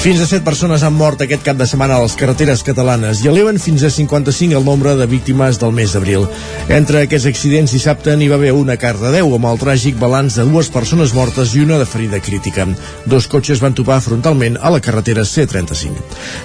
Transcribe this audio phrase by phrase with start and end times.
[0.00, 3.28] Fins a 7 persones han mort aquest cap de setmana a les carreteres catalanes i
[3.28, 6.24] eleven fins a 55 el nombre de víctimes del mes d'abril.
[6.72, 10.46] Entre aquests accidents dissabte n'hi va haver una a Cardedeu amb el tràgic balanç de
[10.48, 12.64] dues persones mortes i una de ferida crítica.
[13.04, 15.92] Dos cotxes van topar frontalment a la carretera C35.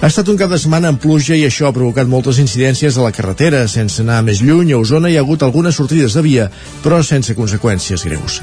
[0.01, 3.07] Ha estat un cap de setmana amb pluja i això ha provocat moltes incidències a
[3.07, 3.69] la carretera.
[3.71, 6.51] Sense anar més lluny, a Osona hi ha hagut algunes sortides de via,
[6.83, 8.41] però sense conseqüències greus.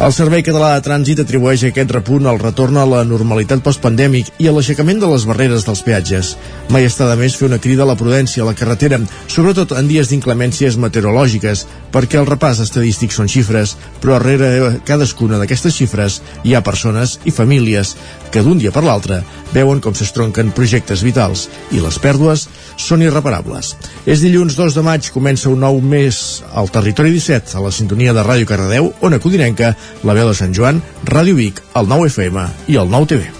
[0.00, 4.49] El Servei Català de Trànsit atribueix aquest repunt al retorn a la normalitat postpandèmic i
[4.50, 6.34] a l'aixecament de les barreres dels peatges.
[6.74, 8.98] Mai està de més fer una crida a la prudència a la carretera,
[9.30, 11.64] sobretot en dies d'inclemències meteorològiques,
[11.94, 17.34] perquè el repàs estadístic són xifres, però darrere cadascuna d'aquestes xifres hi ha persones i
[17.34, 17.94] famílies
[18.30, 19.22] que d'un dia per l'altre
[19.54, 22.46] veuen com s'estronquen projectes vitals i les pèrdues
[22.80, 23.74] són irreparables.
[24.06, 28.14] És dilluns 2 de maig, comença un nou mes al Territori 17, a la sintonia
[28.16, 32.48] de Ràdio Cardedeu, Ona Codinenca, la veu de Sant Joan, Ràdio Vic, el 9 FM
[32.68, 33.39] i el 9 TV.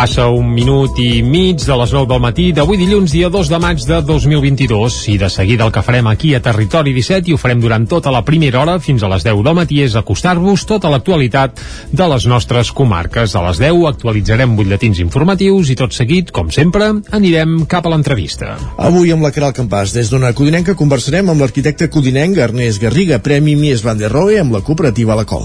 [0.00, 3.58] Passa un minut i mig de les 9 del matí d'avui dilluns, dia 2 de
[3.60, 4.94] maig de 2022.
[5.12, 8.08] I de seguida el que farem aquí a Territori 17 i ho farem durant tota
[8.08, 11.60] la primera hora fins a les 10 del matí és acostar-vos tota l'actualitat
[11.92, 13.34] de les nostres comarques.
[13.36, 18.54] A les 10 actualitzarem butlletins informatius i tot seguit, com sempre, anirem cap a l'entrevista.
[18.78, 23.52] Avui amb la Caral Campàs, des d'una Codinenca, conversarem amb l'arquitecte codinenc Ernest Garriga, Premi
[23.52, 25.44] Mies van der Rohe amb la cooperativa La Col.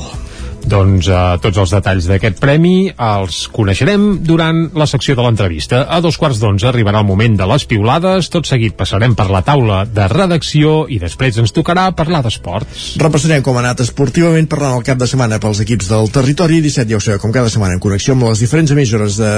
[0.66, 5.83] Doncs eh, tots els detalls d'aquest premi els coneixerem durant la secció de l'entrevista.
[5.85, 9.44] A dos quarts d'onze arribarà el moment de les piulades, tot seguit passarem per la
[9.45, 12.95] taula de redacció i després ens tocarà parlar d'esports.
[13.02, 16.89] Repassarem com ha anat esportivament parlant el cap de setmana pels equips del territori 17,
[16.89, 19.33] ja ho sabeu, com cada setmana en connexió amb les diferents emissores de,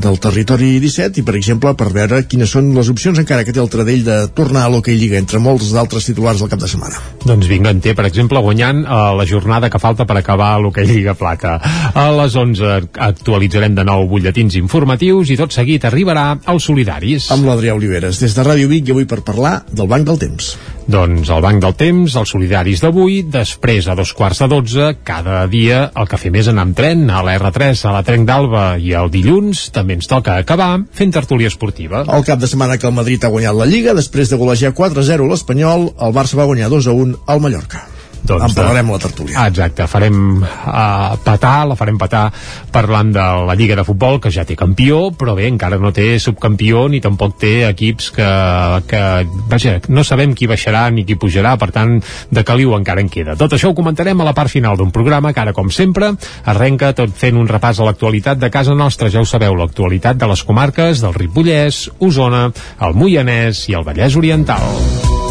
[0.00, 3.60] del territori 17 i per exemple per veure quines són les opcions encara que té
[3.60, 7.04] el tradell de tornar a l'Hockey Lliga entre molts d'altres titulars del cap de setmana.
[7.26, 10.86] Doncs vinga, en té, per exemple, guanyant eh, la jornada que falta per acabar l'Hockey
[10.86, 11.58] Lliga Plata.
[11.94, 17.30] A les 11 actualitzarem de nou butlletins informatius i tot seguit arribarà als solidaris.
[17.34, 20.54] Amb l'Adrià Oliveres, des de Ràdio Vic i avui per parlar del Banc del Temps.
[20.90, 25.42] Doncs el Banc del Temps, els solidaris d'avui, després a dos quarts de dotze, cada
[25.50, 28.64] dia el que fem és anar amb tren a la R3, a la Trenc d'Alba
[28.78, 32.04] i el dilluns també ens toca acabar fent tertúlia esportiva.
[32.06, 35.30] El cap de setmana que el Madrid ha guanyat la Lliga, després de golejar 4-0
[35.30, 37.86] l'Espanyol, el Barça va guanyar 2-1 al Mallorca.
[38.30, 39.36] Doncs en parlarem a la tertúlia.
[39.40, 42.28] Ah, exacte, farem uh, petar, la farem petar
[42.72, 46.12] parlant de la Lliga de Futbol, que ja té campió, però bé, encara no té
[46.22, 48.28] subcampió ni tampoc té equips que,
[48.90, 49.02] que
[49.50, 51.98] vaja, no sabem qui baixarà ni qui pujarà, per tant,
[52.30, 53.36] de caliu encara en queda.
[53.40, 56.12] Tot això ho comentarem a la part final d'un programa que ara, com sempre,
[56.50, 59.10] arrenca tot fent un repàs a l'actualitat de casa nostra.
[59.10, 62.48] Ja ho sabeu, l'actualitat de les comarques del Ripollès, Osona,
[62.86, 65.29] el Moianès i el Vallès Oriental.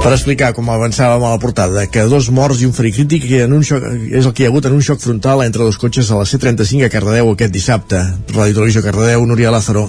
[0.00, 3.52] Per explicar, com avançàvem a la portada, que dos morts i un ferit crític en
[3.52, 6.10] un xoc, és el que hi ha hagut en un xoc frontal entre dos cotxes
[6.10, 8.00] a la C35 a Cardedeu aquest dissabte.
[8.32, 9.88] Radio Televisió Cardedeu, Núria Lázaro.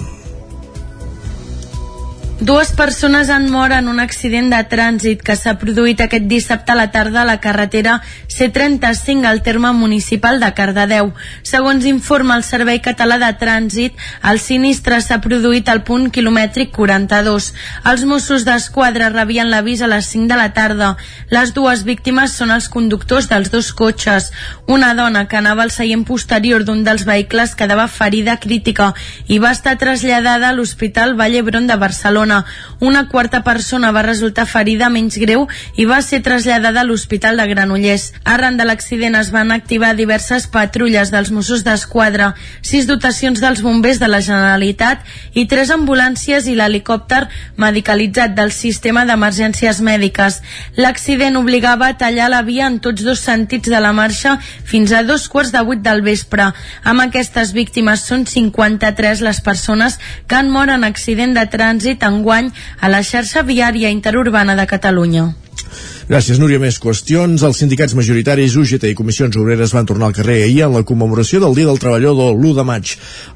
[2.42, 6.74] Dues persones han mort en un accident de trànsit que s'ha produït aquest dissabte a
[6.74, 8.00] la tarda a la carretera
[8.34, 11.12] C35 al terme municipal de Cardedeu.
[11.46, 13.94] Segons informa el Servei Català de Trànsit,
[14.26, 17.52] el sinistre s'ha produït al punt quilomètric 42.
[17.92, 20.96] Els Mossos d'Esquadra rebien l'avís a les 5 de la tarda.
[21.30, 24.32] Les dues víctimes són els conductors dels dos cotxes.
[24.66, 28.90] Una dona que anava al seient posterior d'un dels vehicles quedava ferida crítica
[29.28, 32.44] i va estar traslladada a l'Hospital Vall d'Hebron de Barcelona Barcelona.
[32.80, 35.44] Una quarta persona va resultar ferida menys greu
[35.78, 38.08] i va ser traslladada a l'Hospital de Granollers.
[38.24, 44.00] Arran de l'accident es van activar diverses patrulles dels Mossos d'Esquadra, sis dotacions dels bombers
[44.02, 45.06] de la Generalitat
[45.38, 50.40] i tres ambulàncies i l'helicòpter medicalitzat del sistema d'emergències mèdiques.
[50.74, 55.04] L'accident obligava a tallar la via en tots dos sentits de la marxa fins a
[55.06, 56.50] dos quarts de vuit del vespre.
[56.82, 62.21] Amb aquestes víctimes són 53 les persones que han mort en accident de trànsit en
[62.22, 65.26] enguany a la xarxa viària interurbana de Catalunya.
[66.12, 66.58] Gràcies, Núria.
[66.60, 67.40] Més qüestions.
[67.40, 71.38] Els sindicats majoritaris UGT i Comissions Obreres van tornar al carrer ahir en la commemoració
[71.40, 72.90] del Dia del Treballador l'1 de maig.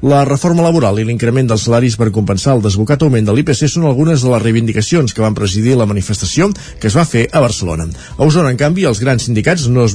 [0.05, 3.87] La reforma laboral i l'increment dels salaris per compensar el desbocat augment de l'IPC són
[3.89, 7.87] algunes de les reivindicacions que van presidir la manifestació que es va fer a Barcelona.
[8.13, 9.87] A Osona, en canvi, els grans sindicats no,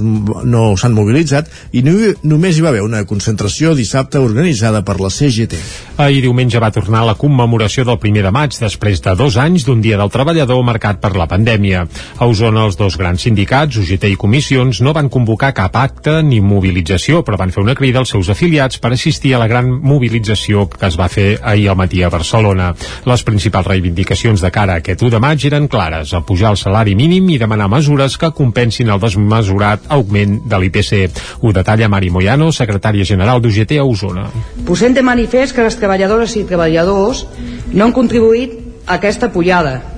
[0.43, 1.95] no s'han mobilitzat i no,
[2.27, 5.63] només hi va haver una concentració dissabte organitzada per la CGT.
[6.03, 9.87] Ahir diumenge va tornar la commemoració del primer de maig després de dos anys d'un
[9.87, 11.87] Dia del Treballador marcat per la pandèmia.
[12.19, 16.39] A Osona, els dos grans sindicats, UGT i Comissions, no van convocar cap acte ni
[16.41, 20.65] mobilització, però van fer una crida als seus afiliats per assistir a la gran mobilització
[20.73, 22.71] que es va fer ahir al matí a Barcelona.
[23.05, 26.97] Les principals reivindicacions de cara a aquest 1 de maig eren clares, pujar el salari
[26.97, 31.23] mínim i demanar mesures que compensin el desmesurat augment de l'IPC.
[31.43, 34.29] Ho detalla Mari Moyano, secretària general d'UGT a Osona.
[34.65, 37.27] Posem de manifest que les treballadores i treballadors
[37.73, 39.92] no han contribuït a aquesta pujada,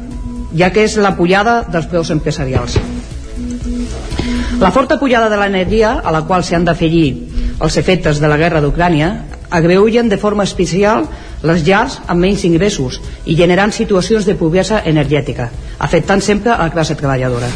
[0.55, 2.79] ja que és la pujada dels preus empresarials.
[4.61, 7.06] La forta pujada de l'energia, a la qual s'han d'afegir
[7.61, 9.11] els efectes de la guerra d'Ucrània,
[9.51, 11.06] agreugen de forma especial
[11.45, 16.73] les llars amb menys ingressos i generant situacions de pobresa energètica, afectant sempre a la
[16.73, 17.51] classe treballadora.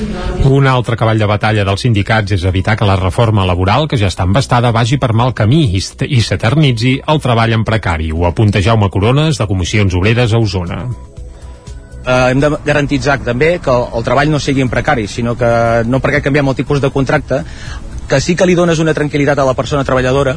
[0.45, 4.12] Un altre cavall de batalla dels sindicats és evitar que la reforma laboral, que ja
[4.12, 8.12] està embastada, vagi per mal camí i, s'eternitzi el treball en precari.
[8.12, 10.85] Ho apunta Jaume Corones, de Comissions Obreres a Osona
[12.09, 15.51] eh, hem de garantitzar també que el, el treball no sigui precari, sinó que
[15.87, 17.43] no perquè canviem el tipus de contracte,
[18.09, 20.37] que sí que li dones una tranquil·litat a la persona treballadora,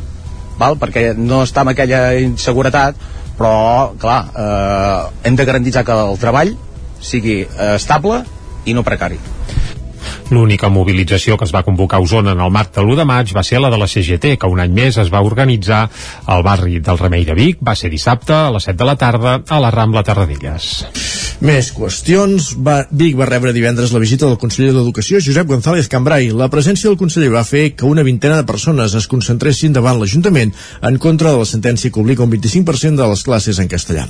[0.60, 0.78] val?
[0.82, 3.00] perquè no està amb aquella inseguretat,
[3.38, 6.54] però, clar, eh, hem de garantitzar que el treball
[7.02, 8.22] sigui eh, estable
[8.66, 9.18] i no precari.
[10.32, 13.34] L'única mobilització que es va convocar a Osona en el marc de l'1 de maig
[13.36, 15.82] va ser la de la CGT, que un any més es va organitzar
[16.32, 17.60] al barri del Remei de Vic.
[17.60, 20.72] Va ser dissabte a les 7 de la tarda a la Rambla Terradellas.
[21.42, 22.52] Més qüestions.
[22.62, 26.30] Va, Vic va rebre divendres la visita del conseller d'Educació, Josep González Cambrai.
[26.38, 30.54] La presència del conseller va fer que una vintena de persones es concentressin davant l'Ajuntament
[30.86, 34.06] en contra de la sentència que obliga un 25% de les classes en castellà.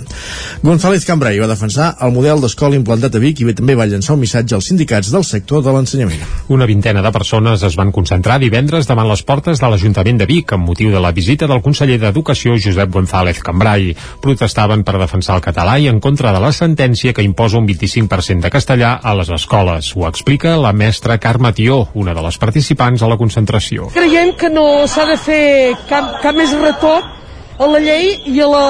[0.62, 4.26] González Cambrai va defensar el model d'escola implantat a Vic i també va llançar un
[4.28, 6.11] missatge als sindicats del sector de l'ensenyament.
[6.52, 10.52] Una vintena de persones es van concentrar divendres davant les portes de l'Ajuntament de Vic
[10.56, 13.92] amb motiu de la visita del conseller d'Educació Josep González Cambrai.
[14.22, 18.42] Protestaven per defensar el català i en contra de la sentència que imposa un 25%
[18.42, 19.94] de castellà a les escoles.
[19.96, 23.90] Ho explica la mestra Carme Tió, una de les participants a la concentració.
[23.96, 25.42] Creiem que no s'ha de fer
[25.88, 27.21] cap, cap més retoc
[27.62, 28.68] a la llei i a la,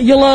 [0.00, 0.34] i a la,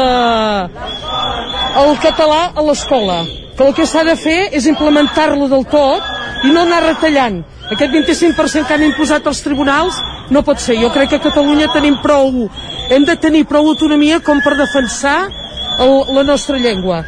[1.81, 3.23] al català a l'escola
[3.57, 7.41] que el que s'ha de fer és implementar-lo del tot i no anar retallant.
[7.73, 9.97] Aquest 25% que han imposat els tribunals
[10.31, 10.77] no pot ser.
[10.79, 12.47] Jo crec que a Catalunya tenim prou,
[12.89, 15.17] hem de tenir prou autonomia com per defensar
[15.83, 17.03] el, la nostra llengua.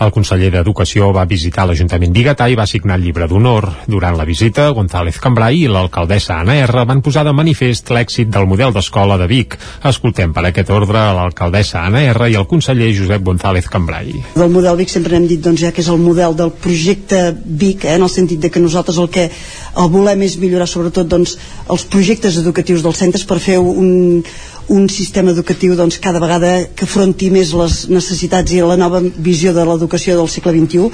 [0.00, 3.66] El conseller d'Educació va visitar l'Ajuntament biguetà i va signar el llibre d'honor.
[3.92, 8.48] Durant la visita, González Cambrai i l'alcaldessa Anna R van posar de manifest l'èxit del
[8.48, 9.58] model d'escola de Vic.
[9.90, 14.14] Escoltem per aquest ordre l'alcaldessa Anna R i el conseller Josep González Cambrai.
[14.38, 17.84] Del model Vic sempre hem dit doncs, ja que és el model del projecte Vic,
[17.84, 21.36] eh, en el sentit de que nosaltres el que el volem és millorar sobretot doncs,
[21.68, 24.24] els projectes educatius dels centres per fer un,
[24.70, 29.50] un sistema educatiu doncs, cada vegada que afronti més les necessitats i la nova visió
[29.52, 30.86] de l'educació del segle XXI.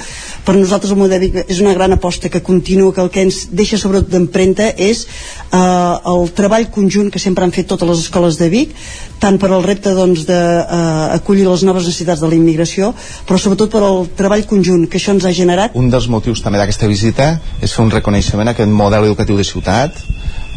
[0.46, 3.76] Per nosaltres el model és una gran aposta que continua, que el que ens deixa
[3.76, 8.49] sobretot d'empremta és eh, el treball conjunt que sempre han fet totes les escoles de
[8.49, 8.73] Vic,
[9.20, 12.94] tant per al repte doncs, eh, les noves necessitats de la immigració,
[13.28, 15.76] però sobretot per al treball conjunt que això ens ha generat.
[15.76, 19.44] Un dels motius també d'aquesta visita és fer un reconeixement a aquest model educatiu de
[19.44, 20.00] ciutat,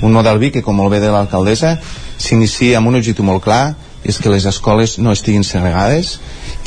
[0.01, 1.75] un model Vic que, com molt bé de l'alcaldessa,
[2.19, 6.18] s'inicia amb un objectiu molt clar, és que les escoles no estiguin segregades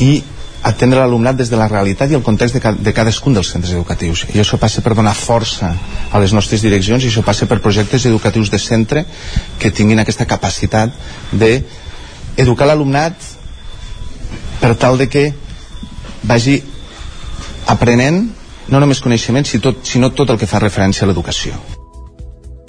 [0.00, 0.22] i
[0.62, 3.74] atendre l'alumnat des de la realitat i el context de, ca de cadascun dels centres
[3.74, 4.24] educatius.
[4.30, 5.72] I això passa per donar força
[6.10, 9.04] a les nostres direccions i això passa per projectes educatius de centre
[9.58, 10.94] que tinguin aquesta capacitat
[11.32, 11.52] de
[12.36, 13.18] educar l'alumnat
[14.62, 15.32] per tal de que
[16.22, 16.60] vagi
[17.66, 18.28] aprenent
[18.70, 21.81] no només coneixements, sinó tot el que fa referència a l'educació.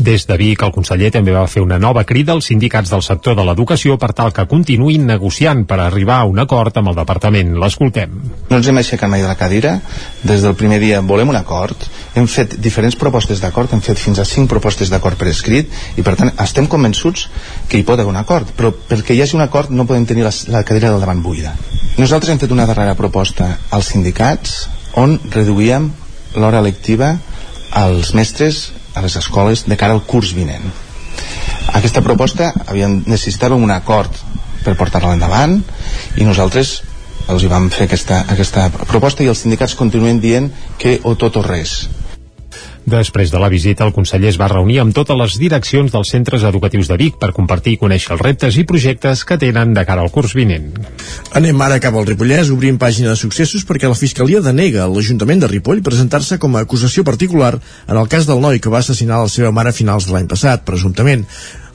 [0.04, 3.38] Des de Vic, el conseller també va fer una nova crida als sindicats del sector
[3.38, 7.54] de l'educació per tal que continuïn negociant per arribar a un acord amb el departament.
[7.62, 8.18] L'escoltem.
[8.50, 9.78] No ens hem aixecat mai de la cadira.
[10.28, 11.88] Des del primer dia volem un acord.
[12.20, 16.04] Hem fet diferents propostes d'acord, hem fet fins a cinc propostes d'acord per escrit i
[16.04, 17.30] per tant estem convençuts
[17.72, 18.52] que hi pot haver un acord.
[18.60, 21.56] Però perquè hi hagi un acord no podem tenir la, la cadira del davant buida.
[21.96, 24.66] Nosaltres hem fet una darrera proposta als sindicats
[25.00, 25.94] on reduïem
[26.36, 27.16] l'hora lectiva
[27.72, 30.66] als mestres a les escoles de cara al curs vinent.
[31.74, 34.14] Aquesta proposta havien necessitava un acord
[34.64, 35.60] per portar-la endavant
[36.18, 36.82] i nosaltres
[37.32, 41.40] els hi vam fer aquesta, aquesta proposta i els sindicats continuen dient que o tot
[41.40, 41.84] o res
[42.84, 46.44] Després de la visita, el conseller es va reunir amb totes les direccions dels centres
[46.44, 50.04] educatius de Vic per compartir i conèixer els reptes i projectes que tenen de cara
[50.04, 50.68] al curs vinent.
[51.40, 55.46] Anem ara cap al Ripollès, obrim pàgina de successos perquè la Fiscalia denega a l'Ajuntament
[55.46, 57.56] de Ripoll presentar-se com a acusació particular
[57.88, 60.28] en el cas del noi que va assassinar la seva mare a finals de l'any
[60.28, 61.24] passat, presumptament.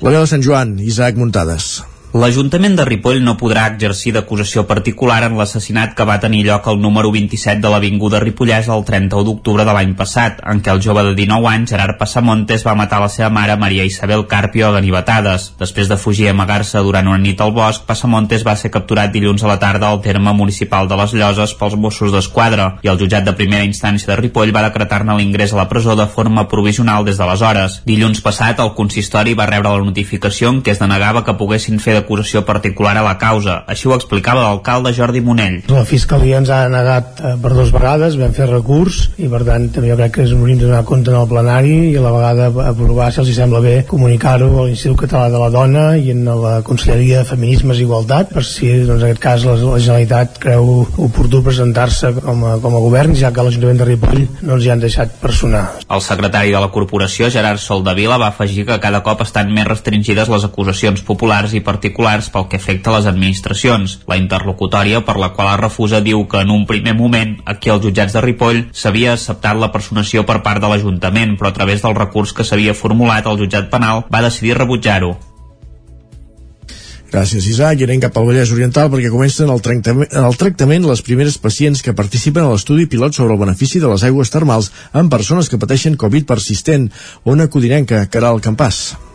[0.04, 1.78] La veu de Sant Joan, Isaac Muntades.
[2.16, 6.78] L'Ajuntament de Ripoll no podrà exercir d'acusació particular en l'assassinat que va tenir lloc al
[6.80, 11.02] número 27 de l'Avinguda Ripollès el 31 d'octubre de l'any passat, en què el jove
[11.04, 15.50] de 19 anys, Gerard Passamontes, va matar la seva mare, Maria Isabel Carpio, a ganivetades.
[15.60, 19.44] Després de fugir a amagar-se durant una nit al bosc, Passamontes va ser capturat dilluns
[19.44, 23.28] a la tarda al terme municipal de les Lloses pels Mossos d'Esquadra i el jutjat
[23.28, 27.20] de primera instància de Ripoll va decretar-ne l'ingrés a la presó de forma provisional des
[27.20, 27.82] d'aleshores.
[27.84, 31.98] Dilluns passat, el consistori va rebre la notificació en què es denegava que poguessin fer
[32.08, 33.62] d'acusació particular a la causa.
[33.68, 35.60] Així ho explicava l'alcalde Jordi Monell.
[35.68, 39.68] La Fiscalia ens ha negat eh, per dues vegades, vam fer recurs i per tant
[39.74, 42.12] també jo crec que és un de donar compte en el plenari i a la
[42.14, 46.24] vegada aprovar si els sembla bé comunicar-ho a l'Institut Català de la Dona i en
[46.24, 50.40] la Conselleria de Feminismes i Igualtat per si doncs, en aquest cas la, la Generalitat
[50.40, 54.64] creu oportú presentar-se com, a, com a govern ja que l'Ajuntament de Ripoll no ens
[54.64, 55.66] hi han deixat personar.
[55.92, 60.32] El secretari de la corporació, Gerard Soldavila, va afegir que cada cop estan més restringides
[60.32, 64.00] les acusacions populars i particulars pel que afecta les administracions.
[64.08, 67.84] La interlocutòria per la qual es refusa diu que en un primer moment aquí als
[67.84, 71.96] jutjats de Ripoll s'havia acceptat la personació per part de l'Ajuntament, però a través del
[71.96, 75.16] recurs que s'havia formulat al jutjat penal va decidir rebutjar-ho.
[77.08, 77.80] Gràcies, Isaac.
[77.80, 81.80] I anem cap al Vallès Oriental perquè comencen el tractament, el tractament les primeres pacients
[81.82, 85.60] que participen a l'estudi pilot sobre el benefici de les aigües termals en persones que
[85.60, 86.90] pateixen Covid persistent.
[87.24, 89.07] Ona Codinenca, Caral Campàs.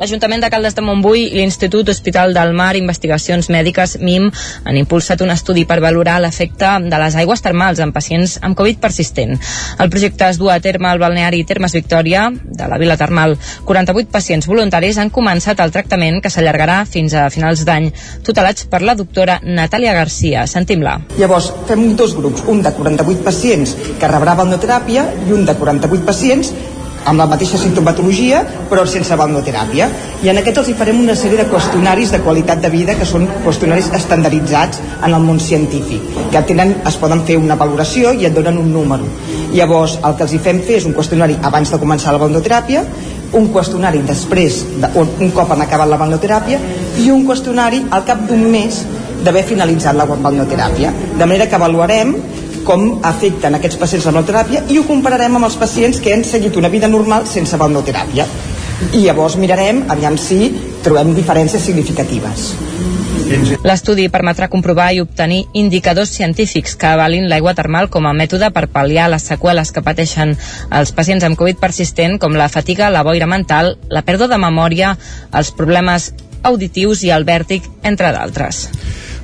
[0.00, 4.30] L'Ajuntament de Caldes de Montbui i l'Institut Hospital del Mar Investigacions Mèdiques MIM
[4.64, 8.80] han impulsat un estudi per valorar l'efecte de les aigües termals en pacients amb Covid
[8.80, 9.36] persistent.
[9.76, 13.36] El projecte es du a terme al balneari Termes Victòria de la Vila Termal.
[13.68, 17.92] 48 pacients voluntaris han començat el tractament que s'allargarà fins a finals d'any,
[18.24, 20.48] tutelats per la doctora Natàlia Garcia.
[20.48, 20.96] Sentim-la.
[21.20, 26.08] Llavors, fem dos grups, un de 48 pacients que rebrà balneoteràpia i un de 48
[26.08, 26.56] pacients
[27.04, 29.88] amb la mateixa sintomatologia però sense balneoteràpia
[30.24, 33.08] i en aquests els hi farem una sèrie de qüestionaris de qualitat de vida que
[33.08, 38.26] són qüestionaris estandarditzats en el món científic que tenen, es poden fer una valoració i
[38.28, 39.06] et donen un número.
[39.54, 42.84] Llavors el que els hi fem fer és un qüestionari abans de començar la balneoteràpia
[43.32, 46.58] un qüestionari després, de, un cop han acabat la balneoteràpia
[46.98, 48.82] i un qüestionari al cap d'un mes
[49.24, 52.14] d'haver finalitzat la balneoteràpia de manera que avaluarem
[52.64, 56.56] com afecten aquests pacients la balneoteràpia i ho compararem amb els pacients que han seguit
[56.60, 58.26] una vida normal sense balneoteràpia
[58.92, 60.50] i llavors mirarem aviam si
[60.84, 62.52] trobem diferències significatives
[63.62, 68.66] L'estudi permetrà comprovar i obtenir indicadors científics que avalin l'aigua termal com a mètode per
[68.72, 70.34] pal·liar les seqüeles que pateixen
[70.80, 74.96] els pacients amb Covid persistent com la fatiga, la boira mental, la pèrdua de memòria,
[75.30, 76.10] els problemes
[76.42, 78.66] auditius i el vèrtic, entre d'altres.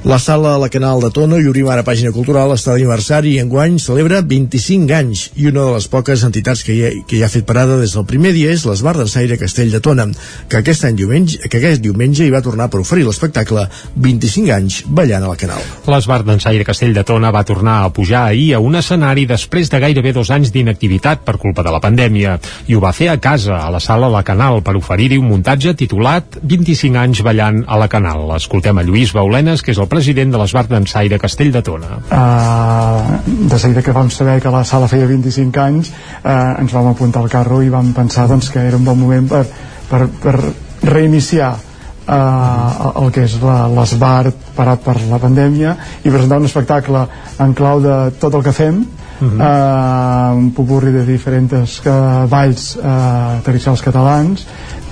[0.06, 3.40] La sala a la Canal de Tono i obrim ara pàgina cultural està d'aniversari i
[3.42, 7.30] enguany celebra 25 anys i una de les poques entitats que ha, que hi ha
[7.32, 10.06] fet parada des del primer dia és l'Esbar d'Ensaire Castell de Tona
[10.46, 13.64] que aquest any diumenge, que aquest diumenge hi va tornar per oferir l'espectacle
[13.96, 15.66] 25 anys ballant a la Canal.
[15.90, 19.82] L'Esbar d'Ensaire Castell de Tona va tornar a pujar ahir a un escenari després de
[19.82, 22.36] gairebé dos anys d'inactivitat per culpa de la pandèmia
[22.70, 25.75] i ho va fer a casa, a la sala La Canal per oferir-hi un muntatge
[25.75, 28.30] titulat 25 anys ballant a la Canal.
[28.38, 31.97] Escoltem a Lluís Baulenes, que és el president de l'Esbar d'Ensaire Castell de Tona.
[32.12, 36.91] Uh, de seguida que vam saber que la sala feia 25 anys uh, ens vam
[36.93, 39.45] apuntar al carro i vam pensar doncs, que era un bon moment per,
[39.88, 40.37] per, per
[40.85, 45.73] reiniciar uh, el que és l'Esbar parat per la pandèmia
[46.05, 47.07] i presentar un espectacle
[47.41, 48.85] en clau de tot el que fem
[49.20, 50.32] Uh -huh.
[50.32, 54.46] uh, un popurri de diferents uh, balls uh, tradicionals catalans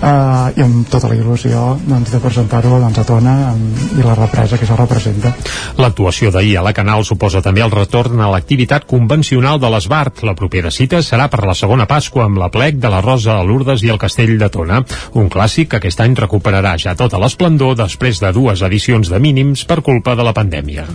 [0.04, 4.14] uh, i amb tota la il·lusió doncs, de presentar-ho doncs, a Tona amb, i la
[4.18, 5.34] represa que això representa.
[5.80, 10.22] L'actuació d'ahir a la Canal suposa també el retorn a l'activitat convencional de l'Esbart.
[10.22, 13.44] La propera cita serà per la segona Pasqua amb la plec de la Rosa, a
[13.44, 14.84] Lourdes i el Castell de Tona.
[15.14, 19.64] Un clàssic que aquest any recuperarà ja tota l'esplendor després de dues edicions de mínims
[19.64, 20.88] per culpa de la pandèmia.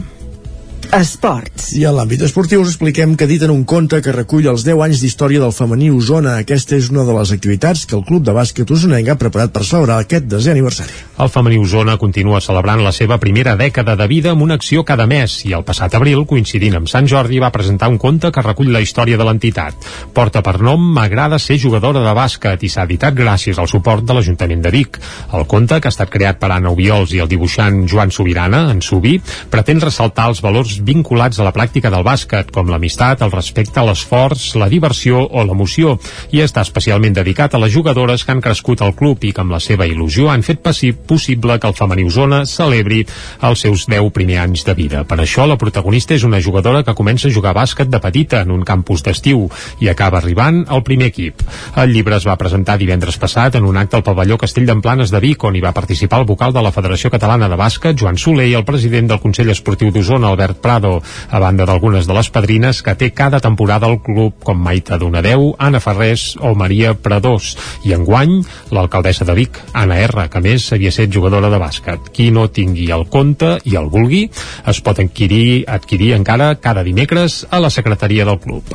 [0.90, 1.68] Esports.
[1.78, 5.04] I en l'àmbit esportiu us expliquem que editen un conte que recull els 10 anys
[5.04, 6.40] d'història del femení Osona.
[6.42, 9.62] Aquesta és una de les activitats que el Club de Bàsquet Osonenc ha preparat per
[9.68, 10.90] celebrar aquest desè aniversari.
[11.22, 15.06] El femení Osona continua celebrant la seva primera dècada de vida amb una acció cada
[15.06, 18.74] mes i el passat abril, coincidint amb Sant Jordi, va presentar un conte que recull
[18.74, 19.78] la història de l'entitat.
[20.18, 24.18] Porta per nom M'agrada ser jugadora de bàsquet i s'ha editat gràcies al suport de
[24.18, 24.98] l'Ajuntament de Vic.
[25.38, 28.82] El conte, que ha estat creat per Anna Obiols i el dibuixant Joan Sobirana, en
[28.82, 29.20] Subi,
[29.54, 34.54] pretén ressaltar els valors vinculats a la pràctica del bàsquet, com l'amistat, el respecte, l'esforç,
[34.60, 35.98] la diversió o l'emoció,
[36.32, 39.56] i està especialment dedicat a les jugadores que han crescut al club i que amb
[39.56, 43.04] la seva il·lusió han fet possible que el femení Osona celebri
[43.42, 45.04] els seus 10 primers anys de vida.
[45.08, 48.52] Per això la protagonista és una jugadora que comença a jugar bàsquet de petita en
[48.56, 49.48] un campus d'estiu
[49.80, 51.44] i acaba arribant al primer equip.
[51.76, 55.20] El llibre es va presentar divendres passat en un acte al pavelló Castell d'Emplanes de
[55.24, 58.48] Vic on hi va participar el vocal de la Federació Catalana de Bàsquet, Joan Soler,
[58.50, 62.84] i el president del Consell Esportiu d'Osona, Albert Prado, a banda d'algunes de les padrines
[62.86, 67.56] que té cada temporada el club com Maita Donadeu, Anna Ferrés o Maria Pradós.
[67.90, 68.36] I enguany,
[68.70, 72.12] l'alcaldessa de Vic, Anna R, que més havia set jugadora de bàsquet.
[72.14, 74.28] Qui no tingui el compte i el vulgui,
[74.70, 78.70] es pot adquirir, adquirir encara cada dimecres a la secretaria del club.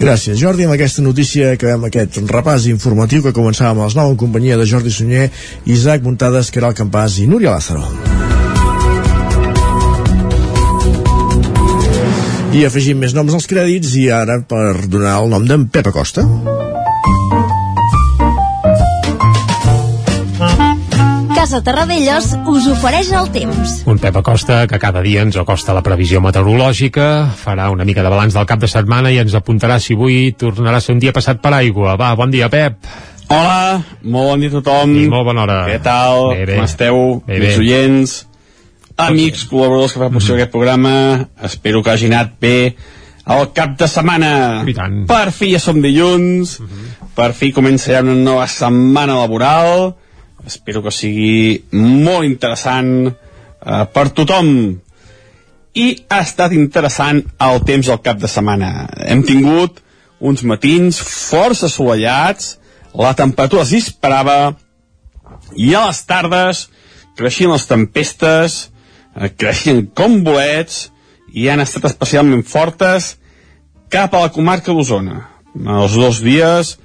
[0.00, 0.64] Gràcies, Jordi.
[0.64, 4.64] Amb aquesta notícia acabem aquest repàs informatiu que començàvem a les 9 en companyia de
[4.64, 5.28] Jordi Sunyer,
[5.68, 7.84] Isaac Muntades, Caral Campàs i Núria Lázaro.
[12.52, 16.24] I afegim més noms als crèdits i ara per donar el nom d'en Pep Acosta.
[21.34, 23.74] Casa Terradellos us ofereix el temps.
[23.88, 28.10] Un Pep Acosta que cada dia ens acosta la previsió meteorològica, farà una mica de
[28.10, 31.14] balanç del cap de setmana i ens apuntarà si avui tornarà a ser un dia
[31.14, 31.94] passat per aigua.
[32.00, 32.80] Va, bon dia, Pep.
[33.28, 34.96] Hola, molt bon dia a tothom.
[34.96, 35.58] I molt bona hora.
[35.68, 36.30] Què tal?
[36.32, 36.56] Bé, bé.
[36.58, 37.00] Com esteu?
[37.28, 37.56] Bé, Bé, bé.
[37.60, 38.18] oients,
[38.98, 40.42] amics, col·laboradors que fa possible Mm-hmm.
[40.42, 41.28] aquest programa.
[41.42, 42.76] Espero que hagi anat bé
[43.28, 44.64] el cap de setmana.
[44.66, 45.06] I tant.
[45.06, 46.58] Per fi ja som dilluns.
[46.60, 47.14] Mm-hmm.
[47.14, 49.94] Per fi comença ja una nova setmana laboral.
[50.46, 54.78] Espero que sigui molt interessant eh, per tothom.
[55.74, 58.88] I ha estat interessant el temps al cap de setmana.
[59.06, 59.82] Hem tingut
[60.18, 62.56] uns matins força assolellats,
[62.94, 64.56] la temperatura es disparava
[65.54, 66.64] i a les tardes
[67.18, 68.58] creixien les tempestes,
[69.18, 70.88] eh, creixien com bolets
[71.34, 73.16] i han estat especialment fortes
[73.92, 75.24] cap a la comarca d'Osona.
[75.58, 76.76] Els dos dies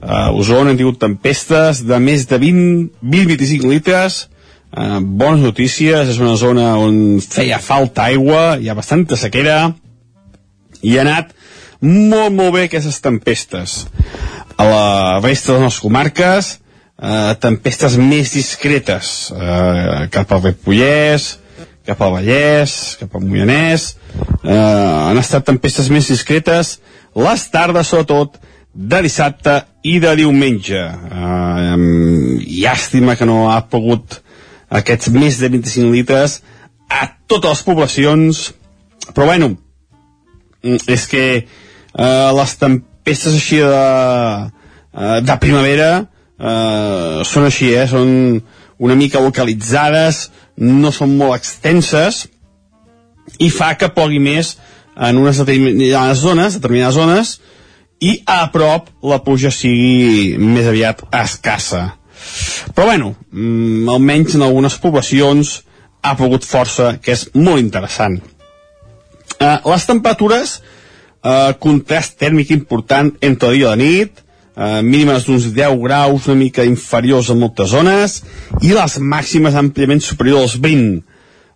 [0.00, 4.28] a Osona hem tingut tempestes de més de 20-25 litres,
[4.76, 9.74] eh, bones notícies, és una zona on feia falta aigua, hi ha bastanta sequera,
[10.82, 11.34] i ha anat
[11.82, 13.84] molt, molt bé aquestes tempestes.
[14.58, 16.58] A la resta de les comarques,
[17.02, 21.38] eh, tempestes més discretes, eh, cap al Ripollès,
[21.88, 23.94] cap al Vallès, cap al Moianès,
[24.44, 26.76] eh, han estat tempestes més discretes,
[27.16, 28.36] les tardes, sobretot,
[28.78, 29.54] de dissabte
[29.88, 30.78] i de diumenge.
[30.78, 31.76] Eh,
[32.60, 34.20] llàstima que no ha pogut
[34.68, 36.42] aquests més de 25 litres
[36.92, 38.42] a totes les poblacions,
[39.16, 39.54] però bueno,
[40.62, 43.82] és que eh, les tempestes així de,
[44.92, 48.42] eh, de primavera eh, són així, eh, són
[48.78, 52.26] una mica localitzades, no són molt extenses,
[53.38, 54.56] i fa que pogui més
[54.96, 57.36] en unes determinades zones, determinades zones,
[58.00, 61.84] i a prop la pluja sigui més aviat escassa.
[62.74, 65.62] Però bueno, mm, almenys en algunes poblacions
[66.02, 68.20] ha pogut força, que és molt interessant.
[69.38, 70.60] Eh, les temperatures,
[71.22, 74.24] eh, contrast tèrmic important entre dia i la nit,
[74.58, 78.22] eh, mínimes d'uns 10 graus, una mica inferiors a moltes zones,
[78.60, 80.98] i les màximes àmpliament superiors als 20.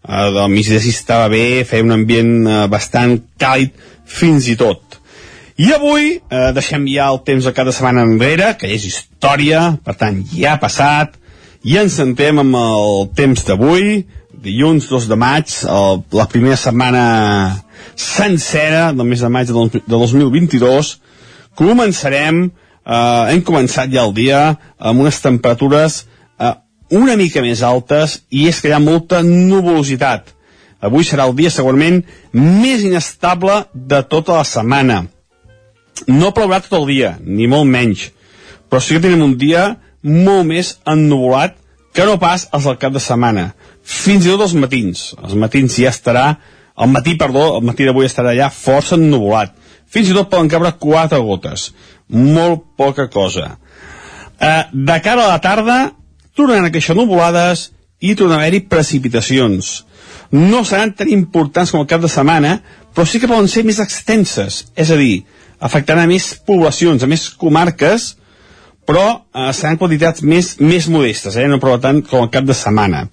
[0.03, 3.75] Eh, del migdia sí estava bé, feia un ambient eh, bastant càlid
[4.07, 5.01] fins i tot.
[5.62, 9.99] I avui eh, deixem ja el temps de cada setmana enrere, que és història, per
[10.01, 11.19] tant ja ha passat,
[11.62, 14.01] i ens centrem amb el temps d'avui,
[14.43, 17.05] dilluns 2 de maig, el, la primera setmana
[17.95, 20.97] sencera del mes de maig de, de 2022.
[21.59, 22.49] Començarem,
[22.87, 24.42] eh, hem començat ja el dia
[24.79, 26.03] amb unes temperatures
[26.38, 26.55] eh,
[26.92, 30.33] una mica més altes i és que hi ha molta nuvolositat.
[30.83, 32.03] Avui serà el dia segurament
[32.35, 35.05] més inestable de tota la setmana.
[36.09, 38.09] No plourà tot el dia, ni molt menys,
[38.68, 41.55] però sí que tenim un dia molt més ennuvolat
[41.95, 43.53] que no pas els del cap de setmana.
[43.83, 45.12] Fins i tot els matins.
[45.21, 46.27] Els matins ja estarà,
[46.83, 49.55] el matí, perdó, el matí d'avui estarà ja força ennuvolat.
[49.93, 51.71] Fins i tot poden cabre quatre gotes.
[52.09, 53.57] Molt poca cosa.
[54.41, 55.79] Eh, de cara a la tarda,
[56.37, 57.69] tornaran a créixer nuvolades
[58.01, 59.83] i tornaran a haver-hi precipitacions.
[60.33, 62.57] No seran tan importants com el cap de setmana,
[62.95, 64.65] però sí que poden ser més extenses.
[64.75, 65.23] És a dir,
[65.61, 68.15] afectaran a més poblacions, a més comarques,
[68.89, 71.47] però eh, seran quantitats més, més modestes, eh?
[71.47, 73.05] no prou tant com el cap de setmana.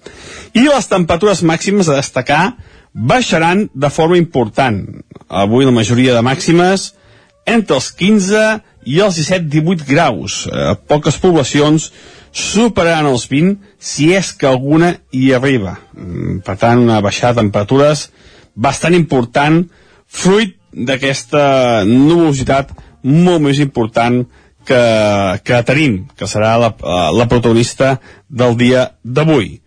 [0.56, 2.42] I les temperatures màximes a destacar
[2.92, 4.82] baixaran de forma important.
[5.28, 6.90] Avui la majoria de màximes
[7.46, 10.46] entre els 15 i els 17-18 graus.
[10.46, 11.90] Eh, poques poblacions
[12.30, 15.78] superaran els 20 si és que alguna hi arriba.
[15.94, 18.10] Mm, Per tant, una baixada de temperatures
[18.54, 19.64] bastant important,
[20.06, 22.70] fruit d'aquesta nubositat
[23.02, 24.24] molt més important
[24.66, 24.82] que,
[25.44, 26.70] que tenim, que serà la,
[27.12, 27.98] la protagonista
[28.28, 29.60] del dia d'avui.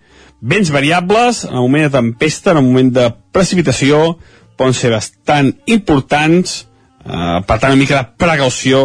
[0.43, 4.17] Vents variables, en el moment de tempesta, en el moment de precipitació,
[4.60, 6.65] poden ser bastant importants,
[7.06, 8.82] eh, per tant una mica de precaució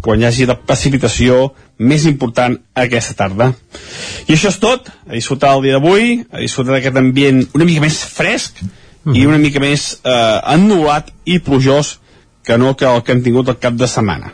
[0.00, 3.50] quan hi hagi de precipitació més important aquesta tarda.
[4.24, 7.84] I això és tot, a disfrutar el dia d'avui, a disfrutar d'aquest ambient una mica
[7.84, 8.68] més fresc mm
[9.04, 9.16] -hmm.
[9.18, 11.98] i una mica més eh, ennulat i plujós
[12.42, 14.32] que no que el que hem tingut el cap de setmana.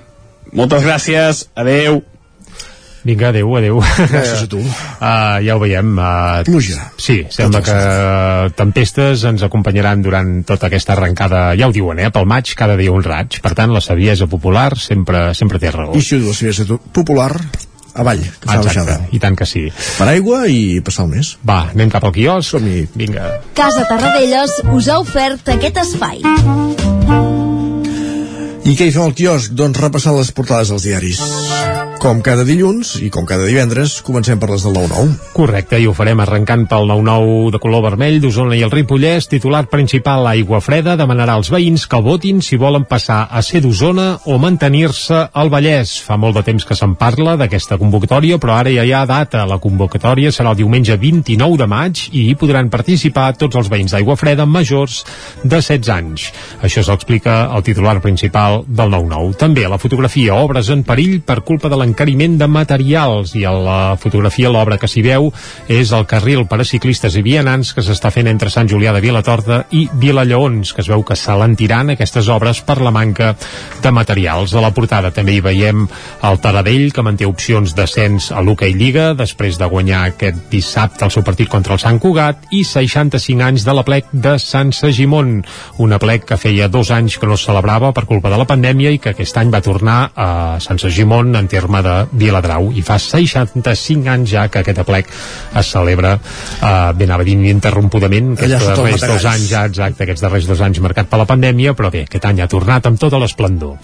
[0.53, 2.05] Moltes gràcies, adeu.
[3.09, 3.79] Vinga, adeu, adeu.
[3.81, 4.59] Gràcies a tu.
[4.61, 5.95] Uh, ja ho veiem.
[5.97, 6.91] Uh, Pluja.
[7.01, 7.77] Sí, sembla que
[8.59, 12.93] tempestes ens acompanyaran durant tota aquesta arrencada, ja ho diuen, eh, pel maig, cada dia
[12.93, 13.39] un raig.
[13.41, 15.97] Per tant, la saviesa popular sempre, sempre té raó.
[15.97, 17.33] I si ho diu la saviesa popular,
[17.99, 19.01] avall, que fa Exacte, baixada.
[19.17, 19.65] i tant que sí.
[19.97, 21.33] Per aigua i passar el mes.
[21.49, 22.53] Va, anem cap al quiosc.
[22.59, 22.85] Som-hi.
[22.95, 23.39] Vinga.
[23.57, 26.21] Casa Tarradellas us ha ofert aquest espai.
[28.69, 29.57] I què hi fem al quiosc?
[29.57, 31.25] Doncs repassant les portades dels diaris.
[31.99, 35.17] Com cada dilluns i com cada divendres, comencem per les del 9-9.
[35.35, 39.27] Correcte, i ho farem arrencant pel 9-9 de color vermell d'Osona i el Ripollès.
[39.27, 44.07] Titular principal, Aigua Freda, demanarà als veïns que votin si volen passar a ser d'Osona
[44.31, 45.97] o mantenir-se al Vallès.
[46.07, 49.43] Fa molt de temps que se'n parla d'aquesta convocatòria, però ara ja hi ha data.
[49.51, 53.97] La convocatòria serà el diumenge 29 de maig i hi podran participar tots els veïns
[53.97, 55.01] d'Aigua Freda majors
[55.43, 56.31] de 16 anys.
[56.63, 59.35] Això s'explica el titular principal del 9-9.
[59.43, 63.53] També a la fotografia, obres en perill per culpa de l'encariment de materials i a
[63.53, 65.31] la fotografia l'obra que s'hi veu
[65.73, 69.01] és el carril per a ciclistes i vianants que s'està fent entre Sant Julià de
[69.01, 73.35] Vilatorta i Vilallaons, que es veu que s'alentiran aquestes obres per la manca
[73.83, 74.53] de materials.
[74.55, 75.87] A la portada també hi veiem
[76.29, 81.15] el Taradell, que manté opcions d'ascens a l'Hockey Lliga després de guanyar aquest dissabte el
[81.15, 85.41] seu partit contra el Sant Cugat i 65 anys de la plec de Sant Segimon,
[85.79, 88.93] una plec que feia dos anys que no es celebrava per culpa de la pandèmia
[88.93, 91.49] i que aquest any va tornar a Sant Segimon en
[91.79, 96.15] terme de Viladrau i fa 65 anys ja que aquest aplec es celebra.
[96.19, 100.61] Eh, ben anava a dir ininterrompudament aquests darrers dos anys ja exacte, aquests darrers dos
[100.65, 103.79] anys marcat per la pandèmia però bé, aquest any ha tornat amb tota l'esplendor.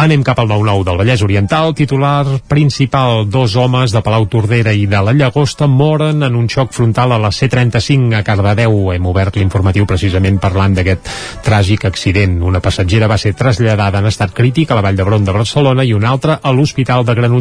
[0.00, 1.74] Anem cap al 9-9 del Vallès Oriental.
[1.74, 6.72] Titular principal, dos homes de Palau Tordera i de la Llagosta moren en un xoc
[6.76, 8.92] frontal a la C35 a Cardedeu.
[8.94, 11.10] Hem obert l'informatiu precisament parlant d'aquest
[11.46, 12.40] tràgic accident.
[12.46, 15.94] Una passatgera va ser traslladada en estat crític a la Vall d'Hebron de Barcelona i
[15.96, 17.39] una altra a l'Hospital de Granollers.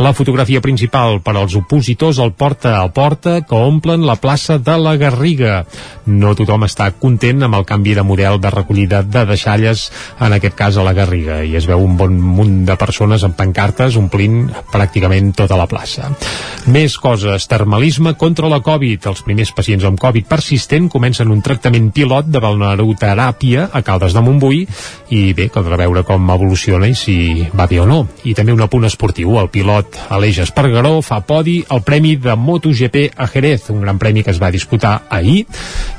[0.00, 4.76] La fotografia principal per als opositors al porta a porta que omplen la plaça de
[4.80, 5.64] la Garriga.
[6.06, 9.88] No tothom està content amb el canvi de model de recollida de deixalles,
[10.20, 13.36] en aquest cas a la Garriga, i es veu un bon munt de persones amb
[13.36, 16.08] pancartes omplint pràcticament tota la plaça.
[16.70, 19.10] Més coses, termalisme contra la Covid.
[19.10, 24.24] Els primers pacients amb Covid persistent comencen un tractament pilot de balneoteràpia a Caldes de
[24.24, 24.64] Montbui
[25.10, 27.16] i bé, caldrà veure com evoluciona i si
[27.56, 28.04] va bé o no.
[28.24, 33.16] I també un apunt esportiu, el pilot Aleix Espargaró fa podi al Premi de MotoGP
[33.16, 35.46] a Jerez, un gran premi que es va disputar ahir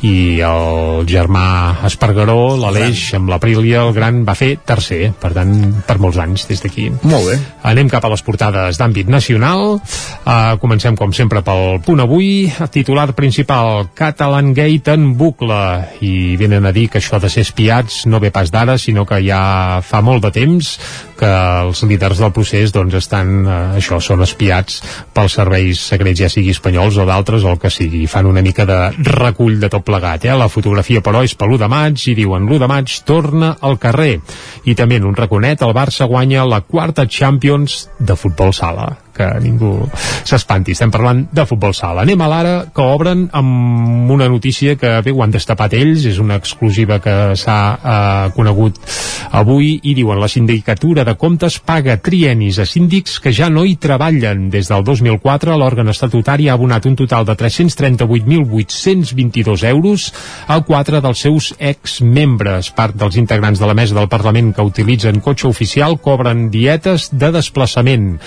[0.02, 5.54] i el germà Espargaró, l'Aleix amb l'Aprilia, el gran va fer tercer, per tant,
[5.88, 6.90] per molts anys des d'aquí.
[7.04, 7.38] Molt bé.
[7.72, 9.80] Anem cap a les portades d'àmbit nacional.
[10.26, 12.50] Uh, comencem, com sempre, pel punt avui.
[12.74, 15.62] Titular principal, Catalan Gate en bucle.
[16.06, 19.22] I venen a dir que això de ser espiats no ve pas d'ara, sinó que
[19.26, 20.76] ja fa molt de temps
[21.22, 24.82] que els líders del procés doncs estan, eh, això, són espiats
[25.14, 28.06] pels serveis secrets, ja sigui espanyols o d'altres, o el que sigui.
[28.08, 28.80] Fan una mica de
[29.12, 30.26] recull de tot plegat.
[30.26, 30.36] Eh?
[30.38, 33.78] La fotografia, però, és per l'1 de maig i diuen l'1 de maig torna al
[33.80, 34.20] carrer.
[34.66, 39.28] I també en un raconet el Barça guanya la quarta Champions de futbol sala que
[39.44, 39.72] ningú
[40.28, 40.72] s'espanti.
[40.76, 42.02] Estem parlant de futbol sala.
[42.06, 46.20] Anem a l'ara, que obren amb una notícia que bé, ho han destapat ells, és
[46.22, 48.76] una exclusiva que s'ha eh, conegut
[49.32, 53.76] avui i diuen la sindicatura de comptes paga trienis a síndics que ja no hi
[53.82, 54.50] treballen.
[54.54, 60.14] Des del 2004 l'òrgan estatutari ha abonat un total de 338.822 euros
[60.48, 62.72] a quatre dels seus exmembres.
[62.76, 67.32] Part dels integrants de la mesa del Parlament que utilitzen cotxe oficial cobren dietes de
[67.32, 68.20] desplaçament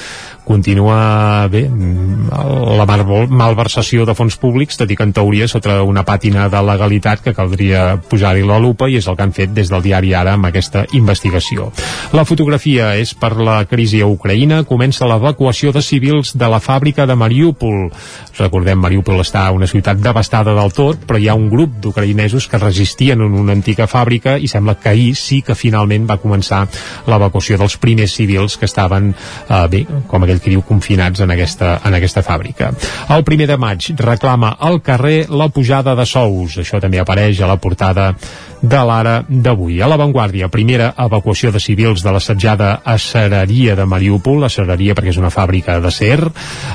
[0.44, 6.04] continua bé la mal- malversació de fons públics tot i que en teoria sota una
[6.04, 9.70] pàtina de legalitat que caldria posar-hi la lupa i és el que han fet des
[9.70, 11.70] del diari Ara amb aquesta investigació.
[12.12, 17.06] La fotografia és per la crisi a Ucraïna comença l'evacuació de civils de la fàbrica
[17.06, 17.90] de Mariúpol.
[18.38, 22.58] Recordem, Mariupol està una ciutat devastada del tot, però hi ha un grup d'ucraïnesos que
[22.58, 26.64] resistien en una antiga fàbrica i sembla que ahir sí que finalment va començar
[27.06, 31.76] l'evacuació dels primers civils que estaven, eh, bé, com aquell que diu, confinats en aquesta,
[31.84, 32.72] en aquesta fàbrica.
[33.14, 36.58] El primer de maig reclama al carrer la pujada de sous.
[36.58, 38.14] Això també apareix a la portada
[38.62, 39.80] de l'ara d'avui.
[39.82, 45.32] A l'avantguàrdia, primera evacuació de civils de l'assetjada acereria de Mariúpol, acereria perquè és una
[45.34, 46.20] fàbrica d'acer.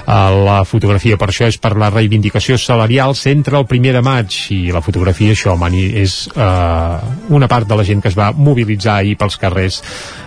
[0.06, 4.62] La fotografia per això és per la reivindicació salarial centre el primer de maig i
[4.74, 6.98] la fotografia això, Mani, és eh,
[7.30, 9.84] una part de la gent que es va mobilitzar ahir pels carrers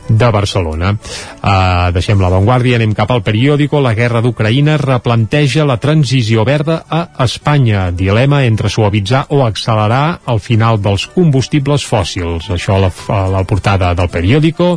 [0.08, 0.92] de Barcelona.
[0.92, 3.80] Uh, deixem l'avantguàrdia, anem cap al periòdico.
[3.82, 7.90] La guerra d'Ucraïna replanteja la transició verda a Espanya.
[7.90, 12.50] Dilema entre suavitzar o accelerar el final dels combustibles fòssils.
[12.52, 14.76] Això a la, a la portada del periòdico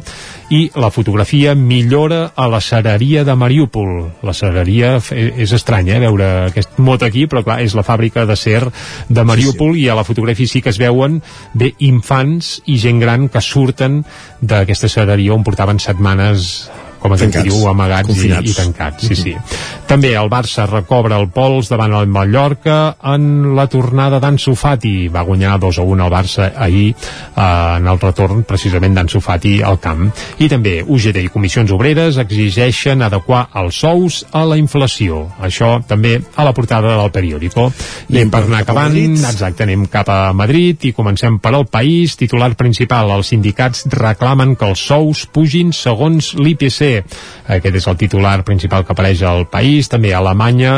[0.49, 4.11] i la fotografia millora a la cereria de Mariúpol.
[4.25, 8.35] La cereria és estranya, eh, veure aquest mot aquí, però clar, és la fàbrica de
[8.35, 8.61] ser
[9.09, 9.85] de Mariúpol sí, sí.
[9.85, 11.21] i a la fotografia sí que es veuen
[11.53, 14.03] bé infants i gent gran que surten
[14.41, 16.69] d'aquesta cereria on portaven setmanes
[17.09, 19.07] com que diu, amagats i, i tancats.
[19.07, 19.35] Sí, sí.
[19.85, 25.07] També el Barça recobra el pols davant el Mallorca en la tornada d'Ansu Fati.
[25.13, 27.41] Va guanyar 2 a 1 al Barça ahir eh,
[27.77, 30.07] en el retorn precisament d'Ansu Fati al camp.
[30.41, 35.25] I també UGT i Comissions Obreres exigeixen adequar els sous a la inflació.
[35.45, 37.67] Això també a la portada del periòdico.
[38.09, 42.17] I anem per anar acabant, exacte, anem cap a Madrid i comencem per al país.
[42.17, 46.94] Titular principal, els sindicats reclamen que els sous pugin segons l'IPC
[47.55, 49.89] aquest és el titular principal que apareix al país.
[49.91, 50.73] També Alemanya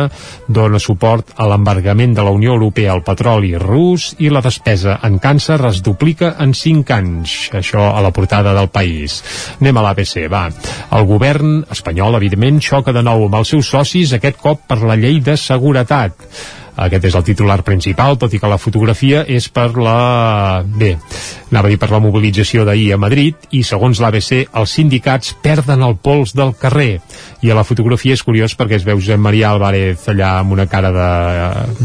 [0.47, 5.19] dona suport a l'embargament de la Unió Europea al petroli rus i la despesa en
[5.23, 7.38] càncer es duplica en 5 anys.
[7.58, 9.21] Això a la portada del país.
[9.62, 10.47] Anem a l'ABC, va.
[10.97, 14.97] El govern espanyol, evidentment, xoca de nou amb els seus socis, aquest cop per la
[14.99, 16.30] llei de seguretat
[16.77, 20.63] aquest és el titular principal, tot i que la fotografia és per la...
[20.63, 20.93] bé,
[21.49, 25.83] anava a dir per la mobilització d'ahir a Madrid i segons l'ABC els sindicats perden
[25.87, 26.99] el pols del carrer
[27.41, 30.65] i a la fotografia és curiós perquè es veu Josep Maria Álvarez allà amb una
[30.69, 31.10] cara de...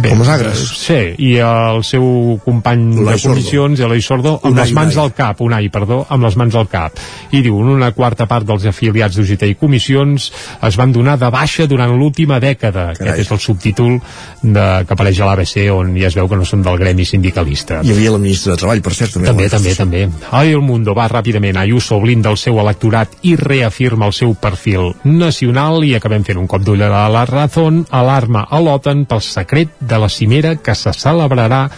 [0.01, 0.62] Bé, Com agres.
[0.81, 5.05] Sí, i el seu company de comissions, Eloi Sordo, amb Unai, les mans Unai.
[5.05, 6.97] al cap, Unai, perdó, amb les mans al cap.
[7.37, 10.31] I diu, una quarta part dels afiliats d'UGT i comissions
[10.69, 12.88] es van donar de baixa durant l'última dècada.
[12.97, 13.12] Carai.
[13.12, 13.99] Aquest és el subtítol
[14.43, 17.83] de, que apareix a l'ABC on ja es veu que no són del gremi sindicalista.
[17.85, 19.29] Hi havia la ministra de Treball, per cert, també.
[19.33, 20.31] També, també, també.
[20.33, 21.61] Ai, el Mundo va ràpidament.
[21.61, 26.46] Ayuso blinda el seu electorat i reafirma el seu perfil nacional i acabem fent un
[26.46, 30.92] cop d'ull a la Razón, alarma a l'OTAN pel secret de la cimera que se
[30.92, 31.68] celebrarà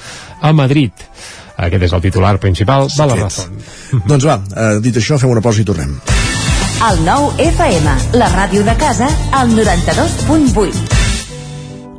[0.40, 0.92] a Madrid.
[1.56, 3.56] Aquest és el titular principal de la Razón.
[4.10, 5.96] doncs va, eh, dit això, fem una pausa i tornem.
[6.84, 11.00] El nou FM, la ràdio de casa, al 92.8.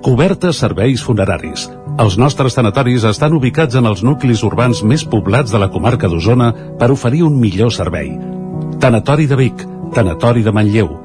[0.06, 1.69] Cobertes serveis funeraris.
[1.97, 6.51] Els nostres tanatoris estan ubicats en els nuclis urbans més poblats de la comarca d'Osona
[6.78, 8.12] per oferir un millor servei.
[8.84, 11.05] Tanatori de Vic, Tanatori de Manlleu,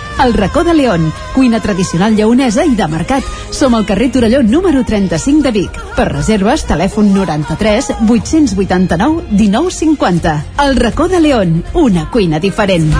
[0.23, 3.25] El racó de León, cuina tradicional lleonesa i de mercat.
[3.49, 5.79] Som al carrer Torelló número 35 de Vic.
[5.95, 10.35] Per reserves, telèfon 93 889 1950.
[10.61, 12.93] El racó de León, una cuina diferent.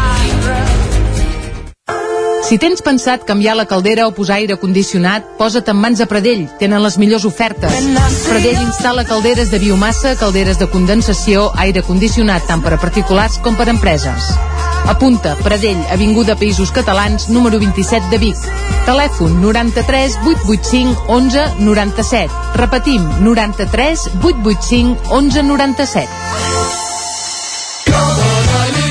[2.41, 6.47] Si tens pensat canviar la caldera o posar aire condicionat, posa't en mans a Pradell.
[6.59, 7.85] Tenen les millors ofertes.
[8.25, 13.55] Pradell instal·la calderes de biomassa, calderes de condensació, aire condicionat tant per a particulars com
[13.55, 14.33] per a empreses.
[14.87, 18.37] Apunta, Pradell, Avinguda Països Catalans, número 27 de Vic.
[18.85, 22.31] Telèfon 93 885 11 97.
[22.55, 26.90] Repetim, 93 885 11 97.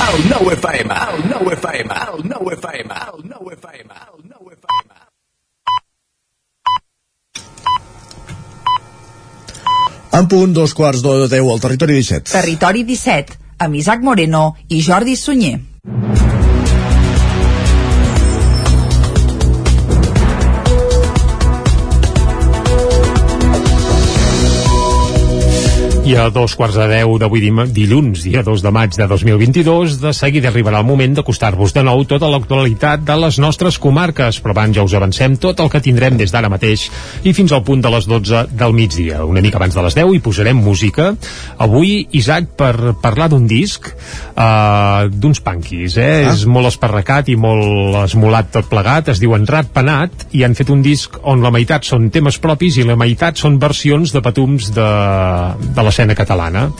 [0.00, 4.94] El nou FM, el nou FM, el nou FM, el nou FM, el nou FM.
[10.18, 12.32] En punt, dos quarts de deu al territori 17.
[12.32, 15.58] Territori 17, amb Isaac Moreno i Jordi Sunyer.
[26.10, 27.38] I a dos quarts de deu d'avui
[27.70, 32.02] dilluns, dia 2 de maig de 2022, de seguida arribarà el moment d'acostar-vos de nou
[32.02, 36.16] tota l'actualitat de les nostres comarques, però abans ja us avancem tot el que tindrem
[36.18, 36.88] des d'ara mateix
[37.22, 39.20] i fins al punt de les 12 del migdia.
[39.22, 41.12] Una mica abans de les 10 hi posarem música.
[41.62, 43.86] Avui, Isaac, per parlar d'un disc,
[44.34, 46.10] uh, d'uns punkies, eh?
[46.24, 46.34] Ah.
[46.34, 50.74] És molt esparracat i molt esmolat tot plegat, es diuen Rat Penat, i han fet
[50.74, 54.72] un disc on la meitat són temes propis i la meitat són versions de patums
[54.74, 54.90] de,
[55.70, 56.70] de l'escena catalana.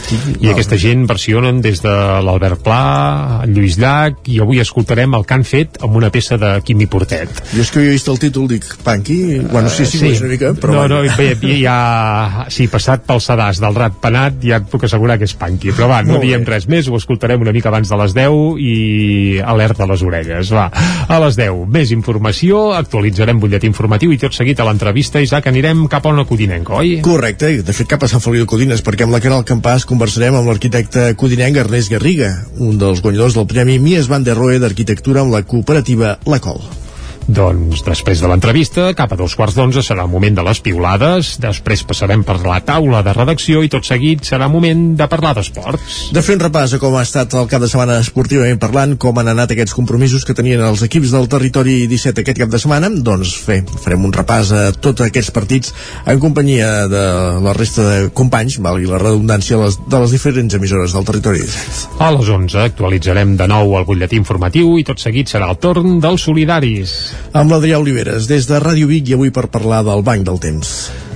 [0.40, 1.92] I aquesta gent versionen des de
[2.24, 6.38] l'Albert Pla, el Lluís Llach, i avui escoltarem el que han fet amb una peça
[6.40, 7.42] de Quimi Portet.
[7.52, 10.12] Jo és que havia vist el títol, dic, punky, bueno, sí, sí, sí.
[10.22, 10.87] una mica, però...
[10.87, 15.18] no, no, bé, ja, sí, passat pel sedàs del rat penat, ja et puc assegurar
[15.20, 16.30] que és punky, però va, no Molt bé.
[16.30, 18.74] diem res més, ho escoltarem una mica abans de les 10 i
[19.44, 20.70] alerta a les orelles, va,
[21.09, 25.85] a les 10, més informació, actualitzarem butlletí informatiu i tot seguit a l'entrevista, Isaac, anirem
[25.92, 26.96] cap a una codinenca, oi?
[27.04, 30.34] Correcte, de fet cap a Sant Feliu de Codines, perquè amb la Caral Campàs conversarem
[30.36, 35.24] amb l'arquitecte codinenc Ernest Garriga, un dels guanyadors del Premi Mies van der Rohe d'Arquitectura
[35.24, 36.60] amb la cooperativa La Col.
[37.31, 41.37] Doncs després de l'entrevista, cap a dos quarts d'onze serà el moment de les piulades,
[41.38, 46.11] després passarem per la taula de redacció i tot seguit serà moment de parlar d'esports.
[46.11, 49.21] De fer un repàs a com ha estat el cap de setmana esportivament parlant, com
[49.23, 52.90] han anat aquests compromisos que tenien els equips del territori 17 aquest cap de setmana,
[52.90, 55.75] doncs fer, farem un repàs a tots aquests partits
[56.11, 57.07] en companyia de
[57.47, 62.03] la resta de companys, valgui la redundància, les, de les diferents emissores del territori 17.
[62.03, 66.01] A les 11 actualitzarem de nou el butlletí informatiu i tot seguit serà el torn
[66.03, 66.99] dels solidaris.
[67.33, 70.74] Amb l'Adrià Oliveres, des de Ràdio Vic i avui per parlar del Banc del Temps.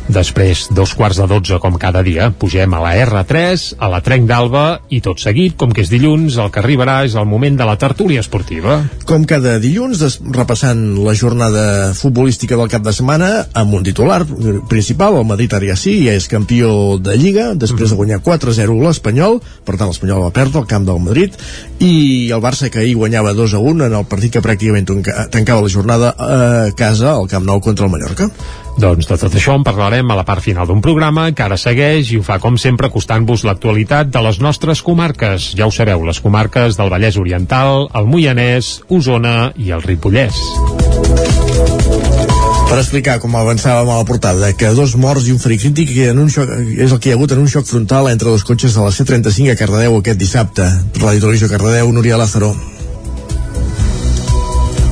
[0.09, 4.27] Després, dos quarts de dotze, com cada dia, pugem a la R3, a la Trenc
[4.29, 7.65] d'Alba, i tot seguit, com que és dilluns, el que arribarà és el moment de
[7.65, 8.83] la tertúlia esportiva.
[9.09, 10.03] Com cada dilluns,
[10.37, 11.65] repassant la jornada
[11.97, 14.21] futbolística del cap de setmana, amb un titular
[14.69, 18.77] principal, el Madrid ara ja sí, ja és campió de Lliga, després de guanyar 4-0
[18.85, 21.33] l'Espanyol, per tant l'Espanyol va perdre al camp del Madrid,
[21.81, 25.73] i el Barça que ahir guanyava 2-1 en el partit que pràcticament tanca- tancava la
[25.73, 28.29] jornada a casa, al Camp Nou contra el Mallorca.
[28.75, 32.11] Doncs de tot això en parlarem a la part final d'un programa que ara segueix
[32.11, 35.53] i ho fa com sempre acostant-vos l'actualitat de les nostres comarques.
[35.55, 40.43] Ja ho sabeu, les comarques del Vallès Oriental, el Moianès, Osona i el Ripollès.
[42.75, 46.19] Per explicar, com avançàvem a la portada, que dos morts i un ferit crític en
[46.19, 48.75] un xoc, és el que hi ha hagut en un xoc frontal entre dos cotxes
[48.75, 50.67] de la C35 a Cardedeu aquest dissabte.
[50.99, 52.57] Ràdio Televisió Cardedeu, Núria Lázaro.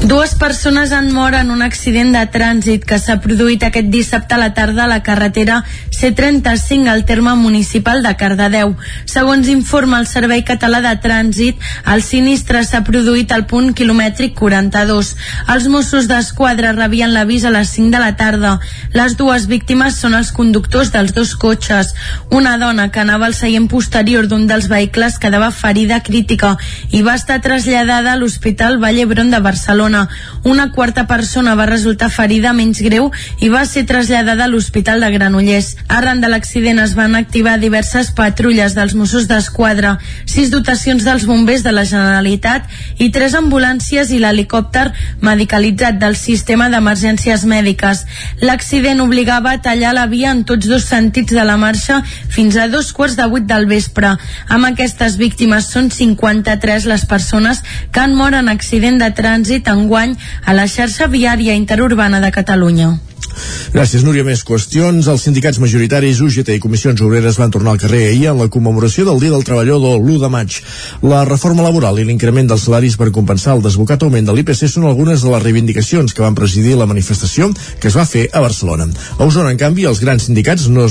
[0.03, 4.41] Dues persones han mort en un accident de trànsit que s'ha produït aquest dissabte a
[4.41, 5.61] la tarda a la carretera
[5.95, 8.73] C35 al terme municipal de Cardedeu.
[9.07, 11.61] Segons informa el Servei Català de Trànsit,
[11.95, 15.13] el sinistre s'ha produït al punt quilomètric 42.
[15.55, 18.57] Els Mossos d'Esquadra rebien l'avís a les 5 de la tarda.
[18.99, 21.95] Les dues víctimes són els conductors dels dos cotxes.
[22.35, 26.57] Una dona que anava al seient posterior d'un dels vehicles quedava ferida crítica
[26.91, 29.92] i va estar traslladada a l'Hospital Vall d'Hebron de Barcelona.
[30.45, 35.11] Una quarta persona va resultar ferida menys greu i va ser traslladada a l'Hospital de
[35.15, 35.77] Granollers.
[35.89, 41.63] Arran de l'accident es van activar diverses patrulles dels Mossos d'Esquadra, sis dotacions dels bombers
[41.63, 42.67] de la Generalitat
[42.99, 44.89] i tres ambulàncies i l'helicòpter
[45.21, 48.05] medicalitzat del sistema d'emergències mèdiques.
[48.43, 52.69] L'accident obligava a tallar la via en tots dos sentits de la marxa fins a
[52.73, 54.17] dos quarts de vuit del vespre.
[54.49, 59.82] Amb aquestes víctimes són 53 les persones que han mort en accident de trànsit en
[59.83, 60.17] d'enguany
[60.47, 63.12] a la xarxa viària interurbana de Catalunya.
[63.73, 64.25] Gràcies, Núria.
[64.27, 65.09] Més qüestions.
[65.09, 69.07] Els sindicats majoritaris UGT i Comissions Obreres van tornar al carrer ahir en la commemoració
[69.09, 70.59] del Dia del Treballador l'1 de maig.
[71.03, 74.87] La reforma laboral i l'increment dels salaris per compensar el desbocat augment de l'IPC són
[74.89, 78.87] algunes de les reivindicacions que van presidir la manifestació que es va fer a Barcelona.
[79.19, 80.87] A Osona, en canvi, els grans sindicats no,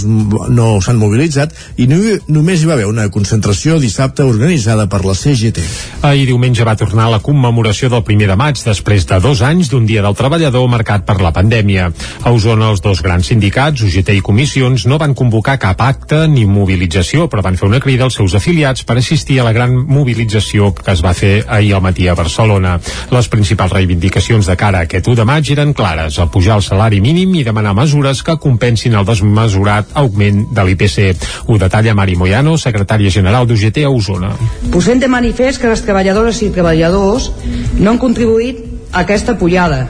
[0.50, 5.16] no s'han mobilitzat i no, només hi va haver una concentració dissabte organitzada per la
[5.18, 5.64] CGT.
[6.08, 9.86] Ahir diumenge va tornar la commemoració del primer de maig després de dos anys d'un
[9.89, 11.92] Dia del Treballador marcat per la pandèmia.
[12.32, 16.46] A Osona, els dos grans sindicats, UGT i Comissions, no van convocar cap acte ni
[16.48, 20.70] mobilització, però van fer una crida als seus afiliats per assistir a la gran mobilització
[20.78, 22.78] que es va fer ahir al matí a Barcelona.
[23.12, 26.64] Les principals reivindicacions de cara a aquest 1 de maig eren clares, el pujar el
[26.64, 31.28] salari mínim i demanar mesures que compensin el desmesurat augment de l'IPC.
[31.52, 34.38] Ho detalla Mari Moyano, secretària general d'UGT a Osona.
[34.72, 37.28] Posem de manifest que les treballadores i treballadors
[37.76, 38.64] no han contribuït
[38.94, 39.90] a aquesta pujada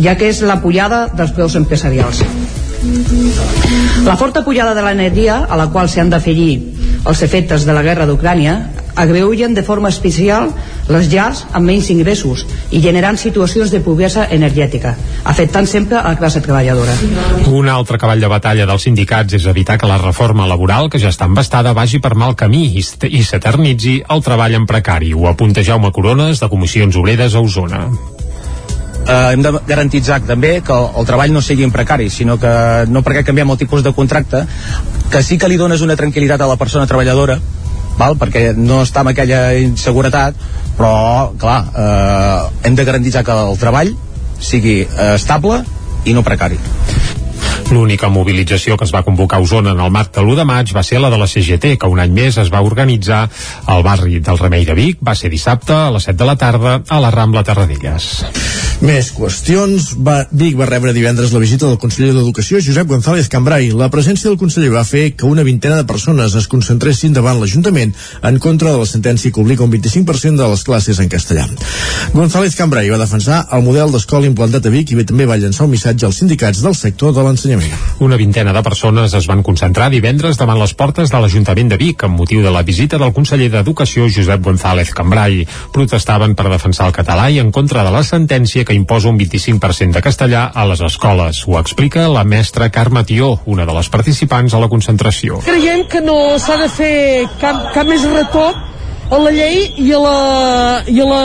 [0.00, 2.22] ja que és la pujada dels preus empresarials.
[4.02, 6.52] La forta pujada de l'energia, a la qual s'han d'afegir
[7.06, 8.56] els efectes de la guerra d'Ucrània,
[8.94, 10.50] agreugen de forma especial
[10.92, 16.18] les llars amb menys ingressos i generant situacions de pobresa energètica, afectant sempre a la
[16.18, 16.96] classe treballadora.
[17.48, 21.12] Un altre cavall de batalla dels sindicats és evitar que la reforma laboral, que ja
[21.14, 25.14] està embastada, vagi per mal camí i, s'eternitzi el treball en precari.
[25.14, 27.86] Ho apunta Jaume Corones, de Comissions Obreres a Osona
[29.06, 32.52] eh, hem de garantitzar també que el, el treball no sigui precari, sinó que
[32.88, 34.44] no perquè canviem el tipus de contracte,
[35.10, 37.38] que sí que li dones una tranquil·litat a la persona treballadora,
[37.98, 38.16] val?
[38.20, 40.38] perquè no està amb aquella inseguretat,
[40.78, 43.92] però, clar, eh, hem de garantitzar que el treball
[44.42, 45.62] sigui eh, estable
[46.04, 46.58] i no precari.
[47.72, 50.72] L'única mobilització que es va convocar a Osona en el marc de l'1 de maig
[50.76, 53.22] va ser la de la CGT, que un any més es va organitzar
[53.66, 55.00] al barri del Remei de Vic.
[55.00, 58.10] Va ser dissabte a les 7 de la tarda a la Rambla Terradellas.
[58.82, 59.92] Més qüestions.
[60.02, 63.68] Va, Vic va rebre divendres la visita del conseller d'Educació, Josep González Cambrai.
[63.78, 67.92] La presència del conseller va fer que una vintena de persones es concentressin davant l'Ajuntament
[68.26, 71.44] en contra de la sentència que obliga un 25% de les classes en castellà.
[72.16, 75.72] González Cambrai va defensar el model d'escola implantat a Vic i també va llançar un
[75.76, 77.78] missatge als sindicats del sector de l'ensenyament.
[78.02, 82.02] Una vintena de persones es van concentrar divendres davant les portes de l'Ajuntament de Vic
[82.02, 85.46] amb motiu de la visita del conseller d'Educació Josep González Cambrai.
[85.70, 89.92] Protestaven per defensar el català i en contra de la sentència que imposa un 25%
[89.96, 91.44] de castellà a les escoles.
[91.46, 95.40] Ho explica la mestra Carme Tió, una de les participants a la concentració.
[95.46, 96.92] Creiem que no s'ha de fer
[97.40, 98.68] cap, cap més retoc
[99.12, 100.18] a la llei i a la,
[100.88, 101.22] i a la,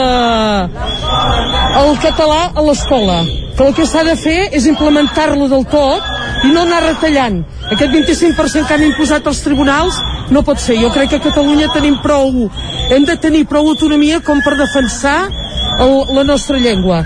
[1.80, 3.22] al català a l'escola.
[3.56, 6.04] Que el que s'ha de fer és implementar-lo del tot
[6.46, 7.40] i no anar retallant.
[7.72, 9.96] Aquest 25% que han imposat els tribunals
[10.30, 10.76] no pot ser.
[10.82, 12.46] Jo crec que a Catalunya tenim prou,
[12.92, 15.18] hem de tenir prou autonomia com per defensar
[15.80, 17.02] el, la nostra llengua.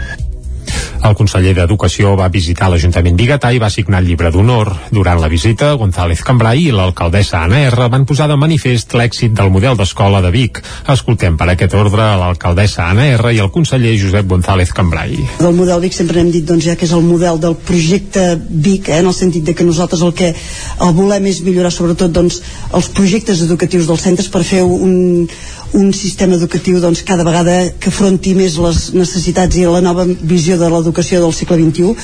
[1.03, 4.71] El conseller d'Educació va visitar l'Ajuntament Bigatà i va signar el llibre d'honor.
[4.91, 9.51] Durant la visita, González Cambrai i l'alcaldessa Anna R van posar de manifest l'èxit del
[9.55, 10.63] model d'escola de Vic.
[10.93, 15.17] Escoltem per aquest ordre l'alcaldessa Anna R i el conseller Josep González Cambrai.
[15.41, 18.89] Del model Vic sempre hem dit doncs, ja que és el model del projecte Vic,
[18.89, 22.41] eh, en el sentit de que nosaltres el que el volem és millorar sobretot doncs,
[22.73, 25.27] els projectes educatius dels centres per fer un,
[25.73, 30.59] un sistema educatiu doncs, cada vegada que afronti més les necessitats i la nova visió
[30.61, 31.95] de l'educació del segle XXI.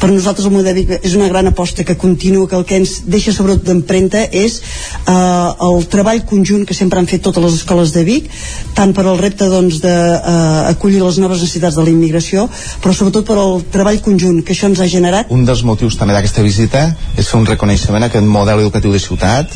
[0.00, 3.02] Per nosaltres el model Vic és una gran aposta que continua, que el que ens
[3.06, 5.14] deixa sobretot d'empremta és eh,
[5.68, 8.30] el treball conjunt que sempre han fet totes les escoles de Vic
[8.76, 12.48] tant per al repte doncs, eh, les noves necessitats de la immigració
[12.82, 15.30] però sobretot per al treball conjunt que això ens ha generat.
[15.34, 16.84] Un dels motius també d'aquesta visita
[17.16, 19.54] és fer un reconeixement a aquest model educatiu de ciutat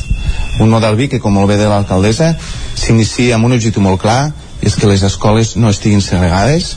[0.59, 2.33] un model Vic que com molt bé de l'alcaldessa
[2.75, 6.75] s'inicia amb un objectiu molt clar és que les escoles no estiguin segregades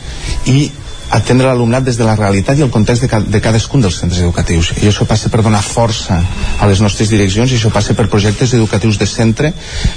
[0.50, 0.70] i
[1.10, 4.22] atendre l'alumnat des de la realitat i el context de, ca de cadascun dels centres
[4.22, 6.18] educatius i això passa per donar força
[6.58, 9.52] a les nostres direccions i això passa per projectes educatius de centre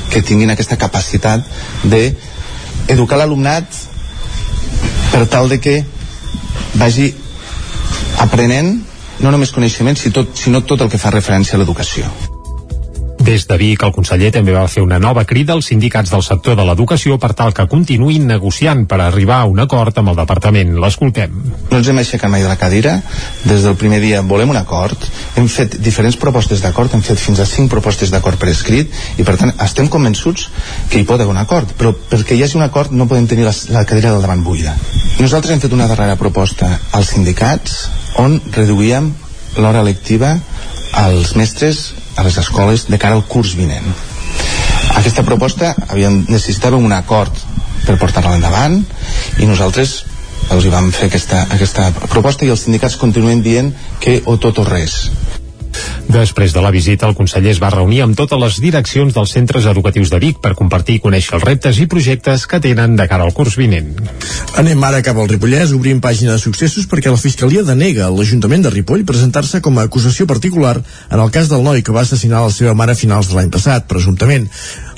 [0.10, 1.46] que tinguin aquesta capacitat
[1.84, 2.04] de
[2.88, 3.66] educar l'alumnat
[5.12, 5.80] per tal de que
[6.78, 7.14] vagi
[8.20, 8.76] aprenent
[9.20, 10.06] no només coneixements,
[10.36, 12.29] sinó tot el que fa referència a l'educació.
[13.20, 16.56] Des de Vic, el conseller també va fer una nova crida als sindicats del sector
[16.56, 20.72] de l'educació per tal que continuïn negociant per arribar a un acord amb el departament.
[20.80, 21.36] L'escoltem.
[21.70, 22.96] No ens hem aixecat mai de la cadira.
[23.44, 25.04] Des del primer dia volem un acord.
[25.36, 29.28] Hem fet diferents propostes d'acord, hem fet fins a cinc propostes d'acord per escrit i
[29.28, 30.48] per tant estem convençuts
[30.90, 31.76] que hi pot haver un acord.
[31.76, 34.78] Però perquè hi hagi un acord no podem tenir la, la cadira del davant buida.
[35.20, 37.82] Nosaltres hem fet una darrera proposta als sindicats
[38.24, 39.12] on reduïem
[39.60, 40.38] l'hora lectiva
[40.96, 41.90] als mestres
[42.20, 43.88] a les escoles de cara al curs vinent.
[45.00, 47.36] Aquesta proposta havíem, necessitàvem un acord
[47.86, 48.82] per portar-la endavant
[49.40, 50.02] i nosaltres
[50.54, 53.72] els hi vam fer aquesta, aquesta proposta i els sindicats continuen dient
[54.04, 55.06] que o tot o res
[56.10, 59.68] Després de la visita, el conseller es va reunir amb totes les direccions dels centres
[59.70, 63.28] educatius de Vic per compartir i conèixer els reptes i projectes que tenen de cara
[63.28, 63.96] al curs vinent.
[64.60, 68.66] Anem ara cap al Ripollès, obrim pàgina de successos perquè la Fiscalia denega a l'Ajuntament
[68.66, 70.78] de Ripoll presentar-se com a acusació particular
[71.10, 73.52] en el cas del noi que va assassinar la seva mare a finals de l'any
[73.54, 74.50] passat, presumptament.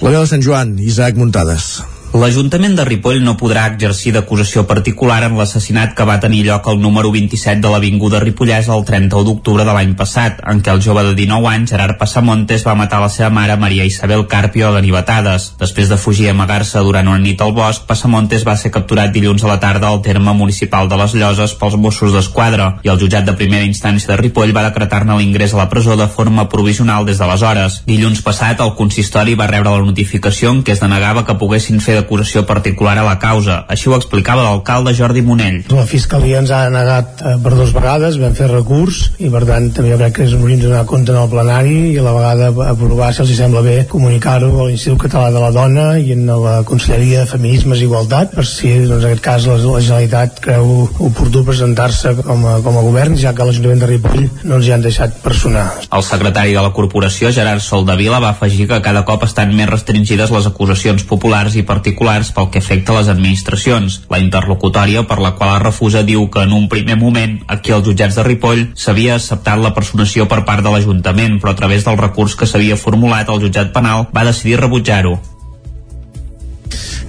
[0.01, 1.73] La veu de Sant Joan, Isaac Muntades.
[2.11, 6.81] L'Ajuntament de Ripoll no podrà exercir d'acusació particular en l'assassinat que va tenir lloc al
[6.83, 11.05] número 27 de l'Avinguda Ripollès el 31 d'octubre de l'any passat, en què el jove
[11.07, 15.45] de 19 anys, Gerard Passamontes, va matar la seva mare Maria Isabel Carpio a ganivetades.
[15.61, 19.47] Després de fugir i amagar-se durant una nit al bosc, Passamontes va ser capturat dilluns
[19.47, 23.23] a la tarda al terme municipal de les Lloses pels Mossos d'Esquadra i el jutjat
[23.23, 27.23] de primera instància de Ripoll va decretar-ne l'ingrés a la presó de forma provisional des
[27.23, 27.85] d'aleshores.
[27.87, 32.00] Dilluns passat, el consistori va rebre la notificació en què es denegava que poguessin fer
[32.01, 33.61] d'acusació particular a la causa.
[33.71, 35.61] Així ho explicava l'alcalde Jordi Monell.
[35.71, 39.69] La Fiscalia ens ha negat eh, per dues vegades, vam fer recurs i per tant
[39.75, 42.13] també jo crec que és un de donar compte en el plenari i a la
[42.15, 46.25] vegada aprovar, si els sembla bé, comunicar-ho a l'Institut Català de la Dona i en
[46.27, 50.41] la Conselleria de Feminismes i Igualtat per si doncs, en aquest cas la, la Generalitat
[50.43, 50.71] creu
[51.07, 54.75] oportú presentar-se com, a, com a govern ja que l'Ajuntament de Ripoll no ens hi
[54.75, 55.67] han deixat personar.
[55.91, 60.31] El secretari de la corporació, Gerard Soldavila, va afegir que cada cop estan més restringides
[60.33, 64.01] les acusacions populars i particulars pel que afecta les administracions.
[64.09, 67.85] La interlocutòria per la qual es refusa diu que en un primer moment aquí als
[67.85, 71.97] jutjats de Ripoll s'havia acceptat la personació per part de l'Ajuntament, però a través del
[71.97, 75.19] recurs que s'havia formulat al jutjat penal va decidir rebutjar-ho.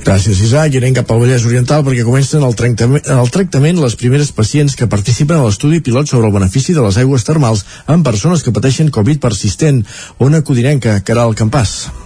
[0.03, 0.75] Gràcies, Isaac.
[0.75, 4.75] I anem cap al Vallès Oriental perquè comencen el tractament, el tractament les primeres pacients
[4.75, 8.55] que participen a l'estudi pilot sobre el benefici de les aigües termals en persones que
[8.55, 9.85] pateixen Covid persistent.
[10.19, 12.02] Ona Codinenca, Caral Campàs.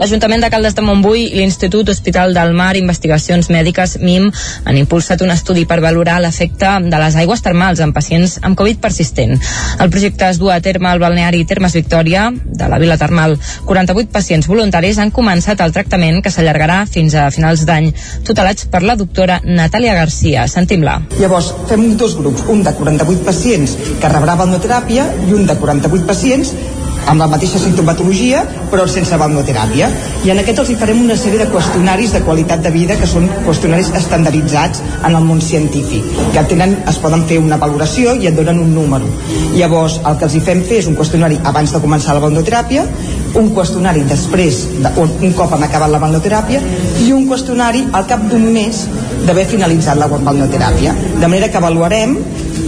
[0.00, 4.30] L'Ajuntament de Caldes de Montbui i l'Institut Hospital del Mar Investigacions Mèdiques MIM
[4.64, 8.80] han impulsat un estudi per valorar l'efecte de les aigües termals en pacients amb Covid
[8.80, 9.36] persistent.
[9.76, 13.36] El projecte es du a terme al balneari Termes Victòria de la Vila Termal.
[13.68, 17.92] 48 pacients voluntaris han començat el tractament que s'allargarà fins a finals d'any,
[18.24, 20.48] tutelats per la doctora Natàlia Garcia.
[20.48, 20.96] Sentim-la.
[21.20, 26.08] Llavors, fem dos grups, un de 48 pacients que rebrà balneoteràpia i un de 48
[26.08, 26.56] pacients
[27.06, 29.88] amb la mateixa sintomatologia però sense balneoteràpia
[30.26, 33.08] i en aquests els hi farem una sèrie de qüestionaris de qualitat de vida que
[33.10, 38.28] són qüestionaris estandarditzats en el món científic que tenen, es poden fer una valoració i
[38.30, 39.08] et donen un número.
[39.56, 42.86] Llavors el que els hi fem fer és un qüestionari abans de començar la balneoteràpia
[43.38, 46.60] un qüestionari després de, un cop han acabat la balneoteràpia
[47.04, 48.84] i un qüestionari al cap d'un mes
[49.26, 52.16] d'haver finalitzat la balneoteràpia de manera que avaluarem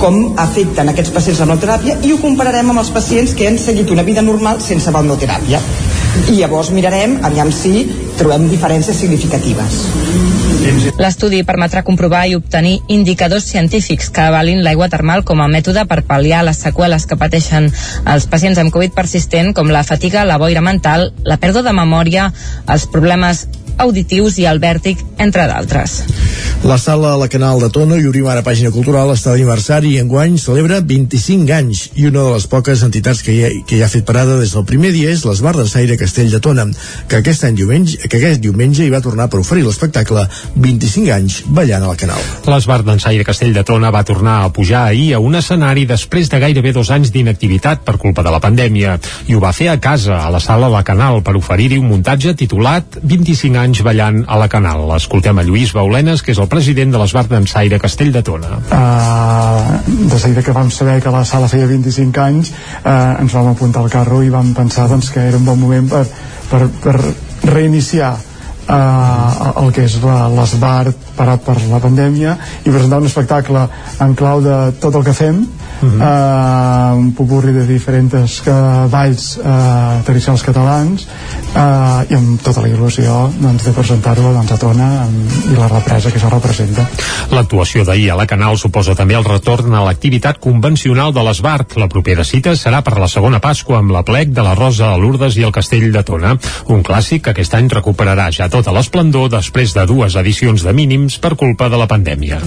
[0.01, 3.91] com afecten aquests pacients la balneoteràpia i ho compararem amb els pacients que han seguit
[3.95, 5.61] una vida normal sense balneoteràpia
[6.29, 7.87] i llavors mirarem aviam si
[8.19, 9.79] trobem diferències significatives.
[11.01, 16.03] L'estudi permetrà comprovar i obtenir indicadors científics que avalin l'aigua termal com a mètode per
[16.07, 17.71] pal·liar les seqüeles que pateixen
[18.13, 22.29] els pacients amb Covid persistent com la fatiga, la boira mental, la pèrdua de memòria,
[22.69, 23.47] els problemes
[23.83, 26.03] auditius i el vèrtic, entre d'altres.
[26.63, 30.01] La sala a la Canal de Tona i obrim ara pàgina cultural està d'aniversari i
[30.03, 33.83] enguany celebra 25 anys i una de les poques entitats que hi, ha, que hi
[33.83, 36.69] ha fet parada des del primer dia és l'Esbar de Saire Castell de Tona
[37.09, 40.23] que aquest any diumenge, que aquest diumenge hi va tornar per oferir l'espectacle
[40.55, 42.23] 25 anys ballant a la Canal.
[42.47, 46.39] L'Esbar d'Ensaire Castell de Tona va tornar a pujar ahir a un escenari després de
[46.43, 50.21] gairebé dos anys d'inactivitat per culpa de la pandèmia i ho va fer a casa,
[50.23, 54.49] a la sala La Canal, per oferir-hi un muntatge titulat 25 anys ballant a la
[54.53, 54.85] Canal.
[54.97, 58.59] Escoltem a Lluís Baulenes, que és el president de l'Esbar d'Ensaire Castell de Tona.
[58.69, 59.79] Uh,
[60.11, 63.81] de seguida que vam saber que la sala feia 25 anys uh, ens vam apuntar
[63.81, 66.05] al carro i vam pensar doncs, que era un bon moment per,
[66.51, 66.99] per, per
[67.49, 68.13] reiniciar
[68.69, 73.67] uh, el que és l'esbar parat per la pandèmia i presentar un espectacle
[74.05, 75.45] en clau de tot el que fem
[75.83, 76.95] uh -huh.
[76.95, 81.07] uh, un popurri de diferents uh, balls uh, tradicionals catalans
[81.55, 85.69] uh, i amb tota la il·lusió doncs, de presentar-ho doncs, a Tona amb, i la
[85.69, 86.87] represa que això representa
[87.33, 91.79] L'actuació d'ahir a la Canal suposa també el retorn a l'activitat convencional de l'Esbart.
[91.81, 95.01] La propera cita serà per la segona Pasqua amb la plec de la Rosa a
[95.01, 96.37] Lourdes i el Castell de Tona.
[96.69, 101.17] Un clàssic que aquest any recuperarà ja tota l'esplendor després de dues edicions de mínims
[101.19, 102.43] per culpa de la pandèmia.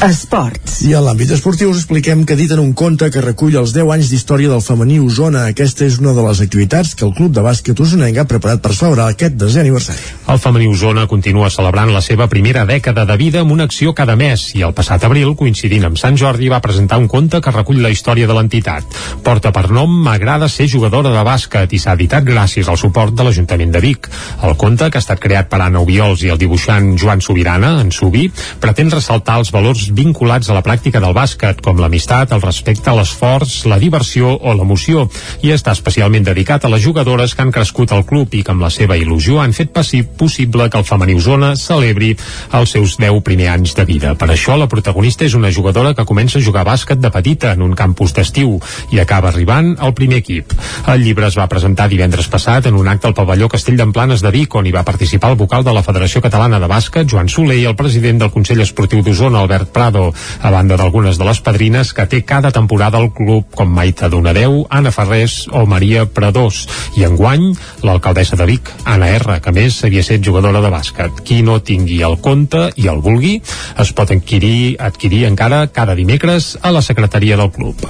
[0.00, 0.80] Esports.
[0.86, 4.08] I en l'àmbit esportiu us expliquem que editen un conte que recull els 10 anys
[4.10, 5.44] d'història del femení Osona.
[5.50, 8.72] Aquesta és una de les activitats que el Club de Bàsquet Osonenc ha preparat per
[8.74, 10.00] celebrar aquest desè aniversari.
[10.32, 14.16] El femení Osona continua celebrant la seva primera dècada de vida amb una acció cada
[14.16, 17.82] mes i el passat abril, coincidint amb Sant Jordi, va presentar un conte que recull
[17.82, 18.98] la història de l'entitat.
[19.22, 23.26] Porta per nom M'agrada ser jugadora de bàsquet i s'ha editat gràcies al suport de
[23.28, 24.10] l'Ajuntament de Vic.
[24.42, 27.92] El conte, que ha estat creat per Anna Obiols i el dibuixant Joan Sobirana, en
[27.92, 28.28] Subi,
[28.62, 33.64] pretén ressaltar els valors vinculats a la pràctica del bàsquet, com l'amistat, el respecte, l'esforç,
[33.66, 35.08] la diversió o l'emoció,
[35.42, 38.62] i està especialment dedicat a les jugadores que han crescut al club i que amb
[38.62, 42.12] la seva il·lusió han fet possible que el femení Osona celebri
[42.52, 44.14] els seus 10 primers anys de vida.
[44.18, 47.62] Per això la protagonista és una jugadora que comença a jugar bàsquet de petita en
[47.62, 48.58] un campus d'estiu
[48.92, 50.52] i acaba arribant al primer equip.
[50.86, 54.30] El llibre es va presentar divendres passat en un acte al pavelló Castell d'Emplanes de
[54.34, 57.58] Vic, on hi va participar el vocal de la Federació Catalana de Bàsquet, Joan Soler,
[57.58, 61.92] i el president del Consell Esportiu d'Osona, Albert Prado, a banda d'algunes de les padrines
[61.96, 66.66] que té cada temporada el club, com Maita Donadeu, Anna Ferrés o Maria Pradós.
[66.96, 67.48] I enguany,
[67.82, 71.22] l'alcaldessa de Vic, Anna R, que més havia set jugadora de bàsquet.
[71.26, 73.38] Qui no tingui el compte i el vulgui,
[73.82, 77.86] es pot adquirir, adquirir encara cada dimecres a la secretaria del club.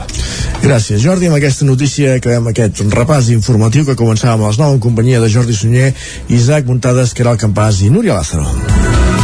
[0.62, 1.28] Gràcies, Jordi.
[1.28, 5.30] Amb aquesta notícia acabem aquest repàs informatiu que començàvem a les 9 en companyia de
[5.33, 5.93] Jordi Sunyer,
[6.28, 9.22] Isaac Muntades, Caral Campàs i Núria Lázaro.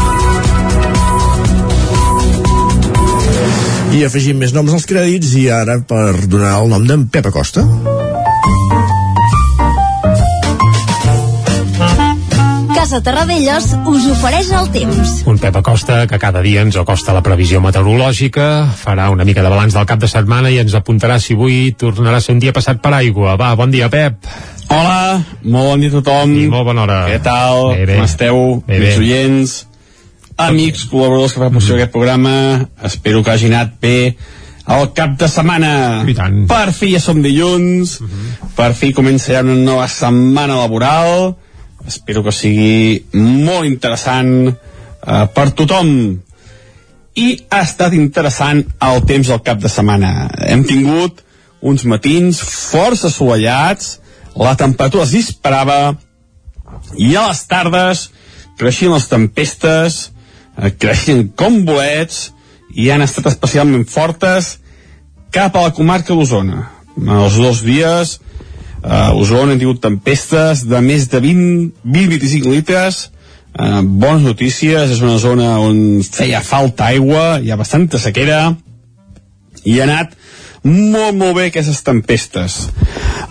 [3.89, 7.65] I afegim més noms als crèdits i ara per donar el nom d'en Pep Acosta.
[12.75, 15.15] Casa Terradellos us ofereix el temps.
[15.29, 19.51] Un Pep Acosta que cada dia ens acosta la previsió meteorològica, farà una mica de
[19.53, 22.55] balanç del cap de setmana i ens apuntarà si avui tornarà a ser un dia
[22.57, 23.35] passat per aigua.
[23.41, 24.21] Va, bon dia, Pep.
[24.69, 26.37] Hola, molt bon dia a tothom.
[26.37, 27.01] I molt bona hora.
[27.09, 27.73] Què tal?
[27.73, 27.99] Bé, bé.
[27.99, 28.41] Com esteu?
[28.67, 28.93] Bé, bé.
[28.93, 29.57] Amics oients,
[30.39, 32.35] amics, col·laboradors que fan possible aquest programa.
[32.87, 33.99] Espero que hagi anat bé
[34.69, 35.73] el cap de setmana.
[36.09, 36.41] I tant.
[36.51, 37.99] Per fi ja som dilluns,
[38.57, 41.35] per fi comença ja una nova setmana laboral.
[41.89, 45.93] Espero que sigui molt interessant eh, per tothom.
[47.19, 50.29] I ha estat interessant el temps del cap de setmana.
[50.47, 51.25] Hem tingut
[51.61, 53.97] uns matins força assolellats,
[54.39, 55.97] la temperatura es disparava
[56.95, 58.05] i a les tardes
[58.59, 59.99] creixien les tempestes,
[60.59, 62.33] eh, creixien com bolets
[62.75, 64.57] i han estat especialment fortes
[65.33, 66.67] cap a la comarca d'Osona.
[66.99, 68.19] Els dos dies
[68.83, 73.09] a Osona hem tingut tempestes de més de 20-25 litres
[73.59, 78.55] eh, bones notícies és una zona on feia falta aigua hi ha bastanta sequera
[79.65, 80.15] i ha anat
[80.63, 82.61] molt molt bé aquestes tempestes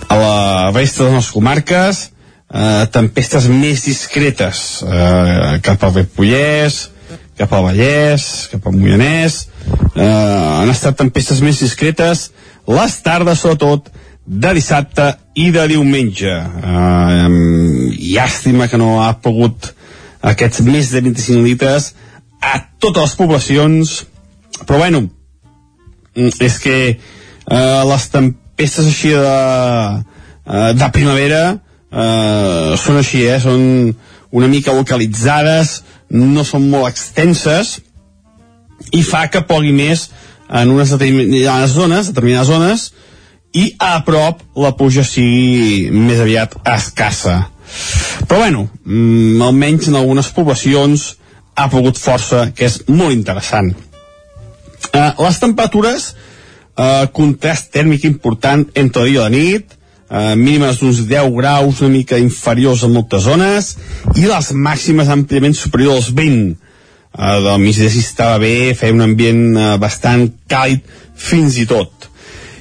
[0.07, 0.37] a la
[0.75, 2.03] resta de les comarques
[2.51, 6.87] eh, tempestes més discretes eh, cap al Ripollès
[7.37, 9.45] cap al Vallès cap al Moianès.
[9.95, 12.29] Eh, han estat tempestes més discretes
[12.67, 13.91] les tardes sobretot
[14.27, 16.33] de dissabte i de diumenge.
[16.33, 17.27] Eh,
[18.15, 19.71] llàstima que no ha pogut
[20.21, 21.93] aquests més de 25 litres
[22.41, 23.93] a totes les poblacions
[24.65, 25.05] però bueno
[26.41, 29.37] és que eh, les tempestes així de,
[30.47, 33.93] eh, de primavera eh, són així, eh, són
[34.37, 37.77] una mica localitzades no són molt extenses
[38.93, 40.07] i fa que pogui més
[40.47, 42.87] en unes determinades zones, determinades zones
[43.57, 47.47] i a prop la pluja sigui més aviat escassa.
[48.27, 51.15] Però bueno, mm, almenys en algunes poblacions
[51.57, 53.73] ha pogut força, que és molt interessant.
[54.93, 56.15] Eh, les temperatures,
[56.77, 59.76] eh, contrast tèrmic important entre dia i la nit,
[60.09, 63.75] eh, mínimes d'uns 10 graus, una mica inferiors a moltes zones,
[64.15, 66.55] i les màximes àmpliament superiors als 20.
[67.17, 70.85] Eh, del migdia si estava bé, feia un ambient eh, bastant càlid
[71.17, 72.09] fins i tot.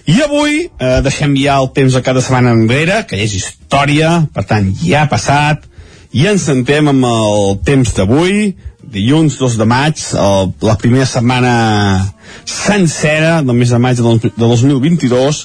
[0.06, 4.46] I avui eh, deixem ja el temps de cada setmana enrere, que és història, per
[4.46, 5.66] tant ja ha passat,
[6.14, 8.52] i ens sentem amb el temps d'avui,
[8.86, 11.56] dilluns 2 de maig, el, la primera setmana
[12.46, 15.42] sencera del mes de maig de, de 2022.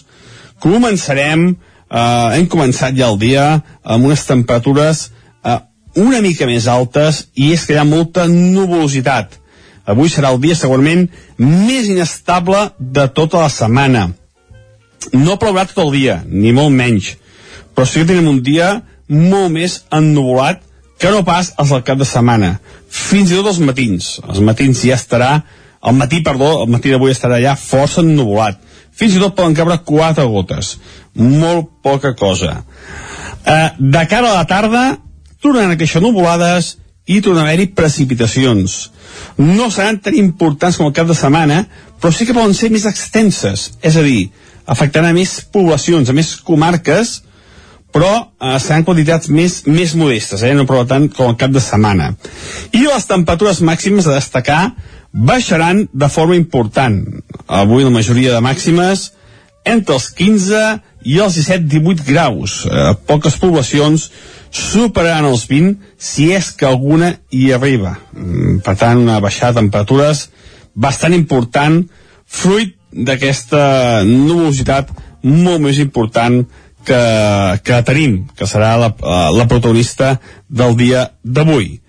[0.62, 1.50] Començarem,
[1.92, 3.46] hem començat ja el dia
[3.84, 5.10] amb unes temperatures
[5.44, 5.60] eh,
[6.00, 9.38] una mica més altes i és que hi ha molta nuvolositat.
[9.92, 11.08] Avui serà el dia segurament
[11.42, 14.12] més inestable de tota la setmana
[15.14, 17.16] no plourà tot el dia, ni molt menys,
[17.76, 20.62] però sí que tenim un dia molt més ennuvolat
[21.02, 22.52] que no pas els del cap de setmana.
[22.88, 24.12] Fins i tot els matins.
[24.28, 25.32] Els matins ja estarà,
[25.82, 28.60] el matí, perdó, el matí d'avui estarà ja força ennuvolat.
[28.94, 30.76] Fins i tot poden cabre quatre gotes.
[31.16, 32.62] Molt poca cosa.
[33.46, 34.84] Eh, de cara a la tarda,
[35.42, 36.78] tornaran a queixar nuvolades
[37.10, 38.92] i tornar a haver-hi precipitacions.
[39.38, 41.66] No seran tan importants com el cap de setmana,
[42.00, 44.30] però sí que poden ser més extenses, és a dir,
[44.66, 47.20] afectaran a més poblacions, a més comarques,
[47.92, 50.54] però eh, seran quantitats més, més modestes, eh?
[50.56, 52.14] no prou tant com el cap de setmana.
[52.72, 54.62] I les temperatures màximes a destacar
[55.12, 57.02] baixaran de forma important.
[57.48, 59.10] Avui la majoria de màximes
[59.68, 60.62] entre els 15
[61.04, 62.62] i els 17-18 graus.
[62.66, 64.10] Eh, poques poblacions
[64.52, 67.98] superaran els 20 si és que alguna hi arriba.
[68.14, 70.30] Mm, Per tant, una baixada de temperatures
[70.76, 71.82] bastant important,
[72.26, 74.92] fruit d'aquesta nubositat
[75.24, 76.42] molt més important
[76.86, 77.02] que,
[77.64, 78.92] que tenim, que serà la,
[79.32, 81.80] la protagonista del dia d'avui.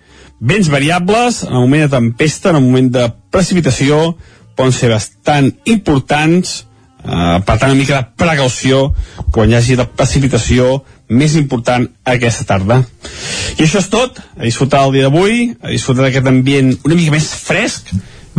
[0.43, 4.17] Vents variables, en el moment de tempesta, en el moment de precipitació,
[4.55, 6.65] poden ser bastant importants,
[7.03, 8.93] eh, per tant una mica de precaució
[9.31, 10.79] quan hi hagi la precipitació
[11.09, 12.81] més important aquesta tarda.
[13.57, 17.13] I això és tot, a disfrutar el dia d'avui, a disfrutar d'aquest ambient una mica
[17.13, 17.93] més fresc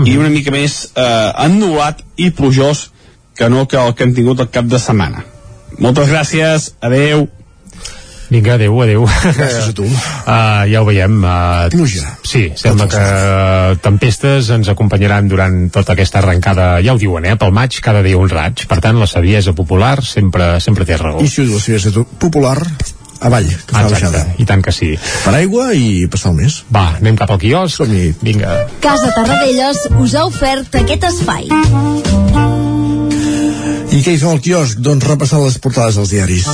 [0.05, 2.89] i una mica més eh, ennulat i plujós
[3.35, 5.25] que no que el que hem tingut el cap de setmana.
[5.79, 7.27] Moltes gràcies, adeu.
[8.31, 9.05] Vinga, adeu, adeu.
[9.07, 9.85] Gràcies a tu.
[9.85, 11.19] Uh, ja ho veiem.
[11.21, 12.15] Uh, Pluja.
[12.25, 13.05] Sí, sembla que
[13.85, 18.19] tempestes ens acompanyaran durant tota aquesta arrencada, ja ho diuen, eh, pel maig, cada dia
[18.19, 18.65] un raig.
[18.71, 21.21] Per tant, la saviesa popular sempre, sempre té raó.
[21.23, 22.59] I si ho diu la saviesa popular,
[23.25, 24.25] avall, que fa Exacte, baixada.
[24.39, 24.95] i tant que sí.
[25.25, 26.63] Per aigua i passar el mes.
[26.75, 27.85] Va, anem cap al quiosc.
[28.25, 28.65] Vinga.
[28.85, 31.49] Casa Tarradellas us ha ofert aquest espai.
[33.95, 34.81] I què hi fem al quiosc?
[34.83, 36.49] Doncs repassar les portades dels diaris.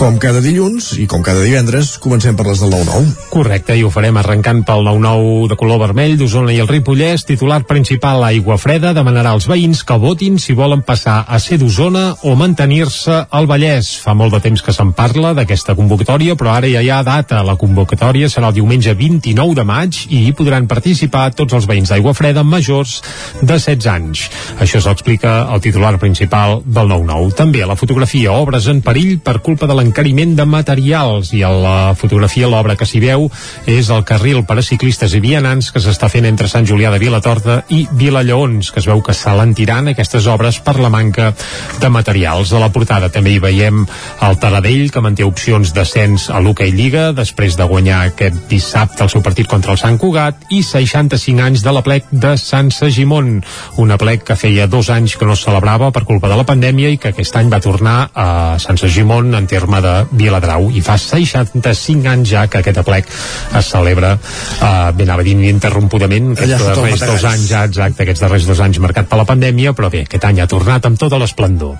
[0.00, 3.10] Com cada dilluns i com cada divendres, comencem per les del 9-9.
[3.34, 7.26] Correcte, i ho farem arrencant pel 9-9 de color vermell d'Osona i el Ripollès.
[7.28, 12.06] Titular principal, Aigua Freda, demanarà als veïns que votin si volen passar a ser d'Osona
[12.24, 13.92] o mantenir-se al Vallès.
[14.00, 17.44] Fa molt de temps que se'n parla d'aquesta convocatòria, però ara ja hi ha data.
[17.44, 21.92] La convocatòria serà el diumenge 29 de maig i hi podran participar tots els veïns
[21.92, 23.02] d'Aigua Freda majors
[23.42, 24.26] de 16 anys.
[24.64, 27.34] Això s'explica el titular principal del 9-9.
[27.38, 31.78] També la fotografia, obres en perill per culpa de l'encariment de materials i a la
[31.98, 33.26] fotografia l'obra que s'hi veu
[33.70, 37.00] és el carril per a ciclistes i vianants que s'està fent entre Sant Julià de
[37.02, 41.32] Vilatorta i Vilalleons, que es veu que s'alentiran aquestes obres per la manca
[41.80, 42.52] de materials.
[42.52, 43.84] A la portada també hi veiem
[44.28, 49.12] el Taradell, que manté opcions d'ascens a l'Hockey Lliga després de guanyar aquest dissabte el
[49.12, 53.40] seu partit contra el Sant Cugat i 65 anys de la plec de Sant Segimon,
[53.80, 56.92] una plec que feia dos anys que no es celebrava per culpa de la pandèmia
[56.92, 58.26] i que aquest any va tornar a
[58.62, 60.70] Sant Segimon en terme de Viladrau.
[60.74, 64.14] I fa 65 anys ja que aquest aplec es celebra.
[64.14, 68.46] Uh, ben anava dient interrompudament Allà aquests el darrers dos anys ja exacte, aquests darrers
[68.48, 71.76] dos anys marcat per la pandèmia però bé, aquest any ha tornat amb tota l'esplendor.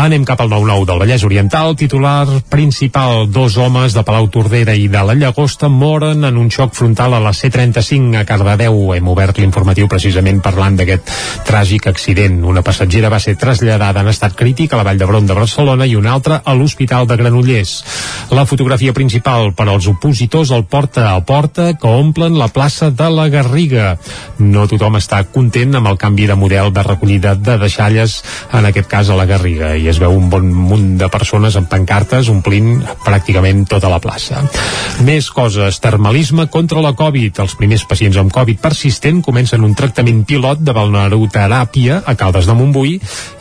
[0.00, 1.76] Anem cap al 9-9 del Vallès Oriental.
[1.78, 6.74] Titular principal dos homes de Palau Tordera i de la Llagosta moren en un xoc
[6.78, 8.78] frontal a la C35 a Cardedeu.
[8.96, 11.12] Hem obert l'informatiu precisament parlant d'aquest
[11.48, 12.40] tràgic accident.
[12.48, 15.96] Una passatgera va ser traslladada en estat crític a la Vall d'Hebron de Barcelona i
[15.98, 17.78] una altra a l'Hospital de Granollers
[18.30, 23.08] la fotografia principal per als opositors al porta a porta que omplen la plaça de
[23.10, 23.96] la Garriga.
[24.38, 28.18] No tothom està content amb el canvi de model de recollida de deixalles,
[28.52, 31.70] en aquest cas a la Garriga, i es veu un bon munt de persones amb
[31.72, 34.42] pancartes omplint pràcticament tota la plaça.
[35.06, 37.40] Més coses, termalisme contra la Covid.
[37.44, 42.56] Els primers pacients amb Covid persistent comencen un tractament pilot de balnearoteràpia a Caldes de
[42.58, 42.98] Montbui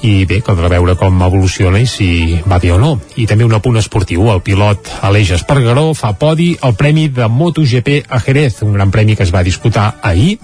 [0.07, 2.09] i bé, caldrà veure com evoluciona i si
[2.49, 2.95] va bé o no.
[3.21, 8.07] I també un apunt esportiu, el pilot Aleix Espargaró fa podi al Premi de MotoGP
[8.09, 10.39] a Jerez, un gran premi que es va disputar ahir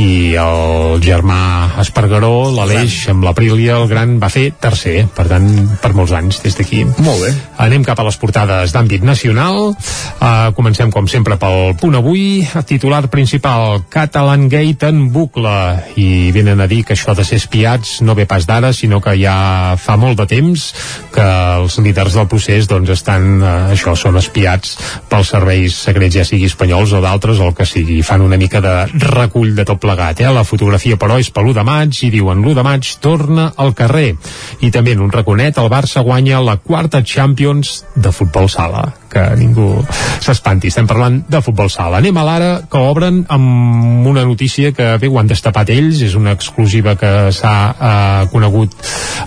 [0.00, 1.40] i el germà
[1.82, 5.48] Espargaró, l'Aleix amb l'Aprilia, el gran, va fer tercer, per tant,
[5.82, 6.86] per molts anys des d'aquí.
[7.04, 7.34] Molt bé.
[7.60, 9.74] Anem cap a les portades d'àmbit nacional.
[9.74, 12.46] Uh, comencem, com sempre, pel punt avui.
[12.70, 15.56] Titular principal, Catalan Gate en bucle.
[16.00, 19.16] I venen a dir que això de ser espiats no ve pas d'ara, sinó que
[19.20, 19.36] ja
[19.80, 20.66] fa molt de temps
[21.14, 21.26] que
[21.60, 24.76] els líders del procés doncs, estan, uh, això, són espiats
[25.10, 28.00] pels serveis secrets, ja sigui espanyols o d'altres, o el que sigui.
[28.06, 28.74] Fan una mica de
[29.08, 30.20] recull de tot plegat.
[30.20, 30.30] Eh?
[30.32, 33.74] La fotografia, però, és per l'1 de maig i diuen l'1 de maig torna al
[33.78, 34.14] carrer.
[34.60, 39.22] I també en un raconet, el Barça guanya la quarta Champions de futbol sala que
[39.36, 39.82] ningú
[40.20, 41.98] s'espanti, estem parlant de futbol sala.
[41.98, 46.14] Anem a l'ara que obren amb una notícia que bé ho han destapat ells, és
[46.18, 48.70] una exclusiva que s'ha eh, conegut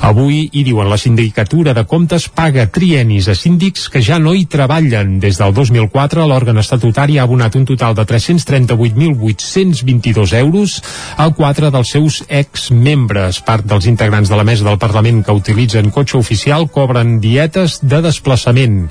[0.03, 4.45] avui i diuen la sindicatura de comptes paga trienis a síndics que ja no hi
[4.49, 5.19] treballen.
[5.23, 10.83] Des del 2004 l'òrgan estatutari ha abonat un total de 338.822 euros
[11.17, 13.41] a quatre dels seus exmembres.
[13.43, 18.01] Part dels integrants de la mesa del Parlament que utilitzen cotxe oficial cobren dietes de
[18.05, 18.89] desplaçament.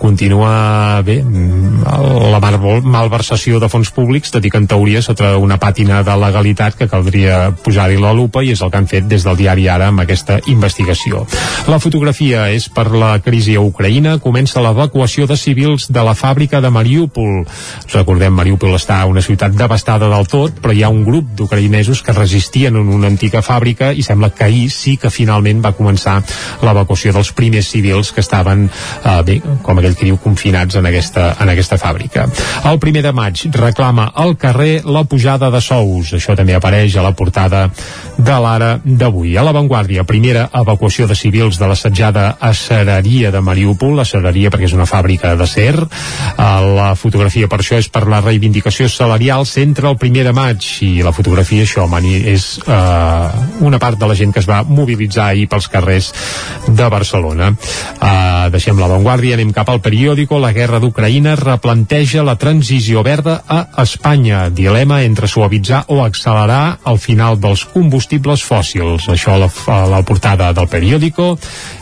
[0.00, 1.24] Continua continua bé
[2.30, 6.76] la malversació de fons públics, tot i que en teoria sota una pàtina de legalitat
[6.78, 9.88] que caldria posar-hi la lupa i és el que han fet des del diari Ara
[9.90, 11.24] amb aquesta investigació.
[11.68, 16.60] La fotografia és per la crisi a Ucraïna, comença l'evacuació de civils de la fàbrica
[16.60, 17.44] de Mariúpol.
[17.94, 22.14] Recordem, Mariúpol està una ciutat devastada del tot, però hi ha un grup d'ucraïnesos que
[22.16, 26.20] resistien en una antiga fàbrica i sembla que ahir sí que finalment va començar
[26.62, 31.34] l'evacuació dels primers civils que estaven, eh, bé, com aquell que diu, confinats en aquesta,
[31.40, 32.26] en aquesta fàbrica.
[32.70, 36.14] El primer de maig reclama al carrer la pujada de sous.
[36.16, 37.66] Això també apareix a la portada
[38.18, 39.36] de l'ara d'avui.
[39.36, 44.88] A l'avantguàrdia, primera evacuació de civils de l'assetjada acereria de Mariúpol, acereria perquè és una
[44.88, 45.74] fàbrica d'acer.
[46.36, 50.90] La fotografia per això és per la reivindicació salarial centre el primer de maig i
[51.04, 55.30] la fotografia això, Mani, és eh, una part de la gent que es va mobilitzar
[55.30, 56.12] ahir pels carrers
[56.68, 57.50] de Barcelona.
[57.52, 60.40] Eh, deixem l'avantguàrdia, anem cap al periòdico.
[60.40, 64.48] La guerra d'Ucraïna replanteja la transició verda a Espanya.
[64.50, 69.06] Dilema entre suavitzar o accelerar el final dels combustibles fòssils.
[69.08, 71.36] Això a la, a la portada del periòdico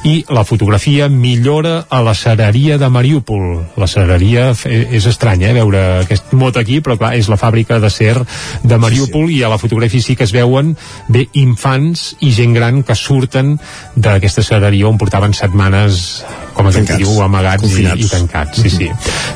[0.04, 3.64] i la fotografia millora a la cereria de Mariúpol.
[3.80, 7.90] La cereria és estranya, eh, veure aquest mot aquí, però clar, és la fàbrica de
[7.90, 8.16] ser
[8.62, 9.40] de Mariúpol sí, sí.
[9.40, 10.76] i a la fotografia sí que es veuen
[11.08, 13.56] bé infants i gent gran que surten
[13.96, 16.22] d'aquesta cereria on portaven setmanes
[16.58, 18.58] com a diu, amagats i, i tancats.
[18.64, 18.88] Sí, sí.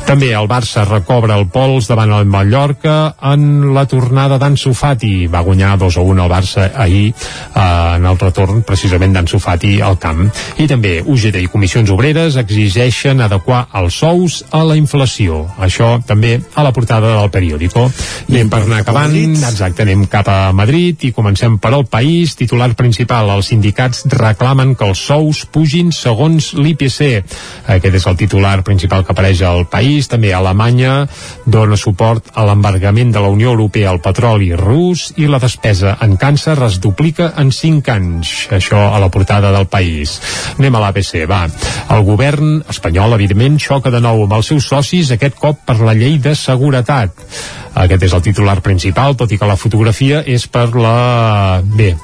[0.08, 5.28] També el Barça recobra el pols davant el Mallorca en la tornada d'Ansu Fati.
[5.30, 9.76] Va guanyar 2 a 1 al Barça ahir eh, en el retorn precisament d'Ansu Fati
[9.80, 10.24] al camp.
[10.58, 15.44] I també UGT i Comissions Obreres exigeixen adequar els sous a la inflació.
[15.62, 17.86] Això també a la portada del periòdico.
[18.26, 19.14] Anem per anar acabant.
[19.52, 22.34] Exacte, anem cap a Madrid i comencem per al país.
[22.38, 28.54] Titular principal, els sindicats reclamen que els sous pugin segons l'IPC aquest és el titular
[28.66, 30.08] principal que apareix al país.
[30.10, 31.06] També Alemanya
[31.46, 36.16] dona suport a l'embargament de la Unió Europea al petroli rus i la despesa en
[36.20, 38.34] càncer es duplica en 5 anys.
[38.52, 40.18] Això a la portada del país.
[40.58, 41.44] Anem a l'ABC, va.
[41.92, 45.96] El govern espanyol, evidentment, xoca de nou amb els seus socis, aquest cop per la
[45.96, 47.26] llei de seguretat.
[47.72, 51.62] Aquest és el titular principal, tot i que la fotografia és per la...
[51.64, 51.94] Bé,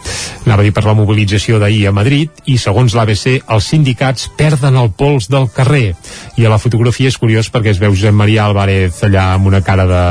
[0.46, 4.78] anava a dir per la mobilització d'ahir a Madrid i segons l'ABC els sindicats perden
[4.80, 5.94] el pols del carrer
[6.38, 9.62] i a la fotografia és curiós perquè es veu Josep Maria Álvarez allà amb una
[9.64, 10.02] cara de...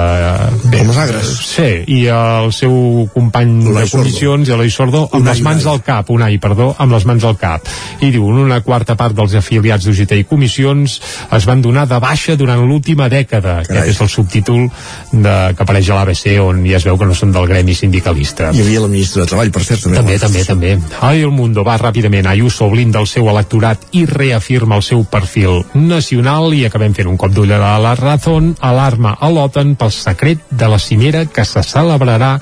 [0.72, 1.32] Bé, Com agres.
[1.48, 1.68] Sí,
[1.98, 6.72] i el seu company de comissions, Eloi Sordo, amb les mans al cap, Unai, perdó,
[6.80, 7.68] amb les mans al cap.
[8.02, 11.00] I diu, una quarta part dels afiliats d'UGT i comissions
[11.36, 13.60] es van donar de baixa durant l'última dècada.
[13.68, 13.84] Carai.
[13.84, 14.68] Aquest és el subtítol
[15.12, 18.52] de, que apareix a l'ABC on ja es veu que no són del gremi sindicalista.
[18.54, 20.00] Hi havia la ministra de Treball, per cert, també.
[20.00, 20.74] També, també, també.
[21.04, 22.30] Ai, el Mundo va ràpidament.
[22.32, 27.18] Ayuso blinda el seu electorat i reafirma el seu perfil nacional i acabem fent un
[27.20, 31.64] cop d'ull a la Razón, alarma a l'OTAN pel secret de la cimera que se
[31.66, 32.38] celebrarà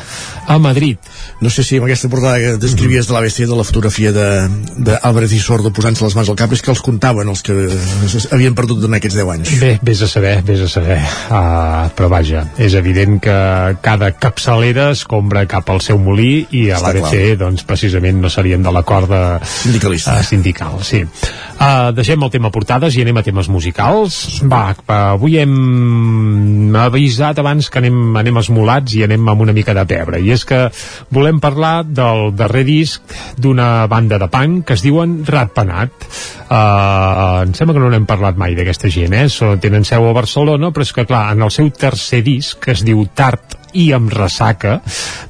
[0.48, 0.98] a Madrid.
[1.42, 5.40] No sé si amb aquesta portada que descrivies de l'ABC, de la fotografia d'Álvarez i
[5.42, 7.56] Sordo posant-se les mans al cap, és que els comptaven els que
[8.36, 9.54] havien perdut durant aquests 10 anys.
[9.62, 11.00] Bé, vés a saber, vés a saber.
[11.30, 13.38] Uh, però vaja, és evident que
[13.86, 18.64] cada capçalera es compra cap al seu molí i a l'ABC, doncs, precisament no serien
[18.64, 20.20] de la corda sindicalista.
[20.20, 21.04] Uh, sindical, sí.
[21.56, 24.42] Uh, deixem el tema portades i anem a temes musicals.
[24.52, 24.76] Va,
[25.12, 30.22] avui hem avisat abans que anem, anem esmolats i anem amb una mica de pebre.
[30.22, 30.62] I és que
[31.14, 36.08] volem parlar del darrer disc d'una banda de punk que es diuen Ratpenat.
[36.46, 39.28] Uh, em sembla que no n'hem parlat mai d'aquesta gent, eh?
[39.62, 42.86] Tenen seu a Barcelona, però és que, clar, en el seu tercer disc, que es
[42.86, 44.80] diu Tart i amb ressaca,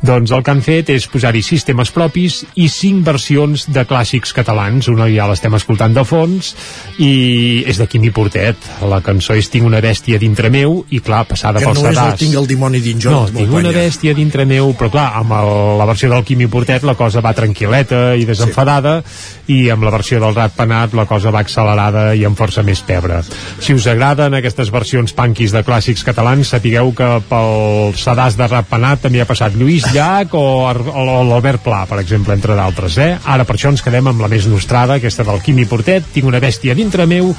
[0.06, 4.34] doncs el que han fet és posar-hi sis temes propis i cinc versions de clàssics
[4.38, 4.89] catalans.
[4.91, 6.54] Una ja l'estem escoltant de fons
[7.02, 8.70] i és de Quimi Portet.
[8.86, 12.16] La cançó és Tinc una bèstia dintre meu i clar, passada que pel no sedàs.
[12.16, 13.12] no tinc el dimoni dins jo.
[13.14, 16.84] No, tinc una bèstia dintre meu, però clar, amb el, la versió del Quimi Portet
[16.84, 19.56] la cosa va tranquil·leta i desenfadada sí.
[19.56, 22.82] i amb la versió del Rat Penat la cosa va accelerada i amb força més
[22.86, 23.22] pebre.
[23.64, 28.67] Si us agraden aquestes versions punkis de clàssics catalans, sapigueu que pel sedàs de Rap
[28.69, 32.97] Penat també ha passat Lluís Llach o, o l'Albert Pla, per exemple, entre d'altres.
[33.01, 33.11] Eh?
[33.36, 36.43] Ara per això ens quedem amb la més nostrada, aquesta del Quimi Portet, tinc una
[36.43, 37.31] bèstia dintre meu,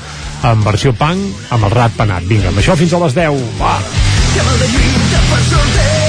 [0.46, 2.26] en versió punk, amb el Rat Penat.
[2.28, 3.46] Vinga, amb això fins a les 10.
[3.60, 3.78] Va!
[4.36, 6.05] Llama de lluita per sortir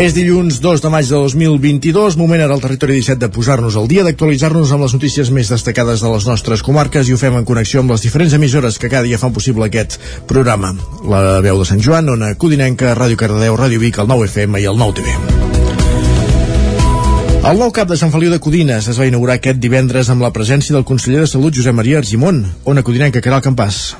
[0.00, 3.84] És dilluns 2 de maig de 2022, moment ara al territori 17 de posar-nos al
[3.84, 7.44] dia, d'actualitzar-nos amb les notícies més destacades de les nostres comarques i ho fem en
[7.44, 9.98] connexió amb les diferents emissores que cada dia fan possible aquest
[10.30, 10.72] programa.
[11.04, 14.70] La veu de Sant Joan, Ona Codinenca, Ràdio Cardedeu, Ràdio Vic, el 9 FM i
[14.72, 15.12] el 9 TV.
[17.50, 20.32] El nou cap de Sant Feliu de Codines es va inaugurar aquest divendres amb la
[20.32, 22.40] presència del conseller de Salut Josep Maria Argimon.
[22.64, 23.90] Ona Codinenca, Caral Campàs.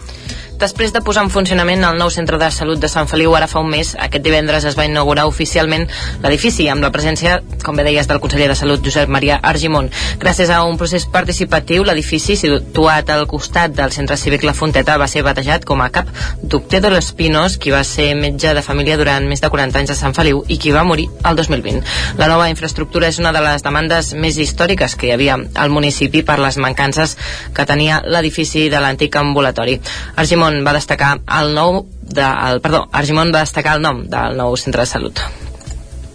[0.60, 3.62] Després de posar en funcionament el nou centre de salut de Sant Feliu ara fa
[3.64, 5.86] un mes, aquest divendres es va inaugurar oficialment
[6.20, 9.88] l'edifici amb la presència, com bé deies, del conseller de Salut Josep Maria Argimon.
[10.20, 15.08] Gràcies a un procés participatiu, l'edifici situat al costat del centre cívic La Fonteta va
[15.08, 16.10] ser batejat com a cap
[16.42, 19.94] Doctor de los Pinos, qui va ser metge de família durant més de 40 anys
[19.94, 21.80] a Sant Feliu i qui va morir el 2020.
[22.20, 26.20] La nova infraestructura és una de les demandes més històriques que hi havia al municipi
[26.20, 27.16] per les mancances
[27.56, 29.80] que tenia l'edifici de l'antic ambulatori.
[30.20, 34.34] Argimon Argimon va destacar el nou de, el, perdó, Argimon va destacar el nom del
[34.38, 35.20] nou centre de salut.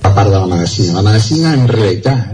[0.04, 0.98] A part de la medicina.
[1.00, 2.34] La medicina, en realitat,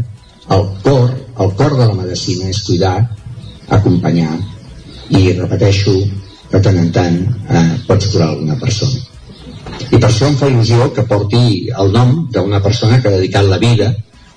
[0.49, 1.11] el cor,
[1.45, 2.95] el cor de la medicina és cuidar,
[3.69, 4.33] acompanyar,
[5.13, 5.93] i repeteixo,
[6.51, 8.97] de tant en tant eh, pots curar alguna persona.
[9.91, 13.45] I per això em fa il·lusió que porti el nom d'una persona que ha dedicat
[13.45, 13.93] la vida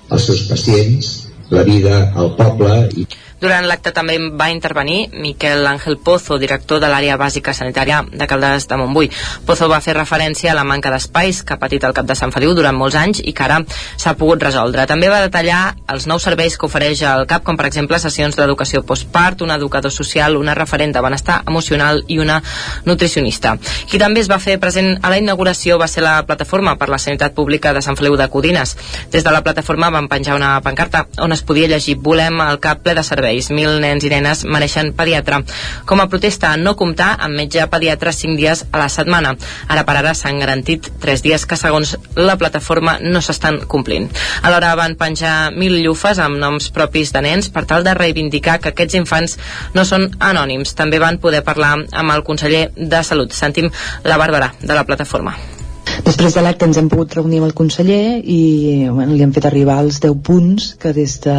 [0.09, 1.15] als seus pacients,
[1.49, 3.09] la vida al poble i
[3.45, 8.65] durant l'acte també va intervenir Miquel Ángel Pozo, director de l'àrea bàsica sanitària de Caldes
[8.67, 9.11] de Montbui.
[9.45, 12.33] Pozo va fer referència a la manca d'espais que ha patit el cap de Sant
[12.33, 13.59] Feliu durant molts anys i que ara
[14.01, 14.87] s'ha pogut resoldre.
[14.89, 18.81] També va detallar els nous serveis que ofereix el CAP, com per exemple sessions d'educació
[18.83, 22.41] postpart, un educador social, una referent de benestar emocional i una
[22.85, 23.55] nutricionista.
[23.89, 26.99] Qui també es va fer present a la inauguració va ser la Plataforma per la
[27.01, 28.75] Sanitat Pública de Sant Feliu de Codines.
[29.11, 32.81] Des de la plataforma van penjar una pancarta on es podia llegir Volem el CAP
[32.85, 33.49] ple de serveis serveis.
[33.55, 35.43] Mil nens i nenes mereixen pediatre.
[35.85, 39.35] Com a protesta no comptar amb metge pediatre 5 dies a la setmana.
[39.67, 44.09] Ara per ara s'han garantit 3 dies que segons la plataforma no s'estan complint.
[44.43, 48.69] Alhora van penjar mil llufes amb noms propis de nens per tal de reivindicar que
[48.69, 49.37] aquests infants
[49.73, 50.75] no són anònims.
[50.75, 53.33] També van poder parlar amb el conseller de Salut.
[53.33, 53.71] Sentim
[54.03, 55.54] la Bàrbara de la plataforma.
[56.03, 58.41] Després de l'acte ens hem pogut reunir amb el conseller i
[58.89, 61.35] bueno, li hem fet arribar els 10 punts que des de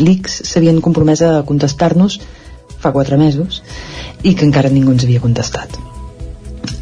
[0.00, 2.18] l'ICS s'havien compromès a contestar-nos
[2.78, 3.62] fa 4 mesos
[4.22, 5.78] i que encara ningú ens havia contestat.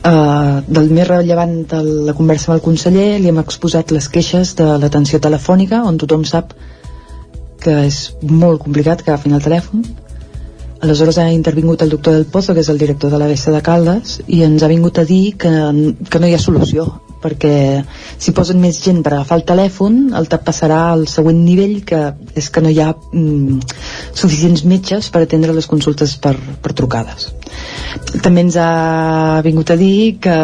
[0.06, 4.54] Uh, del més rellevant de la conversa amb el conseller li hem exposat les queixes
[4.60, 6.52] de l'atenció telefònica on tothom sap
[7.64, 9.82] que és molt complicat que agafin el telèfon
[10.86, 13.64] aleshores ha intervingut el doctor del Pozo que és el director de la BC de
[13.66, 15.50] Caldes i ens ha vingut a dir que,
[16.10, 16.86] que no hi ha solució
[17.26, 17.52] perquè
[18.16, 22.02] si posen més gent per agafar el telèfon el TAP passarà al següent nivell que
[22.38, 23.60] és que no hi ha mm,
[24.14, 27.32] suficients metges per atendre les consultes per, per trucades
[28.22, 30.36] també ens ha vingut a dir que,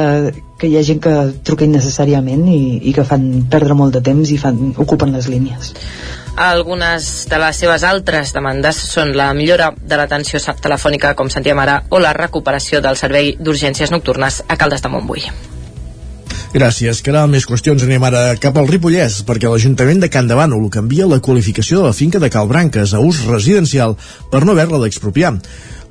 [0.59, 1.15] que hi ha gent que
[1.47, 5.73] truca innecessàriament i, i que fan perdre molt de temps i fan, ocupen les línies
[6.37, 11.83] algunes de les seves altres demandes són la millora de l'atenció telefònica, com sentíem ara,
[11.91, 15.29] o la recuperació del servei d'urgències nocturnes a Caldes de Montbui.
[16.53, 17.31] Gràcies, Caral.
[17.33, 21.17] Més qüestions anem ara cap al Ripollès, perquè l'Ajuntament de Can de Bànol canvia la
[21.25, 23.97] qualificació de la finca de Calbranques a ús residencial
[24.29, 25.33] per no haver-la d'expropiar.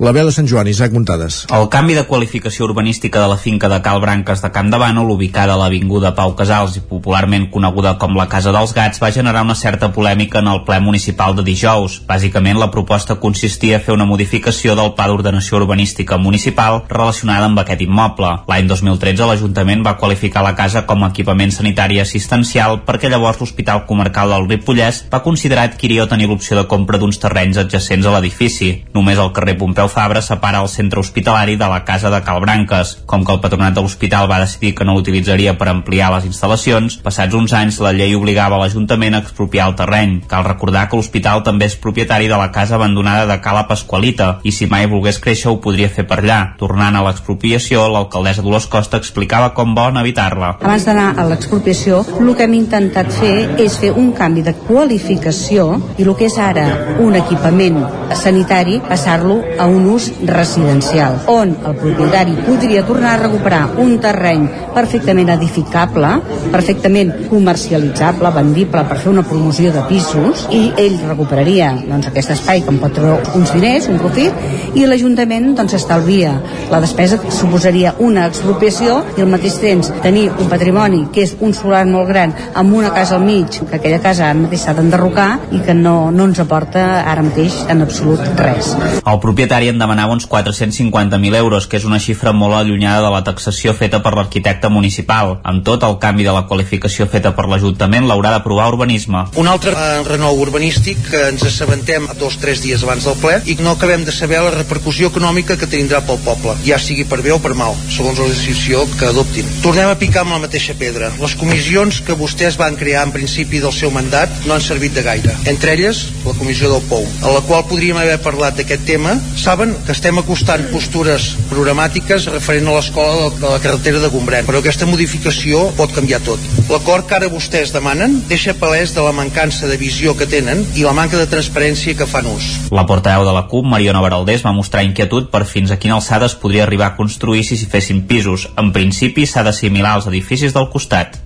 [0.01, 1.35] La de Sant Joan, Isaac Muntades.
[1.53, 5.11] El canvi de qualificació urbanística de la finca de Cal Branques de Camp de Bànol,
[5.13, 9.43] ubicada a l'Avinguda Pau Casals i popularment coneguda com la Casa dels Gats, va generar
[9.45, 11.99] una certa polèmica en el ple municipal de dijous.
[12.07, 17.61] Bàsicament, la proposta consistia a fer una modificació del Pla d'Ordenació Urbanística Municipal relacionada amb
[17.61, 18.33] aquest immoble.
[18.49, 23.85] L'any 2013, l'Ajuntament va qualificar la casa com a equipament sanitari assistencial perquè llavors l'Hospital
[23.85, 28.17] Comarcal del Ripollès va considerar adquirir o tenir l'opció de compra d'uns terrenys adjacents a
[28.17, 28.73] l'edifici.
[28.97, 32.93] Només el carrer Pompeu Fabra separa el centre hospitalari de la casa de Calbranques.
[33.05, 36.97] Com que el patronat de l'hospital va decidir que no l'utilitzaria per ampliar les instal·lacions,
[37.03, 40.17] passats uns anys la llei obligava l'Ajuntament a expropiar el terreny.
[40.31, 44.55] Cal recordar que l'hospital també és propietari de la casa abandonada de Cala Pasqualita i
[44.55, 46.39] si mai volgués créixer ho podria fer per allà.
[46.61, 50.55] Tornant a l'expropiació, l'alcaldessa Dolors Costa explicava com volen evitar-la.
[50.61, 55.67] Abans d'anar a l'expropiació, el que hem intentat fer és fer un canvi de qualificació
[55.97, 56.67] i el que és ara
[57.03, 57.81] un equipament
[58.15, 64.47] sanitari, passar-lo a un ús residencial, on el propietari podria tornar a recuperar un terreny
[64.75, 66.11] perfectament edificable,
[66.51, 72.63] perfectament comercialitzable, vendible per fer una promoció de pisos, i ell recuperaria doncs, aquest espai
[72.65, 74.45] que en pot treure uns diners, un profit,
[74.75, 76.33] i l'Ajuntament doncs, estalvia
[76.71, 81.35] la despesa que suposaria una expropiació i al mateix temps tenir un patrimoni que és
[81.39, 84.75] un solar molt gran amb una casa al mig, que aquella casa ara mateix s'ha
[84.77, 88.73] d'enderrocar i que no, no ens aporta ara mateix en absolut res.
[89.01, 93.11] El propietari propietari en demanava uns 450.000 euros, que és una xifra molt allunyada de
[93.13, 95.39] la taxació feta per l'arquitecte municipal.
[95.43, 99.25] Amb tot, el canvi de la qualificació feta per l'Ajuntament l'haurà d'aprovar Urbanisme.
[99.37, 103.37] Un altre eh, renou urbanístic que ens assabentem dos o tres dies abans del ple
[103.45, 107.21] i no acabem de saber la repercussió econòmica que tindrà pel poble, ja sigui per
[107.21, 109.49] bé o per mal, segons la decisió que adoptin.
[109.61, 111.11] Tornem a picar amb la mateixa pedra.
[111.21, 115.05] Les comissions que vostès van crear en principi del seu mandat no han servit de
[115.05, 115.35] gaire.
[115.51, 119.17] Entre elles, la comissió del POU, a la qual podríem haver parlat d'aquest tema.
[119.51, 124.61] Saben que estem acostant postures programàtiques referent a l'escola de la carretera de Gombrèn, però
[124.61, 126.45] aquesta modificació pot canviar tot.
[126.71, 130.85] L'acord que ara vostès demanen deixa palès de la mancança de visió que tenen i
[130.87, 132.47] la manca de transparència que fan ús.
[132.71, 136.31] La portaveu de la CUP, Mariona Baraldés, va mostrar inquietud per fins a quina alçada
[136.31, 138.47] es podria arribar a construir si s'hi fessin pisos.
[138.55, 141.19] En principi s'ha d'assimilar als edificis del costat.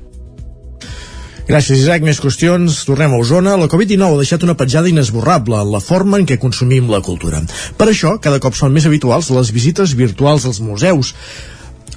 [1.46, 2.02] Gràcies, Isaac.
[2.02, 2.80] Més qüestions.
[2.88, 3.54] Tornem a Osona.
[3.62, 7.44] La Covid-19 ha deixat una petjada inesborrable en la forma en què consumim la cultura.
[7.78, 11.14] Per això, cada cop són més habituals les visites virtuals als museus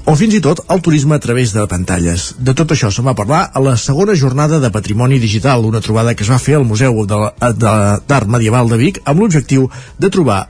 [0.09, 2.35] o fins i tot el turisme a través de pantalles.
[2.39, 6.15] De tot això se'n va parlar a la segona jornada de Patrimoni Digital, una trobada
[6.15, 9.69] que es va fer al Museu d'Art Medieval de Vic amb l'objectiu
[9.99, 10.47] de trobar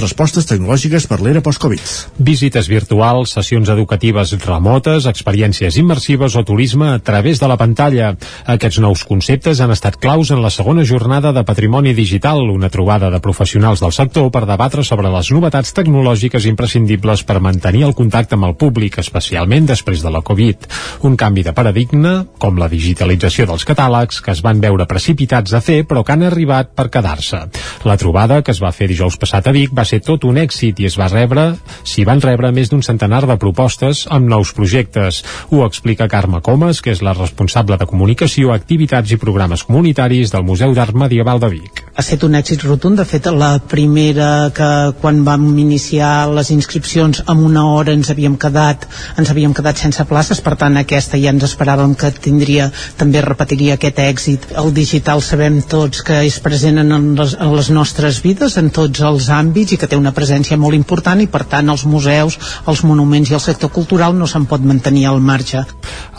[0.00, 1.82] respostes tecnològiques per l'era post-Covid.
[2.26, 8.12] Visites virtuals, sessions educatives remotes, experiències immersives o turisme a través de la pantalla.
[8.46, 13.10] Aquests nous conceptes han estat claus en la segona jornada de Patrimoni Digital, una trobada
[13.10, 18.36] de professionals del sector per debatre sobre les novetats tecnològiques imprescindibles per mantenir el contacte
[18.36, 20.68] amb el públic, especialment després de la Covid.
[21.08, 25.62] Un canvi de paradigma, com la digitalització dels catàlegs, que es van veure precipitats a
[25.64, 27.46] fer però que han arribat per quedar-se.
[27.88, 30.82] La trobada, que es va fer dijous passat a Vic, va ser tot un èxit
[30.82, 31.46] i es va rebre,
[31.86, 35.22] s'hi van rebre més d'un centenar de propostes amb nous projectes.
[35.50, 40.46] Ho explica Carme Comas, que és la responsable de comunicació, activitats i programes comunitaris del
[40.46, 41.85] Museu d'Art Medieval de Vic.
[41.96, 44.66] Ha estat un èxit rotund, de fet la primera que
[45.00, 48.82] quan vam iniciar les inscripcions amb una hora ens havíem quedat
[49.16, 52.66] ens havíem quedat sense places, per tant aquesta ja ens esperàvem que tindria
[53.00, 54.44] també repetiria aquest èxit.
[54.60, 59.00] El digital sabem tots que és present en les, en les nostres vides, en tots
[59.00, 62.36] els àmbits i que té una presència molt important i per tant els museus,
[62.68, 65.64] els monuments i el sector cultural no se'n pot mantenir al marge.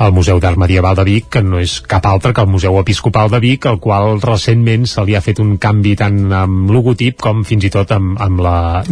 [0.01, 3.29] El Museu d'Art Medieval de Vic, que no és cap altre que el Museu Episcopal
[3.29, 5.66] de Vic, el qual recentment se li ha fet un canvi
[5.97, 8.83] tant amb logotip com fins i tot amb, amb la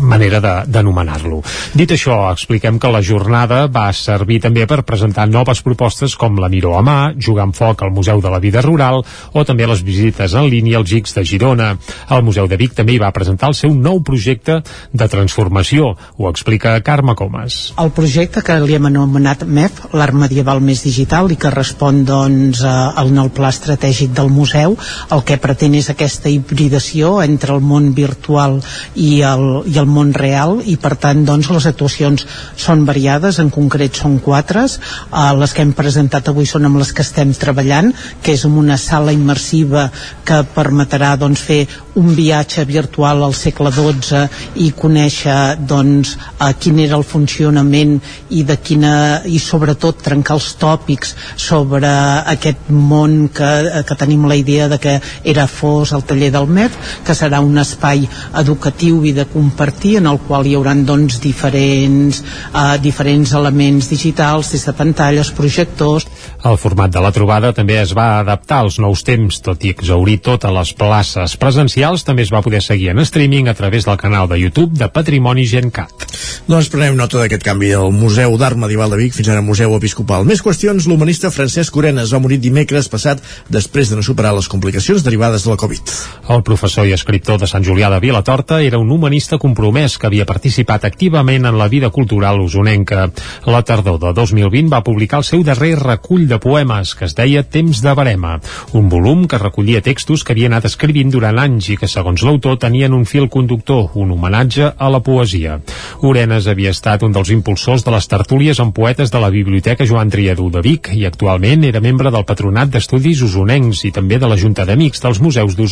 [0.00, 1.40] manera d'anomenar-lo.
[1.74, 6.50] Dit això, expliquem que la jornada va servir també per presentar noves propostes com la
[6.52, 9.02] Miró a mà, jugar amb foc al Museu de la Vida Rural
[9.32, 11.76] o també les visites en línia als Gigs de Girona.
[12.10, 14.60] El Museu de Vic també hi va presentar el seu nou projecte
[14.92, 15.94] de transformació.
[16.18, 17.72] Ho explica Carme Comas.
[17.80, 22.62] El projecte que li hem anomenat MEF, l'art medieval més digital i que respon doncs
[22.66, 24.76] al nou pla estratègic del museu,
[25.12, 28.58] el que pretén és aquesta hibridació entre el món virtual
[29.00, 32.26] i el, i el món real i per tant doncs les actuacions
[32.60, 36.92] són variades, en concret són quatre, eh, les que hem presentat avui són amb les
[36.92, 39.86] que estem treballant, que és amb una sala immersiva
[40.28, 41.62] que permetrà doncs fer
[41.96, 46.14] un viatge virtual al segle XII i conèixer doncs
[46.44, 47.98] a quin era el funcionament
[48.36, 51.88] i de quina i sobretot trencar els tòpics sobre
[52.32, 53.52] aquest món que,
[53.88, 56.76] que tenim la idea de que era fos el taller del MEF
[57.06, 58.06] que serà un espai
[58.38, 62.22] educatiu i de compartir en el qual hi haurà doncs diferents,
[62.54, 66.08] uh, diferents elements digitals des de pantalles, projectors
[66.42, 70.16] El format de la trobada també es va adaptar als nous temps, tot i exaurir
[70.26, 74.26] totes les places presencials també es va poder seguir en streaming a través del canal
[74.28, 76.06] de YouTube de Patrimoni Gencat.
[76.48, 80.26] Doncs prenem nota d'aquest canvi al Museu d'Art Medieval de Vic fins ara Museu Episcopal.
[80.26, 85.06] Més qüestions, l'humanista Francesc Orenes va morir dimecres passat després de no superar les complicacions
[85.06, 85.91] derivades de la Covid.
[86.32, 90.26] El professor i escriptor de Sant Julià de Vilatorta era un humanista compromès que havia
[90.28, 93.08] participat activament en la vida cultural usonenca.
[93.44, 97.42] La tardor de 2020 va publicar el seu darrer recull de poemes que es deia
[97.42, 98.36] Temps de Barema,
[98.72, 102.56] un volum que recollia textos que havia anat escrivint durant anys i que, segons l'autor,
[102.62, 105.58] tenien un fil conductor, un homenatge a la poesia.
[106.06, 110.10] Orenes havia estat un dels impulsors de les tertúlies amb poetes de la Biblioteca Joan
[110.14, 114.38] Triadú de Vic i actualment era membre del Patronat d'Estudis Usonencs i també de la
[114.38, 115.71] Junta d'Amics dels Museus d'Osona.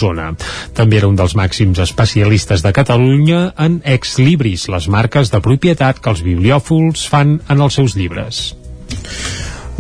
[0.77, 6.01] També era un dels màxims especialistes de Catalunya en ex libris, les marques de propietat
[6.01, 8.45] que els bibliòfils fan en els seus llibres.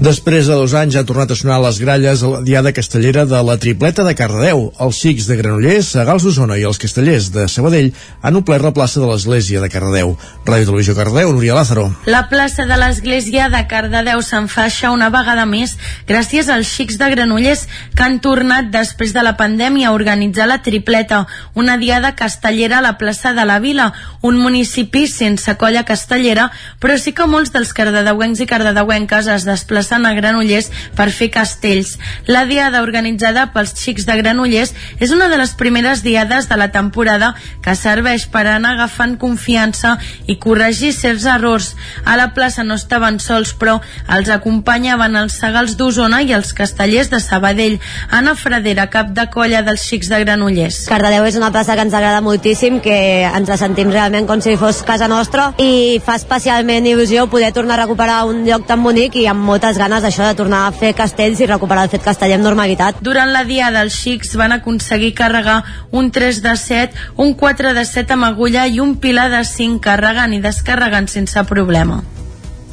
[0.01, 3.37] Després de dos anys ha tornat a sonar les gralles a la diada castellera de
[3.45, 4.71] la tripleta de Cardedeu.
[4.81, 7.91] Els xics de Granollers, Sagals d'Osona i els castellers de Sabadell
[8.25, 10.15] han omplert la plaça de l'església de Cardedeu.
[10.47, 11.91] Ràdio Televisió Cardedeu, Núria Lázaro.
[12.09, 15.77] La plaça de l'església de Cardedeu s'enfaixa una vegada més
[16.09, 20.63] gràcies als xics de Granollers que han tornat després de la pandèmia a organitzar la
[20.65, 26.49] tripleta, una diada castellera a la plaça de la Vila, un municipi sense colla castellera,
[26.81, 31.31] però sí que molts dels cardedeuencs i cardedeuenques es desplacen passen a Granollers per fer
[31.35, 31.97] castells.
[32.27, 36.71] La diada organitzada pels xics de Granollers és una de les primeres diades de la
[36.71, 37.35] temporada
[37.65, 39.97] que serveix per anar agafant confiança
[40.31, 41.75] i corregir certs errors.
[42.05, 47.11] A la plaça no estaven sols, però els acompanyaven els segals d'Osona i els castellers
[47.11, 47.81] de Sabadell.
[48.11, 50.85] Anna Fradera, cap de colla dels xics de Granollers.
[50.91, 54.55] Cardedeu és una plaça que ens agrada moltíssim, que ens la sentim realment com si
[54.61, 59.17] fos casa nostra i fa especialment il·lusió poder tornar a recuperar un lloc tan bonic
[59.19, 62.41] i amb moltes ganes d'això de tornar a fer castells i recuperar el fet casteller
[62.41, 62.97] amb normalitat.
[63.07, 65.61] Durant la diada els xics van aconseguir carregar
[65.95, 69.79] un 3 de 7, un 4 de 7 amb agulla i un pilar de 5
[69.85, 72.01] carregant i descarregant sense problema.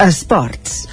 [0.02, 0.88] Esports.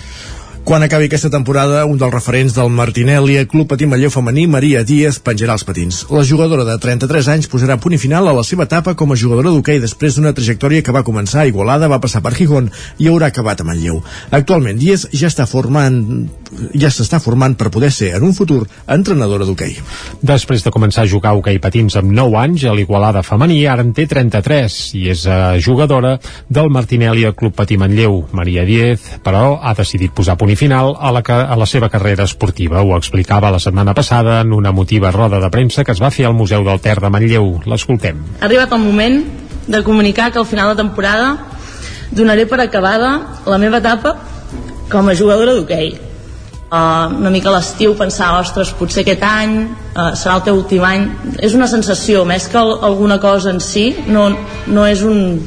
[0.65, 4.81] Quan acabi aquesta temporada, un dels referents del Martinelli, el Club Patí Manlleu Femení, Maria
[4.81, 5.99] Díaz, penjarà els patins.
[6.09, 9.19] La jugadora de 33 anys posarà punt i final a la seva etapa com a
[9.21, 13.11] jugadora d'hoquei després d'una trajectòria que va començar a Igualada, va passar per Gijón i
[13.13, 14.01] haurà acabat a Manlleu.
[14.33, 16.01] Actualment, Díaz ja està formant
[16.75, 19.77] ja s'està formant per poder ser en un futur entrenadora d'hoquei.
[20.23, 23.93] Després de començar a jugar hoquei patins amb 9 anys a l'Igualada femení, ara en
[23.97, 26.17] té 33 i és uh, jugadora
[26.49, 28.23] del Martinelli Club Patí Manlleu.
[28.33, 32.83] Maria Díaz, però, ha decidit posar punt final a la, a la seva carrera esportiva.
[32.83, 36.27] Ho explicava la setmana passada en una emotiva roda de premsa que es va fer
[36.29, 37.61] al Museu del Ter de Manlleu.
[37.67, 38.21] L'escoltem.
[38.41, 39.23] Ha arribat el moment
[39.67, 41.37] de comunicar que al final de temporada
[42.11, 43.15] donaré per acabada
[43.47, 44.17] la meva etapa
[44.91, 45.95] com a jugadora d'hoquei.
[46.75, 50.83] Uh, una mica a l'estiu pensar, ostres, potser aquest any uh, serà el teu últim
[50.85, 51.05] any.
[51.39, 54.27] És una sensació, més que alguna cosa en si, no,
[54.67, 55.39] no és un,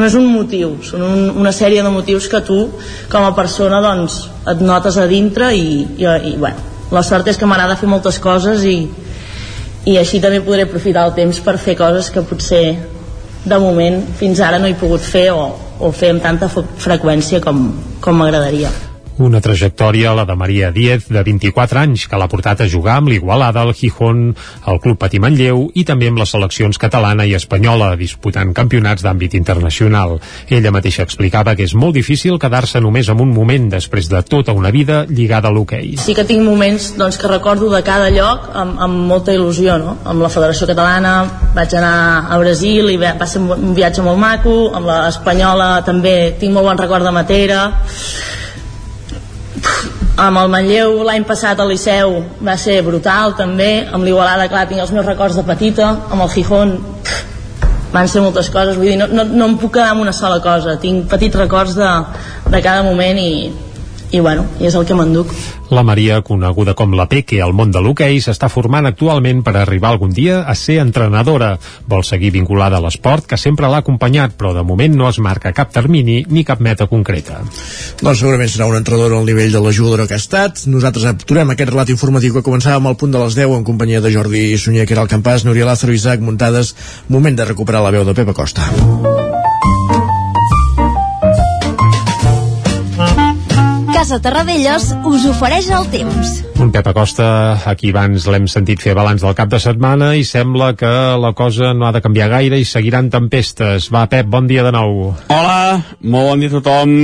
[0.00, 2.58] no és un motiu, són un, una sèrie de motius que tu
[3.12, 7.38] com a persona doncs et notes a dintre i, i, i bueno, la sort és
[7.38, 8.78] que m'agrada fer moltes coses i,
[9.86, 12.64] i així també podré aprofitar el temps per fer coses que potser
[13.44, 15.48] de moment fins ara no he pogut fer o,
[15.80, 17.66] o fer amb tanta freqüència com,
[18.00, 18.89] com m'agradaria.
[19.20, 23.10] Una trajectòria, la de Maria Díez, de 24 anys, que l'ha portat a jugar amb
[23.12, 24.30] l'Igualada, el Gijón,
[24.64, 29.36] el Club Patí Manlleu i també amb les seleccions catalana i espanyola, disputant campionats d'àmbit
[29.36, 30.16] internacional.
[30.48, 34.56] Ella mateixa explicava que és molt difícil quedar-se només en un moment després de tota
[34.56, 35.98] una vida lligada a l'hoquei.
[36.00, 39.98] Sí que tinc moments doncs, que recordo de cada lloc amb, amb molta il·lusió, no?
[40.00, 41.14] Amb la Federació Catalana
[41.52, 46.56] vaig anar a Brasil i va ser un viatge molt maco, amb l'espanyola també tinc
[46.56, 47.64] molt bon record de Matera
[50.20, 53.70] amb el Manlleu l'any passat al Liceu va ser brutal també.
[53.88, 55.88] Amb l'Igualada clar tinc els meus records de petita.
[56.10, 56.76] Amb el Gijón
[57.92, 58.76] van ser moltes coses.
[58.76, 60.76] Vull dir, no, no, no em puc quedar amb una sola cosa.
[60.82, 61.90] Tinc petits records de,
[62.52, 63.32] de cada moment i,
[64.10, 65.30] i bueno, i és el que m'enduc.
[65.70, 69.92] La Maria, coneguda com la Peque al món de l'hoquei, s'està formant actualment per arribar
[69.92, 71.52] algun dia a ser entrenadora.
[71.86, 75.54] Vol seguir vinculada a l'esport, que sempre l'ha acompanyat, però de moment no es marca
[75.54, 77.38] cap termini ni cap meta concreta.
[78.02, 80.66] Doncs segurament serà una entrenadora al nivell de la jugadora que ha estat.
[80.66, 84.10] Nosaltres aturem aquest relat informatiu que començàvem al punt de les 10 en companyia de
[84.10, 86.74] Jordi Sunyer, que era el campàs, Núria Lázaro, Isaac Muntades.
[87.08, 89.29] Moment de recuperar la veu de Pepa Costa.
[94.00, 96.28] Casa Terradellos us ofereix el temps.
[96.64, 97.24] Un Pep Acosta,
[97.68, 100.88] aquí abans l'hem sentit fer balanç del cap de setmana i sembla que
[101.20, 103.90] la cosa no ha de canviar gaire i seguiran tempestes.
[103.92, 105.10] Va, Pep, bon dia de nou.
[105.28, 106.94] Hola, molt bon dia a tothom.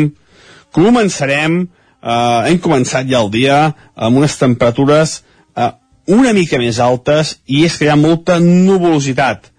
[0.73, 1.59] Començarem,
[2.01, 3.59] eh, hem començat ja el dia
[3.93, 5.19] amb unes temperatures
[5.53, 5.69] eh,
[6.17, 9.51] una mica més altes i és que hi ha molta nuvolositat.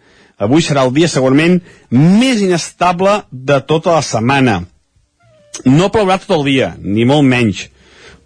[0.42, 1.60] Avui serà el dia segurament
[1.94, 4.58] més inestable de tota la setmana
[5.66, 7.68] no plourà tot el dia, ni molt menys,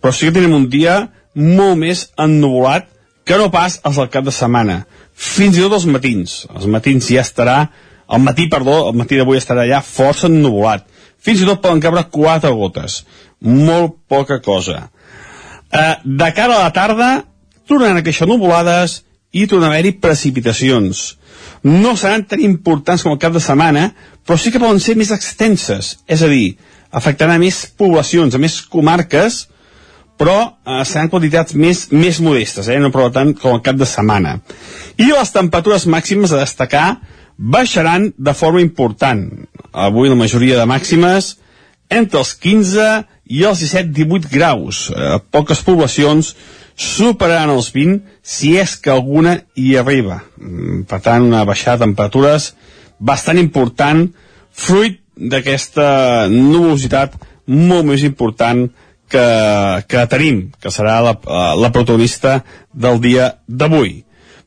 [0.01, 2.89] però sí que tenim un dia molt més ennuvolat
[3.25, 4.81] que no pas els del cap de setmana.
[5.13, 6.41] Fins i tot els matins.
[6.49, 7.57] Els matins ja estarà,
[8.11, 10.87] el matí, perdó, el matí d'avui estarà ja força ennuvolat.
[11.21, 13.03] Fins i tot poden cabre quatre gotes.
[13.41, 14.89] Molt poca cosa.
[15.71, 17.11] Eh, de cara a la tarda,
[17.69, 19.01] tornaran a queixar nuvolades
[19.31, 21.03] i tornaran a haver-hi precipitacions.
[21.63, 23.91] No seran tan importants com el cap de setmana,
[24.25, 25.93] però sí que poden ser més extenses.
[26.09, 26.57] És a dir,
[26.91, 29.45] afectarà més poblacions, a més comarques,
[30.21, 32.77] però eh, seran quantitats més, més modestes, eh?
[32.79, 34.37] no prou tant com el cap de setmana.
[35.01, 36.87] I les temperatures màximes a destacar
[37.37, 39.23] baixaran de forma important.
[39.73, 41.35] Avui la majoria de màximes
[41.91, 42.89] entre els 15
[43.31, 44.89] i els 17-18 graus.
[44.93, 46.35] Eh, poques poblacions
[46.81, 50.21] superaran els 20 si és que alguna hi arriba.
[50.37, 52.53] Mm, Per tant, una baixada de temperatures
[52.99, 54.05] bastant important,
[54.51, 54.99] fruit
[55.29, 57.17] d'aquesta nubositat
[57.51, 58.67] molt més important
[59.11, 59.25] que,
[59.91, 61.15] que tenim, que serà la,
[61.59, 62.39] la protagonista
[62.71, 64.01] del dia d'avui.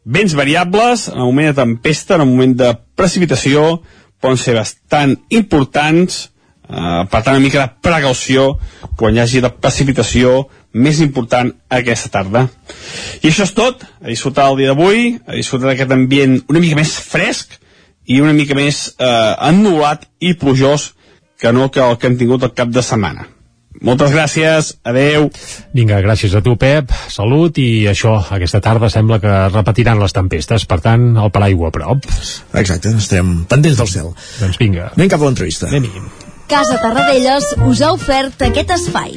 [0.04, 3.82] Vents variables, en el moment de tempesta, en el moment de precipitació,
[4.20, 6.30] poden ser bastant importants,
[6.68, 8.54] eh, per tant una mica de precaució
[8.96, 12.46] quan hi hagi la precipitació més important aquesta tarda.
[13.22, 16.80] I això és tot, a disfrutar el dia d'avui, a disfrutar d'aquest ambient una mica
[16.80, 17.60] més fresc
[18.06, 20.92] i una mica més eh, ennulat i plujós
[21.40, 23.28] que no que el que hem tingut el cap de setmana.
[23.84, 25.26] Moltes gràcies, adeu.
[25.74, 26.92] Vinga, gràcies a tu, Pep.
[27.12, 31.74] Salut i això, aquesta tarda sembla que repetiran les tempestes, per tant, el paraigua a
[31.74, 32.08] prop.
[32.54, 34.12] Exacte, estem pendents del cel.
[34.40, 34.92] Doncs vinga.
[34.94, 35.68] Anem cap a l'entrevista.
[35.68, 36.06] Anem-hi.
[36.48, 39.16] Casa Tarradellas us ha ofert aquest espai.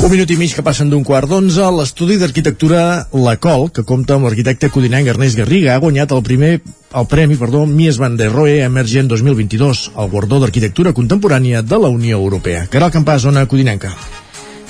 [0.00, 2.84] Un minut i mig que passen d'un quart d'onze, l'estudi d'arquitectura
[3.20, 6.54] La Col, que compta amb l'arquitecte codinenc Ernest Garriga, ha guanyat el primer
[7.00, 11.92] el premi, perdó, Mies van der Rohe Emergent 2022, el guardó d'arquitectura contemporània de la
[11.92, 12.64] Unió Europea.
[12.72, 13.92] Caral Campàs, zona codinenca.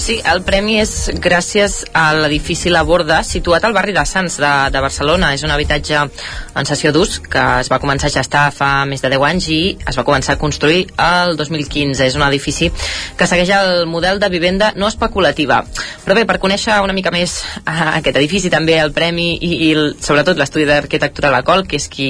[0.00, 4.52] Sí, el premi és gràcies a l'edifici La Borda, situat al barri de Sants de,
[4.72, 5.34] de Barcelona.
[5.36, 9.10] És un habitatge en sessió d'ús que es va començar a gestar fa més de
[9.12, 12.06] 10 anys i es va començar a construir el 2015.
[12.06, 12.70] És un edifici
[13.18, 15.58] que segueix el model de vivenda no especulativa.
[16.06, 19.70] Però bé, per conèixer una mica més eh, aquest edifici, també el premi i, i
[19.74, 22.08] el, sobretot l'estudi d'arquitectura a la Col, que és qui,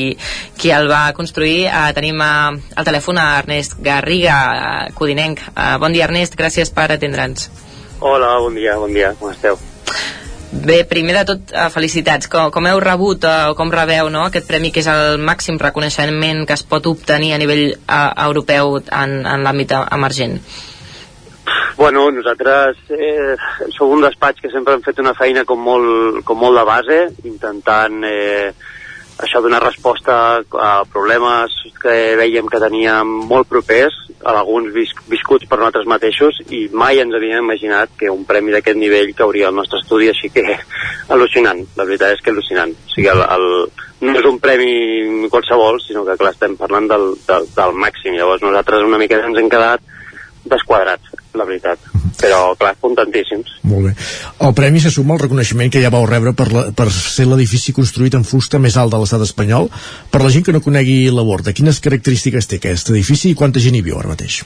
[0.54, 2.30] qui el va construir, eh, tenim eh,
[2.70, 5.42] al telèfon a Ernest Garriga, eh, codinenc.
[5.50, 7.50] Eh, bon dia, Ernest, gràcies per atendre'ns.
[8.00, 9.58] Hola, bon dia, bon dia, com esteu?
[10.50, 12.26] Bé, primer de tot, eh, felicitats.
[12.32, 15.60] Com, com heu rebut eh, o com rebeu no, aquest premi que és el màxim
[15.60, 20.40] reconeixement que es pot obtenir a nivell eh, europeu en, en l'àmbit emergent?
[21.76, 23.36] Bueno, nosaltres eh,
[23.76, 26.98] som un despatx que sempre hem fet una feina com molt, com molt de base,
[27.28, 28.50] intentant eh,
[29.20, 33.94] això donar resposta a problemes que veiem que teníem molt propers,
[34.24, 38.78] alguns vis viscuts per nosaltres mateixos, i mai ens havíem imaginat que un premi d'aquest
[38.80, 40.44] nivell cauria al nostre estudi, així que
[41.14, 42.74] al·lucinant, la veritat és que al·lucinant.
[42.74, 43.46] O sigui, el, el,
[44.06, 48.44] no és un premi qualsevol, sinó que clar, estem parlant del, del, del màxim, llavors
[48.44, 49.84] nosaltres una mica ens hem quedat
[50.50, 51.82] desquadrats, la veritat.
[52.20, 53.52] Però, clar, contentíssims.
[53.68, 53.92] Molt bé.
[54.46, 57.74] El premi se suma al reconeixement que ja vau rebre per, la, per ser l'edifici
[57.76, 59.70] construït en fusta més alt de l'estat espanyol.
[60.12, 63.62] Per la gent que no conegui la Borda, quines característiques té aquest edifici i quanta
[63.62, 64.42] gent hi viu ara mateix?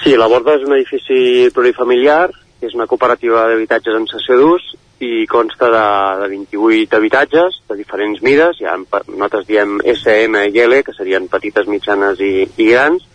[0.00, 2.30] Sí, la Borda és un edifici plurifamiliar,
[2.64, 5.84] és una cooperativa d'habitatges en sessió d'ús i consta de,
[6.20, 11.68] de 28 habitatges de diferents mides, ja nosaltres diem SM i L, que serien petites,
[11.72, 13.06] mitjanes i, i grans,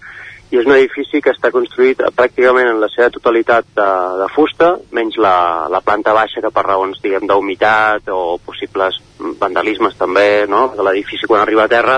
[0.55, 3.87] i és un edifici que està construït pràcticament en la seva totalitat de,
[4.21, 9.01] de fusta, menys la, la planta baixa que per raons, diguem, d'humitat o possibles
[9.41, 11.97] vandalismes també, no?, de l'edifici quan arriba a terra,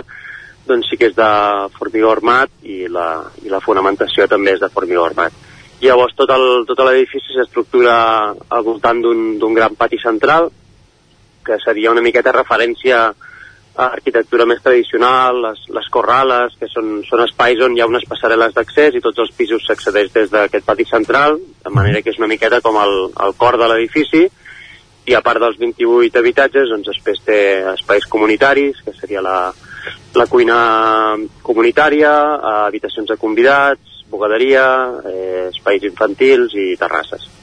[0.67, 1.29] doncs sí que és de
[1.77, 5.37] formigó armat i la, i la fonamentació també és de formigó armat.
[5.79, 10.49] Llavors tot el- tot l'edifici s'estructura al voltant d'un gran pati central,
[11.45, 13.13] que seria una miqueta referència a
[13.85, 18.55] arquitectura més tradicional, les, les corrales, que són, són espais on hi ha unes passarel·les
[18.55, 22.29] d'accés i tots els pisos s'accedeix des d'aquest pati central, de manera que és una
[22.31, 22.97] miqueta com el,
[23.27, 24.25] el cor de l'edifici,
[25.07, 27.39] i a part dels 28 habitatges, doncs després té
[27.75, 29.37] espais comunitaris, que seria la,
[30.17, 30.59] la cuina
[31.45, 34.67] comunitària, eh, habitacions de convidats, bugaderia,
[35.07, 37.36] eh, espais infantils i terrasses.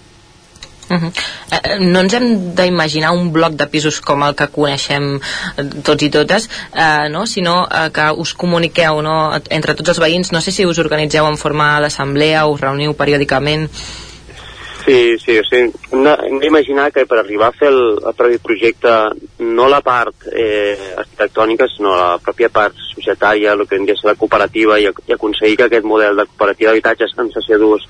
[0.88, 1.12] Uh -huh.
[1.50, 6.02] eh, no ens hem d'imaginar un bloc de pisos com el que coneixem eh, tots
[6.02, 7.26] i totes, eh, no?
[7.26, 9.32] sinó eh, que us comuniqueu no?
[9.50, 10.32] entre tots els veïns.
[10.32, 13.70] No sé si us organitzeu en forma d'assemblea, us reuniu periòdicament.
[14.84, 18.90] Sí, sí, sigui, hem d'imaginar que per arribar a fer el, el projecte,
[19.38, 24.76] no la part eh, arquitectònica, sinó la pròpia part societària, el que ser la cooperativa,
[24.78, 27.88] i, i aconseguir que aquest model de cooperativa d'habitatges en sessió d'ús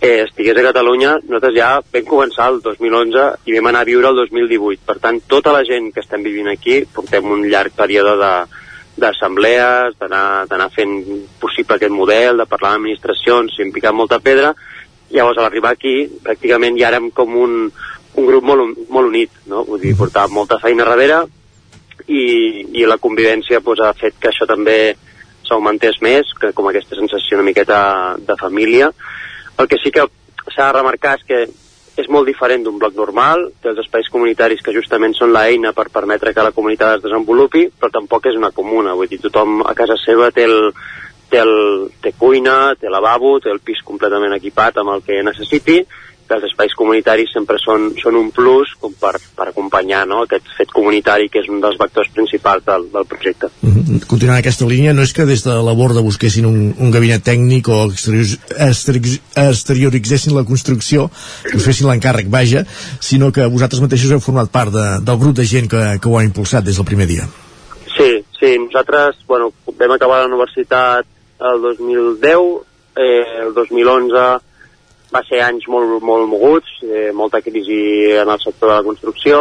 [0.00, 4.12] eh, estigués a Catalunya, nosaltres ja vam començar el 2011 i vam anar a viure
[4.12, 4.84] el 2018.
[4.86, 8.32] Per tant, tota la gent que estem vivint aquí portem un llarg període de
[8.98, 10.96] d'assemblees, d'anar fent
[11.38, 14.50] possible aquest model, de parlar amb administracions, hem picat molta pedra,
[15.14, 17.52] llavors a l'arribar aquí pràcticament ja érem com un,
[18.18, 19.62] un grup molt, molt unit, no?
[19.68, 21.22] vull dir, portàvem molta feina darrere
[22.06, 24.96] i, i la convivència pues, ha fet que això també
[25.46, 27.80] s'augmentés més, que com aquesta sensació una miqueta
[28.18, 28.90] de família,
[29.58, 30.06] el que sí que
[30.54, 31.40] s'ha de remarcar és que
[31.98, 35.88] és molt diferent d'un bloc normal, té els espais comunitaris que justament són l'eina per
[35.90, 39.74] permetre que la comunitat es desenvolupi, però tampoc és una comuna, vull dir, tothom a
[39.74, 40.70] casa seva té el,
[41.28, 45.80] té, el, té cuina, té lavabo, té el pis completament equipat amb el que necessiti,
[46.28, 50.46] que els espais comunitaris sempre són, són un plus com per, per acompanyar no, aquest
[50.56, 53.50] fet comunitari que és un dels vectors principals del, del projecte.
[53.62, 54.06] Mm -hmm.
[54.06, 57.68] Continuant aquesta línia, no és que des de la borda busquessin un, un gabinet tècnic
[57.68, 57.90] o
[59.48, 61.10] exterioritzessin la construcció,
[61.54, 62.64] us fessin l'encàrrec, vaja,
[63.00, 66.18] sinó que vosaltres mateixos heu format part de, del grup de gent que, que ho
[66.18, 67.24] ha impulsat des del primer dia.
[67.96, 71.06] Sí, sí, nosaltres bueno, vam acabar la universitat
[71.40, 74.48] el 2010, eh, el 2011
[75.12, 79.38] va ser anys molt, molt moguts, eh, molta crisi en el sector de la construcció,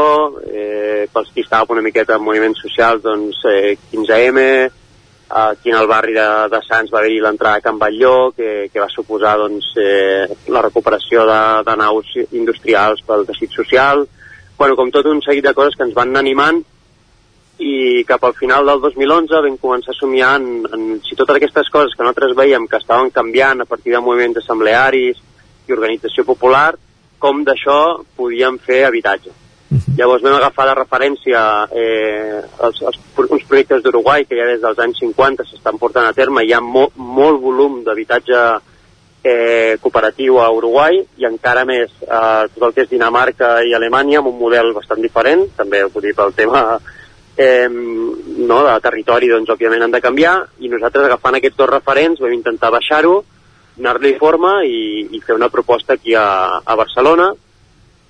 [0.48, 4.45] eh, pels qui estava una miqueta en moviments socials, doncs eh, 15M,
[5.30, 8.80] aquí en el barri de, de Sants va haver-hi l'entrada a Can Batlló, que, que
[8.80, 14.07] va suposar doncs, eh, la recuperació de, de naus industrials pel teixit social,
[14.57, 16.64] bueno, com tot un seguit de coses que ens van animant
[17.57, 21.69] i cap al final del 2011 vam començar a somiar en, en si totes aquestes
[21.73, 25.18] coses que nosaltres veiem que estaven canviant a partir de moviments assemblearis,
[25.68, 26.72] i organització popular,
[27.19, 29.30] com d'això podíem fer habitatge.
[29.69, 29.98] Uh -huh.
[29.98, 32.98] Llavors vam agafar de referència eh, els, els,
[33.30, 36.61] uns projectes d'Uruguai que ja des dels anys 50 s'estan portant a terme, hi ha
[36.61, 38.60] mo, molt volum d'habitatge
[39.23, 44.19] eh, cooperatiu a Uruguai i encara més eh, tot el que és Dinamarca i Alemanya
[44.19, 46.80] amb un model bastant diferent, també vull dir pel tema
[47.35, 52.22] eh, no, de territori doncs òbviament han de canviar i nosaltres agafant aquests dos referents
[52.23, 53.23] vam intentar baixar-ho
[53.78, 57.32] donar-li forma i, i fer una proposta aquí a, a Barcelona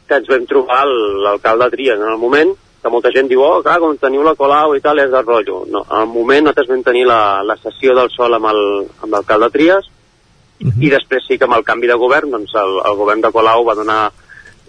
[0.08, 3.80] que ens vam trobar l'alcalde Trias en el moment que molta gent diu, oh, clar,
[3.84, 5.64] com teniu la Colau i tal, és de rotllo.
[5.68, 8.48] No, al moment nosaltres vam tenir la, la sessió del sol amb
[9.12, 10.84] l'alcalde Trias uh -huh.
[10.86, 13.66] i després sí que amb el canvi de govern, doncs el, el govern de Colau
[13.66, 14.12] va donar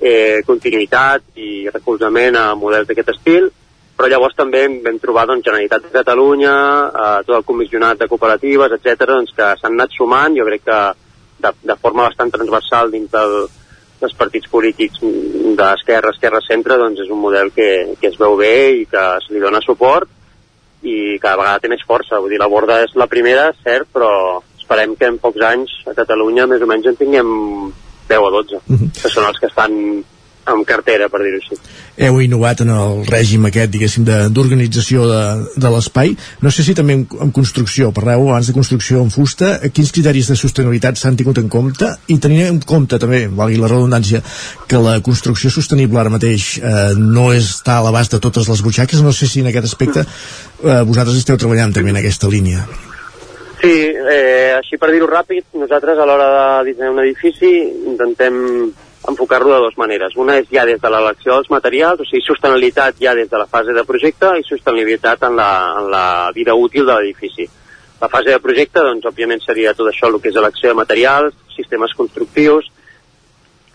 [0.01, 3.51] eh, continuïtat i recolzament a models d'aquest estil
[3.99, 6.55] però llavors també vam trobar doncs, Generalitat de Catalunya,
[6.87, 10.79] eh, tot el comissionat de cooperatives, etc doncs, que s'han anat sumant, jo crec que
[11.43, 13.35] de, de forma bastant transversal dins del,
[13.99, 15.03] dels partits polítics
[15.59, 19.35] d'esquerra, esquerra, centre, doncs és un model que, que es veu bé i que se
[19.35, 20.11] li dona suport
[20.87, 22.21] i cada vegada té més força.
[22.23, 24.13] Vull dir, la borda és la primera, cert, però
[24.61, 27.33] esperem que en pocs anys a Catalunya més o menys en tinguem
[28.09, 28.91] 10 o 12, uh -huh.
[29.03, 29.75] que són els que estan
[30.53, 31.59] amb cartera, per dir-ho així.
[32.07, 36.15] Heu innovat en el règim aquest, diguéssim, d'organització de, de, de l'espai.
[36.45, 40.31] No sé si també en, en construcció, parleu abans de construcció en fusta, quins criteris
[40.33, 44.23] de sostenibilitat s'han tingut en compte i tenint en compte també, valgui la redundància,
[44.69, 49.03] que la construcció sostenible ara mateix eh, no està a l'abast de totes les butxaques,
[49.05, 52.67] no sé si en aquest aspecte eh, vosaltres esteu treballant també en aquesta línia.
[53.59, 57.51] Sí, eh, així per dir-ho ràpid, nosaltres a l'hora de dissenyar un edifici
[57.91, 58.37] intentem
[59.09, 60.17] enfocar-lo de dues maneres.
[60.17, 63.47] Una és ja des de l'elecció dels materials, o sigui, sostenibilitat ja des de la
[63.47, 67.49] fase de projecte i sostenibilitat en la, en la vida útil de l'edifici.
[68.01, 71.35] La fase de projecte, doncs, òbviament seria tot això, el que és elecció de materials,
[71.57, 72.69] sistemes constructius,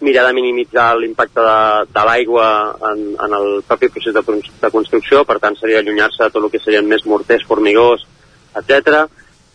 [0.03, 1.57] mirar de minimitzar l'impacte de,
[1.95, 2.47] de l'aigua
[2.91, 4.23] en, en el propi procés de,
[4.61, 8.03] de construcció, per tant seria allunyar-se de tot el que serien més morters, formigós,
[8.59, 9.07] etc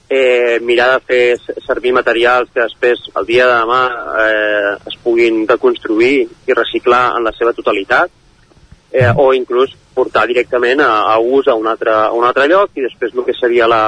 [0.09, 3.83] eh, mirar de fer servir materials que després, el dia de demà,
[4.25, 8.11] eh, es puguin deconstruir i reciclar en la seva totalitat,
[8.93, 12.77] eh, o inclús portar directament a, a ús a un, altre, a un altre lloc
[12.77, 13.83] i després el que seria la,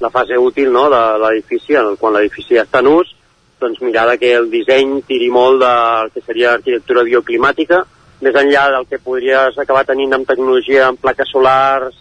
[0.00, 3.12] la fase útil no, de l'edifici, quan l'edifici ja està en ús,
[3.60, 7.84] doncs mirar que el disseny tiri molt del que seria arquitectura bioclimàtica,
[8.20, 11.96] més enllà del que podries acabar tenint amb tecnologia, amb plaques solars,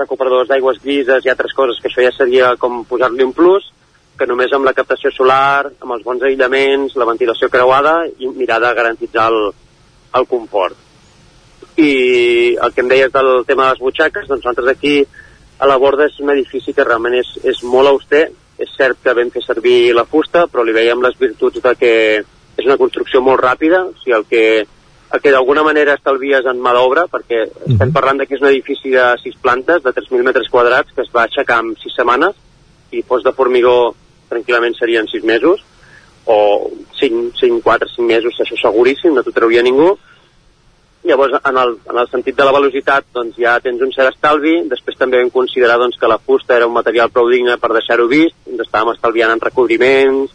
[0.00, 3.70] recuperadors d'aigües grises i altres coses, que això ja seria com posar-li un plus,
[4.20, 8.60] que només amb la captació solar, amb els bons aïllaments, la ventilació creuada i mirar
[8.60, 9.50] de garantitzar el,
[10.18, 10.76] el confort.
[11.80, 11.92] I
[12.60, 14.98] el que em deies del tema de les butxaques, doncs nosaltres aquí
[15.60, 18.26] a la borda és un edifici que realment és, és molt auster,
[18.60, 21.94] és cert que vam fer servir la fusta, però li veiem les virtuts de que
[22.20, 24.44] és una construcció molt ràpida, o sigui, el que
[25.18, 27.72] que d'alguna manera estalvies en mà d'obra, perquè uh -huh.
[27.72, 31.10] estem parlant que és un edifici de 6 plantes, de 3.000 metres quadrats, que es
[31.10, 32.36] va aixecar en 6 setmanes,
[32.92, 33.94] i fos de formigó
[34.28, 35.64] tranquil·lament serien 6 mesos.
[36.26, 36.70] o
[37.00, 39.98] 5, 5 4, 5 mesos, això seguríssim, no t'ho trauria ningú.
[41.02, 44.68] Llavors, en el, en el sentit de la velocitat, doncs ja tens un cert estalvi.
[44.68, 48.06] Després també vam considerar doncs, que la fusta era un material prou digne per deixar-ho
[48.06, 48.36] vist.
[48.46, 50.30] Ens estàvem estalviant en recobriments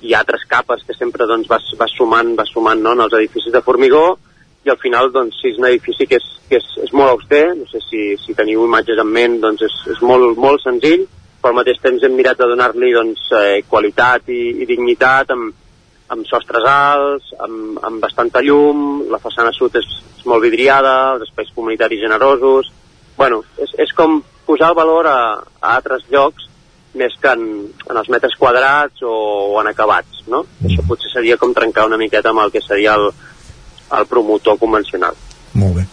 [0.00, 3.52] i altres capes que sempre doncs, vas, vas sumant, vas sumant no, en els edificis
[3.52, 4.18] de formigó
[4.66, 7.44] i al final doncs, si és un edifici que és, que és, és molt auster,
[7.58, 11.06] no sé si, si teniu imatges en ment, doncs és, és molt, molt senzill,
[11.38, 15.54] però al mateix temps hem mirat de donar-li doncs, eh, qualitat i, i dignitat amb,
[16.14, 19.88] amb sostres alts, amb, amb bastanta llum, la façana sud és,
[20.18, 22.74] és molt vidriada, els espais comunitaris generosos...
[23.18, 25.20] Bueno, és, és com posar el valor a,
[25.58, 26.44] a altres llocs
[26.96, 27.42] més que en,
[27.90, 29.14] en els metres quadrats o,
[29.54, 30.44] o en acabats, no?
[30.44, 30.70] Mm.
[30.70, 33.10] Això potser seria com trencar una miqueta amb el que seria el,
[33.98, 35.18] el promotor convencional.
[35.58, 35.86] Molt bé.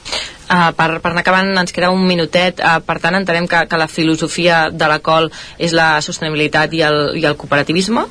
[0.46, 2.62] Uh, per, per anar acabant, ens queda un minutet.
[2.62, 6.84] Uh, per tant, entenem que, que la filosofia de la col és la sostenibilitat i
[6.86, 8.06] el, i el cooperativisme?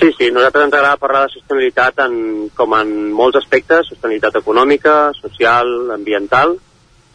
[0.00, 2.14] Sí, sí, nosaltres ens agrada parlar de sostenibilitat en,
[2.56, 6.56] com en molts aspectes, sostenibilitat econòmica, social, ambiental,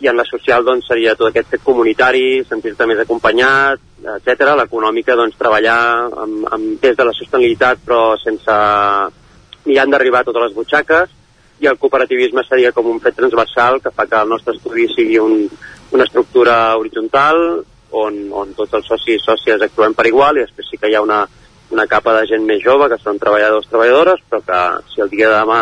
[0.04, 3.80] i en la social doncs, seria tot aquest fet comunitari, sentir-te més acompanyat,
[4.18, 4.50] etc.
[4.60, 5.78] L'econòmica, doncs, treballar
[6.26, 8.58] amb, amb, des de la sostenibilitat però sense
[9.66, 11.14] mirant d'arribar a totes les butxaques,
[11.64, 15.18] i el cooperativisme seria com un fet transversal que fa que el nostre estudi sigui
[15.24, 15.46] un,
[15.96, 17.40] una estructura horitzontal
[17.96, 20.98] on, on tots els socis i sòcies actuem per igual i després sí que hi
[21.00, 21.22] ha una,
[21.72, 24.62] una capa de gent més jove, que són treballadors, treballadores, però que
[24.92, 25.62] si el dia de demà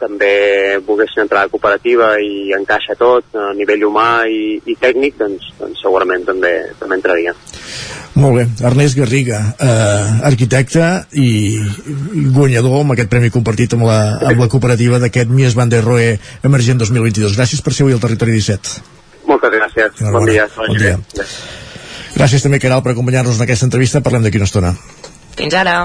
[0.00, 5.18] també volguessin entrar a la cooperativa i encaixa tot a nivell humà i, i tècnic,
[5.20, 7.34] doncs, doncs segurament també, també entraria.
[8.18, 8.44] Molt bé.
[8.66, 11.28] Ernest Garriga, eh, arquitecte i,
[12.34, 14.00] guanyador amb aquest premi compartit amb la,
[14.32, 16.16] amb la cooperativa d'aquest Mies van der Rohe
[16.46, 17.36] Emergent 2022.
[17.38, 18.78] Gràcies per ser avui al Territori 17.
[19.28, 20.02] Moltes gràcies.
[20.10, 20.48] Bon dia.
[20.56, 20.96] Bon dia.
[22.16, 24.02] Gràcies també, Caral, per acompanyar-nos en aquesta entrevista.
[24.02, 24.74] Parlem d'aquí una estona.
[25.38, 25.84] Fins ara.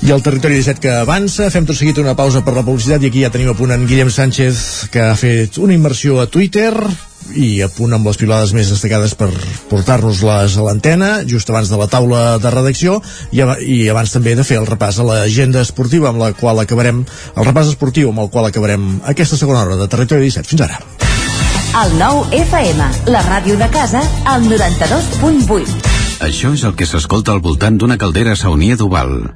[0.00, 3.10] I el territori 17 que avança, fem tot seguit una pausa per la publicitat i
[3.10, 6.72] aquí ja tenim a punt en Guillem Sánchez que ha fet una immersió a Twitter
[7.36, 9.28] i a punt amb les pilades més destacades per
[9.68, 12.96] portar-nos-les a l'antena just abans de la taula de redacció
[13.30, 17.04] i, i abans també de fer el repàs a l'agenda esportiva amb la qual acabarem
[17.04, 20.48] el repàs esportiu amb el qual acabarem aquesta segona hora de Territori 17.
[20.48, 20.80] Fins ara.
[21.84, 25.99] El nou FM, la ràdio de casa, al 92.8.
[26.20, 29.32] Això és el que s'escolta al voltant d'una caldera saunia d'Oval.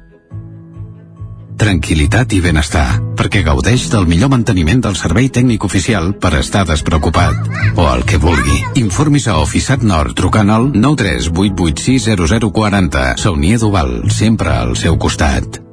[1.57, 7.33] Tranquilitat i benestar, perquè gaudeix del millor manteniment del servei tècnic oficial per estar despreocupat.
[7.79, 8.61] O el que vulgui.
[8.83, 13.17] Informis a Oficiat Nord trucant al 938860040.
[13.23, 15.65] Saunia d'Oval, sempre al seu costat.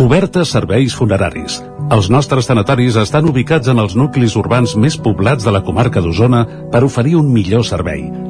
[0.00, 1.60] Cobertes serveis funeraris.
[1.90, 6.46] Els nostres tanatoris estan ubicats en els nuclis urbans més poblats de la comarca d'Osona
[6.72, 8.29] per oferir un millor servei.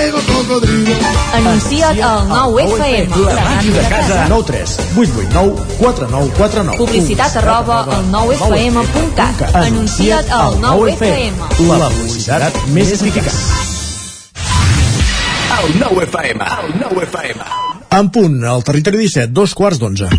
[0.41, 0.95] cocodrilo.
[1.33, 3.25] Anuncia't al 9FM.
[3.25, 4.25] La màquina de casa.
[4.29, 6.77] 9 3 8 8 9 4 9 4 9.
[6.77, 9.55] Publicitat arroba al 9FM.cat.
[9.55, 11.33] Anuncia't al 9FM.
[11.69, 13.31] La publicitat més eficaç.
[15.61, 17.49] El 9 FM, el 9 FM.
[17.91, 20.09] En punt, al territori 17, dos quarts d'onze.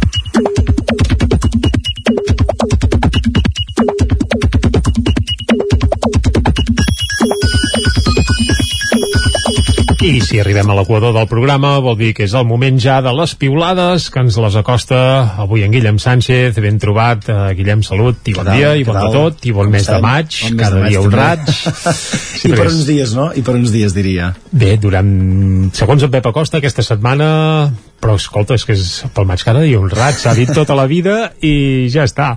[10.03, 13.13] I si arribem a l'equador del programa vol dir que és el moment ja de
[13.15, 14.99] les piulades que ens les acosta
[15.45, 18.59] avui en Guillem Sánchez, ben trobat eh, Guillem, salut, i bon tal?
[18.59, 20.03] dia, i bon de tot, i bon Com mes de estem?
[20.03, 21.47] maig, Bon cada de maig, dia un raig
[22.51, 23.29] I per uns dies, no?
[23.31, 24.33] I per uns dies, diria.
[24.51, 25.15] Bé, durant,
[25.79, 27.31] segons en Pep Acosta, aquesta setmana
[28.03, 30.89] però escolta, és que és pel maig cada dia un raig, s'ha dit tota la
[30.91, 32.33] vida i ja està,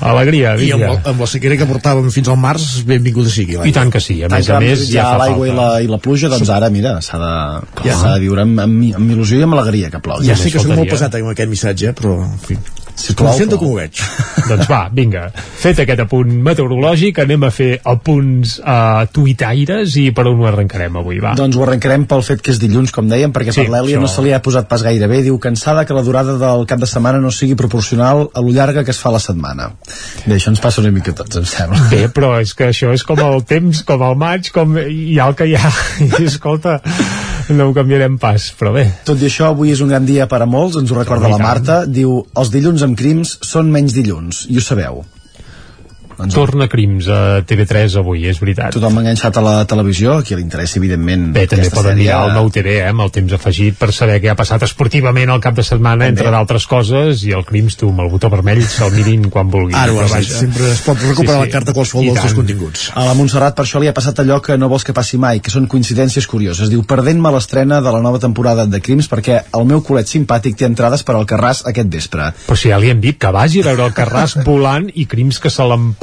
[0.00, 3.58] alegria I amb, la- amb la sequera que portàvem fins al març, benvinguda sigui.
[3.68, 5.68] I tant que sí, a Tant més a més desitjar ja fa l'aigua i la,
[5.84, 7.32] i la pluja, doncs ara, mira, s'ha de,
[7.90, 7.98] Ja.
[8.14, 10.26] de viure amb, amb, amb il·lusió i amb alegria que plogui.
[10.26, 12.56] Ja sé que soc molt pesat amb aquest missatge, però, en fi,
[13.02, 13.98] Sisplau, sento com ho veig.
[14.50, 15.24] doncs va, vinga,
[15.62, 21.00] fet aquest apunt meteorològic, anem a fer apunts uh, tuitaires i per on ho arrencarem
[21.00, 21.32] avui, va.
[21.38, 24.04] Doncs ho arrencarem pel fet que és dilluns, com dèiem, perquè Sí, per l'Èlia això-
[24.06, 25.22] no se li ha posat pas gaire bé.
[25.26, 28.84] Diu cansada que la durada del cap de setmana no sigui proporcional a lo llarga
[28.84, 29.72] que es fa la setmana.
[30.26, 31.88] Bé, això ens passa una mica tots, em sembla.
[31.90, 35.26] Bé, però és que això és com el temps, com el maig, com hi ha
[35.30, 35.72] el que hi ha.
[36.22, 36.78] I escolta,
[37.56, 38.86] no ho canviarem pas, però bé.
[39.08, 41.40] Tot i això, avui és un gran dia per a molts, ens ho recorda la.
[41.42, 41.82] Marta.
[41.86, 45.02] Diu, els dilluns amb crims són menys dilluns, i ho sabeu.
[46.22, 48.72] Doncs Torna Crims a TV3 avui, és veritat.
[48.76, 52.04] Tothom enganxat a la televisió, a qui li interessa, evidentment, Bé, també poden sèrie.
[52.04, 55.30] mirar el nou TV, eh, amb el temps afegit per saber què ha passat esportivament
[55.30, 58.62] al cap de setmana, entre d'altres coses, i el Crims, tu, amb el botó vermell,
[58.62, 59.76] se'l mirin quan vulguin.
[59.76, 62.36] Ara ho has dit, sempre es pot recuperar la carta qualsevol I dels tant.
[62.36, 62.90] continguts.
[62.94, 65.40] A la Montserrat per això li ha passat allò que no vols que passi mai,
[65.40, 66.70] que són coincidències curioses.
[66.70, 70.64] Diu, perdent-me l'estrena de la nova temporada de Crims perquè el meu culet simpàtic té
[70.64, 72.32] entrades per al Carràs aquest vespre.
[72.46, 75.38] Però si ja li hem dit que vagi a veure el Carràs volant i Crims
[75.40, 75.62] que se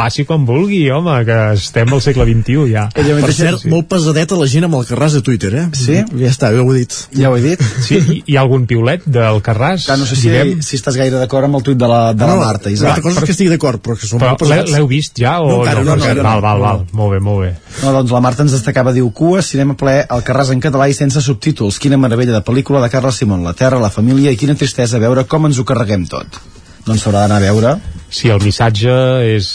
[0.10, 2.88] l'empassi quan vulgui, home, que estem al segle XXI ja.
[2.94, 5.66] Per cert, molt pesadeta la gent amb el Carràs de Twitter, eh?
[5.78, 6.00] Sí?
[6.18, 6.96] Ja està, ja ho he dit.
[7.16, 7.62] Ja ho he dit?
[7.86, 9.86] Sí, hi, hi ha algun piulet del Carràs?
[9.86, 10.62] Clar, no sé si, Guillem?
[10.66, 12.90] si estàs gaire d'acord amb el tuit de la, de la Marta, Una Isaac.
[12.96, 14.72] altra cosa és que estigui d'acord, però que són Però molt l'he- pesats.
[14.74, 15.38] l'heu vist ja?
[15.42, 16.24] O No, encara no, no, jo no.
[16.24, 17.52] val, val, No, val, molt bé, molt bé.
[17.84, 20.94] No, doncs la Marta ens destacava, diu, cua, cinema ple, el Carràs en català i
[20.98, 21.78] sense subtítols.
[21.80, 25.26] Quina meravella de pel·lícula de Carles Simón, la terra, la família i quina tristesa veure
[25.26, 26.42] com ens ho carreguem tot.
[26.86, 27.78] Doncs s'haurà d'anar a veure.
[28.10, 28.94] Sí, el missatge
[29.36, 29.48] és,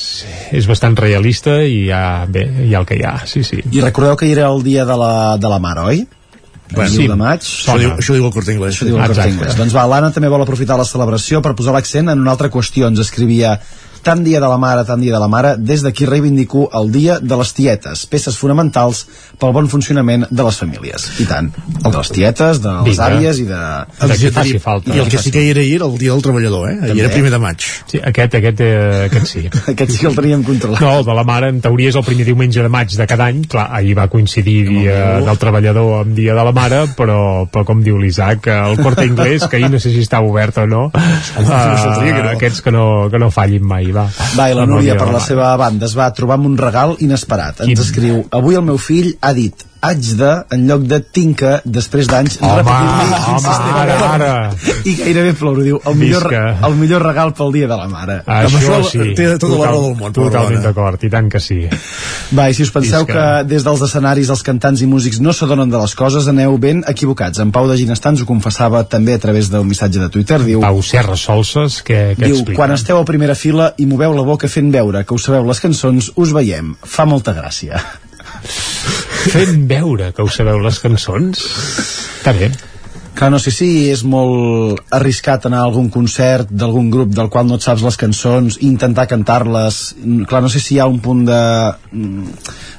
[0.54, 3.58] és bastant realista i ja, bé, hi ha el que hi ha, sí, sí.
[3.74, 6.04] I recordeu que hi era el dia de la, de la mare, oi?
[6.70, 7.04] Bueno, sí.
[7.04, 7.44] 1 de maig.
[7.44, 8.74] Això diu, això diu el Corte Inglés.
[8.74, 9.56] Això diu el Corte Inglés.
[9.58, 12.88] Doncs va, l'Anna també vol aprofitar la celebració per posar l'accent en una altra qüestió.
[12.88, 13.58] Ens escrivia
[14.04, 17.18] tant dia de la mare, tant dia de la mare, des d'aquí reivindico el dia
[17.20, 19.04] de les tietes, peces fonamentals
[19.40, 21.06] pel bon funcionament de les famílies.
[21.24, 21.50] I tant,
[21.80, 23.08] el de les tietes, de les Vinga.
[23.08, 23.62] àvies i de...
[24.04, 24.94] De que faci falta.
[24.94, 26.76] I el que sí que hi era ahir, el dia del treballador, eh?
[26.90, 27.64] Ahir era primer de maig.
[27.90, 29.44] Sí, aquest, aquest, eh, aquest sí.
[29.74, 30.82] Aquest sí que el teníem controlat.
[30.84, 33.30] No, el de la mare, en teoria, és el primer diumenge de maig de cada
[33.32, 33.42] any.
[33.50, 37.18] Clar, ahir va coincidir dia del treballador amb dia de la mare, però,
[37.50, 40.66] però com diu l'Isaac, el corte inglès, que ahir no sé si estava obert o
[40.68, 41.48] no, que no.
[41.48, 44.08] uh, aquests que no, que no fallin mai, va.
[44.38, 46.58] Va, i la el Núria, de per la seva banda, es va trobar amb un
[46.60, 47.64] regal inesperat.
[47.66, 47.84] Ens Quin?
[47.86, 52.38] escriu, avui el meu fill ha dit haig de, en lloc de tinca, després d'anys,
[52.40, 53.76] repetir-li home, insistent.
[53.82, 54.30] ara, ara.
[54.84, 56.66] I gairebé plou, diu, el millor, Visca.
[56.68, 58.18] el millor regal pel dia de la mare.
[58.24, 59.14] Això, això sí.
[59.18, 61.60] té tota la raó del món, Totalment d'acord, i tant que sí.
[62.34, 63.14] Va, i si us penseu Visca.
[63.14, 66.84] que des dels escenaris els cantants i músics no s'adonen de les coses, aneu ben
[66.90, 67.42] equivocats.
[67.44, 70.40] En Pau de Ginestar ens ho confessava també a través del missatge de Twitter.
[70.44, 72.60] Diu, Pau Serra Solses, que, que diu explica?
[72.60, 75.60] quan esteu a primera fila i moveu la boca fent veure que us sabeu les
[75.60, 76.74] cançons, us veiem.
[76.84, 77.80] Fa molta gràcia.
[78.44, 81.44] Fent veure que us sabeu les cançons?
[82.20, 82.50] Està bé.
[83.14, 87.46] Clar, no sé si és molt arriscat anar a algun concert d'algun grup del qual
[87.46, 89.78] no et saps les cançons i intentar cantar-les.
[90.26, 91.40] Clar, no sé si hi ha un punt de,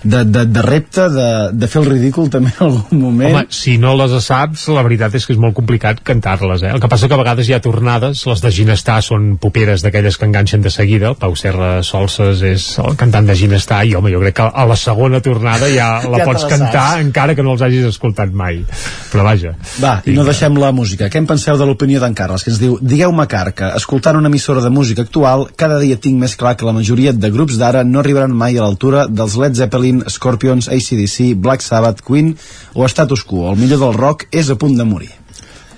[0.03, 3.31] de, de, de repte, de, de fer el ridícul també en algun moment.
[3.31, 6.73] Home, si no les saps, la veritat és que és molt complicat cantar-les, eh?
[6.75, 10.19] El que passa que a vegades hi ha tornades, les de Ginestar són poperes d'aquelles
[10.19, 14.11] que enganxen de seguida, el Pau Serra Solses és el cantant de Ginestar, i home,
[14.11, 17.05] jo crec que a la segona tornada ja la Ja pots la cantar saps.
[17.07, 18.61] encara que no els hagis escoltat mai.
[19.13, 19.55] Però vaja.
[19.79, 21.07] Va, i no deixem la música.
[21.11, 24.63] Què en penseu de l'opinió d'en Carles, que ens diu Digueu-me Carca, escoltant una emissora
[24.63, 28.01] de música actual, cada dia tinc més clar que la majoria de grups d'ara no
[28.01, 32.33] arribaran mai a l'altura dels Led Zeppelin, Scorpions, ACDC, Black Sabbath, Queen
[32.73, 33.51] o Status Quo.
[33.51, 35.13] El millor del rock és a punt de morir.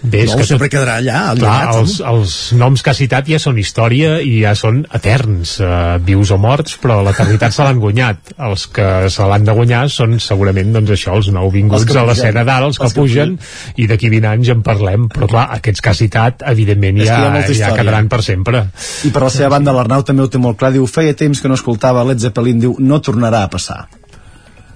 [0.01, 3.27] Bé, no, que sempre tot- quedarà allà, al Clar, els, els noms que ha citat
[3.31, 7.81] ja són història i ja són eterns, uh, vius o morts, però l'eternitat se l'han
[7.81, 8.33] guanyat.
[8.47, 12.05] Els que se l'han de guanyar són segurament doncs això, els nouvinguts Els que a
[12.07, 13.37] l'escena d'ara, els que Els que pugen,
[13.75, 15.09] i d'aquí 20 anys en parlem.
[15.13, 17.21] Però clar, aquests que ha citat, evidentment, ja,
[17.51, 18.67] ja quedaran per sempre.
[19.07, 21.49] I per la seva banda l'Arnau també ho té molt clar, diu feia temps que
[21.49, 23.87] no escoltava Led Zeppelin, diu no tornarà a passar.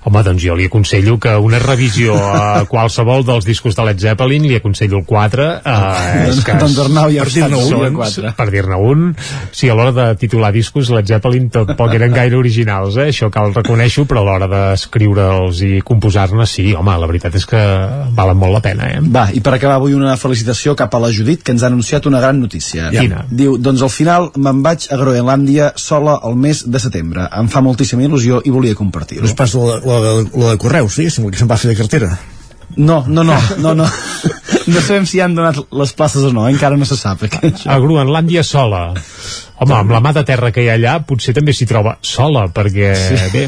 [0.01, 4.47] Home, doncs jo li aconsello que una revisió a qualsevol dels discos de Led Zeppelin,
[4.49, 7.99] li aconsello el 4, eh, és que Doncs Arnau ja per dir-ne un,
[8.37, 9.03] per dir-ne un,
[9.53, 13.11] si a l'hora de titular discos Led Zeppelin tampoc eren gaire originals, eh?
[13.13, 17.61] això cal reconèixer, però a l'hora d'escriure'ls i composar-ne, sí, home, la veritat és que
[18.17, 19.03] valen molt la pena, eh?
[19.05, 22.09] Va, i per acabar avui una felicitació cap a la Judit que ens ha anunciat
[22.09, 22.89] una gran notícia.
[22.93, 23.25] Quina?
[23.29, 27.27] Diu, doncs al final me'n vaig a Groenlàndia sola el mes de setembre.
[27.37, 29.25] Em fa moltíssima il·lusió i volia compartir-ho.
[29.25, 31.79] No és pas la, la, la de Correus, diguéssim, la que se'n va fer de
[31.79, 32.11] cartera.
[32.77, 33.89] No, no, no, no, no.
[34.71, 36.55] No sabem si han donat les places o no, eh?
[36.55, 37.25] encara no se sap.
[37.27, 37.65] Aquest.
[37.67, 38.91] A Groenlàndia sola.
[39.61, 42.47] Home, amb la mà de terra que hi ha allà, potser també s'hi troba sola,
[42.49, 43.17] perquè, sí.
[43.29, 43.43] bé,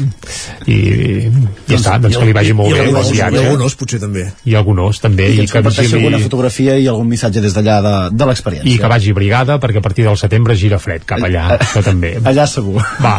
[0.70, 3.40] i, i ja està, doncs que li vagi molt I, bé i, i, i viatge.
[3.50, 4.28] alguns potser també.
[4.46, 7.56] I alguns també, I que i ens que comparteixi alguna fotografia i algun missatge des
[7.56, 8.70] d'allà de, de l'experiència.
[8.70, 12.14] I que vagi brigada, perquè a partir del setembre gira fred cap allà, això també.
[12.22, 12.78] Allà segur.
[13.02, 13.16] Va,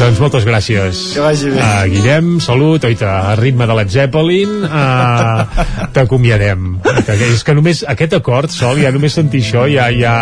[0.00, 1.04] doncs moltes gràcies.
[1.18, 1.60] Que vagi bé.
[1.60, 6.78] Uh, Guillem, salut, oita, a ritme de Led Zeppelin, uh, t'acomiadem.
[7.04, 10.14] Que És que només aquest acord, Sol, ja només sentir això, ja, ja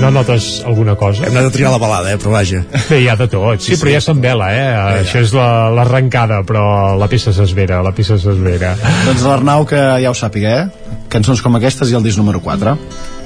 [0.00, 1.24] no notes alguna cosa.
[1.28, 2.64] Hem anat a triar la balada, eh, però vaja.
[2.88, 3.94] Bé, hi ha de tot, sí, Sí, sí, però sí.
[3.96, 4.64] ja s'envela, eh?
[4.74, 4.84] ja.
[5.04, 8.74] Això és la- l'arrencada, però la peça s'esvera, la peça s'esvera.
[9.06, 10.98] Doncs l'Arnau que ja ho sàpiga, eh?
[11.08, 12.76] Cançons com aquestes i el disc número 4.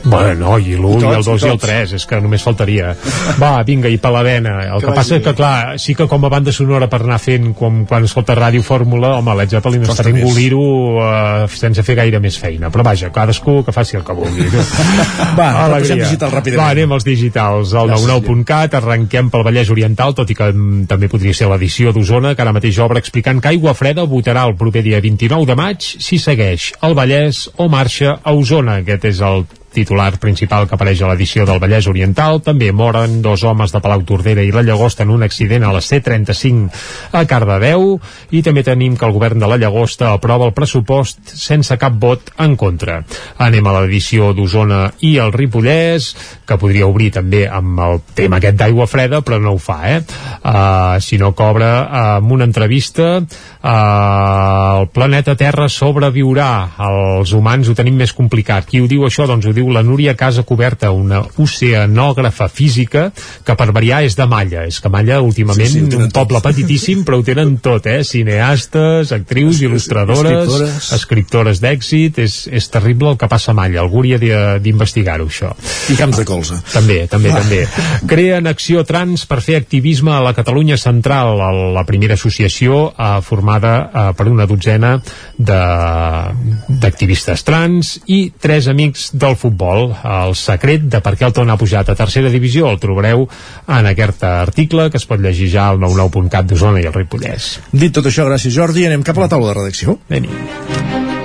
[0.04, 1.64] Bueno, no, i l'1, I i, el 2 i i el tots.
[1.66, 2.92] 3, és que només faltaria.
[3.40, 4.54] Va, vinga, i palavena.
[4.74, 5.22] El Que que, passa bé.
[5.24, 8.62] que, clar, sí que com a banda sonora per anar fent, com quan escolta Ràdio
[8.62, 10.62] Fórmula, home, Led Zeppelin està engolir-ho
[11.02, 12.70] uh, sense fer gaire més feina.
[12.70, 14.48] Però vaja, cadascú que faci el que vulgui.
[15.38, 16.04] Va, Alegria.
[16.04, 16.62] digital ràpidament.
[16.64, 17.74] Va, anem als digitals.
[17.74, 21.92] Al Gràcies, 99.cat, arrenquem pel Vallès Oriental, tot i que mm, també podria ser l'edició
[21.92, 25.56] d'Osona, que ara mateix obre explicant que Aigua Freda votarà el proper dia 29 de
[25.58, 28.78] maig si segueix el Vallès o marxa a Osona.
[28.82, 29.44] Aquest és el
[29.78, 32.42] titular principal que apareix a l'edició del Vallès Oriental.
[32.44, 35.82] També moren dos homes de Palau Tordera i la Llagosta en un accident a la
[35.84, 37.94] C35 a Cardedeu
[38.34, 42.32] i també tenim que el govern de la Llagosta aprova el pressupost sense cap vot
[42.42, 43.00] en contra.
[43.38, 46.10] Anem a l'edició d'Osona i el Ripollès,
[46.48, 50.00] que podria obrir també amb el tema aquest d'aigua freda, però no ho fa, eh?
[50.42, 53.18] Uh, si no cobra uh, amb una entrevista
[53.58, 56.50] el planeta Terra sobreviurà.
[56.86, 58.68] Els humans ho tenim més complicat.
[58.68, 59.26] Qui ho diu això?
[59.26, 63.08] Doncs ho diu la Núria Casa Coberta, una oceanògrafa física
[63.44, 64.64] que per variar és de Malla.
[64.68, 68.04] És que Malla últimament Sí, sí, un poble petitíssim, però ho tenen tot, eh?
[68.06, 70.92] Cineastes, actrius, il·lustradores, escriptores.
[70.94, 73.82] escriptores d'èxit, és, és terrible el que passa a Malla.
[73.82, 75.50] Algú hauria d'investigar-ho, això.
[75.90, 76.60] I camps de colze.
[76.72, 77.64] També, també, també.
[78.08, 81.34] Creen Acció Trans per fer activisme a la Catalunya Central,
[81.74, 83.10] la primera associació eh,
[83.48, 85.00] formada eh, per una dotzena
[85.36, 89.94] de- d'activistes trans i tres amics del futbol.
[90.04, 93.26] El secret de per què el Tona ha pujat a tercera divisió el trobareu
[93.68, 97.58] en aquest article que es pot llegir ja al 99.cat d'Osona i el Ripollès.
[97.72, 99.98] Dit tot això, gràcies Jordi, anem cap a la taula de redacció.
[100.10, 101.17] Anem.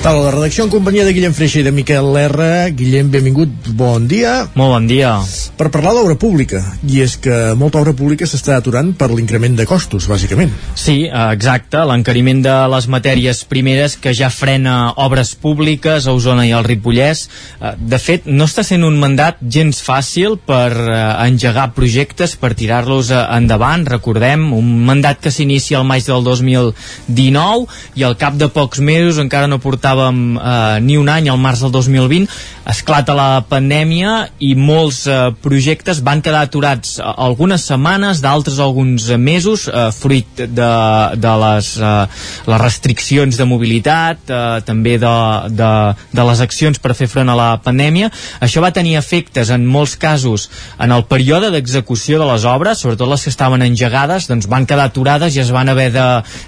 [0.00, 2.70] Taula de redacció en companyia de Guillem Freixa i de Miquel Lerra.
[2.72, 4.46] Guillem, benvingut, bon dia.
[4.56, 5.10] Molt bon dia.
[5.58, 9.66] Per parlar d'obra pública, i és que molta obra pública s'està aturant per l'increment de
[9.68, 10.54] costos, bàsicament.
[10.72, 16.54] Sí, exacte, l'encariment de les matèries primeres que ja frena obres públiques a Osona i
[16.56, 17.26] al Ripollès.
[17.60, 20.96] Eh, De fet, no està sent un mandat gens fàcil per eh,
[21.26, 23.84] engegar projectes, per tirar-los eh, endavant.
[23.84, 27.68] Recordem, un mandat que s'inicia al maig del 2019
[28.00, 29.60] i al cap de pocs mesos, encara no
[29.90, 32.28] portàvem eh, ni un any, al març del 2020,
[32.70, 39.08] esclata la pandèmia i molts eh, projectes van quedar aturats eh, algunes setmanes, d'altres alguns
[39.18, 40.70] mesos, eh, fruit de,
[41.16, 42.06] de les, eh,
[42.46, 45.14] les restriccions de mobilitat, eh, també de,
[45.50, 45.72] de,
[46.12, 48.10] de les accions per fer front a la pandèmia.
[48.40, 50.48] Això va tenir efectes en molts casos
[50.78, 54.90] en el període d'execució de les obres, sobretot les que estaven engegades, doncs van quedar
[54.90, 56.06] aturades i es van haver de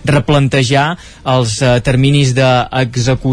[0.09, 0.93] replantejar
[1.33, 3.32] els eh, terminis d'execució.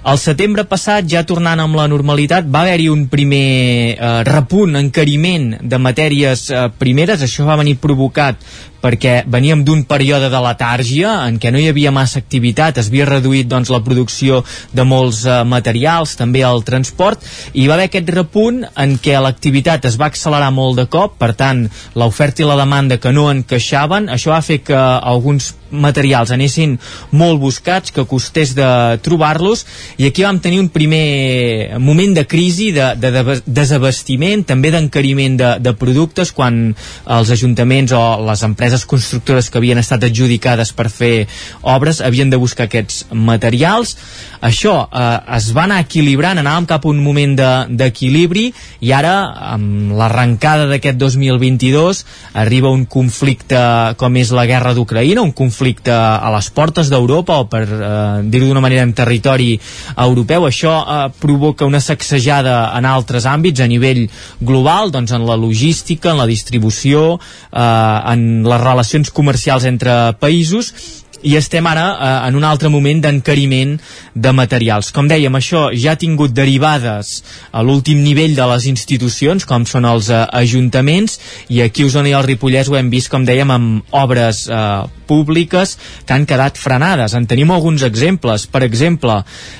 [0.00, 3.44] Al setembre passat, ja tornant amb la normalitat, va haver-hi un primer
[3.92, 7.20] eh, repunt, encariment de matèries eh, primeres.
[7.26, 8.40] Això va venir provocat
[8.82, 13.08] perquè veníem d'un període de letàrgia en què no hi havia massa activitat, es havia
[13.08, 14.42] reduït doncs, la producció
[14.72, 17.24] de molts eh, materials, també el transport,
[17.54, 21.32] i va haver aquest repunt en què l'activitat es va accelerar molt de cop, per
[21.38, 26.76] tant, l'oferta i la demanda que no encaixaven, això va fer que alguns materials anessin
[27.14, 29.64] molt buscats, que costés de trobar-los,
[29.98, 35.38] i aquí vam tenir un primer moment de crisi, de, de, de desabastiment, també d'encariment
[35.38, 36.72] de, de productes, quan
[37.06, 41.26] els ajuntaments o les empreses constructores que havien estat adjudicades per fer
[41.62, 43.96] obres havien de buscar aquests materials.
[44.40, 47.36] Això eh, es va anar equilibrant, anàvem cap a un moment
[47.68, 49.14] d'equilibri, de, i ara,
[49.54, 52.04] amb l'arrencada d'aquest 2022,
[52.40, 53.60] arriba un conflicte
[54.00, 58.48] com és la guerra d'Ucraïna, un conflicte a les portes d'Europa o per eh, dir-ho
[58.48, 59.52] d'una manera en territori
[59.96, 64.06] europeu, això eh, provoca una sacsejada en altres àmbits a nivell
[64.40, 67.18] global, doncs en la logística, en la distribució,
[67.52, 70.74] eh, en les relacions comercials entre països
[71.22, 73.76] i estem ara eh, en un altre moment d'encariment
[74.14, 74.90] de materials.
[74.96, 77.20] Com dèiem, això ja ha tingut derivades
[77.52, 81.18] a l'últim nivell de les institucions, com són els eh, ajuntaments,
[81.52, 84.62] i aquí a Osona i al Ripollès ho hem vist, com dèiem, amb obres eh,
[85.10, 85.76] públiques
[86.06, 87.14] que han quedat frenades.
[87.18, 88.46] En tenim alguns exemples.
[88.50, 89.18] Per exemple,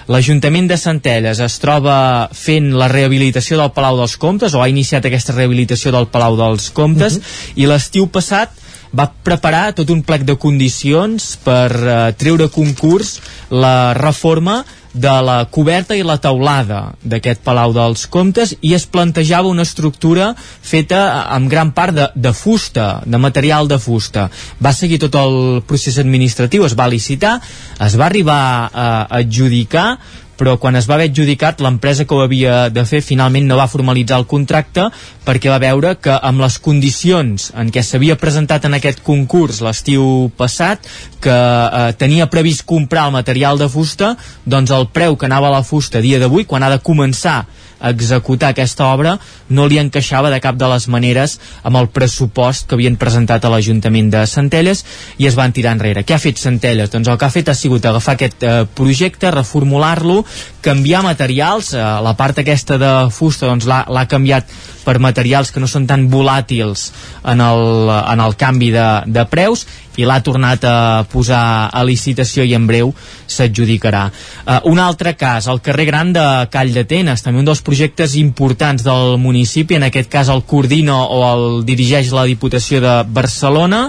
[0.09, 5.05] l'Ajuntament de Centelles es troba fent la rehabilitació del Palau dels Comtes, o ha iniciat
[5.05, 7.52] aquesta rehabilitació del Palau dels Comtes, uh -huh.
[7.56, 8.56] i l'estiu passat
[8.97, 13.19] va preparar tot un plec de condicions per eh, treure concurs
[13.51, 14.61] la reforma
[14.93, 20.33] de la coberta i la teulada d'aquest Palau dels Comtes i es plantejava una estructura
[20.37, 24.29] feta amb gran part de, de fusta, de material de fusta.
[24.59, 27.39] Va seguir tot el procés administratiu, es va licitar,
[27.79, 28.41] es va arribar
[28.73, 28.89] a
[29.21, 30.01] adjudicar,
[30.41, 33.69] però quan es va haver adjudicat l'empresa que ho havia de fer finalment no va
[33.69, 34.87] formalitzar el contracte
[35.27, 40.31] perquè va veure que amb les condicions en què s'havia presentat en aquest concurs l'estiu
[40.41, 40.89] passat
[41.21, 44.15] que eh, tenia previst comprar el material de fusta
[44.45, 47.43] doncs el preu que anava a la fusta a dia d'avui quan ha de començar
[47.81, 49.16] executar aquesta obra
[49.48, 53.52] no li encaixava de cap de les maneres amb el pressupost que havien presentat a
[53.52, 54.85] l'Ajuntament de Centelles
[55.19, 56.05] i es van tirar enrere.
[56.05, 56.90] Què ha fet Centelles?
[56.93, 60.24] Doncs el que ha fet ha sigut agafar aquest eh, projecte, reformular-lo,
[60.61, 64.51] canviar materials, eh, la part aquesta de fusta doncs l'ha canviat
[64.85, 66.90] per materials que no són tan volàtils
[67.28, 69.66] en el, en el canvi de, de preus
[70.01, 70.77] i l'ha tornat a
[71.11, 71.43] posar
[71.73, 72.93] a licitació i en breu
[73.31, 74.07] s'adjudicarà.
[74.47, 78.86] Uh, un altre cas, el carrer Gran de Call d'Atenes, també un dels projectes importants
[78.86, 83.89] del municipi, en aquest cas el coordina o el dirigeix la Diputació de Barcelona,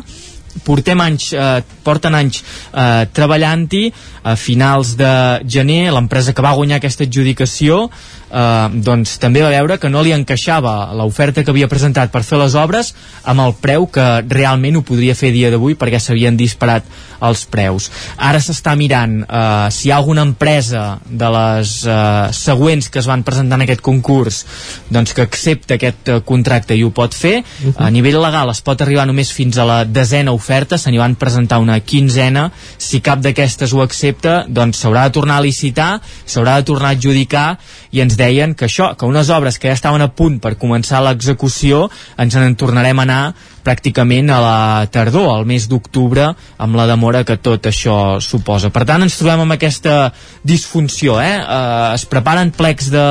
[0.66, 3.86] portem anys, eh, porten anys eh, treballant-hi
[4.28, 5.14] a finals de
[5.48, 7.86] gener l'empresa que va guanyar aquesta adjudicació
[8.32, 12.40] eh, doncs també va veure que no li encaixava l'oferta que havia presentat per fer
[12.42, 12.94] les obres
[13.24, 16.88] amb el preu que realment ho podria fer dia d'avui perquè s'havien disparat
[17.22, 17.90] els preus.
[18.18, 23.10] Ara s'està mirant eh, si hi ha alguna empresa de les eh, següents que es
[23.10, 24.42] van presentar en aquest concurs
[24.90, 27.42] doncs que accepta aquest eh, contracte i ho pot fer.
[27.42, 27.74] Uh -huh.
[27.78, 31.16] A nivell legal es pot arribar només fins a la desena oferta, se n'hi van
[31.16, 32.52] presentar una quinzena.
[32.78, 36.92] Si cap d'aquestes ho accepta, doncs s'haurà de tornar a licitar, s'haurà de tornar a
[36.92, 37.58] adjudicar
[37.92, 41.02] i ens deien que això, que unes obres que ja estaven a punt per començar
[41.04, 41.88] l'execució
[42.22, 43.24] ens en tornarem a anar
[43.66, 44.60] pràcticament a la
[44.92, 46.32] tardor, al mes d'octubre,
[46.62, 48.72] amb la demora que tot això suposa.
[48.74, 50.12] Per tant, ens trobem amb aquesta
[50.44, 51.20] disfunció.
[51.22, 51.34] Eh?
[51.38, 53.06] Eh, es preparen plecs de,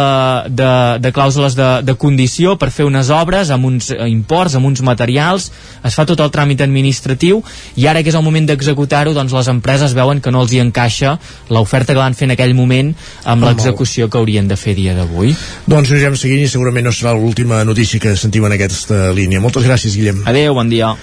[0.51, 0.73] de,
[1.03, 5.51] de clàusules de, de condició per fer unes obres amb uns imports, amb uns materials,
[5.87, 7.41] es fa tot el tràmit administratiu
[7.81, 10.61] i ara que és el moment d'executar-ho, doncs les empreses veuen que no els hi
[10.63, 11.17] encaixa
[11.51, 12.93] l'oferta que van fer en aquell moment
[13.29, 15.35] amb l'execució que haurien de fer dia d'avui.
[15.71, 19.43] Doncs anirem seguint i segurament no serà l'última notícia que sentim en aquesta línia.
[19.43, 20.25] Moltes gràcies, Guillem.
[20.31, 20.40] Adéu.
[20.41, 20.97] Adéu, bon dia.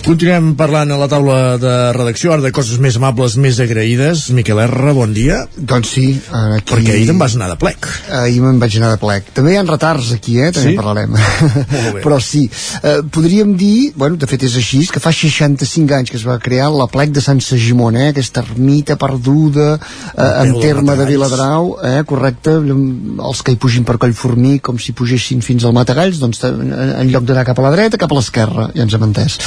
[0.00, 4.22] Continuem parlant a la taula de redacció, ara de coses més amables, més agraïdes.
[4.34, 5.42] Miquel R, bon dia.
[5.56, 6.04] Doncs sí.
[6.32, 6.64] Aquí...
[6.72, 7.84] Perquè ahir te'n vas anar de plec.
[8.20, 9.28] Ahir me'n vaig anar de plec.
[9.36, 10.48] També hi ha retards aquí, eh?
[10.56, 10.76] També Sí?
[10.78, 11.12] parlarem.
[11.12, 12.02] Molt bé.
[12.06, 12.46] Però sí.
[12.80, 16.38] Eh, podríem dir, bueno, de fet és així, que fa 65 anys que es va
[16.42, 18.08] crear la plec de Sant Segimon, eh?
[18.14, 21.08] Aquesta ermita perduda eh, en terme de.
[21.10, 22.00] Viladrau, eh?
[22.08, 22.56] Correcte.
[22.56, 27.28] Els que hi pugin per Collformí, com si pugessin fins al Matagalls, doncs en lloc
[27.28, 29.38] d'anar cap a la dreta, cap a l'esquerra, ja ens hem entès.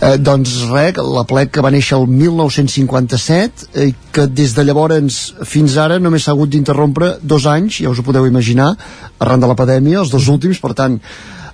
[0.00, 5.20] Eh, doncs res, la plec que va néixer el 1957 eh, que des de llavors
[5.46, 8.72] fins ara només s'ha hagut d'interrompre dos anys, ja us ho podeu imaginar,
[9.20, 10.98] arran de la pandèmia, els dos últims, per tant,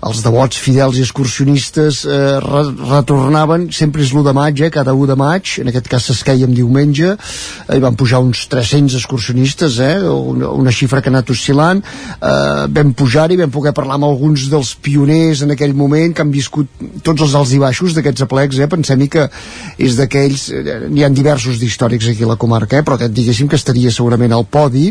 [0.06, 4.94] els devots fidels i excursionistes eh, re retornaven, sempre és l'1 de maig, eh, cada
[4.96, 9.76] 1 de maig, en aquest cas s'esqueiem diumenge, eh, hi van pujar uns 300 excursionistes,
[9.84, 14.08] eh, una, una xifra que ha anat oscil·lant, eh, vam pujar-hi, vam poder parlar amb
[14.08, 16.68] alguns dels pioners en aquell moment que han viscut
[17.04, 19.28] tots els alts i baixos d'aquests aplecs, eh, pensem-hi que
[19.76, 23.52] és d'aquells, eh, n'hi ha diversos d'històrics aquí a la comarca, eh, però aquest diguéssim
[23.52, 24.88] que estaria segurament al podi,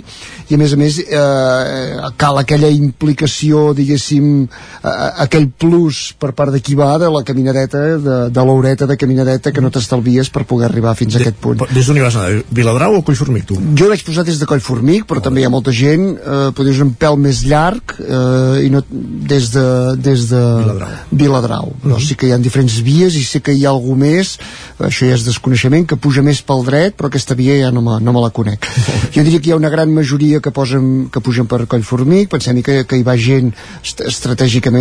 [0.49, 4.45] i a més a més eh, cal aquella implicació, diguéssim,
[4.84, 8.98] eh, aquell plus per part de qui va de la caminadeta, de, de l'horeta de
[9.00, 11.64] caminadeta que no t'estalvies per poder arribar fins a de, aquest punt.
[11.74, 12.44] Des d'on hi vas anar?
[12.56, 13.60] Viladrau o Collformic, tu?
[13.80, 15.26] Jo vaig posar des de Collformic, però oh.
[15.26, 18.84] també hi ha molta gent, eh, potser és un pèl més llarg, eh, i no
[18.90, 19.66] des de,
[20.10, 20.96] des de Viladrau.
[21.12, 21.74] Viladrau.
[21.84, 22.08] Però mm -hmm.
[22.08, 24.38] sí que hi ha diferents vies i sé que hi ha algú més,
[24.80, 28.00] això ja és desconeixement, que puja més pel dret, però aquesta via ja no me,
[28.02, 28.68] no me la conec.
[29.16, 32.62] jo diria que hi ha una gran majoria que, posen, que pugen per Collformic, pensem
[32.62, 33.54] que, que hi va gent
[33.84, 34.26] est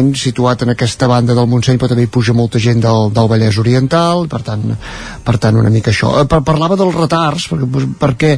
[0.09, 3.29] estratègicament situat en aquesta banda del Montseny, però també hi puja molta gent del, del
[3.29, 4.65] Vallès Oriental, per tant,
[5.25, 6.21] per tant una mica això.
[6.21, 8.33] Eh, par parlava dels retards, perquè, perquè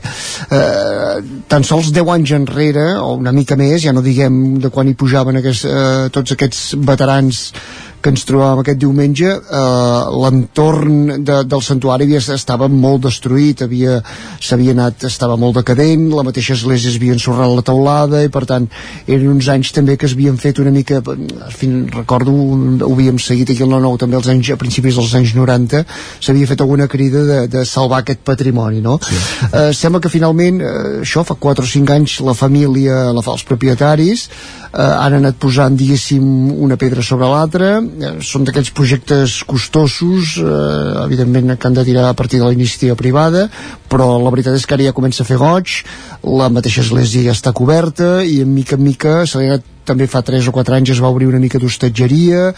[0.51, 4.89] eh, tan sols 10 anys enrere, o una mica més, ja no diguem de quan
[4.89, 7.53] hi pujaven aquests, eh, tots aquests veterans
[8.01, 13.99] que ens trobàvem aquest diumenge eh, l'entorn de, del santuari havia, estava molt destruït havia
[14.41, 18.69] s'havia anat, estava molt decadent la mateixa església havia ensorrat la teulada i per tant
[19.07, 23.21] eren uns anys també que es havien fet una mica, en fi, recordo ho havíem
[23.21, 25.85] seguit aquí al 9 també als anys, a principis dels anys 90
[26.21, 28.99] s'havia fet alguna crida de, de salvar aquest patrimoni no?
[29.05, 29.21] Sí.
[29.51, 30.73] Eh, sembla que finalment eh,
[31.05, 34.27] això fa 4 o 5 anys la família, la, els propietaris
[34.73, 36.25] eh, han anat posant diguéssim
[36.65, 37.77] una pedra sobre l'altra
[38.25, 42.97] són d'aquells projectes costosos eh, evidentment que han de tirar a partir de la iniciativa
[42.99, 43.49] privada
[43.91, 45.81] però la veritat és que ara ja comença a fer goig
[46.25, 49.67] la mateixa església ja està coberta i en mica en mica se li ha anat
[49.91, 52.51] també fa 3 o 4 anys es va obrir una mica d'hostatgeria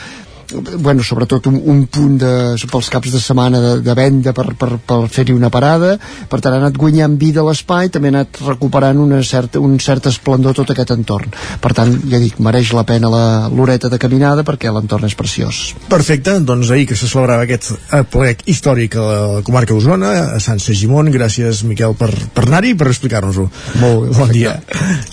[0.79, 2.33] bueno, sobretot un, un punt de,
[2.70, 5.97] pels caps de setmana de, de venda per, per, per fer-hi una parada.
[6.31, 9.79] Per tant ha anat guanyant vida a l'espai també ha anat recuperant una certa, un
[9.83, 11.33] cert esplendor tot aquest entorn.
[11.62, 15.62] Per tant, ja dic, mereix la pena l'horeta de caminada perquè l'entorn és preciós.
[15.91, 17.73] Perfecte, doncs ahir que se celebrava aquest
[18.12, 22.79] plec històric a la comarca d'Osona a Sant Segimon, gràcies Miquel per, per anar-hi i
[22.79, 23.49] per explicar-nos-ho.
[23.81, 24.57] Molt bé, bon dia.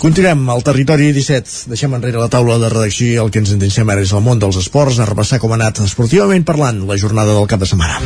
[0.02, 4.03] Continuem al territori 17, deixem enrere la taula de redacció el que ens endinsem ara
[4.03, 4.99] és el món dels esports.
[4.99, 8.01] A repassar com ha anat esportivament parlant la jornada del cap de setmana.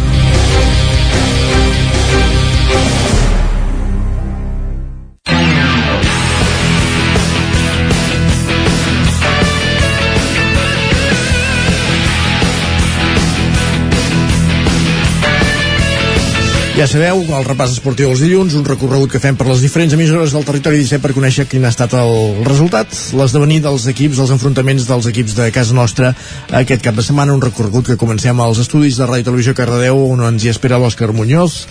[16.73, 20.31] Ja sabeu, el repàs esportiu dels dilluns, un recorregut que fem per les diferents emissores
[20.33, 24.87] del territori 17 per conèixer quin ha estat el resultat, l'esdevenir dels equips, dels enfrontaments
[24.89, 26.15] dels equips de casa nostra
[26.49, 30.25] aquest cap de setmana, un recorregut que comencem als estudis de Ràdio Televisió Cardedeu, on
[30.31, 31.67] ens hi espera l'Òscar Muñoz.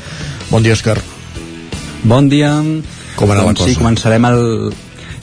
[0.53, 1.01] Bon dia, Òscar.
[2.07, 2.55] Bon dia.
[3.19, 3.73] Com anava doncs la cosa?
[3.75, 4.47] Sí, començarem el,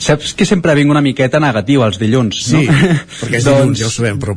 [0.00, 2.76] Saps que sempre vinc una miqueta negatiu els dilluns, sí, no?
[3.20, 4.32] perquè és dilluns, ja ho sabem, però...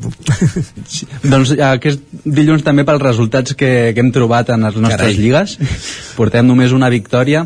[0.96, 5.16] sí, doncs aquest dilluns també pels resultats que, que hem trobat en les nostres Carai.
[5.22, 5.56] lligues.
[6.20, 7.46] Portem només una victòria,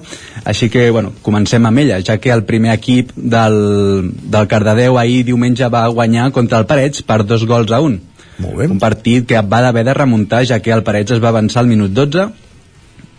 [0.49, 5.21] així que, bueno, comencem amb ella, ja que el primer equip del, del Cardedeu ahir
[5.29, 8.01] diumenge va guanyar contra el Parets per dos gols a un.
[8.41, 8.65] Molt bé.
[8.69, 11.69] Un partit que va haver de remuntar, ja que el Parets es va avançar al
[11.69, 12.46] minut 12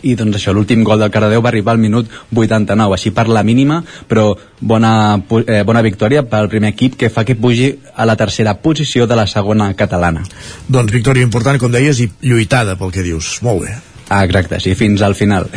[0.02, 3.42] i doncs això, l'últim gol del Cardedeu va arribar al minut 89, així per la
[3.42, 4.30] mínima però
[4.60, 9.06] bona, eh, bona victòria pel primer equip que fa que pugi a la tercera posició
[9.06, 10.24] de la segona catalana
[10.68, 13.38] Doncs victòria important, com deies, i lluitada pel que dius.
[13.42, 13.76] Molt bé.
[14.08, 15.50] Ah, exacte, sí, fins al final.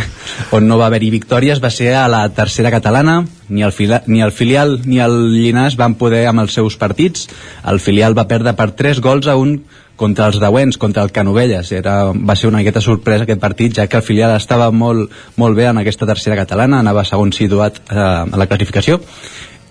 [0.55, 4.21] On no va haver-hi victòries va ser a la tercera catalana, ni el, fila, ni
[4.21, 7.29] el filial ni el Llinàs van poder amb els seus partits.
[7.71, 9.61] El filial va perdre per 3 gols a un
[10.01, 11.71] contra els Dauents, contra el Canovelles.
[11.77, 15.57] Era, va ser una miqueta sorpresa aquest partit, ja que el filial estava molt, molt
[15.57, 19.01] bé en aquesta tercera catalana, anava segon situat eh, a la classificació,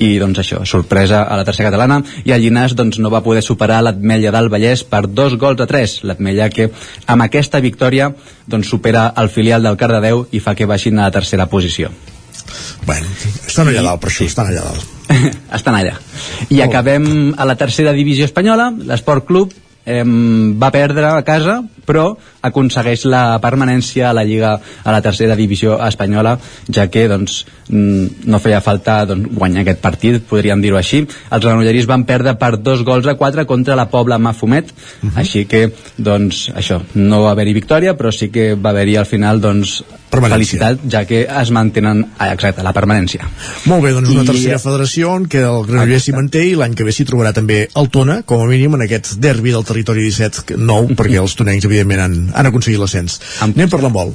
[0.01, 2.01] i doncs això, sorpresa a la tercera catalana.
[2.25, 5.67] I el Llinàs doncs, no va poder superar l'Atmella del Vallès per dos gols a
[5.69, 6.01] tres.
[6.09, 6.71] l'Atmella que
[7.07, 8.09] amb aquesta victòria
[8.47, 11.91] doncs, supera el filial del Cardedeu i fa que baixin a la tercera posició.
[12.87, 13.07] Bueno,
[13.47, 14.87] estan allà dalt, per això, estan allà dalt.
[15.59, 15.99] estan allà.
[16.49, 18.71] I acabem a la tercera divisió espanyola.
[18.89, 19.53] l'Esport Club
[19.91, 20.05] eh,
[20.63, 25.79] va perdre a casa però aconsegueix la permanència a la Lliga a la tercera divisió
[25.87, 26.39] espanyola
[26.73, 31.45] ja que doncs, mm, no feia falta doncs, guanyar aquest partit, podríem dir-ho així els
[31.45, 34.75] granolleris van perdre per dos gols a quatre contra la Pobla Mafumet uh
[35.09, 35.17] -huh.
[35.17, 39.41] així que doncs això, no va haver-hi victòria però sí que va haver-hi al final
[39.41, 43.27] doncs, felicitat, ja que es mantenen, ah, exacte, la permanència.
[43.71, 46.75] Molt bé, doncs una I- tercera federació en què el Granollers s'hi manté i l'any
[46.75, 50.03] que ve s'hi trobarà també el Tona, com a mínim en aquest derbi del territori
[50.09, 53.21] 17 nou, perquè els tonencs evidentment han, han aconseguit l'ascens.
[53.47, 54.13] Anem per l'embol.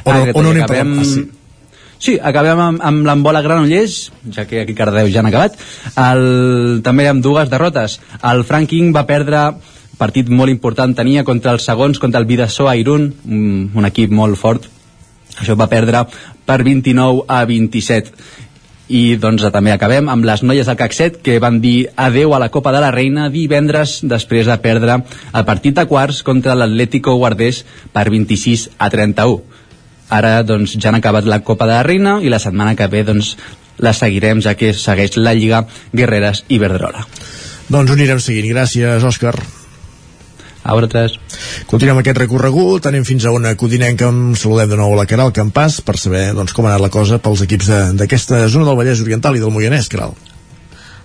[0.00, 0.96] O no, Ah, o no anem per acabem...
[0.96, 1.04] l'embol?
[1.04, 1.28] Ah, sí.
[2.00, 5.58] Sí, acabem amb, amb l'embol a Granollers, ja que aquí Cardeu ja han acabat.
[6.00, 7.98] El, també amb dues derrotes.
[8.24, 9.50] El Franking va perdre
[10.00, 14.14] partit molt important tenia contra els segons, contra el Vidassó a Irún, un, un equip
[14.16, 14.64] molt fort.
[15.36, 16.06] Això va perdre
[16.48, 18.16] per 29 a 27.
[18.90, 22.50] I doncs també acabem amb les noies del 7 que van dir adeu a la
[22.50, 24.98] Copa de la Reina divendres després de perdre
[25.32, 27.62] el partit de quarts contra l'Atlético Guardés
[27.94, 29.60] per 26 a 31
[30.10, 33.04] ara doncs ja han acabat la Copa de la Reina i la setmana que ve
[33.06, 33.36] doncs
[33.78, 37.06] la seguirem ja que segueix la Lliga Guerreres i Verdrola.
[37.70, 38.50] Doncs ho anirem seguint.
[38.52, 39.36] Gràcies, Òscar.
[40.70, 41.16] A vosaltres.
[41.66, 45.32] Continuem aquest recorregut, anem fins a una codinenca, em saludem de nou a la Caral
[45.34, 48.78] Campàs per saber doncs, com ha anat la cosa pels equips de- d'aquesta zona del
[48.78, 50.14] Vallès Oriental i del Moianès, Caral.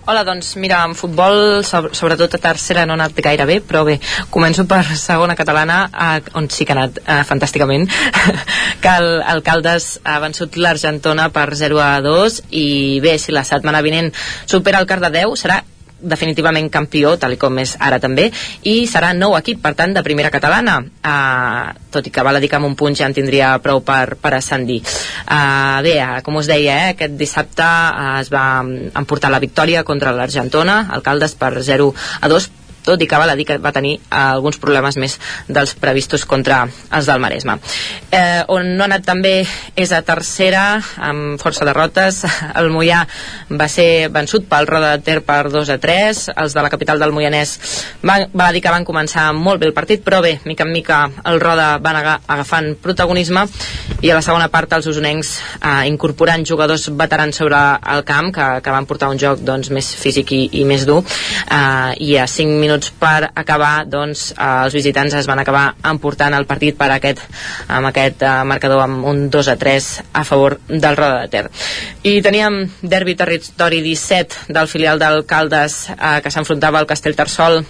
[0.05, 3.81] Hola, doncs mira, en futbol, so- sobretot a tercera no ha anat gaire bé, però
[3.87, 3.95] bé,
[4.29, 7.89] començo per segona catalana, eh, on sí que ha anat eh, fantàsticament,
[8.83, 13.43] que el, el Caldes ha vençut l'Argentona per 0 a 2, i bé, si la
[13.43, 14.11] setmana vinent
[14.45, 15.63] supera el Cardedeu, serà
[16.05, 18.29] definitivament campió, tal com és ara també,
[18.63, 20.79] i serà nou equip, per tant, de primera catalana.
[21.05, 23.81] Uh, tot i que val a dir que amb un punt ja en tindria prou
[23.85, 24.81] per, per ascendir.
[25.25, 29.85] Uh, bé, uh, com us deia, eh, aquest dissabte uh, es va emportar la victòria
[29.87, 31.91] contra l'Argentona, Alcaldes per 0
[32.21, 32.51] a 2,
[32.85, 35.17] tot i que val a dir que va tenir eh, alguns problemes més
[35.47, 37.57] dels previstos contra els del Maresme.
[38.11, 39.35] Eh, on no ha anat també
[39.75, 40.65] és a tercera,
[41.09, 42.23] amb força derrotes.
[42.59, 43.03] El Mollà
[43.49, 46.23] va ser vençut pel Roda de Ter per 2 a 3.
[46.35, 47.57] Els de la capital del Moianès
[48.05, 51.01] van, va dir que van començar molt bé el partit, però bé, mica en mica
[51.25, 53.45] el Roda van aga agafant protagonisme
[54.01, 57.59] i a la segona part els usonencs eh, incorporant jugadors veterans sobre
[57.95, 61.01] el camp que, que van portar un joc doncs, més físic i, i més dur
[61.01, 66.33] eh, i a 5 minuts per acabar doncs, eh, els visitants es van acabar emportant
[66.33, 67.21] el partit per aquest,
[67.67, 71.49] amb aquest eh, marcador amb un 2 a 3 a favor del Roda de Ter.
[72.03, 77.63] I teníem derbi territori 17 del filial d'Alcaldes eh, que s'enfrontava al Castellterçol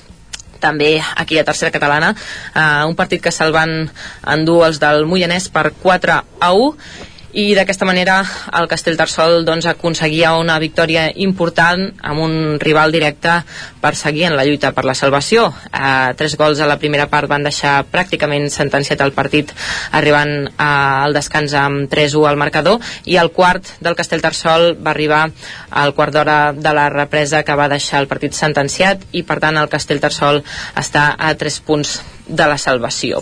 [0.59, 2.13] també aquí a tercera catalana.
[2.55, 3.89] Eh, un partit que se'l van
[4.35, 8.21] endur els del Moianès per 4 a 1 i d'aquesta manera
[8.55, 13.41] el Castellterçol doncs, aconseguia una victòria important amb un rival directe
[13.85, 15.45] per seguir en la lluita per la salvació.
[15.69, 19.53] Eh, tres gols a la primera part van deixar pràcticament sentenciat el partit
[19.99, 25.21] arribant eh, al descans amb 3-1 al marcador i el quart del Castellterçol va arribar
[25.69, 29.61] al quart d'hora de la represa que va deixar el partit sentenciat i per tant
[29.61, 30.41] el Castellterçol
[30.81, 33.21] està a 3 punts de la salvació.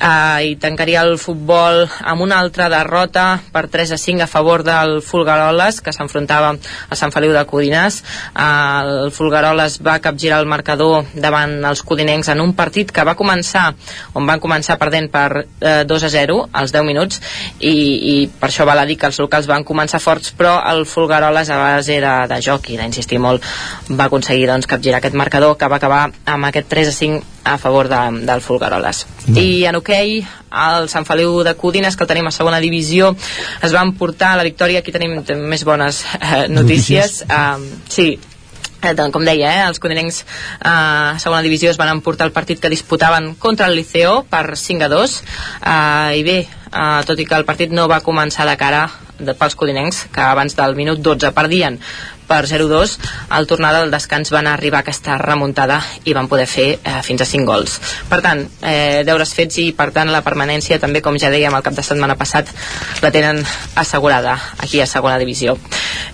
[0.00, 4.64] Uh, I tancaria el futbol amb una altra derrota per 3 a 5 a favor
[4.66, 6.54] del Fulgaroles, que s'enfrontava
[6.88, 8.00] a Sant Feliu de Codinàs.
[8.34, 13.16] Uh, el Fulgaroles va capgirar el marcador davant els codinencs en un partit que va
[13.18, 13.70] començar,
[14.14, 17.20] on van començar perdent per uh, 2 a 0 als 10 minuts,
[17.60, 20.86] i, i per això val a dir que els locals van començar forts, però el
[20.86, 23.44] Fulgaroles a base de, de joc i d'insistir molt
[23.90, 27.56] va aconseguir doncs, capgirar aquest marcador que va acabar amb aquest 3 a 5 a
[27.58, 29.06] favor de, del Fulgaroles.
[29.26, 29.36] Mm.
[29.38, 30.18] I en hoquei,
[30.50, 33.14] el Sant Feliu de Codines, que el tenim a segona divisió,
[33.62, 37.22] es van portar la victòria, aquí tenim més bones eh, notícies.
[37.30, 38.29] Um, sí, Eh,
[39.12, 42.70] com deia, eh, els codinencs eh, a segona divisió es van emportar el partit que
[42.72, 46.38] disputaven contra el Liceo per 5 a 2 eh, i bé,
[46.72, 48.88] eh, tot i que el partit no va començar de cara
[49.18, 51.78] de, pels codinencs, que abans del minut 12 perdien
[52.30, 52.96] per 0-2,
[53.34, 57.24] al tornar del descans van arribar a aquesta remuntada i van poder fer eh, fins
[57.24, 57.78] a 5 gols.
[58.10, 61.66] Per tant, eh, deures fets i per tant la permanència també, com ja dèiem el
[61.66, 62.52] cap de setmana passat,
[63.02, 63.42] la tenen
[63.74, 65.58] assegurada aquí a segona divisió.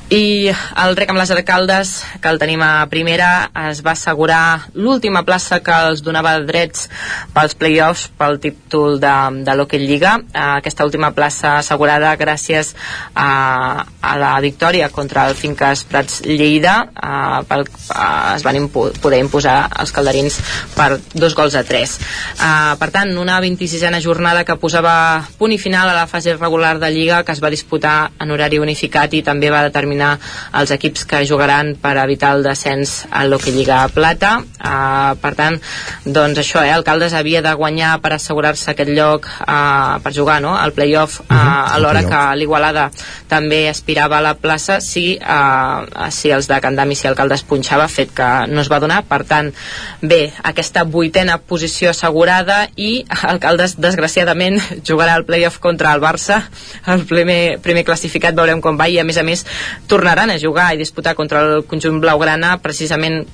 [0.06, 1.88] I el rec amb les arcaldes,
[2.22, 6.86] que el tenim a primera, es va assegurar l'última plaça que els donava drets
[7.34, 10.14] pels play-offs pel títol de, de l'Hockey Lliga.
[10.30, 12.76] Eh, aquesta última plaça assegurada gràcies
[13.18, 18.86] a, a la victòria contra el Finques Prats Lleida eh, pel, eh, es van impu
[19.02, 20.38] poder imposar els calderins
[20.76, 21.96] per dos gols a tres.
[22.38, 26.76] Eh, per tant, una 26a jornada que posava punt i final a la fase regular
[26.78, 30.16] de Lliga que es va disputar en horari unificat i també va determinar
[30.54, 34.36] els equips que jugaran per evitar el descens a l'Hockey Lliga Plata.
[34.56, 35.58] Uh, per tant,
[36.04, 40.56] doncs això, eh, Alcaldes havia de guanyar per assegurar-se aquest lloc uh, per jugar no?
[40.56, 42.90] al playoff uh, Mhm, alhora al que l'Igualada
[43.28, 47.88] també aspirava a la plaça si, eh, si els de Candam i si Alcaldes punxava,
[47.92, 49.02] fet que no es va donar.
[49.08, 49.52] Per tant,
[50.02, 50.20] bé,
[50.50, 56.42] aquesta vuitena posició assegurada i Alcaldes, desgraciadament, jugarà al playoff contra el Barça.
[56.86, 59.46] El primer, primer classificat veurem com va i, a més a més,
[59.88, 63.24] tornaran a jugar i disputar contra el conjunt blaugrana precisament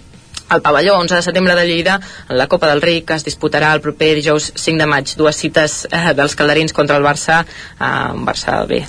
[0.52, 1.98] al pavelló 11 de setembre de Lleida
[2.28, 5.14] en la Copa del Rei que es disputarà el proper dijous 5 de maig.
[5.16, 8.82] Dues cites eh, dels calderins contra el Barça eh, un Barça bé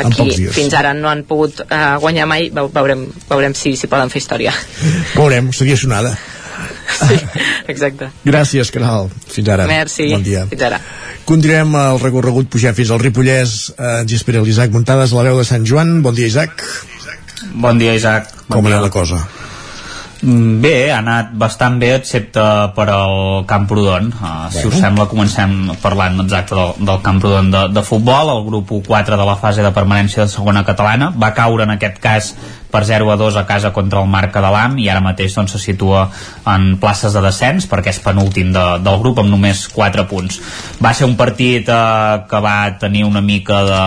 [0.00, 2.50] aquí fins ara no han pogut eh, guanyar mai.
[2.54, 4.54] Veurem, veurem si, si poden fer història.
[5.18, 6.14] Veurem, seria sonada.
[7.00, 7.14] Sí,
[7.70, 8.08] exacte.
[8.26, 9.64] Gràcies Caral, fins ara.
[9.70, 10.42] Merci, bon dia.
[10.50, 10.80] fins ara.
[11.24, 13.54] Continuem el recorregut pujant fins al Ripollès.
[13.78, 16.64] Eh, ens hi espera l'Isaac Muntades a la veu de Sant Joan, bon dia Isaac.
[17.54, 18.28] Bon dia Isaac.
[18.48, 18.80] Bon Com dia.
[18.82, 19.22] la cosa?
[20.20, 22.42] Mm, bé, ha anat bastant bé excepte
[22.76, 24.10] per al Camprodon.
[24.12, 28.28] Uh, si us sembla comencem parlant exacte del, del Camprodon de, de futbol.
[28.34, 32.02] El grup 4 de la fase de permanència de segona catalana va caure en aquest
[32.04, 32.34] cas
[32.70, 35.58] per 0 a 2 a casa contra el Marc Catalam i ara mateix doncs, se
[35.58, 36.04] situa
[36.46, 40.38] en places de descens perquè és penúltim de, del grup amb només 4 punts.
[40.84, 43.82] Va ser un partit uh, que va tenir una mica de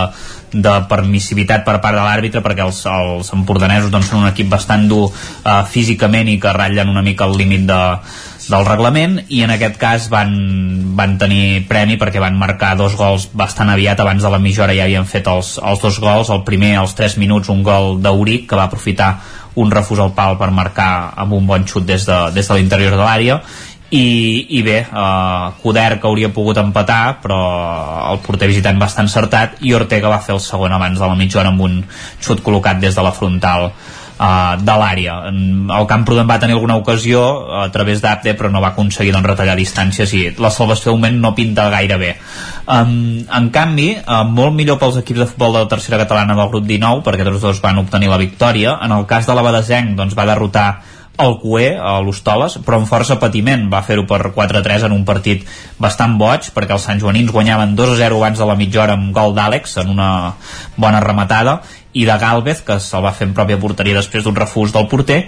[0.54, 4.86] de permissivitat per part de l'àrbitre perquè els, els empordanesos doncs, són un equip bastant
[4.90, 7.80] dur eh, físicament i que ratllen una mica el límit de,
[8.48, 10.34] del reglament i en aquest cas van,
[10.96, 14.00] van tenir premi perquè van marcar dos gols bastant aviat.
[14.00, 16.30] Abans de la mitja hora ja havien fet els, els dos gols.
[16.30, 19.16] El primer als 3 minuts un gol d'Auric que va aprofitar
[19.54, 22.96] un refús al pal per marcar amb un bon xut des de, des de l'interior
[22.96, 23.38] de l'àrea
[23.94, 27.40] i, i bé, eh, Coder que hauria pogut empatar però
[28.10, 31.18] el porter visitant va estar encertat i Ortega va fer el segon abans de la
[31.18, 31.82] mitja hora amb un
[32.18, 35.16] xut col·locat des de la frontal uh, de l'àrea.
[35.30, 37.22] El Camprodon va tenir alguna ocasió
[37.60, 41.20] a través d'Apte però no va aconseguir doncs, retallar distàncies i la salvació de moment
[41.20, 42.14] no pinta gaire bé.
[42.64, 46.50] Um, en canvi, uh, molt millor pels equips de futbol de la tercera catalana del
[46.50, 48.78] grup 19 perquè tots dos van obtenir la victòria.
[48.82, 50.68] En el cas de la Badesenc doncs, va derrotar
[51.18, 53.68] el Cué a l'Hostoles, però amb força patiment.
[53.70, 55.44] Va fer-ho per 4-3 en un partit
[55.78, 59.34] bastant boig, perquè els Sant Joanins guanyaven 2-0 abans de la mitja hora amb gol
[59.36, 60.10] d'Àlex en una
[60.76, 61.60] bona rematada
[61.94, 65.20] i de Galvez, que se'l va fer en pròpia porteria després d'un refús del porter,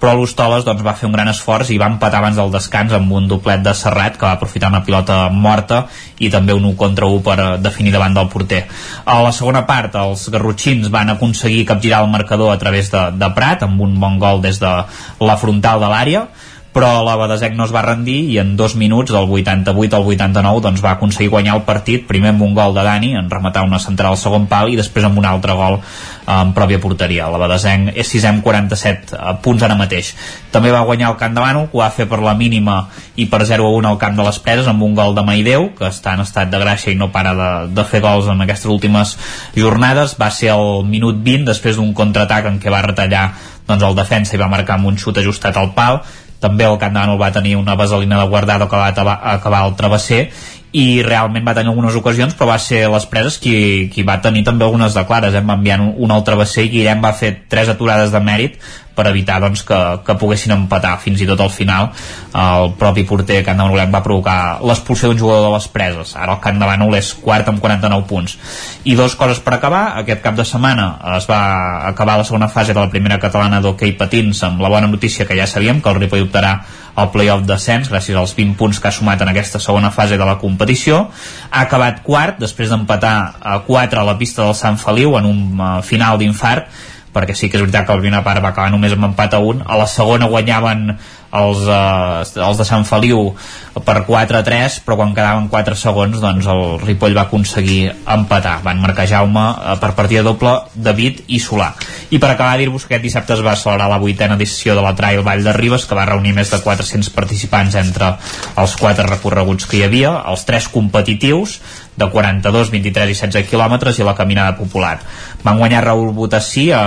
[0.00, 3.12] però l'Hostoles doncs, va fer un gran esforç i va empatar abans del descans amb
[3.12, 5.84] un doblet de Serrat que va aprofitar una pilota morta
[6.18, 8.64] i també un 1 contra 1 per eh, definir davant del porter.
[9.04, 13.30] A la segona part, els garrotxins van aconseguir capgirar el marcador a través de, de
[13.36, 14.74] Prat amb un bon gol des de
[15.20, 16.26] la frontal de l'àrea
[16.74, 20.60] però la Badesec no es va rendir i en dos minuts, del 88 al 89,
[20.64, 23.78] doncs va aconseguir guanyar el partit, primer amb un gol de Dani, en rematar una
[23.78, 25.78] central al segon pal, i després amb un altre gol
[26.26, 27.28] en pròpia porteria.
[27.30, 29.14] La Badesenc és 6 amb 47
[29.44, 30.10] punts ara mateix.
[30.50, 32.80] També va guanyar el Camp de Manu, que ho va fer per la mínima
[33.14, 35.70] i per 0 a 1 al Camp de les Preses, amb un gol de Maideu,
[35.78, 38.66] que està en estat de gràcia i no para de, de fer gols en aquestes
[38.72, 39.14] últimes
[39.54, 40.18] jornades.
[40.18, 43.28] Va ser el minut 20, després d'un contraatac en què va retallar
[43.64, 46.02] doncs, el defensa i va marcar amb un xut ajustat al pal
[46.44, 50.28] també el Camp va tenir una vaselina de guardado que va acabar al travesser
[50.74, 54.42] i realment va tenir algunes ocasions però va ser les preses qui, qui va tenir
[54.44, 55.42] també algunes de clares, eh?
[55.46, 58.58] va enviar un, un al travesser i Guillem va fer tres aturades de mèrit
[58.94, 61.90] per evitar doncs, que, que poguessin empatar fins i tot al final.
[62.34, 66.14] El propi porter Can de va provocar l'expulsió d'un jugador de les preses.
[66.16, 68.38] Ara el Can de és quart amb 49 punts.
[68.84, 69.98] I dos coses per acabar.
[70.00, 73.92] Aquest cap de setmana es va acabar la segona fase de la primera catalana d'hoquei
[73.98, 76.60] patins amb la bona notícia que ja sabíem que el Ripoll optarà
[76.94, 80.26] al playoff descens gràcies als 20 punts que ha sumat en aquesta segona fase de
[80.26, 81.08] la competició.
[81.50, 85.40] Ha acabat quart després d'empatar a 4 a la pista del Sant Feliu en un
[85.58, 86.70] uh, final d'infart
[87.14, 89.42] perquè sí que és veritat que la primera part va acabar només amb empat a
[89.42, 90.88] un, a la segona guanyaven
[91.34, 93.32] els, eh, els de Sant Feliu
[93.74, 99.08] per 4-3 però quan quedaven 4 segons doncs el Ripoll va aconseguir empatar van marcar
[99.10, 101.72] Jaume eh, per partida doble David i Solà
[102.14, 104.94] i per acabar dir-vos que aquest dissabte es va celebrar la vuitena edició de la
[104.94, 108.14] Trail Vall de Ribes que va reunir més de 400 participants entre
[108.62, 111.58] els quatre recorreguts que hi havia els tres competitius
[111.96, 114.98] de 42, 23 i 16 quilòmetres i la caminada popular.
[115.44, 116.78] Van guanyar Raül Botassi eh,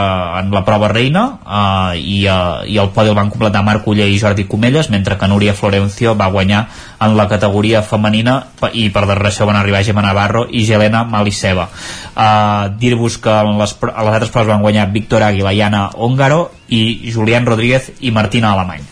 [0.41, 4.10] en la prova reina eh, i, eh, i el podi el van completar Marc Uller
[4.11, 6.68] i Jordi Comelles, mentre que Núria Florencio va guanyar
[7.01, 8.38] en la categoria femenina
[8.73, 11.69] i per darrere això van arribar Gemma Navarro i Gelena Maliseva.
[12.14, 16.51] Eh, Dir-vos que en les, a les altres proves van guanyar Víctor Aguila, Iana Óngaro
[16.69, 18.85] i Julián Rodríguez i Martina Alemany.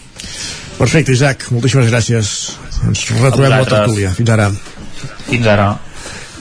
[0.75, 2.31] Perfecte, Isaac, moltíssimes gràcies.
[2.83, 4.11] Ens retrobem a la tertúlia.
[4.17, 4.49] Fins ara.
[5.29, 5.69] Fins ara.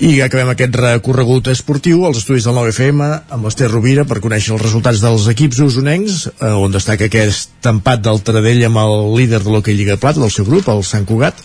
[0.03, 4.63] I acabem aquest recorregut esportiu als estudis del 9FM amb l'Ester Rovira per conèixer els
[4.65, 9.53] resultats dels equips usonencs, eh, on destaca aquest empat del Taradell amb el líder de
[9.53, 11.39] l'Hockey Lliga Plata del seu grup, el Sant Cugat,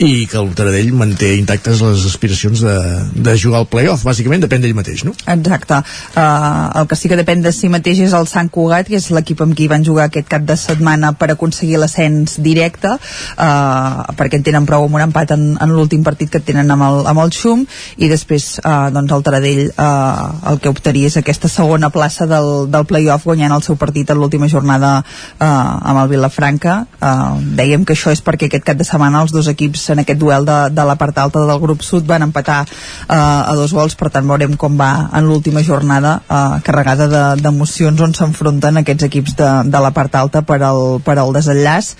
[0.00, 2.76] i que el Taradell manté intactes les aspiracions de,
[3.20, 4.06] de jugar al playoff.
[4.08, 5.12] Bàsicament depèn d'ell mateix, no?
[5.28, 5.82] Exacte.
[6.14, 9.10] Uh, el que sí que depèn de si mateix és el Sant Cugat, que és
[9.12, 14.40] l'equip amb qui van jugar aquest cap de setmana per aconseguir l'ascens directe, uh, perquè
[14.40, 17.26] en tenen prou amb un empat en, en l'últim partit que tenen amb el, amb
[17.26, 17.68] el Xum,
[17.98, 22.68] i després eh, doncs el Taradell eh, el que optaria és aquesta segona plaça del,
[22.70, 26.76] del playoff guanyant el seu partit en l'última jornada eh, amb el Vilafranca.
[27.00, 30.20] Eh, dèiem que això és perquè aquest cap de setmana els dos equips en aquest
[30.20, 33.96] duel de, de la part alta del grup sud van empatar eh, a dos gols,
[33.98, 37.08] per tant veurem com va en l'última jornada eh, carregada
[37.40, 41.34] d'emocions de, on s'enfronten aquests equips de, de la part alta per al, per al
[41.36, 41.92] desenllaç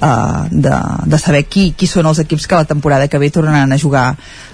[0.00, 0.10] eh,
[0.50, 3.80] de, de saber qui, qui són els equips que la temporada que ve tornaran a
[3.80, 4.06] jugar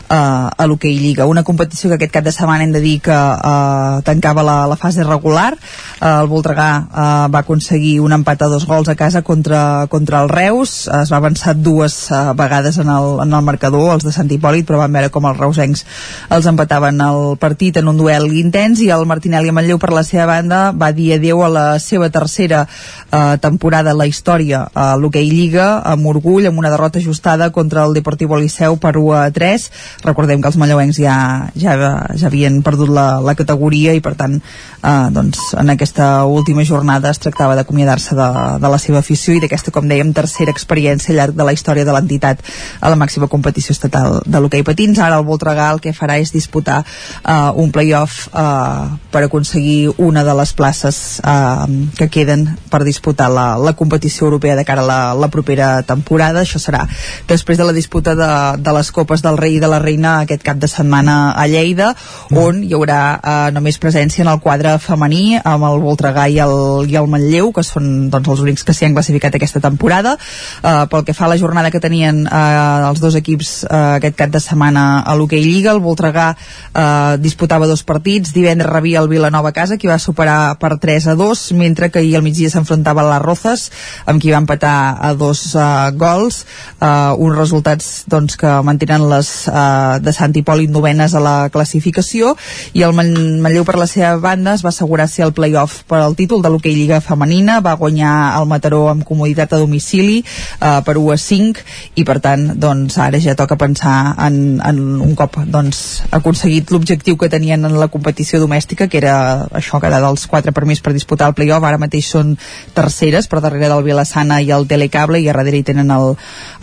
[0.08, 1.26] uh, a l'Hockey Lliga.
[1.26, 4.76] Una competició que aquest cap de setmana hem de dir que uh, tancava la, la
[4.76, 5.52] fase regular.
[6.00, 10.22] Uh, el Voltregà uh, va aconseguir un empat a dos gols a casa contra, contra
[10.22, 10.88] el Reus.
[11.02, 14.66] Es va avançar dues uh, vegades en el, en el marcador, els de Sant Hipòlit,
[14.68, 15.84] però van veure com els reusencs
[16.32, 20.26] els empataven el partit en un duel intens i el Martinelli Manlleu per la seva
[20.30, 25.28] banda va dir adeu a la seva tercera uh, temporada a la història a l'Hockey
[25.30, 29.68] Lliga amb orgull, amb una derrota ajustada contra el Deportivo Liceu per 1 a 3
[30.04, 31.16] recordem que els mallauencs ja,
[31.58, 36.64] ja, ja havien perdut la, la categoria i per tant eh, doncs, en aquesta última
[36.64, 38.28] jornada es tractava d'acomiadar-se de,
[38.62, 41.86] de la seva afició i d'aquesta, com dèiem, tercera experiència al llarg de la història
[41.88, 42.42] de l'entitat
[42.80, 44.98] a la màxima competició estatal de l'hoquei patins.
[44.98, 50.24] Ara el Voltregà el que farà és disputar eh, un playoff eh, per aconseguir una
[50.24, 54.88] de les places eh, que queden per disputar la, la competició europea de cara a
[54.88, 56.42] la, la propera temporada.
[56.42, 56.84] Això serà
[57.28, 58.32] després de la disputa de,
[58.62, 61.92] de les Copes del Rei i de la Reina aquest cap de setmana a Lleida,
[62.38, 66.54] on hi haurà eh, només presència en el quadre femení amb el Voltregà i el,
[66.90, 70.16] i el Manlleu, que són doncs, els únics que s'hi han classificat aquesta temporada.
[70.62, 74.18] Eh, pel que fa a la jornada que tenien eh, els dos equips eh, aquest
[74.18, 79.10] cap de setmana a l'Hockey Lliga, el Voltregà eh, disputava dos partits, divendres rebia el
[79.10, 82.50] Vilanova a casa, qui va superar per 3 a 2, mentre que ahir al migdia
[82.52, 83.68] s'enfrontava a les Rozas,
[84.06, 85.66] amb qui va empatar a dos eh,
[85.98, 86.42] gols,
[86.78, 89.71] eh, uns resultats doncs, que mantenen les eh,
[90.02, 92.34] de Sant Hipòlit novenes a la classificació
[92.72, 96.16] i el Manlleu per la seva banda es va assegurar ser el playoff per al
[96.18, 100.96] títol de l'hoquei Lliga Femenina, va guanyar el Mataró amb comoditat a domicili eh, per
[100.98, 101.66] 1 a 5
[102.00, 107.16] i per tant doncs ara ja toca pensar en, en un cop doncs aconseguit l'objectiu
[107.16, 111.30] que tenien en la competició domèstica que era això, quedar dels quatre permís per disputar
[111.30, 112.36] el playoff, ara mateix són
[112.76, 116.14] terceres per darrere del Vilassana i el Telecable i a darrere hi tenen el,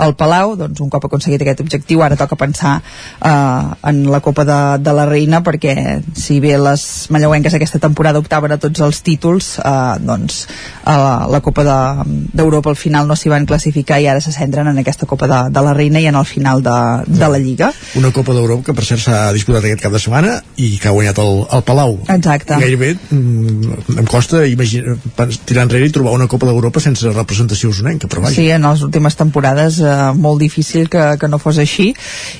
[0.06, 0.56] el Palau.
[0.60, 2.80] Doncs un cop aconseguit aquest objectiu ara toca pensar
[3.26, 5.76] eh, en la Copa de, de la Reina perquè
[6.15, 10.45] si bé les mallauenques aquesta temporada optaven a tots els títols eh, doncs
[10.84, 14.34] a la, la Copa d'Europa de, al final no s'hi van classificar i ara se
[14.35, 16.77] centren en aquesta Copa de, de la Reina i en el final de,
[17.07, 17.71] de la Lliga.
[17.99, 20.95] Una Copa d'Europa que per cert s'ha disputat aquest cap de setmana i que ha
[20.95, 21.97] guanyat el, el Palau.
[22.07, 22.57] Exacte.
[22.57, 24.97] I gairebé mm, em costa imaginar,
[25.45, 28.35] tirar enrere i trobar una Copa d'Europa sense representació usonenca però vaja.
[28.35, 31.91] sí, en les últimes temporades eh, molt difícil que, que no fos així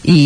[0.04, 0.20] i,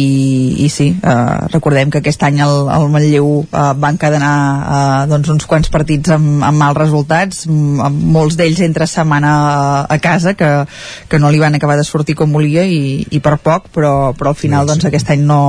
[0.66, 5.32] i sí, eh, recordem que aquest any el, el Manlleu eh, va encadenar eh, doncs
[5.34, 10.36] uns quants partits amb, amb mals resultats, amb molts d'ells entre setmana a, a casa
[10.40, 10.52] que,
[11.10, 14.34] que no li van acabar de sortir com volia i, i per poc, però, però
[14.34, 15.42] al final doncs aquest any no,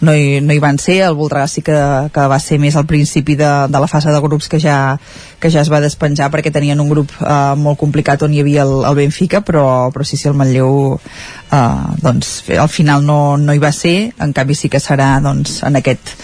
[0.00, 1.78] no, hi, no hi van ser, el Voltregà sí que,
[2.12, 4.96] que va ser més al principi de, de la fase de grups que ja,
[5.40, 8.64] que ja es va despenjar perquè tenien un grup eh, molt complicat on hi havia
[8.66, 13.54] el, el Benfica, però, però sí, sí, el Manlleu eh, doncs al final no, no
[13.54, 16.14] hi va ser, en canvi sí que serà doncs, en aquest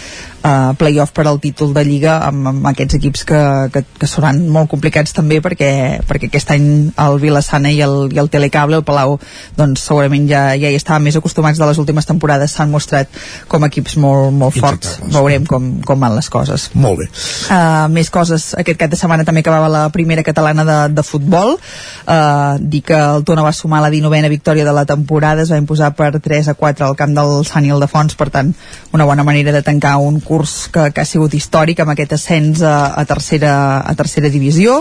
[0.43, 3.41] uh, playoff per al títol de Lliga amb, amb aquests equips que,
[3.73, 5.71] que, que seran molt complicats també perquè,
[6.07, 6.67] perquè aquest any
[6.99, 9.17] el Vilassana i el, i el Telecable, el Palau
[9.57, 13.09] doncs segurament ja, ja hi estaven més acostumats de les últimes temporades, s'han mostrat
[13.51, 16.69] com equips molt, molt forts, veurem com, com van les coses.
[16.75, 17.09] Molt bé.
[17.47, 21.55] Uh, més coses, aquest cap de setmana també acabava la primera catalana de, de futbol.
[22.03, 25.61] Uh, dir que el Tona va sumar la 19a victòria de la temporada, es va
[25.61, 28.53] imposar per 3 a 4 al camp del Sant Ildefons, per tant
[28.93, 32.63] una bona manera de tancar un curs que, que ha sigut històric amb aquest ascens
[32.65, 33.53] a, a, tercera,
[33.85, 34.79] a tercera divisió.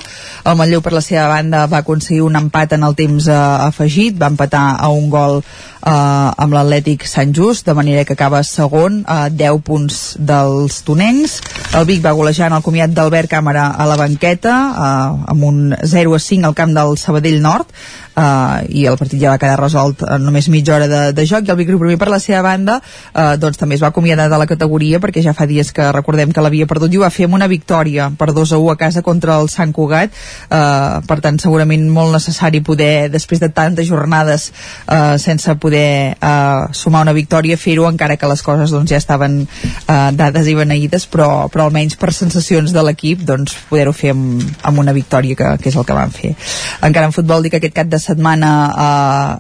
[0.49, 3.37] El Manlleu per la seva banda va aconseguir un empat en el temps eh,
[3.69, 5.43] afegit, va empatar a un gol
[5.83, 11.41] eh, amb l'Atlètic Sant Just, de manera que acaba segon a 10 punts dels tonencs.
[11.75, 15.77] El Vic va golejar en el comiat d'Albert Càmera a la banqueta, eh, amb un
[15.83, 17.69] 0 a 5 al camp del Sabadell Nord,
[18.17, 21.47] uh, i el partit ja va quedar resolt en només mitja hora de, de joc.
[21.47, 24.41] I el Vic primer per la seva banda uh, doncs també es va acomiadar de
[24.41, 26.93] la categoria perquè ja fa dies que recordem que l'havia perdut.
[26.93, 29.51] I ho va fer amb una victòria per 2 a 1 a casa contra el
[29.53, 30.13] Sant Cugat.
[30.49, 36.69] Uh, per tant segurament molt necessari poder després de tantes jornades uh, sense poder uh,
[36.77, 41.07] sumar una victòria fer-ho encara que les coses doncs, ja estaven uh, dades i beneïdes
[41.13, 45.51] però, però almenys per sensacions de l'equip doncs, poder-ho fer amb, amb una victòria que,
[45.63, 46.35] que és el que van fer.
[46.83, 48.91] Encara en futbol dic que aquest cap de setmana a,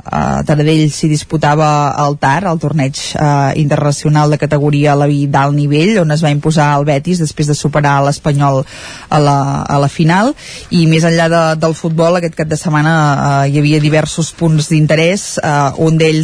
[0.04, 1.68] a Taradell s'hi disputava
[2.04, 6.30] el TAR, el torneig uh, internacional de categoria a la d'alt nivell on es va
[6.32, 10.32] imposar el Betis després de superar l'Espanyol a, la, a la final.
[10.70, 14.70] I més enllà de, del futbol aquest cap de setmana uh, hi havia diversos punts
[14.70, 16.21] d'interès uh, un d'ells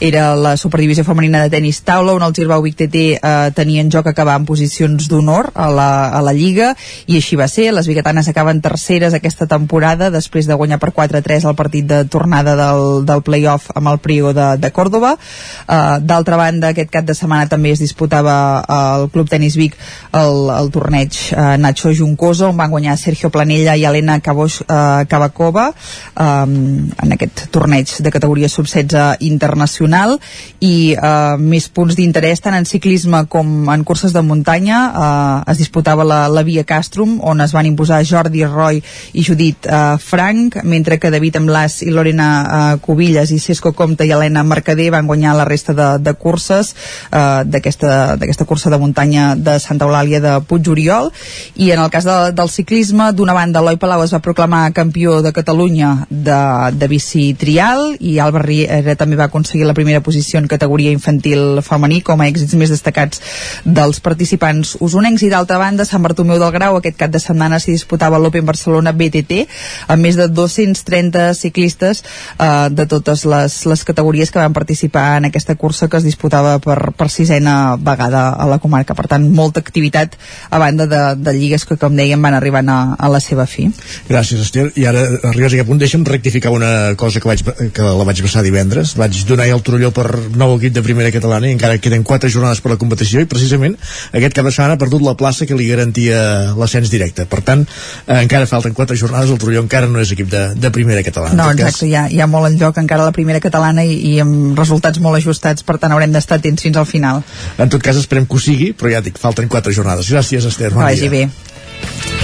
[0.00, 3.90] era la Superdivisió Femenina de Tenis Taula on el Girbau Vic TT uh, tenia en
[3.92, 6.72] joc acabar en posicions d'honor a, la, a la Lliga
[7.06, 11.48] i així va ser, les biguetanes acaben terceres aquesta temporada després de guanyar per 4-3
[11.48, 16.38] el partit de tornada del, del playoff amb el Priego de, de Còrdoba uh, d'altra
[16.40, 19.76] banda aquest cap de setmana també es disputava al Club Tenis Vic
[20.16, 25.04] el, el torneig uh, Nacho Juncoso on van guanyar Sergio Planella i Helena Cabos, uh,
[25.08, 25.70] Cavacova
[26.14, 30.16] um, en aquest torneig de categoria sub-16 internacional
[30.60, 34.78] i uh, més punts d'interès tant en ciclisme com en curses de muntanya.
[34.88, 38.82] Uh, es disputava la, la Via Castrum on es van imposar Jordi Roy
[39.14, 44.06] i Judit uh, Frank mentre que David Amlas i Lorena uh, Cubillas i Cesco Comte
[44.06, 46.74] i Helena Mercader van guanyar la resta de, de curses
[47.12, 51.12] uh, d'aquesta cursa de muntanya de Santa Eulàlia de Puig-Oriol.
[51.56, 55.20] I en el cas de, del ciclisme d'una banda Eloi Palau es va proclamar campió
[55.22, 56.40] de Catalunya de,
[56.74, 61.62] de bici trial i Albert Riera també va aconseguir la primera posició en categoria infantil
[61.64, 63.22] femení com a èxits més destacats
[63.64, 65.24] dels participants usonencs.
[65.24, 68.92] I d'altra banda Sant Bartomeu del Grau aquest cap de setmana s'hi disputava l'Open Barcelona
[68.96, 69.44] BTT
[69.88, 75.28] amb més de 230 ciclistes eh, de totes les, les categories que van participar en
[75.28, 78.96] aquesta cursa que es disputava per, per sisena vegada a la comarca.
[78.98, 80.16] Per tant molta activitat
[80.50, 83.68] a banda de, de lligues que com dèiem van arribant a, a la seva fi.
[84.08, 87.44] Gràcies Esther, i ara arribes a aquest punt deixa'm rectificar una cosa que, vaig,
[87.74, 91.48] que la vaig passar divendres, vaig donar el Torelló per nou equip de primera catalana
[91.48, 93.76] i encara queden quatre jornades per la competició i precisament
[94.12, 96.20] aquest cap de setmana ha perdut la plaça que li garantia
[96.58, 97.26] l'ascens directe.
[97.30, 97.64] Per tant,
[98.06, 101.36] eh, encara falten quatre jornades el Torelló encara no és equip de, de primera catalana.
[101.38, 101.82] No, exacte, cas...
[101.88, 105.02] hi, ha, hi ha molt en joc encara la primera catalana i, i amb resultats
[105.02, 107.24] molt ajustats per tant haurem d'estar atents fins al final.
[107.58, 110.10] En tot cas esperem que ho sigui però ja dic, falten quatre jornades.
[110.12, 111.14] Gràcies Esther, bon Vagi dia.
[111.16, 111.48] bé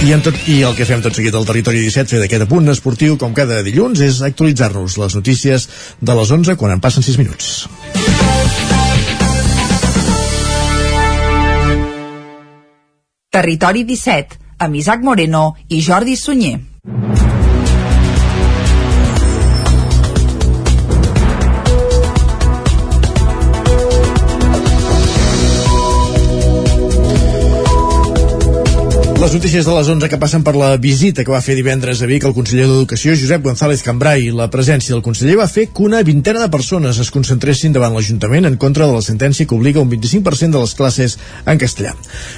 [0.05, 2.69] i, en tot, I el que fem tot seguit al Territori 17, fer d'aquest apunt
[2.69, 5.69] esportiu, com cada dilluns, és actualitzar-nos les notícies
[6.01, 7.65] de les 11 quan en passen 6 minuts.
[13.35, 16.59] Territori 17, amb Isaac Moreno i Jordi Sunyer.
[29.25, 32.05] Les notícies de les 11 que passen per la visita que va fer divendres a
[32.05, 34.27] Vic el conseller d'Educació Josep González Cambrai.
[34.29, 38.45] La presència del conseller va fer que una vintena de persones es concentressin davant l'Ajuntament
[38.45, 41.95] en contra de la sentència que obliga un 25% de les classes en castellà.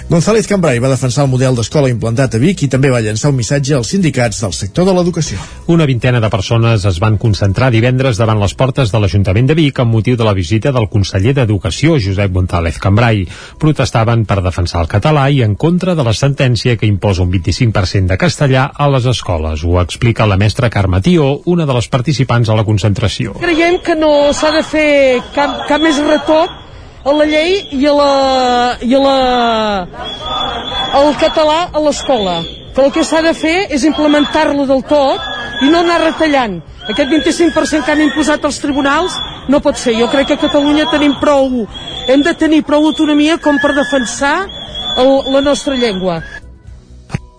[0.07, 3.37] González Cambrai va defensar el model d'escola implantat a Vic i també va llançar un
[3.41, 5.43] missatge als sindicats del sector de l'educació.
[5.67, 9.83] Una vintena de persones es van concentrar divendres davant les portes de l'Ajuntament de Vic
[9.83, 13.27] amb motiu de la visita del conseller d'Educació Josep González Cambrai.
[13.59, 18.13] Protestaven per defensar el català i en contra de la sentència que imposa un 25%
[18.13, 19.63] de castellà a les escoles.
[19.63, 23.35] Ho explica la mestra Carme Tió, una de les participants a la concentració.
[23.41, 24.87] Creiem que no s'ha de fer
[25.35, 26.63] cap, cap més retot
[27.07, 28.13] a la llei i a la,
[28.83, 29.17] i a la,
[30.99, 32.41] al català a l'escola.
[32.75, 36.59] Que el que s'ha de fer és implementar-lo del tot i no anar retallant.
[36.87, 39.15] Aquest 25% que han imposat els tribunals
[39.49, 39.95] no pot ser.
[39.99, 41.63] Jo crec que a Catalunya tenim prou,
[42.07, 44.35] hem de tenir prou autonomia com per defensar
[44.97, 46.21] el, la nostra llengua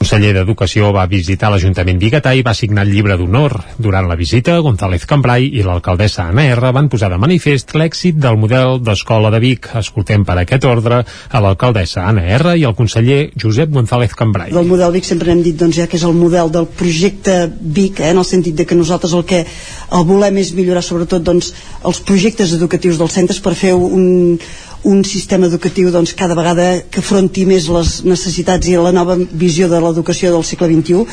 [0.09, 3.53] conseller d'Educació va visitar l'Ajuntament biguetà i va signar el llibre d'honor.
[3.77, 8.39] Durant la visita, González Cambrai i l'alcaldessa Anna R van posar de manifest l'èxit del
[8.41, 9.69] model d'escola de Vic.
[9.77, 14.55] Escoltem per aquest ordre a l'alcaldessa Anna R i el conseller Josep González Cambrai.
[14.57, 18.01] Del model Vic sempre hem dit doncs, ja que és el model del projecte Vic,
[18.01, 21.53] eh, en el sentit de que nosaltres el que el volem és millorar sobretot doncs,
[21.85, 24.41] els projectes educatius dels centres per fer un,
[24.85, 29.69] un sistema educatiu doncs, cada vegada que afronti més les necessitats i la nova visió
[29.69, 31.05] de l'educació del segle XXI.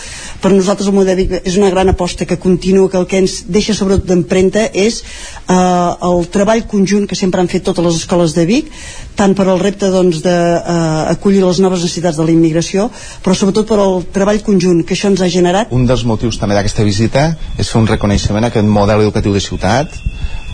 [0.41, 3.73] Per nosaltres el model és una gran aposta que continua, que el que ens deixa
[3.73, 8.45] sobretot d'empremta és eh, el treball conjunt que sempre han fet totes les escoles de
[8.45, 8.71] Vic
[9.15, 12.89] tant per al repte doncs, eh, les noves necessitats de la immigració
[13.23, 15.71] però sobretot per al treball conjunt que això ens ha generat.
[15.71, 17.27] Un dels motius també d'aquesta visita
[17.57, 19.93] és fer un reconeixement a aquest model educatiu de ciutat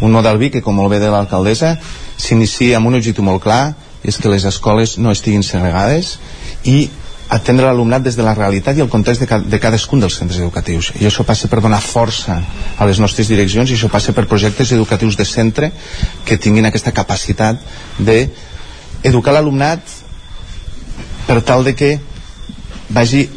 [0.02, 1.76] un model Vic que com molt bé de l'alcaldessa
[2.18, 3.74] s'inicia amb un objectiu molt clar
[4.04, 6.18] és que les escoles no estiguin segregades
[6.66, 6.90] i
[7.32, 10.42] atendre l'alumnat des de la realitat i el context de, ca de cadascun dels centres
[10.42, 10.92] educatius.
[11.00, 12.42] I això passa per donar força
[12.76, 15.72] a les nostres direccions i això passa per projectes educatius de centre
[16.28, 17.62] que tinguin aquesta capacitat
[17.98, 18.26] de
[19.08, 19.80] educar l'alumnat
[21.30, 21.94] per tal de que
[22.90, 23.30] vagi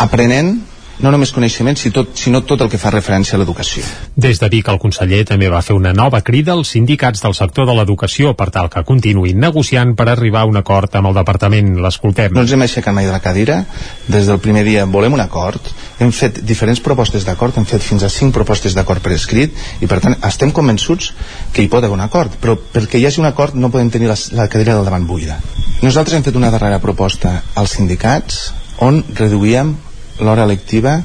[0.00, 0.56] aprenent
[1.02, 3.84] no només coneixements, sinó tot, sinó tot el que fa referència a l'educació.
[4.16, 7.68] Des de Vic, el conseller també va fer una nova crida als sindicats del sector
[7.68, 11.74] de l'educació per tal que continuïn negociant per arribar a un acord amb el departament.
[11.84, 12.32] L'escoltem.
[12.32, 13.62] No ens hem aixecat mai de la cadira.
[14.08, 15.60] Des del primer dia volem un acord.
[16.00, 19.88] Hem fet diferents propostes d'acord, hem fet fins a cinc propostes d'acord per escrit i
[19.90, 21.12] per tant estem convençuts
[21.52, 24.08] que hi pot haver un acord, però perquè hi hagi un acord no podem tenir
[24.10, 25.38] la, la cadira del davant buida.
[25.82, 28.46] Nosaltres hem fet una darrera proposta als sindicats
[28.84, 29.74] on reduïem
[30.20, 31.00] l'hora lectiva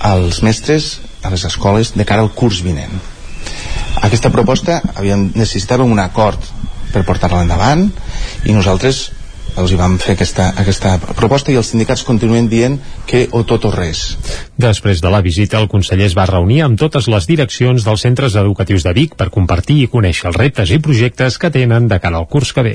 [0.00, 2.92] als mestres a les escoles de cara al curs vinent.
[4.00, 6.40] Aquesta proposta havíem, necessitàvem un acord
[6.92, 7.88] per portar-la endavant
[8.48, 9.10] i nosaltres
[9.60, 13.66] els hi vam fer aquesta, aquesta proposta i els sindicats continuen dient que o tot
[13.66, 14.04] o res.
[14.60, 18.34] Després de la visita, el conseller es va reunir amb totes les direccions dels centres
[18.36, 22.18] educatius de Vic per compartir i conèixer els reptes i projectes que tenen de cara
[22.18, 22.74] al curs que ve.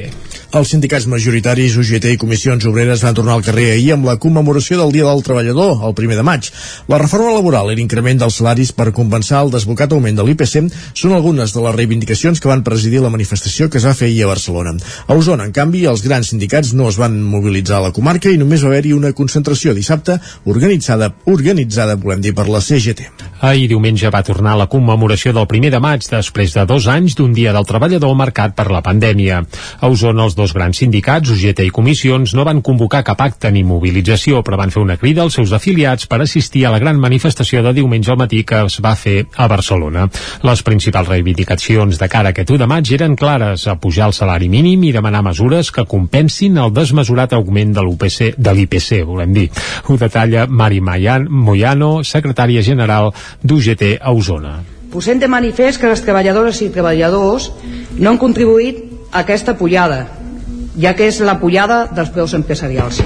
[0.57, 4.80] Els sindicats majoritaris, UGT i comissions obreres van tornar al carrer ahir amb la commemoració
[4.80, 6.49] del Dia del Treballador, el primer de maig.
[6.90, 11.14] La reforma laboral i l'increment dels salaris per compensar el desbocat augment de l'IPC són
[11.14, 14.32] algunes de les reivindicacions que van presidir la manifestació que es va fer ahir a
[14.32, 14.74] Barcelona.
[15.06, 18.41] A Osona, en canvi, els grans sindicats no es van mobilitzar a la comarca i
[18.41, 20.18] només va haver-hi una concentració dissabte
[20.49, 23.10] organitzada, organitzada volem dir, per la CGT.
[23.45, 27.34] Ahir diumenge va tornar la commemoració del primer de maig després de dos anys d'un
[27.35, 29.41] dia del treballador marcat per la pandèmia.
[29.81, 33.64] A Osona, els dos grans sindicats, UGT i comissions, no van convocar cap acte ni
[33.68, 37.61] mobilització, però van fer una crida als seus afiliats per assistir a la gran manifestació
[37.65, 40.07] de diumenge al matí que es va fer a Barcelona.
[40.47, 44.15] Les principals reivindicacions de cara a aquest 1 de maig eren clares, a pujar el
[44.18, 49.34] salari mínim i demanar mesures que compensin el desmesurat augment de l'UPC de l'IPC, volem
[49.35, 49.49] dir.
[49.89, 51.27] Ho detalla Mari Mayan,
[51.65, 53.09] Moyano, secretària general
[53.41, 54.59] d'UGT a Osona.
[54.93, 57.49] Posem de manifest que les treballadores i treballadors
[57.97, 60.05] no han contribuït a aquesta pujada,
[60.77, 63.01] ja que és la pujada dels preus empresarials.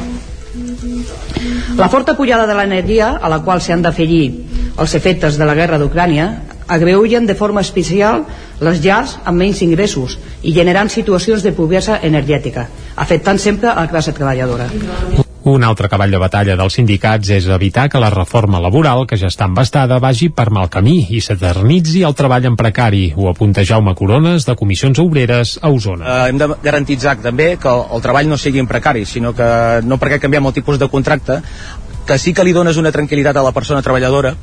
[1.80, 4.26] La forta pujada de l'energia, a la qual s'han d'afegir
[4.76, 6.28] els efectes de la guerra d'Ucrània,
[6.68, 8.26] agreugen de forma especial
[8.60, 12.68] les llars amb menys ingressos i generant situacions de pobresa energètica,
[12.98, 14.68] afectant sempre a la classe treballadora.
[15.50, 19.32] Un altre cavall de batalla dels sindicats és evitar que la reforma laboral, que ja
[19.32, 23.08] està embastada, vagi per mal camí i s'eternitzi el treball en precari.
[23.18, 26.06] Ho apunta Jaume Corones, de Comissions Obreres, a Osona.
[26.06, 29.50] Uh, hem de garantitzar també que el, el treball no sigui en precari, sinó que
[29.90, 31.42] no perquè canviem el tipus de contracte,
[32.06, 34.36] que sí que li dones una tranquil·litat a la persona treballadora,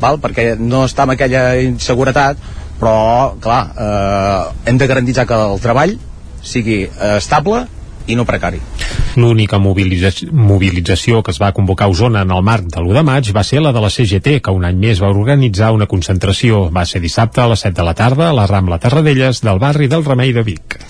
[0.00, 0.20] val?
[0.24, 2.40] perquè no està amb aquella inseguretat,
[2.80, 2.96] però,
[3.44, 5.98] clar, eh, hem de garantitzar que el treball
[6.40, 7.66] sigui eh, estable
[8.06, 8.60] i no precari.
[9.16, 13.04] L'única mobilització, mobilització que es va convocar a Osona en el marc de l'1 de
[13.06, 16.66] maig va ser la de la CGT, que un any més va organitzar una concentració.
[16.70, 19.88] Va ser dissabte a les 7 de la tarda a la Rambla Tarradellas del barri
[19.88, 20.80] del Remei de Vic.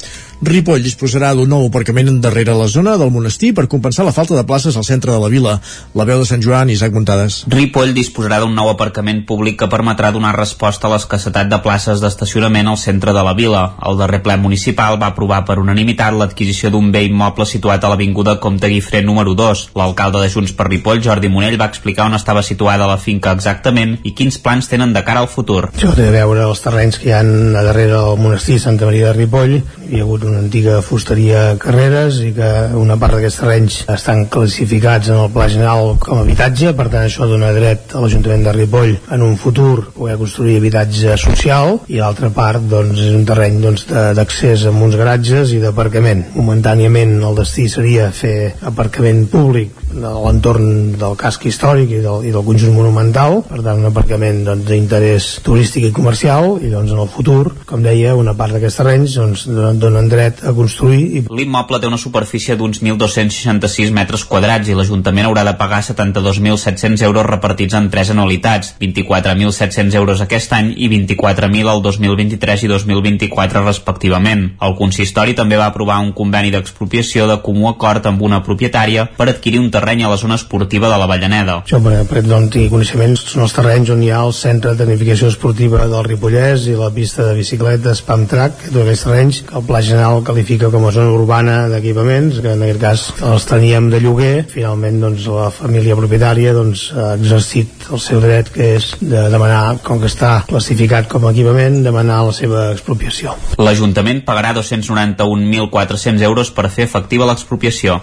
[0.44, 4.44] Ripoll disposarà d'un nou aparcament darrere la zona del monestir per compensar la falta de
[4.44, 5.54] places al centre de la vila.
[5.96, 7.38] La veu de Sant Joan, Isaac Montades.
[7.48, 12.68] Ripoll disposarà d'un nou aparcament públic que permetrà donar resposta a l'escassetat de places d'estacionament
[12.68, 13.62] al centre de la vila.
[13.88, 18.36] El darrer ple municipal va aprovar per unanimitat l'adquisició d'un bé immoble situat a l'Avinguda
[18.36, 19.70] Comte Guifré número 2.
[19.80, 23.96] L'alcalde de Junts per Ripoll, Jordi Monell, va explicar on estava situada la finca exactament
[24.04, 25.70] i quins plans tenen de cara al futur.
[25.72, 29.14] Això té a veure els terrenys que hi ha a darrere del monestir Santa Maria
[29.14, 29.58] de Ripoll.
[29.86, 35.10] Hi ha hagut una antiga fusteria Carreres i que una part d'aquests terrenys estan classificats
[35.12, 38.54] en el Pla General com a habitatge, per tant això dona dret a l'Ajuntament de
[38.56, 43.60] Ripoll en un futur poder construir habitatge social i l'altra part doncs, és un terreny
[43.62, 46.24] doncs, d'accés doncs, amb uns garatges i d'aparcament.
[46.36, 52.32] Momentàniament el destí seria fer aparcament públic de l'entorn del casc històric i del, i
[52.34, 56.92] del conjunt monumental, per tant un aparcament doncs, d'interès doncs, turístic i comercial i doncs
[56.92, 59.46] en el futur, com deia, una part d'aquests terrenys doncs,
[59.80, 61.02] donen dret a construir.
[61.18, 61.22] I...
[61.38, 67.26] L'immoble té una superfície d'uns 1.266 metres quadrats i l'Ajuntament haurà de pagar 72.700 euros
[67.26, 74.47] repartits en tres anualitats, 24.700 euros aquest any i 24.000 el 2023 i 2024 respectivament.
[74.62, 79.28] El consistori també va aprovar un conveni d'expropiació de comú acord amb una propietària per
[79.30, 81.60] adquirir un terreny a la zona esportiva de la Vallaneda.
[81.68, 84.84] Jo, per exemple, d'on tinc coneixements, són els terrenys on hi ha el centre de
[84.84, 89.56] tecnificació esportiva del Ripollès i la pista de bicicletes Pam Track, tots aquests terrenys que
[89.59, 93.88] el Pla General qualifica com a zona urbana d'equipaments, que en aquest cas els teníem
[93.92, 94.46] de lloguer.
[94.52, 99.78] Finalment, doncs, la família propietària doncs, ha exercit el seu dret, que és de demanar,
[99.86, 103.34] com que està classificat com a equipament, demanar la seva expropiació.
[103.60, 108.00] L'Ajuntament pagarà 291.400 euros per fer efectiva l'expropiació.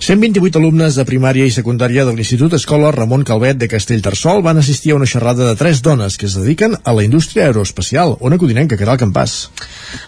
[0.00, 4.92] 128 alumnes de primària i secundària de l'Institut Escola Ramon Calvet de Castellterçol van assistir
[4.92, 8.16] a una xerrada de tres dones que es dediquen a la indústria aeroespacial.
[8.20, 9.50] Ona Codinenca, que era el campàs.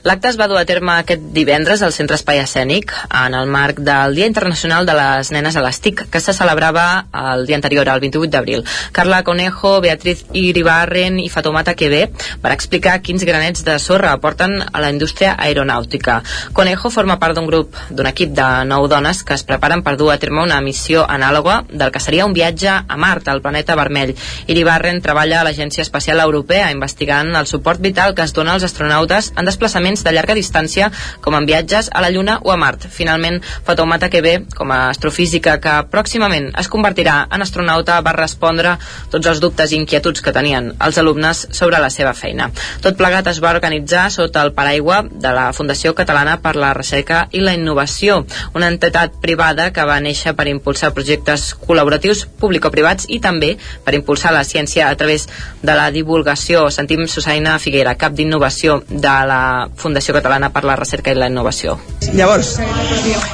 [0.04, 3.80] L'acte es va dur a terme aquest divendres al Centre Espai Escènic en el marc
[3.82, 7.88] del Dia Internacional de les Nenes a les TIC, que se celebrava el dia anterior,
[7.90, 8.62] el 28 d'abril.
[8.92, 12.04] Carla Conejo, Beatriz Iribarren i Fatomata Quevé
[12.40, 16.20] per explicar quins granets de sorra aporten a la indústria aeronàutica.
[16.52, 20.12] Conejo forma part d'un grup, d'un equip de nou dones que es preparen per dur
[20.14, 24.14] a terme una missió anàloga del que seria un viatge a Mart, al planeta vermell.
[24.46, 29.32] Iribarren treballa a l'Agència Espacial Europea investigant el suport vital que es dona als astronautes
[29.34, 30.92] en desplaçaments de llarga distància
[31.24, 32.84] com en viatges a la Lluna o a Mart.
[32.92, 38.76] Finalment, Fatoumata Kebe, com a astrofísica que pròximament es convertirà en astronauta, va respondre
[39.10, 42.50] tots els dubtes i inquietuds que tenien els alumnes sobre la seva feina.
[42.84, 47.24] Tot plegat es va organitzar sota el paraigua de la Fundació Catalana per la Recerca
[47.32, 48.20] i la Innovació,
[48.52, 54.34] una entitat privada que va néixer per impulsar projectes col·laboratius público-privats i també per impulsar
[54.36, 55.28] la ciència a través
[55.62, 56.68] de la divulgació.
[56.74, 59.42] Sentim Susaina Figuera, cap d'innovació de la
[59.80, 61.78] Fundació Catalana per la Recerca la Innovació.
[62.14, 62.56] Llavors,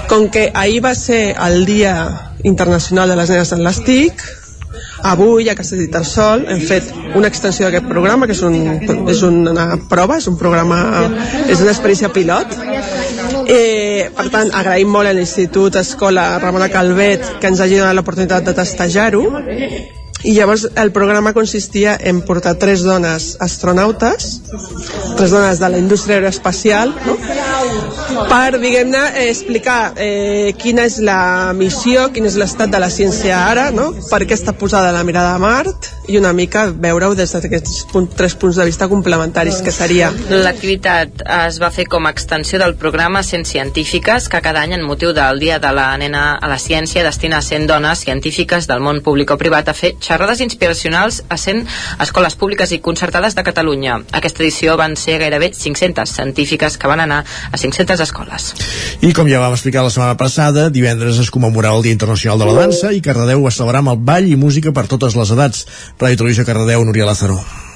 [0.09, 1.95] com que ahir va ser el Dia
[2.45, 4.23] Internacional de les Nenes en les TIC,
[5.03, 8.57] avui a Castellterçol hem fet una extensió d'aquest programa que és, un,
[9.11, 10.81] és una prova, és un programa
[11.49, 12.53] és una experiència pilot
[13.49, 18.47] eh, per tant agraïm molt a l'Institut Escola Ramona Calvet que ens hagi donat l'oportunitat
[18.47, 19.25] de testejar-ho
[20.23, 24.41] i llavors el programa consistia en portar tres dones astronautes
[25.17, 27.17] tres dones de la indústria aeroespacial no?
[28.29, 33.39] per, diguem-ne, eh, explicar eh, quina és la missió, quin és l'estat de la ciència
[33.49, 33.91] ara, no?
[34.11, 38.09] per què està posada la mirada a Mart i una mica veure-ho des d'aquests punt,
[38.19, 40.11] tres punts de vista complementaris, que seria...
[40.31, 44.83] L'activitat es va fer com a extensió del programa 100 científiques que cada any en
[44.87, 49.03] motiu del Dia de la Nena a la Ciència destina 100 dones científiques del món
[49.07, 51.63] públic o privat a fer xerrades inspiracionals a 100
[52.03, 54.01] escoles públiques i concertades de Catalunya.
[54.11, 58.51] Aquesta edició van ser gairebé 500 científiques que van anar a 500 escoles.
[59.07, 62.51] I com ja vam explicar la setmana passada, divendres es commemorava el Dia Internacional de
[62.51, 65.65] la Dansa i Cardedeu va celebrar amb el ball i música per totes les edats.
[66.01, 67.70] Ràdio Televisió Cardedeu, Núria Lázaro.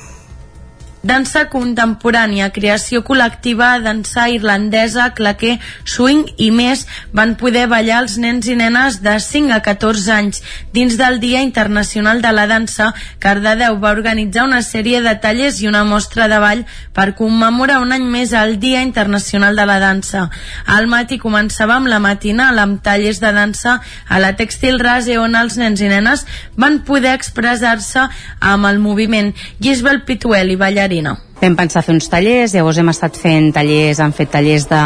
[1.04, 8.48] Dansa contemporània, creació col·lectiva, dansa irlandesa, claquer, swing i més van poder ballar els nens
[8.48, 10.40] i nenes de 5 a 14 anys.
[10.72, 15.68] Dins del Dia Internacional de la Dansa, Cardedeu va organitzar una sèrie de tallers i
[15.68, 16.64] una mostra de ball
[16.96, 20.30] per commemorar un any més el Dia Internacional de la Dansa.
[20.64, 23.76] Al matí començava amb la matinal amb tallers de dansa
[24.08, 26.24] a la Textil Rase on els nens i nenes
[26.56, 28.08] van poder expressar-se
[28.40, 29.34] amb el moviment.
[29.60, 31.18] Gisbel Pituel i ballarí Marina.
[31.40, 34.82] Vam pensar fer uns tallers, llavors hem estat fent tallers, hem fet tallers de,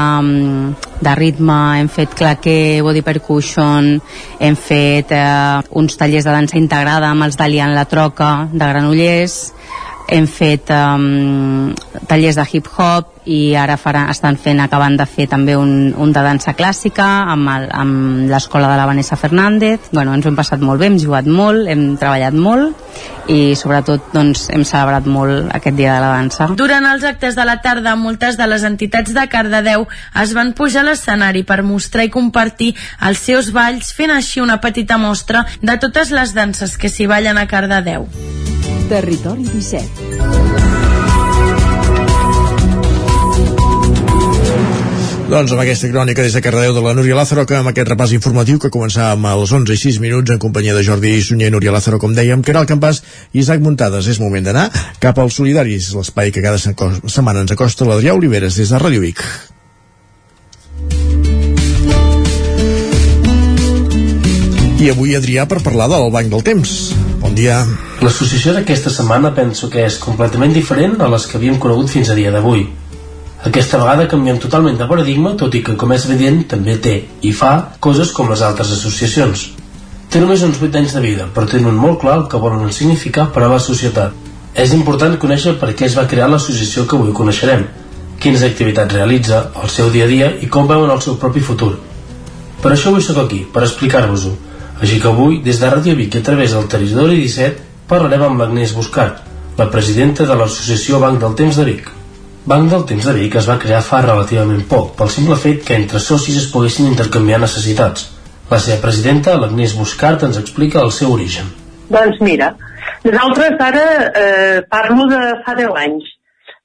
[1.04, 3.98] de ritme, hem fet claquer, body percussion,
[4.40, 9.36] hem fet eh, uns tallers de dansa integrada amb els d'Alian La Troca, de Granollers,
[10.08, 11.74] hem fet um,
[12.08, 16.22] tallers de hip-hop i ara farà, estan fent, acabant de fer també un, un de
[16.24, 19.90] dansa clàssica amb, el, amb l'escola de la Vanessa Fernández.
[19.92, 24.08] Bueno, ens ho hem passat molt bé, hem jugat molt hem treballat molt i sobretot
[24.14, 26.48] doncs, hem celebrat molt aquest dia de la dansa.
[26.56, 29.84] Durant els actes de la tarda moltes de les entitats de Cardedeu
[30.22, 32.72] es van pujar a l'escenari per mostrar i compartir
[33.04, 37.36] els seus balls fent així una petita mostra de totes les danses que s'hi ballen
[37.36, 38.08] a Cardedeu
[38.88, 40.08] Territori 17
[45.28, 48.14] Doncs amb aquesta crònica des de Cardedeu de la Núria Lázaro, que amb aquest repàs
[48.16, 51.74] informatiu que començàvem als 11 i 6 minuts en companyia de Jordi Sunyer i Núria
[51.74, 53.02] Lázaro, com dèiem, que era el campàs
[53.36, 54.08] Isaac Muntades.
[54.08, 54.70] És moment d'anar
[55.04, 59.20] cap als solidaris, l'espai que cada setmana ens acosta l'Adrià Oliveres des de Ràdio Vic.
[64.80, 66.97] I avui, Adrià, per parlar del Banc del Temps.
[67.18, 67.56] Bon dia.
[67.98, 72.14] L'associació d'aquesta setmana penso que és completament diferent a les que havíem conegut fins a
[72.14, 72.62] dia d'avui.
[73.48, 76.94] Aquesta vegada canviem totalment de paradigma, tot i que, com és evident, també té
[77.26, 79.48] i fa coses com les altres associacions.
[80.08, 83.28] Té només uns 8 anys de vida, però tenen molt clar el que volen significar
[83.34, 84.14] per a la societat.
[84.54, 87.66] És important conèixer per què es va crear l'associació que avui coneixerem,
[88.22, 91.74] quines activitats realitza, el seu dia a dia i com veuen el seu propi futur.
[92.62, 94.47] Per això avui sóc aquí, per explicar-vos-ho.
[94.78, 98.74] Així que avui, des de Ràdio Vic a través del Territori 17, parlarem amb l'Agnès
[98.76, 99.22] Buscat,
[99.58, 101.88] la presidenta de l'associació Banc del Temps de Vic.
[102.48, 105.74] Banc del Temps de Vic es va crear fa relativament poc, pel simple fet que
[105.74, 108.06] entre socis es poguessin intercanviar necessitats.
[108.52, 111.50] La seva presidenta, l'Agnès Buscat, ens explica el seu origen.
[111.90, 112.52] Doncs mira,
[113.02, 113.84] nosaltres ara
[114.22, 116.14] eh, parlo de fa 10 anys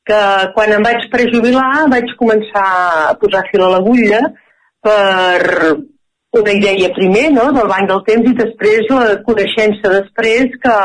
[0.06, 0.22] que
[0.54, 2.68] quan em vaig prejubilar vaig començar
[3.10, 4.22] a posar fil a l'agulla
[4.84, 5.80] per
[6.34, 10.78] una idea primer no, del banc del temps i després la coneixença després que,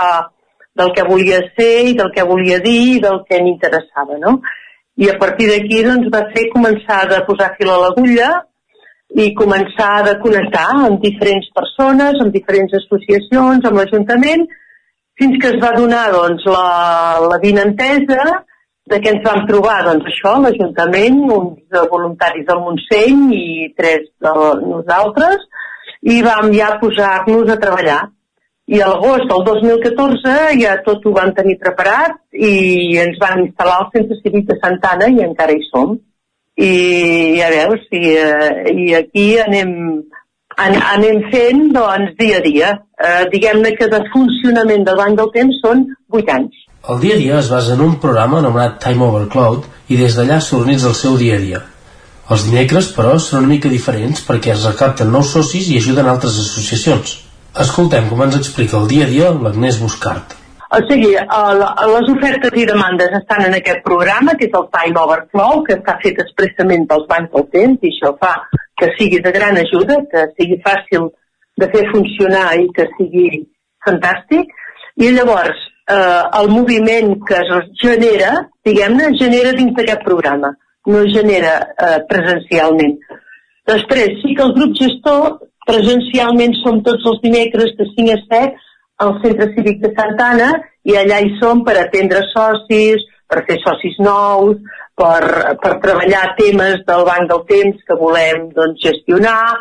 [0.80, 4.18] del que volia ser i del que volia dir i del que m'interessava.
[4.20, 4.38] No?
[4.98, 8.28] I a partir d'aquí doncs, va ser començar a posar fil a l'agulla
[9.16, 14.44] i començar a connectar amb diferents persones, amb diferents associacions, amb l'Ajuntament,
[15.18, 16.68] fins que es va donar doncs, la,
[17.24, 18.44] la vinentesa
[18.90, 19.78] de què ens vam trobar?
[19.86, 23.46] Doncs això, l'Ajuntament, uns voluntaris del Montseny i
[23.78, 24.34] tres de
[24.64, 25.44] nosaltres,
[26.02, 28.00] i vam ja posar-nos a treballar.
[28.68, 33.78] I a l'agost del 2014 ja tot ho vam tenir preparat i ens van instal·lar
[33.80, 35.96] al Centre Cívic de Santana i encara hi som.
[36.58, 36.72] I
[37.38, 39.72] ja veus, i, eh, i aquí anem,
[40.58, 42.72] an, anem fent doncs, dia a dia.
[42.98, 46.67] Eh, Diguem-ne que de funcionament del Banc del Temps són 8 anys.
[46.86, 50.14] El dia a dia es basa en un programa anomenat Time Over Cloud i des
[50.16, 51.60] d'allà s'organitza el seu dia a dia.
[52.30, 56.38] Els dimecres, però, són una mica diferents perquè es recapten nous socis i ajuden altres
[56.38, 57.16] associacions.
[57.64, 60.36] Escoltem com ens explica el dia a dia l'Agnès Buscart.
[60.68, 65.62] O sigui, les ofertes i demandes estan en aquest programa, que és el Time Overflow,
[65.66, 68.34] que està fet expressament pels bancs del temps, i això fa
[68.78, 71.08] que sigui de gran ajuda, que sigui fàcil
[71.58, 73.42] de fer funcionar i que sigui
[73.86, 74.52] fantàstic.
[75.00, 78.32] I llavors, eh, el moviment que es genera,
[78.64, 80.52] diguem-ne, genera dins d'aquest programa,
[80.86, 82.96] no genera eh, presencialment.
[83.68, 88.66] Després, sí que el grup gestor presencialment som tots els dimecres de 5 a 7
[89.04, 90.48] al Centre Cívic de Santana
[90.88, 94.56] i allà hi som per atendre socis, per fer socis nous,
[94.98, 95.22] per,
[95.62, 99.58] per treballar temes del Banc del Temps que volem doncs, gestionar,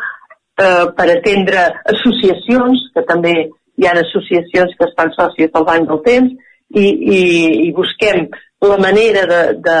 [0.58, 3.34] eh, per atendre associacions, que també
[3.78, 6.34] hi ha associacions que estan sòcies del Banc del Temps
[6.74, 7.20] i, i,
[7.68, 8.26] i busquem
[8.66, 9.78] la manera de, de,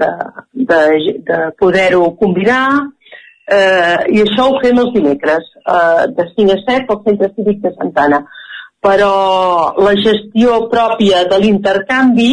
[0.00, 0.10] de,
[0.70, 0.80] de,
[1.28, 2.64] de poder-ho combinar
[3.46, 7.60] eh, i això ho fem els dimecres eh, de 5 a 7 al Centre Cívic
[7.66, 8.24] de Santana
[8.84, 9.12] però
[9.80, 12.32] la gestió pròpia de l'intercanvi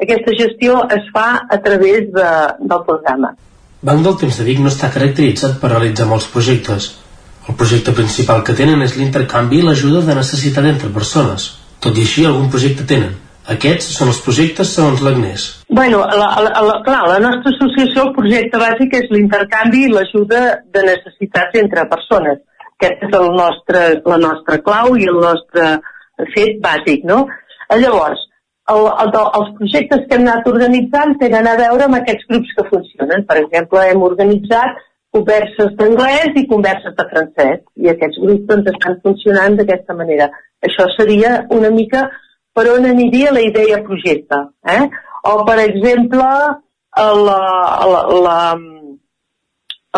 [0.00, 2.28] aquesta gestió es fa a través de,
[2.60, 3.34] del programa.
[3.84, 6.90] Banc del Temps de Vic no està caracteritzat per realitzar molts projectes,
[7.48, 11.50] el projecte principal que tenen és l'intercanvi i l'ajuda de necessitat entre persones.
[11.80, 13.16] Tot i així, algun projecte tenen.
[13.50, 15.46] Aquests són els projectes segons l'Agnès.
[15.72, 20.42] Bueno, la, la, la, clar, la nostra associació, el projecte bàsic és l'intercanvi i l'ajuda
[20.74, 22.42] de necessitats entre persones.
[22.76, 23.80] Aquest és el nostre,
[24.12, 25.70] la nostra clau i el nostre
[26.36, 27.24] fet bàsic, no?
[27.80, 28.22] Llavors,
[28.70, 29.10] el, el,
[29.40, 33.26] els projectes que hem anat organitzant tenen a veure amb aquests grups que funcionen.
[33.26, 34.78] Per exemple, hem organitzat
[35.14, 40.30] converses d'anglès i converses de francès i aquests grups doncs, estan funcionant d'aquesta manera.
[40.66, 42.06] Això seria una mica
[42.54, 44.40] per on aniria la idea projecte.
[44.76, 44.84] Eh?
[45.30, 46.26] O, per exemple,
[47.04, 48.38] el, el, la,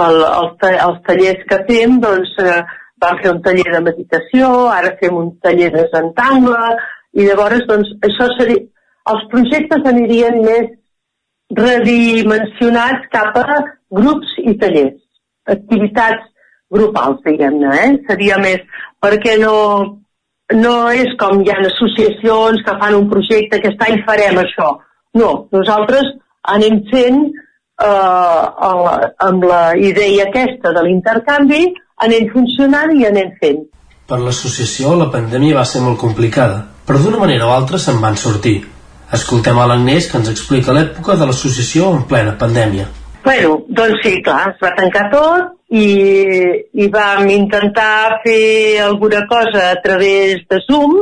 [0.05, 2.61] el, els, tallers que fem, doncs, eh,
[3.03, 6.77] vam fer un taller de meditació, ara fem un taller de centangle,
[7.13, 8.69] i llavors, doncs, això seria...
[9.11, 10.69] Els projectes anirien més
[11.59, 13.57] redimensionats cap a
[13.99, 15.02] grups i tallers
[15.51, 16.29] activitats
[16.73, 17.91] grupals, diguem-ne, eh?
[18.09, 18.65] Seria més,
[19.03, 19.57] perquè no,
[20.57, 24.73] no és com hi ha associacions que fan un projecte, aquest any farem això.
[25.21, 26.09] No, nosaltres
[26.55, 28.45] anem fent eh,
[29.29, 31.63] amb la idea aquesta de l'intercanvi,
[32.07, 33.67] anem funcionant i anem fent.
[34.09, 38.19] Per l'associació la pandèmia va ser molt complicada, però d'una manera o altra se'n van
[38.19, 38.59] sortir.
[39.13, 42.89] Escoltem a l'Agnès que ens explica l'època de l'associació en plena pandèmia.
[43.25, 45.87] Bueno, doncs sí, clar, es va tancar tot i,
[46.75, 50.97] i vam intentar fer alguna cosa a través de Zoom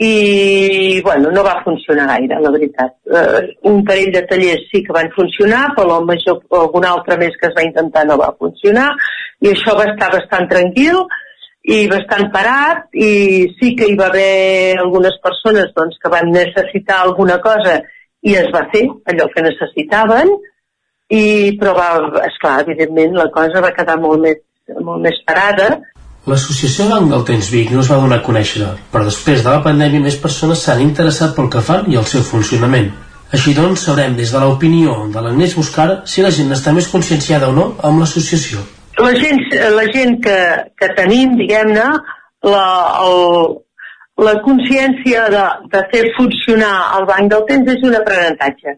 [0.00, 2.94] i, bueno, no va funcionar gaire, la veritat.
[3.04, 7.36] Uh, un parell de tallers sí que van funcionar, però el major, algun altre més
[7.36, 8.88] que es va intentar no va funcionar
[9.44, 11.02] i això va estar bastant tranquil
[11.68, 13.10] i bastant parat i
[13.58, 17.82] sí que hi va haver algunes persones doncs, que van necessitar alguna cosa
[18.24, 20.32] i es va fer allò que necessitaven
[21.10, 21.22] i,
[21.60, 21.90] però va,
[22.26, 24.42] esclar, evidentment la cosa va quedar molt més,
[24.78, 25.72] molt més parada
[26.28, 30.04] L'associació del Temps Vic no es va donar a conèixer, però després de la pandèmia
[30.04, 32.90] més persones s'han interessat pel que fan i el seu funcionament.
[33.32, 37.48] Així doncs, sabrem des de l'opinió de l'Agnès Buscar si la gent està més conscienciada
[37.48, 38.60] o no amb l'associació.
[39.00, 39.40] La gent,
[39.78, 40.38] la gent que,
[40.76, 41.88] que tenim, diguem-ne,
[42.52, 42.66] la,
[43.06, 43.56] el,
[44.26, 48.76] la consciència de, de fer funcionar el banc del temps és un aprenentatge.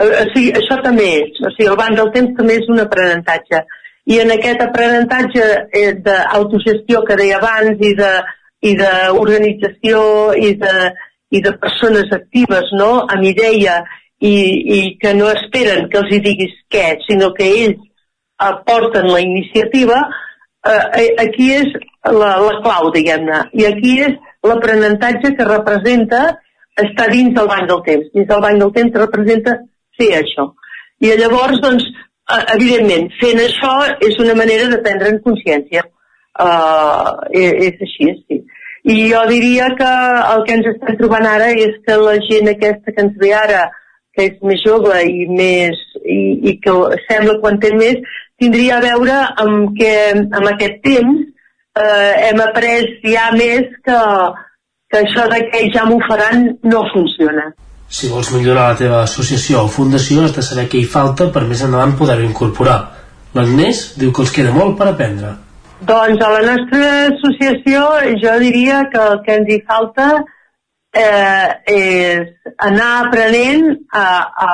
[0.00, 1.38] O sigui, això també és.
[1.44, 3.64] O sigui, el banc del temps també és un aprenentatge
[4.10, 5.46] i en aquest aprenentatge
[5.76, 8.10] eh, d'autogestió que deia abans i de
[8.60, 10.00] i d'organització
[10.36, 10.72] i, de,
[11.32, 13.78] i de persones actives, no?, amb idea
[14.20, 14.34] i,
[14.76, 17.80] i que no esperen que els hi diguis què, sinó que ells
[18.50, 20.02] aporten la iniciativa,
[20.66, 21.72] eh, eh, aquí és
[22.04, 23.46] la, la clau, diguem-ne.
[23.56, 26.22] I aquí és l'aprenentatge que representa
[26.84, 28.12] estar dins del banc del temps.
[28.12, 29.56] Dins del banc del temps representa
[30.00, 30.50] fer això.
[31.00, 31.86] I llavors, doncs,
[32.30, 33.72] Eh, evidentment, fent això
[34.06, 35.82] és una manera de prendre'n consciència.
[36.40, 38.36] Uh, és així, sí.
[38.86, 39.88] I jo diria que
[40.34, 43.64] el que ens estem trobant ara és que la gent aquesta que ens ve ara,
[44.14, 46.20] que és més jove i més i,
[46.52, 46.76] i que
[47.08, 47.98] sembla quan té més,
[48.40, 51.26] tindria a veure amb que amb aquest temps
[51.82, 53.98] eh, hem après ja més que,
[54.92, 57.50] que això de que ja m'ho faran no funciona.
[57.90, 61.42] Si vols millorar la teva associació o fundació has de saber què hi falta per
[61.50, 62.78] més endavant poder-ho incorporar.
[63.34, 65.32] L'Agnès diu que els queda molt per aprendre.
[65.88, 67.86] Doncs a la nostra associació
[68.22, 70.06] jo diria que el que ens hi falta
[70.92, 74.06] eh, és anar aprenent a,
[74.46, 74.50] a,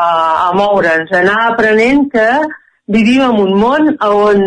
[0.46, 2.28] a moure'ns, anar aprenent que
[2.86, 4.42] vivim en un món on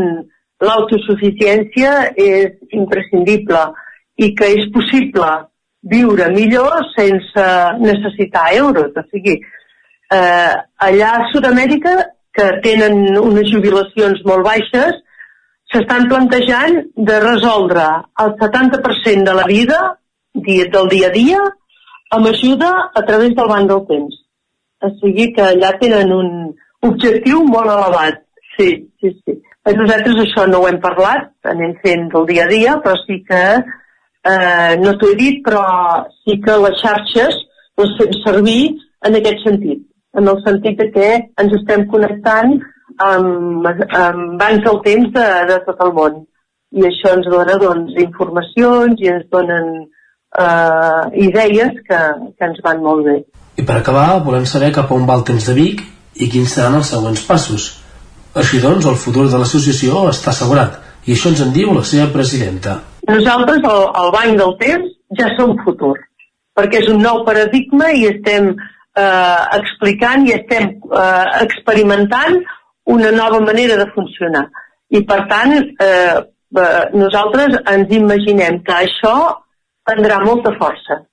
[0.63, 3.67] l'autosuficiència és imprescindible
[4.19, 5.29] i que és possible
[5.81, 7.45] viure millor sense
[7.79, 8.91] necessitar euros.
[8.95, 9.39] O sigui,
[10.11, 10.53] eh,
[10.87, 11.95] allà a Sud-amèrica,
[12.33, 14.99] que tenen unes jubilacions molt baixes,
[15.71, 17.85] s'estan plantejant de resoldre
[18.23, 19.79] el 70% de la vida
[20.33, 21.39] del dia a dia
[22.15, 24.15] amb ajuda a través del banc del temps.
[24.81, 26.29] O sigui que allà tenen un
[26.87, 28.23] objectiu molt elevat.
[28.55, 28.69] Sí,
[29.01, 29.35] sí, sí.
[29.69, 33.41] Nosaltres això no ho hem parlat, anem fent del dia a dia, però sí que
[34.25, 35.63] eh, no t'ho he dit, però
[36.23, 37.37] sí que les xarxes
[37.79, 38.63] les fem servir
[39.07, 39.85] en aquest sentit,
[40.19, 41.09] en el sentit de que
[41.43, 42.57] ens estem connectant
[43.05, 46.19] amb, amb bancs del temps de, de tot el món.
[46.75, 49.69] I això ens dona doncs, informacions i ens donen
[50.37, 52.01] eh, idees que,
[52.35, 53.17] que ens van molt bé.
[53.57, 55.81] I per acabar, volem saber cap on va el temps de Vic
[56.19, 57.71] i quins seran els següents passos.
[58.37, 62.11] Així doncs, el futur de l'associació està assegurat, i això ens en diu la seva
[62.13, 62.77] presidenta,
[63.13, 65.95] nosaltres, al, al banc del temps, ja som futur,
[66.57, 72.39] perquè és un nou paradigma i estem eh, explicant i estem eh, experimentant
[72.89, 74.47] una nova manera de funcionar.
[74.89, 75.53] I per tant,
[75.85, 76.17] eh,
[76.57, 79.15] eh, nosaltres ens imaginem que això
[79.85, 81.03] prendrà molta força,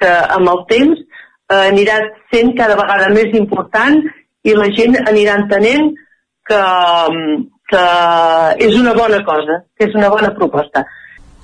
[0.00, 2.00] que amb el temps eh, anirà
[2.32, 4.00] sent cada vegada més important
[4.44, 5.94] i la gent anirà entenent
[6.48, 6.60] que,
[7.72, 7.84] que
[8.66, 10.84] és una bona cosa, que és una bona proposta.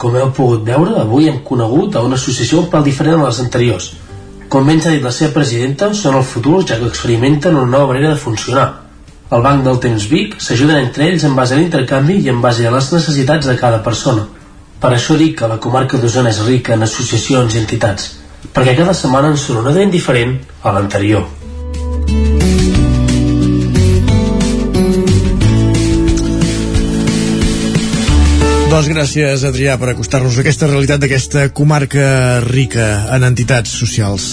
[0.00, 3.40] Com heu pogut veure, avui hem conegut a una associació un pèl diferent a les
[3.42, 3.88] anteriors.
[4.48, 7.90] Com ben ha dit la seva presidenta, són el futur ja que experimenten una nova
[7.90, 8.64] manera de funcionar.
[9.30, 12.64] El Banc del Temps Vic s'ajuden entre ells en base a l'intercanvi i en base
[12.66, 14.24] a les necessitats de cada persona.
[14.80, 18.08] Per això dic que la comarca d'Osona és rica en associacions i entitats,
[18.56, 21.28] perquè cada setmana en surt una ben diferent a l'anterior.
[28.70, 34.28] Doncs gràcies, Adrià, per acostar-nos a aquesta realitat d'aquesta comarca rica en entitats socials.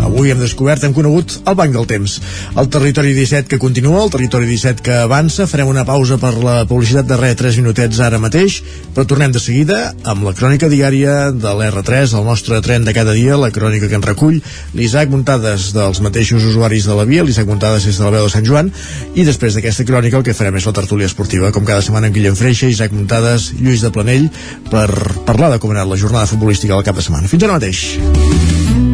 [0.00, 2.16] Avui hem descobert, hem conegut el Banc del Temps.
[2.58, 5.46] El Territori 17 que continua, el Territori 17 que avança.
[5.50, 8.60] Farem una pausa per la publicitat de res 3 minutets ara mateix,
[8.94, 13.14] però tornem de seguida amb la crònica diària de l'R3, el nostre tren de cada
[13.16, 14.40] dia, la crònica que en recull
[14.76, 18.34] l'Isaac Muntades dels mateixos usuaris de la via, l'Isaac Muntades és de la veu de
[18.34, 18.72] Sant Joan,
[19.14, 22.16] i després d'aquesta crònica el que farem és la tertúlia esportiva, com cada setmana amb
[22.16, 24.30] Guillem Freixa, Isaac Muntades, Lluís de Planell,
[24.70, 24.88] per
[25.28, 27.30] parlar de com ha anat la jornada futbolística del cap de setmana.
[27.30, 28.89] Fins ara mateix.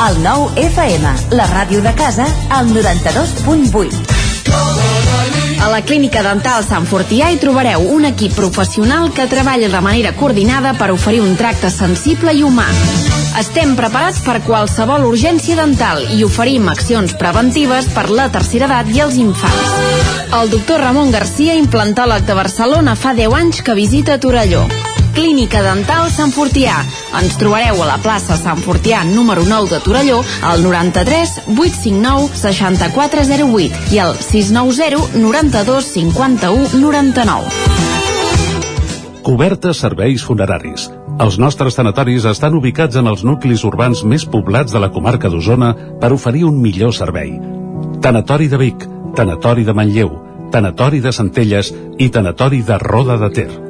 [0.00, 2.24] El nou FM, la ràdio de casa,
[2.56, 3.98] al 92.8.
[5.60, 10.14] A la Clínica Dental Sant Fortià hi trobareu un equip professional que treballa de manera
[10.16, 12.64] coordinada per oferir un tracte sensible i humà.
[13.42, 19.04] Estem preparats per qualsevol urgència dental i oferim accions preventives per la tercera edat i
[19.04, 19.68] els infants.
[20.32, 24.64] El doctor Ramon Garcia, implantòleg de Barcelona, fa 10 anys que visita Torelló.
[25.14, 26.80] Clínica Dental Sant Fortià.
[27.20, 33.94] Ens trobareu a la plaça Sant Fortià número 9 de Torelló al 93 859 6408
[33.94, 37.70] i al 690 92 51 99.
[39.22, 40.88] Cobertes serveis funeraris.
[41.20, 45.74] Els nostres tanatoris estan ubicats en els nuclis urbans més poblats de la comarca d'Osona
[46.00, 47.34] per oferir un millor servei.
[48.00, 50.14] Tanatori de Vic, Tanatori de Manlleu,
[50.50, 53.69] Tanatori de Centelles i Tanatori de Roda de Ter.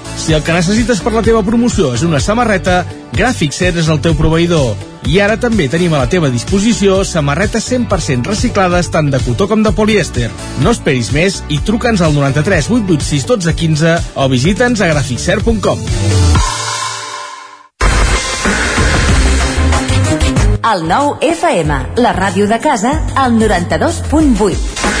[0.21, 2.83] si el que necessites per la teva promoció és una samarreta,
[3.15, 4.75] Gràfic Cert és el teu proveïdor.
[5.09, 9.65] I ara també tenim a la teva disposició samarretes 100% reciclades tant de cotó com
[9.65, 10.29] de polièster.
[10.61, 15.81] No esperis més i truca'ns al 93 886 12 15 o visita'ns a graficcert.com.
[20.71, 25.00] El nou FM, la ràdio de casa, al 92.8.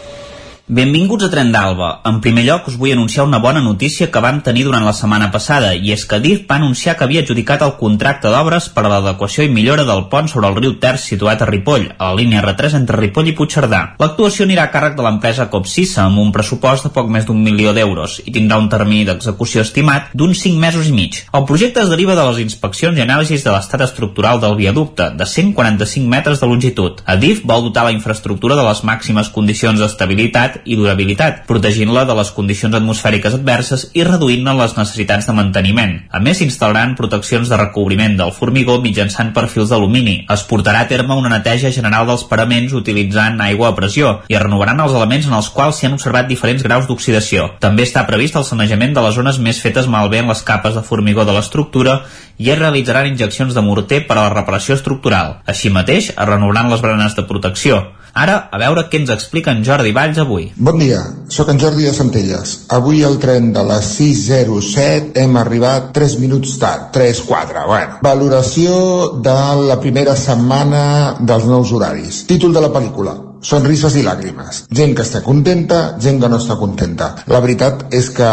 [0.71, 1.87] Benvinguts a Tren d'Alba.
[2.07, 5.25] En primer lloc us vull anunciar una bona notícia que vam tenir durant la setmana
[5.33, 8.91] passada i és que DIF va anunciar que havia adjudicat el contracte d'obres per a
[8.93, 12.39] l'adequació i millora del pont sobre el riu Ter situat a Ripoll, a la línia
[12.39, 13.81] R3 entre Ripoll i Puigcerdà.
[13.99, 17.75] L'actuació anirà a càrrec de l'empresa Copsissa amb un pressupost de poc més d'un milió
[17.75, 21.19] d'euros i tindrà un termini d'execució estimat d'uns 5 mesos i mig.
[21.35, 25.27] El projecte es deriva de les inspeccions i anàlisis de l'estat estructural del viaducte, de
[25.35, 27.03] 145 metres de longitud.
[27.03, 32.15] A DIF vol dotar la infraestructura de les màximes condicions d'estabilitat i durabilitat, protegint-la de
[32.17, 35.93] les condicions atmosfèriques adverses i reduint-ne les necessitats de manteniment.
[36.11, 40.17] A més, s'instal·laran proteccions de recobriment del formigó mitjançant perfils d'alumini.
[40.31, 44.43] Es portarà a terme una neteja general dels paraments utilitzant aigua a pressió i es
[44.43, 47.51] renovaran els elements en els quals s'hi han observat diferents graus d'oxidació.
[47.63, 50.85] També està previst el sanejament de les zones més fetes malbé en les capes de
[50.85, 52.01] formigó de l'estructura
[52.37, 55.39] i es realitzaran injeccions de morter per a la reparació estructural.
[55.45, 57.81] Així mateix, es renovaran les baranes de protecció.
[58.13, 60.49] Ara, a veure què ens explica en Jordi Valls avui.
[60.57, 60.99] Bon dia,
[61.31, 62.57] sóc en Jordi de Centelles.
[62.75, 67.99] Avui al tren de les 6.07 hem arribat 3 minuts tard, 3-4, bueno.
[68.03, 68.77] Valoració
[69.23, 69.39] de
[69.71, 70.85] la primera setmana
[71.23, 72.25] dels nous horaris.
[72.27, 74.65] Títol de la pel·lícula, sonrises i làgrimes.
[74.71, 77.11] Gent que està contenta, gent que no està contenta.
[77.31, 78.29] La veritat és que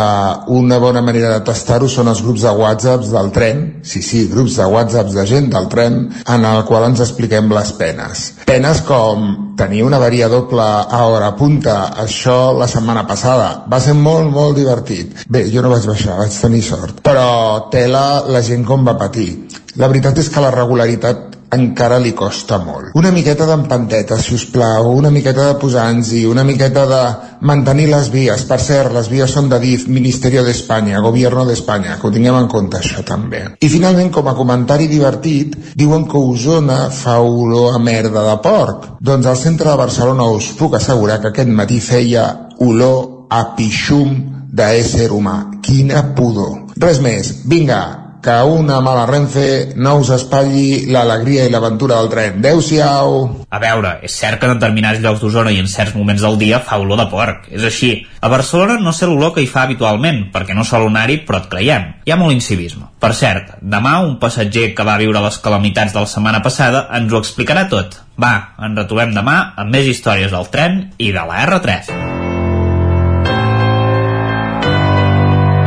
[0.55, 4.59] una bona manera de tastar-ho són els grups de whatsapps del tren, sí, sí, grups
[4.61, 8.25] de whatsapps de gent del tren, en el qual ens expliquem les penes.
[8.49, 9.29] Penes com
[9.59, 13.65] tenir una varia doble a hora punta, això la setmana passada.
[13.71, 15.25] Va ser molt, molt divertit.
[15.29, 17.03] Bé, jo no vaig baixar, vaig tenir sort.
[17.09, 19.33] Però tela la gent com va patir.
[19.79, 22.93] La veritat és que la regularitat encara li costa molt.
[22.99, 27.03] Una miqueta d'empanteta, si us plau, una miqueta de posar-nos una miqueta de
[27.49, 28.45] mantenir les vies.
[28.49, 32.49] Per cert, les vies són de DIF, Ministerio d'Espanya, Gobierno d'Espanya, que ho tinguem en
[32.53, 33.45] compte això també.
[33.61, 38.91] I finalment, com a comentari divertit, diuen que Osona fa olor a merda de porc.
[39.01, 42.27] Doncs al centre de Barcelona us puc assegurar que aquest matí feia
[42.59, 44.19] olor a pixum
[44.53, 45.39] d'ésser humà.
[45.63, 46.75] Quina pudor.
[46.81, 52.35] Res més, vinga, que una mala Renfe no us espatlli l'alegria i l'aventura del tren.
[52.43, 53.15] Adéu-siau!
[53.49, 56.59] A veure, és cert que en determinats llocs d'Osona i en certs moments del dia
[56.61, 57.47] fa olor de porc.
[57.49, 57.95] És així.
[58.21, 61.49] A Barcelona no sé l'olor que hi fa habitualment, perquè no sol anar-hi, però et
[61.55, 61.89] creiem.
[62.05, 62.91] Hi ha molt incivisme.
[63.01, 67.09] Per cert, demà un passatger que va viure les calamitats de la setmana passada ens
[67.09, 67.97] ho explicarà tot.
[68.21, 71.97] Va, ens retrobem demà amb més històries del tren i de la R3.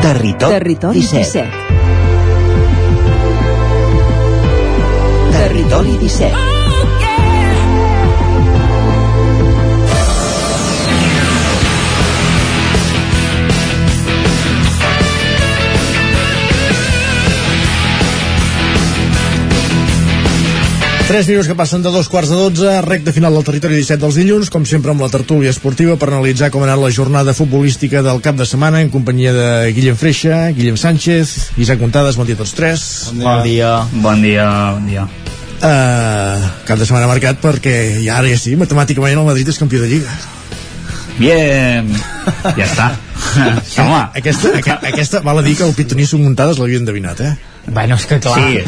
[0.05, 1.70] Territori, Territori 17.
[5.51, 6.31] Territori 17.
[21.11, 24.15] Tres minuts que passen de dos quarts de dotze, recte final del territori 17 dels
[24.15, 27.99] dilluns, com sempre amb la tertúlia esportiva per analitzar com ha anat la jornada futbolística
[27.99, 32.39] del cap de setmana en companyia de Guillem Freixa, Guillem Sánchez, Isaac Montades, bon dia
[32.39, 32.85] a tots tres.
[33.19, 33.81] Bon dia.
[33.99, 34.47] Bon dia,
[34.79, 35.11] bon dia.
[35.61, 39.83] Uh, cap de setmana marcat perquè ja ara ja sí, matemàticament el Madrid és campió
[39.83, 40.15] de Lliga.
[41.19, 41.91] Bien.
[42.57, 42.87] Ja està.
[43.83, 43.99] Home.
[44.17, 47.35] Aquesta, aquesta, aquesta val a dir que el Pitonisso Montades l'havia endevinat, eh?
[47.67, 48.59] Bueno, és que clar, Sí.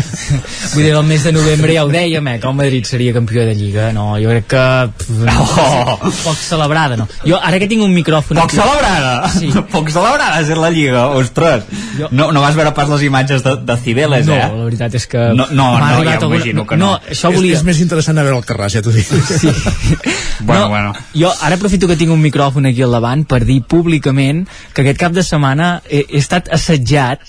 [0.76, 3.42] vull dir, el mes de novembre ja ho dèiem, eh, que el Madrid seria campió
[3.46, 5.10] de Lliga, no, jo crec que pff,
[5.58, 5.98] Oh.
[6.24, 7.08] poc celebrada, no.
[7.26, 9.30] Jo ara que tinc un micròfon Poc aquí- celebrada!
[9.30, 9.50] Sí.
[9.72, 11.64] Poc celebrada és la Lliga, ostres.
[11.98, 14.40] Jo- No, no vas veure pas les imatges de, de Cibeles, no, eh?
[14.40, 16.92] la veritat és que No, no, no, ja alguna- m'imagino que no.
[16.94, 19.08] no, això És, volia és més interessant a veure el Carràs, ja t'ho dic.
[19.08, 19.50] Sí.
[20.44, 20.94] Bueno, no, bueno.
[21.16, 24.98] Jo ara aprofito que tinc un micròfon aquí al davant per dir públicament que aquest
[25.00, 27.22] cap de setmana he, he estat assetjat,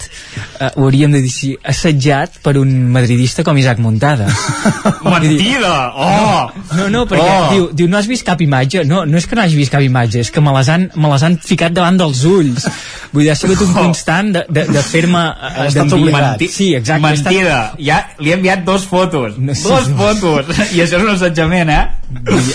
[0.59, 4.27] eh, ho hauríem de dir així, assetjat per un madridista com Isaac Montada.
[5.05, 5.93] Mentida!
[5.95, 6.51] Oh!
[6.77, 7.51] No, no, perquè Oh!
[7.53, 8.85] diu, diu, no has vist cap imatge?
[8.89, 11.11] No, no és que no hagi vist cap imatge, és que me les han, me
[11.13, 12.67] les han ficat davant dels ulls.
[13.15, 15.25] Vull dir, ha sigut un constant de, de, de fer-me...
[15.65, 16.43] eh, obligat.
[16.51, 17.11] Sí, exacte.
[17.11, 17.59] he estat- Mentida!
[17.79, 19.39] Ja li he enviat dos fotos.
[19.39, 19.69] No, sí.
[19.69, 20.51] Dos fotos!
[20.75, 21.85] I això és un assetjament, eh?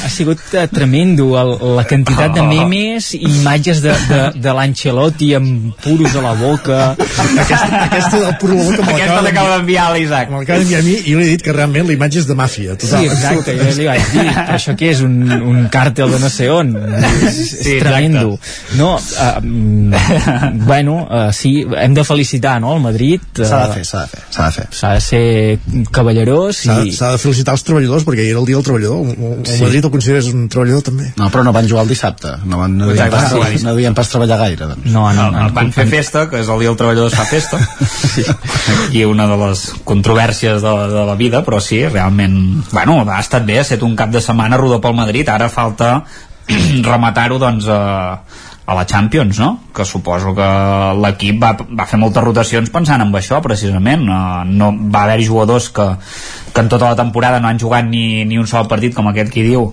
[0.04, 5.34] Ha sigut eh, tremendo el, la quantitat de memes i imatges de, de, de l'Ancelotti
[5.38, 9.94] amb puros a la boca Aquesta, aquesta del puro boca me Aquesta l'acaba d'enviar a
[9.96, 10.32] l'Isaac.
[10.32, 12.36] me l'acaba d'enviar a mi i li he dit que realment la imatge és de
[12.38, 12.76] màfia.
[12.80, 15.16] Sí, Total, exacte, jo li vaig dir, però això què és, un,
[15.52, 16.74] un càrtel de no sé on?
[16.76, 18.38] És, és Sí, tremendo.
[18.80, 23.22] No, uh, mm, bueno, uh, sí, hem de felicitar, no?, el Madrid.
[23.38, 24.68] Uh, S'ha de fer, s'ha de fer, s'ha de fer.
[24.82, 26.94] De ser cavallerós S'ha i...
[26.96, 29.49] s'ha de felicitar els treballadors perquè ahir era el dia del treballador.
[29.50, 29.64] El Sí.
[29.64, 31.08] Madrid el consideres un treballador també.
[31.18, 32.36] No, però no van jugar el dissabte.
[32.46, 33.66] No, van, no, devien, Exacte, pas, sí.
[33.66, 34.86] no devien pas treballar gaire, doncs.
[34.94, 37.26] No, no, no, el van fer festa, que és el dia del treballador es fa
[37.26, 37.60] festa
[38.88, 43.46] aquí una de les controvèrsies de, de la vida, però sí, realment bueno, ha estat
[43.48, 46.04] bé, ha estat un cap de setmana rodó pel Madrid, ara falta
[46.90, 47.82] rematar-ho doncs a,
[48.70, 49.50] a la Champions, no?
[49.74, 50.48] Que suposo que
[51.02, 54.04] l'equip va, va fer moltes rotacions pensant en això, precisament.
[54.06, 55.88] Uh, no, va haver jugadors que,
[56.54, 59.34] que en tota la temporada no han jugat ni, ni un sol partit, com aquest
[59.34, 59.72] qui diu,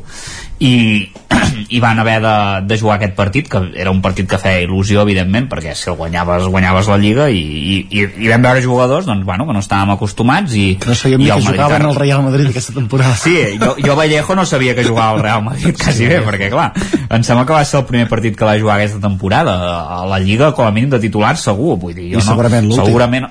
[0.58, 1.12] i,
[1.76, 5.02] i van haver de, de jugar aquest partit que era un partit que feia il·lusió
[5.04, 9.24] evidentment perquè si el guanyaves, guanyaves la Lliga i, i, i, vam veure jugadors doncs,
[9.28, 11.98] bueno, que no estàvem acostumats i, Que no sabíem i el que Madrid jugaven al
[11.98, 13.16] Real Madrid aquesta temporada.
[13.20, 16.70] Sí, jo, jo Vallejo no sabia que jugava al Real Madrid quasi bé, perquè clar,
[17.08, 19.56] em sembla que va ser el primer partit que va jugar aquesta temporada
[20.00, 22.72] a la Lliga com a mínim de titular segur, vull dir, jo I segurament no,
[22.72, 22.92] l'últim.
[22.92, 23.28] segurament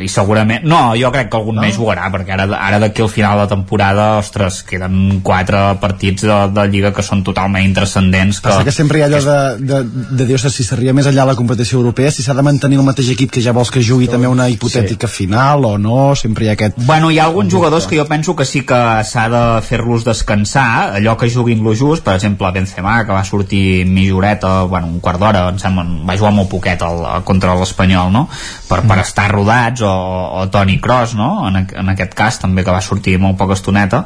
[0.00, 1.62] i segurament, no, jo crec que algun no?
[1.66, 6.38] més jugarà perquè ara, ara d'aquí al final de temporada ostres, queden quatre partits de,
[6.56, 9.36] de Lliga que són totalment intrascendents que, Passa que sempre hi ha allò de,
[9.68, 9.80] de,
[10.16, 12.80] de dir, ostres, si s'arriba més enllà a la competició europea, si s'ha de mantenir
[12.80, 16.46] el mateix equip que ja vols que jugui també una hipotètica final o no, sempre
[16.46, 16.80] hi ha aquest...
[16.88, 20.96] Bueno, hi ha alguns jugadors que jo penso que sí que s'ha de fer-los descansar,
[21.02, 25.04] allò que juguin lo just, per exemple Benzema, que va sortir mitja horeta, bueno, un
[25.04, 28.26] quart d'hora, em sembla, va jugar molt poquet al, contra l'Espanyol, no?
[28.72, 29.92] Per, per estar rodats, o,
[30.40, 31.48] o Toni Kroos, no?
[31.48, 34.04] En, en aquest cas, també que va sortir molt poca estoneta,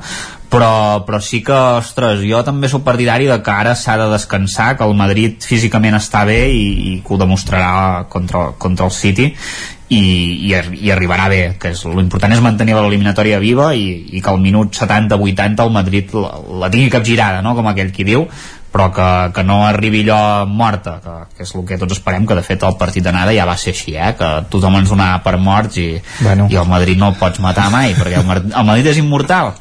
[0.51, 4.75] però, però sí que, ostres, jo també sóc partidari de que ara s'ha de descansar,
[4.79, 9.33] que el Madrid físicament està bé i, i que ho demostrarà contra, contra el City
[9.89, 9.99] i,
[10.51, 13.87] i, i arribarà bé que és, l'important és mantenir l'eliminatòria viva i,
[14.19, 16.33] i que al minut 70-80 el Madrid la,
[16.65, 17.55] la tingui capgirada no?
[17.55, 18.27] com aquell qui diu
[18.77, 22.37] però que, que no arribi allò morta que, que és el que tots esperem que
[22.37, 24.13] de fet el partit d'anada ja va ser així eh?
[24.19, 25.89] que tothom ens donava per morts i,
[26.21, 26.49] Bueno.
[26.53, 29.55] i el Madrid no el pots matar mai perquè el, el Madrid és immortal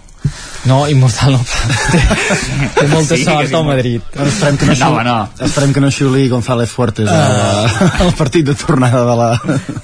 [0.66, 1.42] No, immortal no.
[1.46, 2.00] té,
[2.80, 4.02] té molta Sí, sort al Madrid.
[4.14, 5.18] Bueno, esperem que no, No, no.
[5.46, 8.02] esperem que no xiuli González Fuertes uh.
[8.02, 9.30] al partit de tornada de la...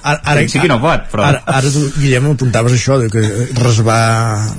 [0.01, 1.27] Ara, ara, Sí que no pot, però...
[1.29, 3.21] Ara, ara tu, Guillem, apuntaves això, de que
[3.59, 4.01] reservar,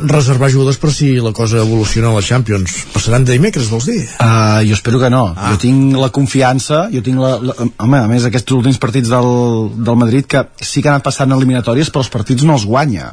[0.07, 2.78] reservar ajudes per si la cosa evoluciona a la Champions.
[2.94, 4.01] Passaran de dimecres, vols dir?
[4.23, 5.25] Uh, jo espero que no.
[5.35, 5.52] Ah.
[5.52, 7.59] Jo tinc la confiança, jo tinc la, la...
[7.83, 9.31] Home, a més, aquests últims partits del,
[9.83, 13.11] del Madrid, que sí que han anat passant eliminatòries, però els partits no els guanya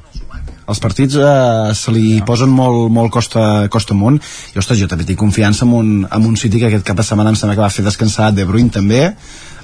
[0.70, 4.20] els partits eh, se li posen molt, molt costa, costa amunt.
[4.54, 7.06] I ostres, jo també tinc confiança en un, en un City que aquest cap de
[7.06, 9.08] setmana em sembla que va fer descansar De Bruyne també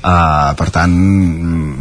[0.05, 0.91] Uh, per tant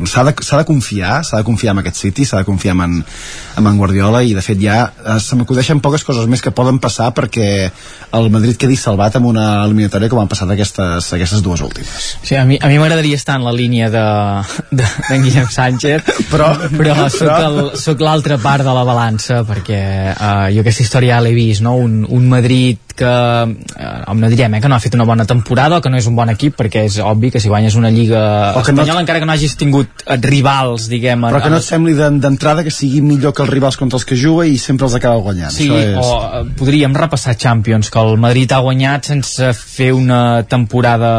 [0.08, 3.66] s'ha de, de confiar s'ha de confiar en aquest City s'ha de confiar en, en,
[3.68, 7.10] en Guardiola i de fet ja uh, se m'acudeixen poques coses més que poden passar
[7.12, 7.48] perquè
[8.16, 12.38] el Madrid quedi salvat amb una eliminatòria com han passat aquestes, aquestes dues últimes Sí,
[12.40, 14.06] a mi a mi m'agradaria estar en la línia de,
[14.70, 20.48] de, de Guillem Sánchez però, però el, soc l'altra part de la balança perquè uh,
[20.48, 21.76] jo aquesta història ja l'he vist no?
[21.76, 25.78] un, un Madrid que uh, no direm eh, que no ha fet una bona temporada
[25.78, 28.52] o que no és un bon equip perquè és obvi que si guanyes una lliga
[28.54, 31.58] O que no- espanyola encara que no hagis tingut eh, rivals diguem però que no
[31.58, 34.56] et sembli d'en- d'entrada que sigui millor que els rivals contra els que juga i
[34.58, 35.98] sempre els acaba guanyant Sí, Això és...
[35.98, 41.10] o eh, podríem repassar Champions, que el Madrid ha guanyat sense fer una temporada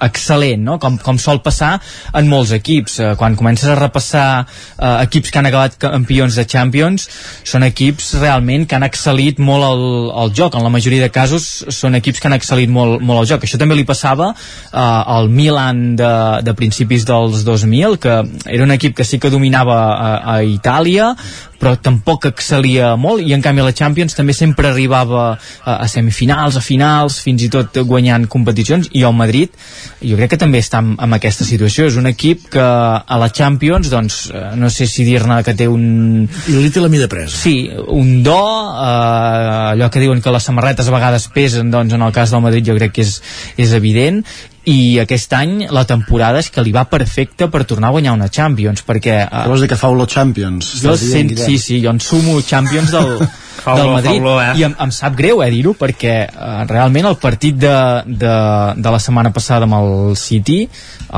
[0.00, 0.78] eh, excel·lent, no?
[0.82, 1.76] Com, com sol passar
[2.14, 2.98] en molts equips.
[3.00, 7.08] Eh, Quan comences a repassar eh, equips que han acabat campions de Champions,
[7.44, 9.84] són equips realment que han excel·lit molt el,
[10.24, 10.56] el joc.
[10.58, 13.44] En la majoria de casos són equips que han excel·lit molt, molt el joc.
[13.44, 16.12] Això també li passava eh, al Milan de,
[16.46, 18.16] de principis dels 2000, que
[18.48, 21.12] era un equip que sí que dominava a, a Itàlia,
[21.60, 26.56] però tampoc excel·lia molt i en canvi la Champions també sempre arribava a, a semifinals,
[26.56, 29.52] a finals fins i tot guanyant competicions i el Madrid
[30.00, 33.28] jo crec que també està en, en aquesta situació és un equip que a la
[33.36, 36.24] Champions doncs eh, no sé si dir-ne que té un...
[36.48, 37.36] I li té la mida presa.
[37.36, 42.02] Sí, un do eh, allò que diuen que les samarretes a vegades pesen doncs en
[42.02, 43.20] el cas del Madrid jo crec que és,
[43.58, 44.22] és evident
[44.70, 48.28] i aquest any la temporada és que li va perfecta per tornar a guanyar una
[48.28, 50.80] Champions perquè eh, Vols dir que fa olor Champions?
[50.82, 53.16] jo sent, sí, sí, jo en sumo Champions del,
[53.60, 54.20] Fa del Madrid.
[54.20, 54.52] olor, eh?
[54.60, 57.74] i em, em sap greu eh, dir-ho perquè eh, realment el partit de,
[58.06, 58.34] de,
[58.76, 60.62] de la setmana passada amb el City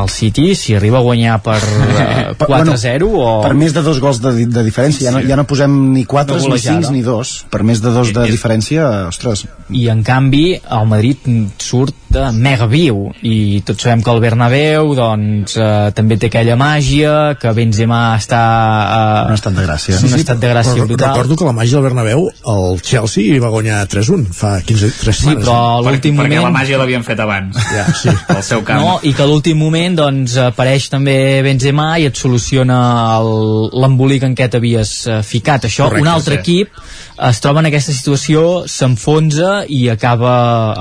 [0.02, 1.58] el City si arriba a guanyar per
[2.06, 3.28] eh, 4-0 o...
[3.44, 6.34] per més de dos gols de, de diferència ja no, ja no posem ni 4,
[6.34, 6.86] De ni golejada.
[6.88, 9.46] 5 ni 2 per més de dos de diferència, ostres.
[9.70, 11.26] I en canvi el Madrid
[11.62, 13.10] surt eh, mega viu.
[13.22, 18.42] I tots sabem que el Bernabéu doncs eh, també té aquella màgia que Benzema està
[18.82, 19.98] eh, un estat de gràcia.
[20.02, 23.40] un estat de gràcia però brutal recordo que la màgia del Bernabéu el Chelsea hi
[23.42, 26.44] va guanyar 3-1 fa 15 3 Sí, setmanes però Per, l'últim perquè moment...
[26.48, 28.08] la màgia l'havien fet abans ja, sí.
[28.28, 28.80] al seu camp.
[28.82, 32.80] No, i que a l'últim moment doncs, apareix també Benzema i et soluciona
[33.20, 35.64] el- l'embolic en què t'havies eh, ficat.
[35.68, 36.40] Això, Correcte, un altre sí.
[36.40, 36.82] equip
[37.22, 40.32] es troba en aquesta situació, s'enfonsa i acaba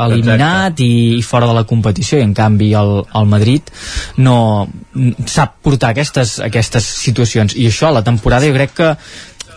[0.07, 3.69] eliminat i, i fora de la competició i en canvi el, el Madrid
[4.17, 4.35] no
[5.29, 7.55] sap portar aquestes, aquestes situacions.
[7.55, 8.89] I això la temporada jo crec que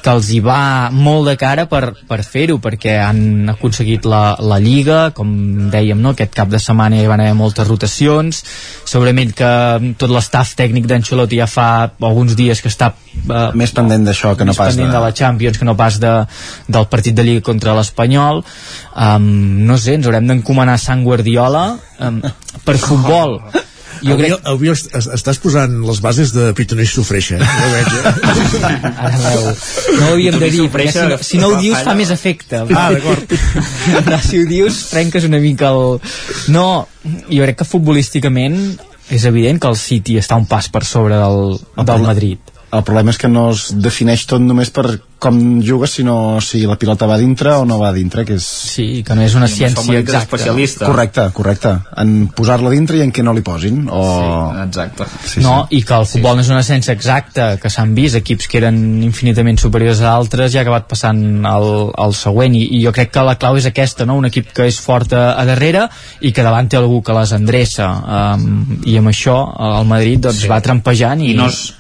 [0.05, 4.59] que els hi va molt de cara per, per fer-ho, perquè han aconseguit la, la
[4.61, 5.31] Lliga, com
[5.73, 6.13] dèiem, no?
[6.13, 8.43] aquest cap de setmana hi van haver moltes rotacions,
[8.85, 9.51] segurament que
[10.01, 11.69] tot l'estaf tècnic d'Ancelotti ja fa
[12.05, 14.91] alguns dies que està eh, més pendent d'això que no pas de...
[14.93, 16.15] de la Champions que no pas de,
[16.69, 18.45] del partit de Lliga contra l'Espanyol.
[18.95, 19.29] Um,
[19.65, 21.71] no sé, ens haurem d'encomanar Sant Guardiola
[22.05, 22.21] um,
[22.67, 23.41] per futbol
[24.05, 24.47] jo avui, crec...
[24.53, 27.49] avui est- est- estàs posant les bases de Pitoneix Sofreixa eh?
[27.61, 28.91] ja veig, eh?
[29.09, 29.45] Ara veu.
[29.99, 32.63] No ho havíem de dir, perquè si no, si no ho dius fa més efecte.
[32.75, 33.37] Ah, d'acord.
[34.07, 35.99] Però si ho dius, trenques una mica el...
[36.55, 36.67] No,
[37.31, 38.59] jo crec que futbolísticament
[39.13, 42.54] és evident que el City està un pas per sobre del, del Madrid.
[42.75, 46.77] El problema és que no es defineix tot només per com jugues, sinó si la
[46.77, 48.45] pilota va dintre o no va dintre, que és...
[48.45, 50.19] Sí, que no és una ciència exacta.
[50.21, 50.85] especialista.
[50.85, 51.71] Correcte, correcte.
[52.03, 53.87] En posar-la dintre i en què no li posin.
[53.89, 54.03] O...
[54.05, 55.07] Sí, exacte.
[55.31, 58.51] Sí, no, i que el futbol no és una ciència exacta, que s'han vist equips
[58.51, 61.71] que eren infinitament superiors a altres i ha acabat passant al,
[62.05, 64.19] al següent, I, i jo crec que la clau és aquesta, no?
[64.21, 65.87] un equip que és fort a, a darrere
[66.21, 67.89] i que davant té algú que les endreça,
[68.37, 69.39] um, i amb això
[69.71, 70.53] el Madrid doncs, Sí.
[70.53, 71.71] va trampejant i, i no es,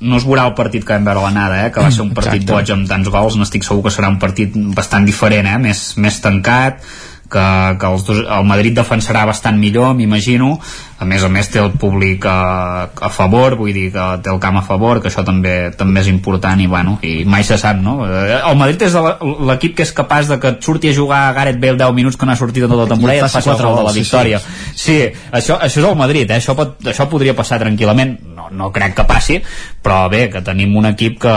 [0.00, 1.72] no es veurà el partit que vam veure a l'anada, eh?
[1.72, 2.52] que va ser un partit Exacte.
[2.52, 5.58] boig amb tants gols, n'estic segur que serà un partit bastant diferent, eh?
[5.62, 6.82] més, més tancat
[7.30, 7.44] que,
[7.80, 10.56] que els dos, el Madrid defensarà bastant millor m'imagino
[10.98, 14.38] a més a més té el públic a, a favor vull dir que té el
[14.40, 17.76] camp a favor que això també també és important i, bueno, i mai se sap
[17.84, 17.98] no?
[18.08, 21.34] Eh, el Madrid és l'equip que és capaç de que et surti a jugar a
[21.36, 23.28] Gareth Bale 10 minuts que no ha sortit en tota la temporada i, I et
[23.28, 24.40] faci faci el quatre gol de la gols, sí, victòria
[24.74, 24.96] sí,
[25.32, 26.38] això, això és el Madrid eh?
[26.40, 29.36] això, pot, això podria passar tranquil·lament no, no crec que passi
[29.84, 31.36] però bé, que tenim un equip que,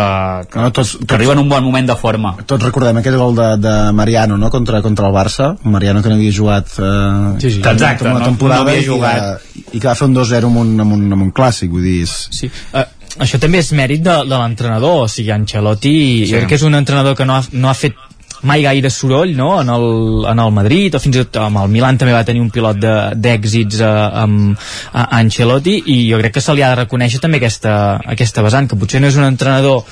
[0.49, 3.35] que, No, tots- que arriba en un bon moment de forma Tots recordem aquell gol
[3.35, 4.49] de, de Mariano no?
[4.49, 7.59] contra, contra el Barça Mariano que no havia jugat eh, Sí, sí.
[7.59, 9.45] Exacte, una no- temporada no havia jugat.
[9.45, 12.01] i que va fer un 2-0 amb, un, amb, un, amb un clàssic vull dir,
[12.07, 12.15] és...
[12.35, 12.51] Sí.
[12.73, 12.85] Uh,
[13.23, 16.29] això també és mèrit de, de l'entrenador, o sigui, Ancelotti Sí.
[16.31, 17.97] jo crec que és un entrenador que no ha, no ha fet
[18.41, 19.61] mai gaire soroll no?
[19.61, 22.41] en, el, en el Madrid o fins i tot amb el Milan també va tenir
[22.43, 22.79] un pilot
[23.19, 23.89] d'èxits eh,
[24.23, 27.73] amb a Ancelotti i jo crec que se li ha de reconèixer també aquesta,
[28.15, 29.83] aquesta vessant, que potser no és un entrenador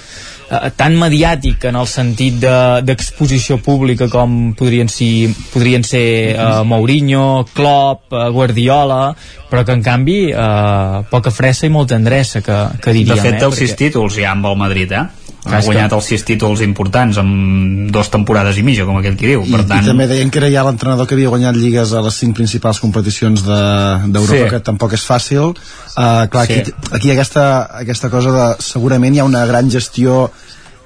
[0.51, 6.63] eh, tan mediàtic en el sentit de- d'exposició pública com podrien ser, podrien ser eh,
[6.65, 9.15] Mourinho, Klopp, eh, Guardiola
[9.49, 13.41] però que en canvi eh, poca fressa i molta endreça que, que diríem de fet
[13.41, 13.45] eh?
[13.45, 15.05] els sis títols ja amb el Madrid eh?
[15.47, 19.15] Ha Clar, guanyat que- els sis títols importants en dues temporades i mitja com aquell
[19.17, 21.55] qui diu I, per tant, i també deien que era ja l'entrenador que havia guanyat
[21.55, 24.49] lligues a les cinc principals competicions de- d'Europa, de, Sí.
[24.49, 25.53] que tampoc és fàcil.
[25.97, 26.53] Uh, clar, Sí.
[26.61, 27.45] aquí, aquí aquesta,
[27.79, 28.47] aquesta cosa de...
[28.63, 30.31] Segurament hi ha una gran gestió,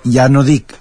[0.06, 0.74] ja no dic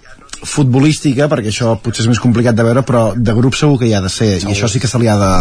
[0.42, 3.94] futbolística, perquè això potser és més complicat de veure, però de grup segur que hi
[3.94, 5.32] ha de ser, i això sí que se li ha de,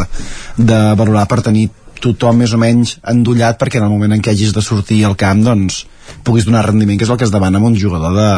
[0.57, 1.69] de valorar per tenir
[2.03, 5.17] tothom més o menys endollat perquè en el moment en què hagis de sortir al
[5.19, 5.83] camp doncs
[6.25, 8.29] puguis donar rendiment, que és el que es demana amb un jugador de,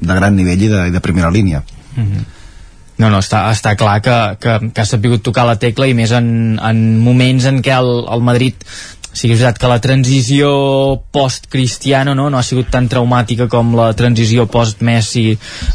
[0.00, 1.62] de gran nivell i de, i de primera línia.
[3.00, 6.12] No, no, està, està clar que, que, que ha sapigut tocar la tecla i més
[6.12, 8.66] en, en moments en què el, el Madrid
[9.10, 10.50] sí que és veritat que la transició
[11.10, 15.24] post-Cristiano no, no ha sigut tan traumàtica com la transició post-Messi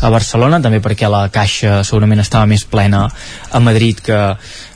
[0.05, 4.21] a Barcelona, també perquè la caixa segurament estava més plena a Madrid que,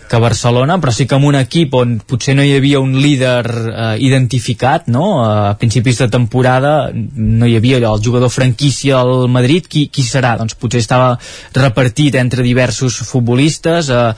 [0.10, 3.46] que Barcelona, però sí que amb un equip on potser no hi havia un líder
[3.46, 5.22] eh, identificat, no?
[5.24, 10.04] A principis de temporada no hi havia allò, el jugador franquícia al Madrid, qui, qui
[10.04, 10.34] serà?
[10.40, 11.12] Doncs potser estava
[11.56, 14.10] repartit entre diversos futbolistes, eh,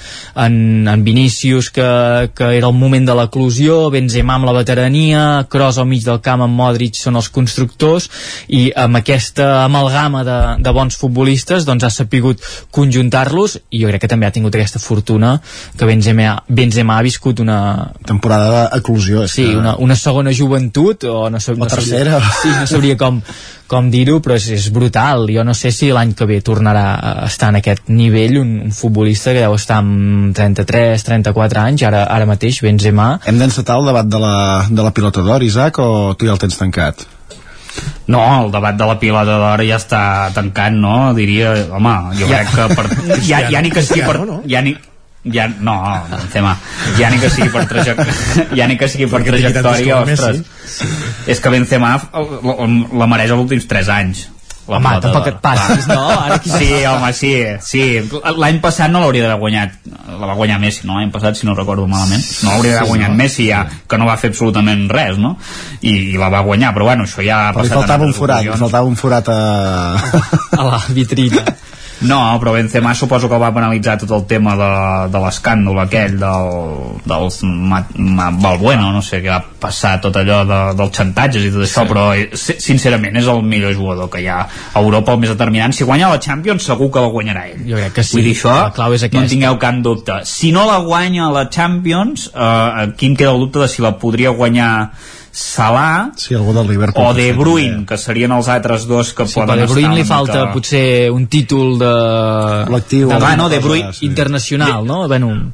[0.46, 1.90] en, en Vinícius, que,
[2.34, 6.46] que era el moment de l'eclusió, Benzema amb la veterania, Kroos al mig del camp
[6.48, 8.08] amb Modric són els constructors,
[8.48, 12.40] i amb aquesta amalgama de, de bons futbolistes doncs ha sapigut
[12.72, 15.36] conjuntar-los, i jo crec que també ha tingut aquesta fortuna
[15.82, 17.88] que Benzema, Benzema ha viscut una...
[18.06, 19.24] Temporada d'eclusió.
[19.28, 22.20] Sí, que- una, una segona joventut, o no, sab, O no tercera.
[22.20, 23.18] Sabria, sí, no sabria com,
[23.72, 25.26] com dir-ho, però és, és brutal.
[25.34, 28.76] Jo no sé si l'any que ve tornarà a estar en aquest nivell un, un
[28.78, 33.16] futbolista que deu estar amb 33, 34 anys, ara, ara mateix, Benzema.
[33.26, 34.36] Hem d'encetar el debat de la,
[34.70, 37.08] de la pilota d'or, Isaac, o tu ja el tens tancat?
[38.12, 40.00] no, el debat de la pilota d'or ja està
[40.36, 41.14] tancat, no?
[41.16, 42.42] Diria, home, jo Ja.
[42.44, 42.86] crec que per,
[43.30, 44.18] ja, ja ni que sigui per,
[44.52, 44.74] ja ni,
[45.24, 45.76] ja, no,
[46.10, 46.56] Benzema,
[46.98, 50.30] ja ni que sigui per trajectòria, ja ni que sigui per Perquè trajectòria, Messi.
[50.42, 50.86] ostres,
[51.30, 54.28] és que Benzema la, mereix els últims 3 anys.
[54.70, 56.04] La Home, pilota tampoc et passis, no?
[56.22, 57.32] Ara qui Sí, home, sí,
[57.66, 57.82] sí.
[58.38, 59.72] L'any passat no l'hauria d'haver guanyat.
[60.22, 61.00] La va guanyar Messi, no?
[61.00, 62.22] L'any passat, si no recordo malament.
[62.46, 63.18] No l'hauria d'haver Sí, guanyat no.
[63.20, 65.34] Messi, ja, que no va fer absolutament res, no?
[65.82, 67.82] I, i la va guanyar, però bueno, això ja ha Però li passat...
[67.82, 69.40] faltava en un forat, li faltava un forat a...
[70.62, 71.44] a la vitrina.
[72.02, 74.70] No, però Benzema suposo que va penalitzar tot el tema de,
[75.14, 76.50] de l'escàndol aquell del,
[77.06, 81.52] dels ma, ma, Balbueno, no sé què va passar tot allò de, dels xantatges i
[81.54, 81.90] tot això, Sí.
[81.92, 85.30] però eh, si- sincerament és el millor jugador que hi ha a Europa, el més
[85.36, 85.74] determinant.
[85.78, 87.62] Si guanya la Champions segur que la guanyarà ell.
[87.70, 88.18] Jo crec que sí.
[88.18, 89.30] Vull dir, això La clau és no en aquesta.
[89.36, 90.20] tingueu cap dubte.
[90.26, 93.94] Si no la guanya la Champions, eh, aquí em queda el dubte de si la
[94.00, 94.92] podria guanyar
[95.32, 97.06] Salah Sí, algú del Liverpool.
[97.06, 100.04] o De Bruyne, que serien els altres dos que Sí, poden De Bruyne estar li
[100.04, 100.54] falta mica...
[100.54, 101.92] potser un títol de...
[102.68, 103.08] Col·lectiu.
[103.08, 105.08] de, Ah, no, De Bruyne- internacional, no?
[105.08, 105.54] Bueno,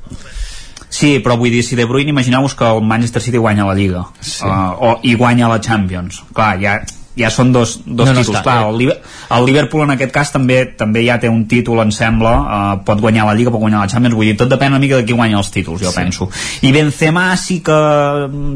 [0.90, 4.06] Sí, però vull dir, si De Bruyne, imagineu-vos que el Manchester City guanya la Lliga
[4.20, 4.46] sí.
[4.46, 6.24] uh, o, i guanya la Champions.
[6.34, 6.78] Clar, ja,
[7.18, 8.38] ja són dos, dos No, no títols.
[8.38, 8.70] està, Clar, eh.
[8.70, 12.84] el, el Liverpool en aquest cas també també ja té un títol, em sembla, uh,
[12.86, 15.06] pot guanyar la Lliga, pot guanyar la Champions, vull dir, tot depèn una mica de
[15.08, 15.98] qui guanya els títols, jo sí.
[15.98, 16.30] penso.
[16.62, 17.78] I Benzema sí que,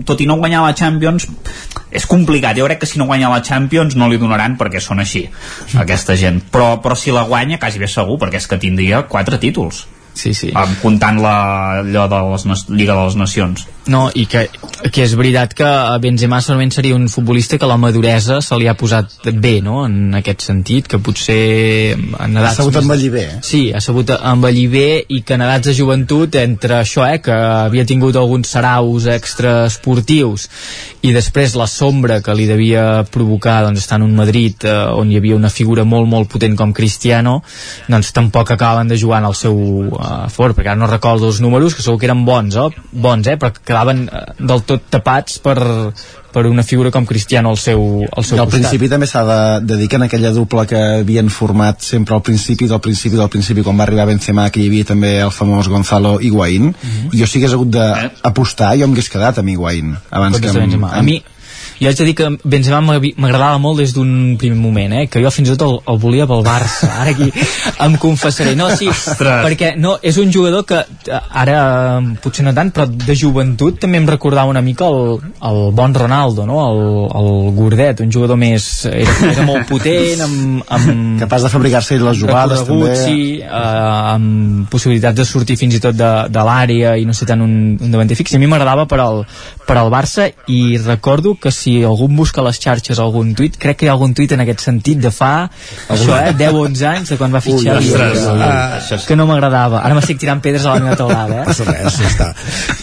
[0.06, 1.28] tot i no guanyar la Champions,
[1.92, 2.56] és complicat.
[2.58, 5.26] Jo crec que si no guanya la Champions no li donaran perquè són així,
[5.82, 6.42] aquesta gent.
[6.52, 9.86] Però, però si la guanya, quasi bé segur, perquè és que tindria quatre títols.
[10.14, 10.50] Sí, sí.
[10.52, 11.36] Um, comptant la,
[11.82, 13.68] allò de la Lliga de les Nacions.
[13.90, 14.44] No, i que,
[14.94, 15.68] que és veritat que
[16.04, 20.14] Benzema segurament seria un futbolista que la maduresa se li ha posat bé, no?, en
[20.20, 22.60] aquest sentit, que potser en Ha edats...
[22.60, 23.24] sabut més- envellir bé.
[23.42, 27.34] Sí, ha sabut envellir bé i que en edats de joventut, entre això, eh, que
[27.34, 30.48] havia tingut alguns saraus extraesportius
[31.02, 35.10] i després la sombra que li devia provocar doncs, estar en un Madrid eh, on
[35.10, 37.40] hi havia una figura molt, molt potent com Cristiano,
[37.90, 39.58] doncs tampoc acaben de jugar en el seu,
[40.02, 42.84] a fort, perquè ara no recordo els números, que segur que eren bons, eh?
[42.92, 43.38] bons eh?
[43.38, 45.58] però que quedaven eh, del tot tapats per,
[46.34, 48.58] per una figura com Cristiano al seu, al seu I al costat.
[48.58, 52.24] principi també s'ha de, de dir que en aquella dupla que havien format sempre al
[52.26, 55.70] principi del principi del principi quan va arribar Benzema que hi havia també el famós
[55.70, 56.74] Gonzalo Higuaín mm.
[56.74, 57.20] -hmm.
[57.20, 60.92] jo si hagués hagut d'apostar jo m'hagués quedat amb Higuaín abans que amb, Benzema.
[60.92, 61.22] A mi,
[61.82, 65.08] jo haig de dir que Benzema m'agradava molt des d'un primer moment, eh?
[65.10, 66.92] que jo fins i tot el, el volia pel Barça.
[67.02, 67.32] Ara aquí
[67.88, 68.54] em confessaré.
[68.60, 71.58] No, sí, perquè no, és un jugador que eh, ara
[71.98, 75.18] eh, potser no tant, però de joventut també em recordava una mica el,
[75.50, 76.60] el bon Ronaldo, no?
[76.68, 76.84] el,
[77.18, 78.70] el gordet, un jugador més...
[78.92, 84.70] Era, era molt potent, amb, amb capaç de fabricar-se les jugades també sí, eh, amb
[84.72, 87.94] possibilitats de sortir fins i tot de, de l'àrea i no sé tant un, un
[87.94, 89.24] davanter fix i a mi m'agradava per, al,
[89.68, 93.80] per al Barça i recordo que si algú em busca les xarxes algun tuit, crec
[93.80, 95.32] que hi ha algun tuit en aquest sentit de fa
[95.92, 99.00] això, eh, 10-11 anys de quan va fitxar Ui, ostres, uh, ah.
[99.08, 99.84] que no m'agradava.
[99.86, 101.46] Ara m'estic tirant pedres a la meva taulada eh?
[101.50, 102.30] passa res, ja està,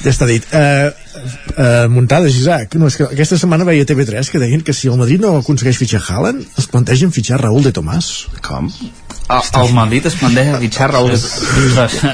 [0.04, 0.48] ja està dit.
[0.52, 0.88] Uh,
[1.56, 2.78] uh, muntades, Isaac.
[2.80, 5.80] No, és que aquesta setmana veia TV3 que deien que si el Madrid no aconsegueix
[5.80, 8.12] fitxar Haaland es plantegen fitxar Raúl de Tomàs.
[8.44, 8.70] Com?
[9.28, 11.20] El, el Madrid es planteja fitxar Raúl de...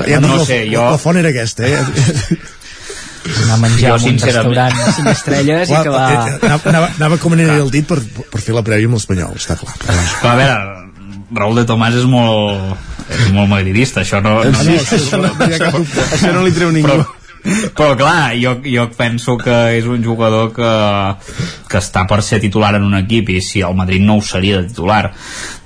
[0.09, 0.83] ja no la, sé, jo...
[0.83, 1.79] la font era aquesta eh?
[3.45, 6.05] anar a menjar Jo, en un restaurant 5 estrelles i Clar, que va...
[6.13, 7.99] eh, anava, anava, anava com aniria el dit per,
[8.33, 10.57] per fer la prèvia amb l'Espanyol està clar Però a veure,
[11.35, 12.77] Raúl de Tomàs és molt,
[13.11, 14.37] és molt madridista, això no...
[14.45, 16.89] no, Sí, això no- això no li treu ningú.
[16.93, 17.07] Però,
[17.77, 20.73] però clar, jo, jo penso que és un jugador que,
[21.69, 24.63] que està per ser titular en un equip i si el Madrid no ho seria
[24.63, 25.11] de titular.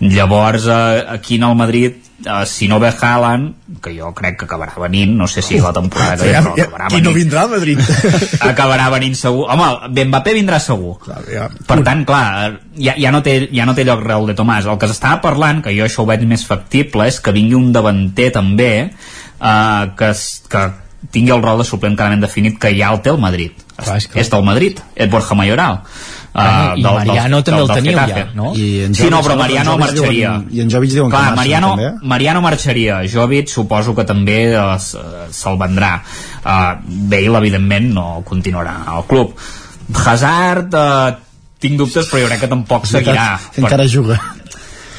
[0.00, 4.48] Llavors eh, aquí en el Madrid eh, si no ve Haaland que jo crec que
[4.48, 7.18] acabarà venint no sé si la temporada que ve ja, ja, acabarà i no venint.
[7.20, 7.84] vindrà a Madrid?
[8.50, 9.46] Acabarà venint segur.
[9.52, 9.68] Home,
[10.08, 10.96] Mbappé vindrà segur.
[11.04, 11.46] Clar, ja.
[11.68, 14.66] per tant, clar, ja, ja, no té, ja no té lloc Raúl de Tomàs.
[14.66, 17.70] El que s'estava parlant, que jo això ho veig més factible, és que vingui un
[17.74, 20.12] davanter també eh, que,
[20.50, 20.66] que
[21.10, 23.52] tingui el rol de suplent clarament definit que ja el té el Madrid.
[23.76, 25.80] Clar, és que- És del Madrid, és Borja Mayoral.
[26.34, 28.52] Bueno, i Mariano també el teniu ja, no?
[28.54, 29.38] I en Sí, no, Jovic, però no?
[29.42, 30.28] Mariano En Jovic marxaria.
[30.30, 32.06] diuen- i en Jovic diuen que Clar, marxa, Mariano, també.
[32.06, 36.02] Mariano marxaria, Jovic suposo que també eh, se'l vendrà.
[36.44, 39.34] Uh, Bale, evidentment, no continuarà al club.
[39.94, 41.16] Hazard, uh,
[41.58, 43.38] tinc dubtes, però jo crec que tampoc seguirà.
[43.56, 44.20] encara juga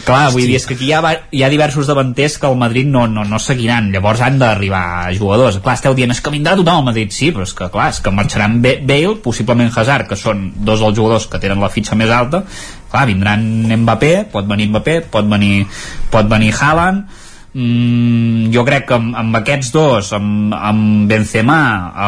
[0.10, 2.88] Clar, vull dir, és que aquí hi ha, hi ha diversos davanters que el Madrid
[2.90, 5.60] no, no, no seguiran, llavors han d'arribar jugadors.
[5.62, 8.02] Clar, esteu dient, és que vindrà tothom al Madrid, sí, però és que clar, és
[8.02, 11.98] que marxaran Ba- Bale, possiblement Hazard, que són dos dels jugadors que tenen la fitxa
[12.00, 12.42] més alta,
[12.90, 13.44] clar, vindran
[13.84, 15.68] Mbappé, pot venir Mbappé, pot venir,
[16.10, 17.06] pot venir Haaland,
[17.54, 21.60] mm, jo crec que amb, amb aquests dos amb, amb Benzema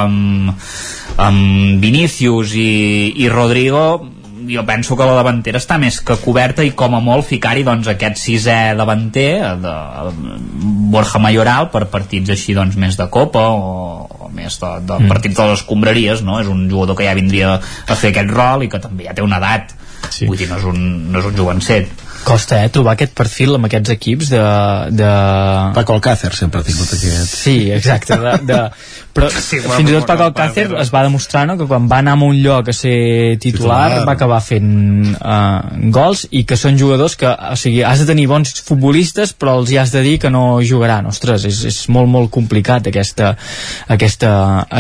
[0.01, 0.51] amb,
[1.21, 3.85] amb Vinícius i, i Rodrigo
[4.51, 7.87] jo penso que la davantera està més que coberta i com a molt ficar-hi doncs
[7.91, 9.31] aquest sisè davanter
[9.63, 9.75] de,
[10.91, 15.07] Borja Mayoral per partits així doncs més de copa o, o més de, de Mm.
[15.11, 16.39] partits de les escombraries no?
[16.41, 19.23] és un jugador que ja vindria a fer aquest rol i que també ja té
[19.25, 19.73] una edat
[20.09, 20.25] sí.
[20.29, 20.79] vull dir, no és un,
[21.11, 24.41] no és un jovencet Costa, eh, trobar aquest perfil amb aquests equips de...
[24.93, 25.09] de...
[25.73, 28.59] Paco Alcácer sempre ha tingut aquest Sí, exacte, de, de...
[29.15, 30.67] però sí, bueno, fins i tot Paco Alcácer.
[30.83, 34.05] es va demostrar no, que quan va anar a un lloc a ser titular, Titular.
[34.05, 38.27] va acabar fent uh, gols i que són jugadors que, o sigui, has de tenir
[38.29, 42.11] bons futbolistes però els hi has de dir que no jugaran ostres, és, és molt
[42.11, 43.33] molt complicat aquesta,
[43.89, 44.31] aquesta,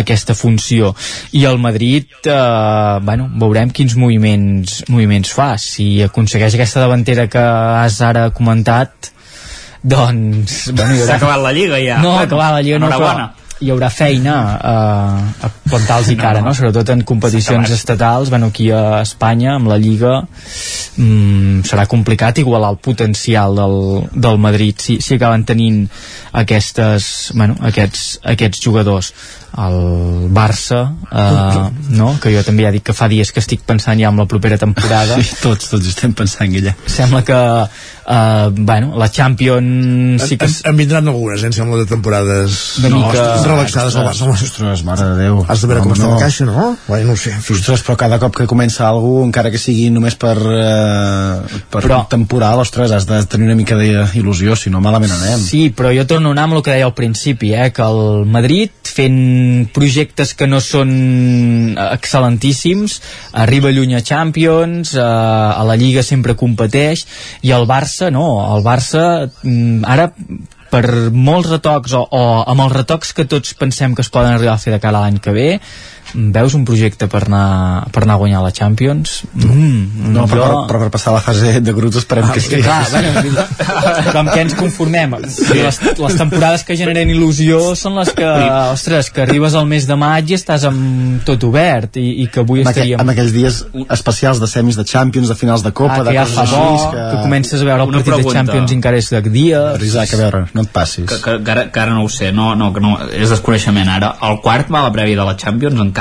[0.03, 0.93] aquesta funció
[1.33, 7.41] i el Madrid uh, bueno, veurem quins moviments moviments fa, si aconsegueix aquesta davantera que
[7.41, 9.11] has ara comentat
[9.81, 11.97] doncs bueno, s'ha acabat la Lliga ja.
[12.01, 16.41] No, Bueno, acabar la Lliga no, però hi haurà feina eh, a plantar-los i cara,
[16.41, 16.55] no, no.
[16.57, 22.73] sobretot en competicions estatals, bueno, aquí a Espanya amb la Lliga mm, serà complicat igualar
[22.73, 23.77] el potencial del,
[24.11, 25.85] del Madrid si, si acaben tenint
[26.31, 29.13] aquestes, bueno, aquests, aquests jugadors.
[29.51, 30.77] El Barça
[31.11, 32.13] eh, no?
[32.23, 34.55] que jo també ja dic que fa dies que estic pensant ja en la propera
[34.57, 35.17] temporada.
[35.19, 36.75] Sí, tots, tots estem pensant en ella.
[36.87, 37.39] Sembla que
[38.11, 42.77] eh, bueno, la Champions sí que en, en vindran algunes, eh, em sembla, de temporades
[42.79, 44.27] Una no, mica- ostres, relaxades al Barça.
[44.31, 46.15] Ostres, mare de Déu has de veure com Home, està no.
[46.17, 46.67] la caixa, no?
[46.87, 47.33] Bé, no ho sé.
[47.39, 52.01] Ostres, però cada cop que comença algú, encara que sigui només per, eh, per Però-
[52.11, 55.39] temporal, ostres, has de tenir una mica d'il·lusió, si no malament anem.
[55.39, 58.25] Sí, però jo torno a anar amb el que deia al principi, eh, que el
[58.25, 60.89] Madrid, fent projectes que no són
[61.77, 62.97] excel·lentíssims,
[63.33, 67.05] arriba lluny a Champions, eh, a la Lliga sempre competeix,
[67.45, 69.03] i el Barça, no, el Barça
[69.43, 70.09] mm, ara
[70.71, 74.55] per molts retocs o, o amb els retocs que tots pensem que es poden arribar
[74.55, 75.49] a fer de cara a l'any que ve
[76.13, 79.21] veus un projecte per anar, per anar a guanyar la Champions?
[79.33, 82.61] Mm, No, però, però, però per passar la fase de grups esperem Ah, que sí.
[82.61, 83.45] clar, bueno,
[84.05, 85.15] però amb què ens conformem?
[85.21, 88.27] Les, les temporades que generen il·lusió són les que,
[88.73, 92.41] ostres, que arribes al mes de maig i estàs amb tot obert i, i que
[92.43, 92.99] avui aqu estaríem...
[93.01, 96.17] amb aquells dies especials de semis de Champions, de finals de Copa, ah, de que
[96.17, 96.97] ja coses fa bo, que...
[97.15, 98.31] que comences a veure el Una partit pregunta.
[98.31, 101.05] de Champions encara és de dies Isaac, a veure, no et passis.
[101.07, 103.89] que, que, que, ara, que ara no ho sé no, no, que no, és desconeixement
[103.89, 106.00] ara el quart va a la prèvia de la Champions encara?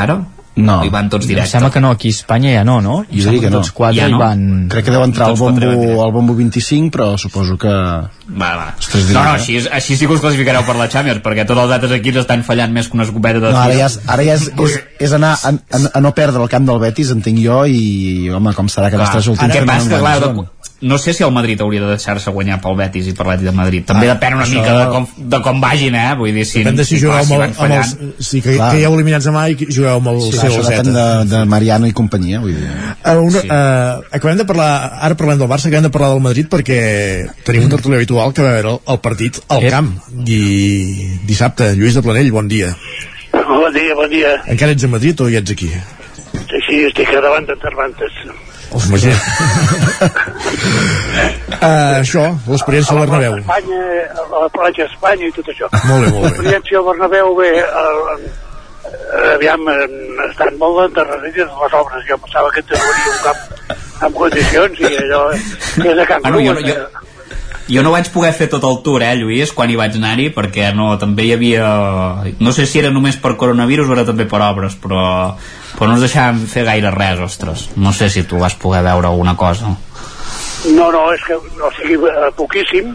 [0.61, 0.81] No.
[0.85, 2.97] i van tots em directe sembla que no, aquí a Espanya ja no, no?
[3.09, 3.61] Jo diria que no.
[3.61, 4.19] Tots quatre Ja hi no?
[4.21, 4.43] van...
[4.73, 5.71] Crec que deu entrar al bombo,
[6.05, 7.71] al bombo 25, però suposo que...
[7.71, 8.67] Va, va.
[8.79, 9.39] Ostres, No, no, eh?
[9.39, 12.45] així, així sí que us classificareu per la Champions, perquè tots els altres equips estan
[12.47, 15.17] fallant més que una escopeta de No, ara ja és, ara ja és, és, és
[15.17, 18.69] anar a, a, a no perdre el camp del Betis, entenc jo, i, home, com
[18.73, 20.51] serà que els tres últims Ara, que què passa, que, clar,
[20.83, 23.53] no sé si el Madrid hauria de deixar-se guanyar pel Betis i per l'Atlètic de
[23.53, 23.85] Madrid.
[23.85, 26.15] També Ah, depèn una això- mica de com, de com vagin, eh?
[26.17, 28.27] Vull dir, si, Depèn de si clar, jugueu amb, si el, amb els...
[28.27, 28.71] Sí, que, Clar.
[28.73, 31.45] que ja heu eliminats demà i jugueu amb el Sí, seu això depèn de, de
[31.45, 32.71] Mariano i companyia, vull dir.
[33.05, 33.49] Uh, una, sí.
[33.49, 34.71] uh, acabem de parlar,
[35.03, 36.81] ara parlem del Barça, acabem de parlar del Madrid perquè
[37.45, 39.71] tenim un tertulí habitual que va veure el, el partit al Ep.
[39.71, 39.93] camp
[40.27, 40.41] i
[41.29, 42.75] dissabte, Lluís de Planell, bon dia
[43.33, 44.31] Bon dia, bon dia.
[44.47, 45.69] encara ets a Madrid o ja ets aquí?
[46.67, 48.11] Sí, estic a davant de Cervantes.
[48.71, 49.11] Els Magí
[51.61, 53.81] uh, això, l'experiència al Bernabéu Espanya,
[54.15, 55.67] a la platja Espanya i tot això.
[55.89, 56.29] Molt bé, molt bé.
[56.29, 57.67] L'experiència al Bernabéu, bé, eh,
[58.87, 59.89] eh, aviam, eh,
[60.29, 62.07] estan molt endarrerides les obres.
[62.09, 63.41] Jo pensava que tindria un camp
[64.07, 66.77] en condicions i allò és a Camp Ah, no, jo, jo,
[67.71, 70.73] jo no vaig poder fer tot el tour, eh, Lluís, quan hi vaig anar-hi, perquè
[70.75, 71.69] no, també hi havia...
[72.43, 75.05] No sé si era només per coronavirus o era també per obres, però,
[75.77, 77.69] però no ens deixàvem fer gaire res, ostres.
[77.77, 79.77] No sé si tu vas poder veure alguna cosa.
[80.75, 82.93] No, no, és que, o sigui, eh, poquíssim.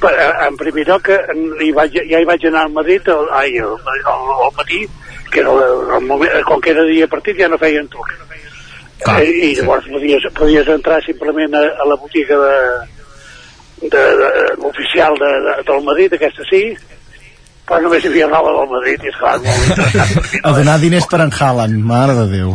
[0.00, 3.28] Per, eh, en primer lloc, eh, hi vaig, ja hi vaig anar al Madrid el,
[3.36, 4.80] ai, el, el, el matí,
[5.32, 8.08] que era el, el moment, com que era dia partit ja no feien tour.
[9.02, 12.56] Clar, eh, I llavors podies, podies entrar simplement a, a la botiga de,
[13.82, 14.30] de, de,
[14.62, 16.62] l'oficial de, de, del Madrid, aquesta sí,
[17.66, 20.10] però només hi havia roba del Madrid i esclar, molt interessant.
[20.32, 22.54] mi, A donar diners per en Haaland, mare de Déu.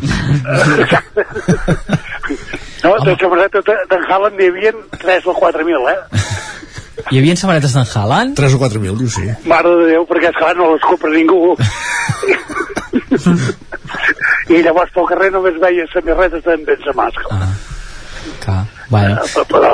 [2.84, 6.00] No, de samarreta de- d'en Haaland n'hi havia 3 o 4.000, eh?
[7.12, 8.36] Hi havia samarretes d'en Haaland?
[8.36, 11.56] 3 o 4 mil, diu sí Mare de Déu, perquè esclar no les compra ningú.
[14.50, 17.38] I llavors pel carrer només veia samarretes d'en Benzema, esclar.
[17.42, 17.54] Ah,
[18.44, 19.17] clar, bueno.
[19.24, 19.74] Eh, Però,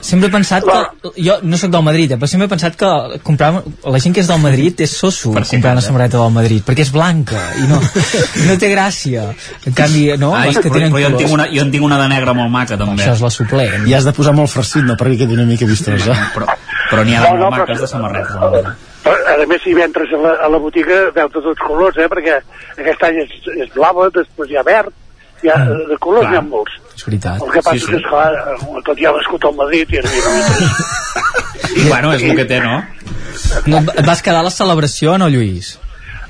[0.00, 1.10] Sempre he pensat que...
[1.20, 2.88] Jo no sóc del Madrid, eh, però sempre he pensat que
[3.26, 3.48] comprar,
[3.84, 6.92] la gent que és del Madrid és soso comprar una samarreta del Madrid, perquè és
[6.94, 9.26] blanca i no, i no té gràcia.
[9.66, 11.72] En canvi, no, Ai, les que però, tenen però jo, en tinc una, jo en
[11.74, 13.02] tinc una de negra molt maca, també.
[13.02, 13.88] Això és la suplent.
[13.90, 14.94] I has de posar molt farcit, no?
[15.00, 16.14] Perquè quedi una mica vistosa.
[16.36, 16.46] Però,
[16.92, 18.36] però n'hi ha de No, no, molt però- maques de samarretes.
[18.36, 18.86] a la Madrid.
[19.02, 22.06] però, a més, si entres a la, a la botiga veus de tots colors, eh?
[22.14, 22.38] Perquè
[22.78, 23.36] aquest any és,
[23.66, 24.94] és blava, després hi ha verd,
[25.42, 25.58] hi ha,
[25.90, 26.30] de colors Clar.
[26.32, 26.72] n'hi ha molts.
[26.96, 27.42] És veritat.
[27.42, 29.98] El que passa Sí, sí, és que, esclar, tot hi ha l'escut al Madrid i
[29.98, 30.86] a mi no m'interessa.
[31.76, 32.78] I, bueno, és el que té, no?
[33.70, 35.76] No, et vas quedar a la celebració o no, Lluís?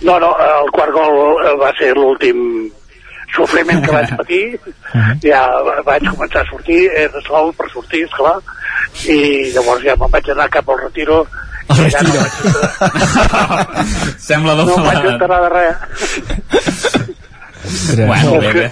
[0.04, 2.36] No, no, el quart gol eh, va ser l'últim
[3.34, 4.44] sofriment que vaig patir.
[5.24, 5.42] Ja
[5.86, 8.36] vaig començar a sortir, era sol per sortir, esclar,
[9.08, 9.18] i
[9.56, 11.22] llavors ja me'n vaig anar cap al retiro.
[11.68, 12.52] Al i ja no retiro.
[12.78, 15.76] vaig, Sembla no em vaig enterar de res.
[18.06, 18.70] Bueno, No, bé, bé.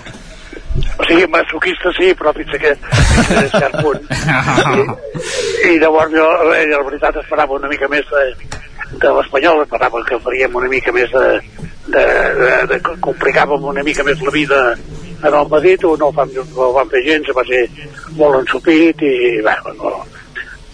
[0.97, 4.01] O sigui, masoquista sí, però fins a, que, fins a cert punt.
[5.67, 8.25] I, I llavors jo, eh, la veritat, esperava una mica més de,
[9.03, 11.27] de l'Espanyol, esperava que faríem una mica més de,
[11.87, 12.05] de,
[12.41, 16.13] de, de que complicàvem una mica més la vida en el Madrid, o no ho
[16.17, 17.65] vam, no ho vam fer gens, va ser
[18.19, 19.93] molt ensupit i, bé, no,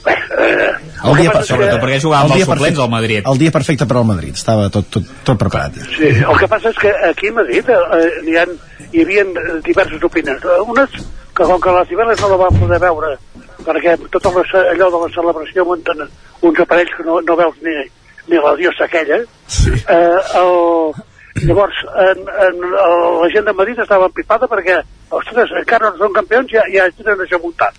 [0.04, 0.70] bé, eh,
[1.02, 3.30] El dia, és Sobretot perquè jugava amb el els suplents al Madrid.
[3.32, 5.78] El dia perfecte per al Madrid, estava tot, tot, tot preparat.
[5.78, 5.88] ja.
[5.96, 8.46] Sí, el que passa és que aquí a Madrid eh, hi, ha,
[8.92, 9.24] hi havia
[9.64, 10.44] diverses opinions.
[10.68, 11.02] Unes
[11.34, 13.16] que com que les Cibeles no la van poder veure
[13.64, 14.38] perquè tot el,
[14.74, 16.02] allò de la celebració munten
[16.42, 17.74] uns aparells que no, no veus ni,
[18.28, 19.72] ni la diosa aquella sí.
[19.88, 20.92] eh, el,
[21.46, 24.80] llavors en, en, el, la gent de Madrid estava empipada perquè
[25.10, 27.78] ostres, encara no són campions ja, ja tenen això muntat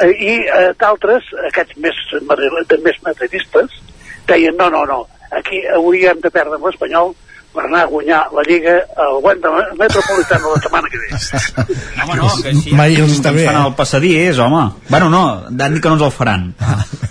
[0.00, 3.80] eh, i eh, d'altres, aquests més, més madridistes
[4.26, 5.02] deien no, no, no,
[5.36, 7.14] aquí hauríem de perdre amb l'Espanyol
[7.54, 11.08] per anar a guanyar la Lliga al Wanda Metropolitano la setmana que ve.
[12.04, 13.66] Home, no, que així Mai els està bé, fan eh?
[13.68, 14.64] el passadís, home.
[14.90, 16.48] Bueno, no, han dit que no ens el faran.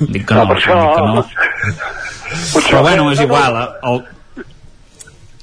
[0.01, 1.25] Dic que no, No, per això- que no.
[2.67, 3.57] Però bueno, és igual.
[3.83, 4.03] El,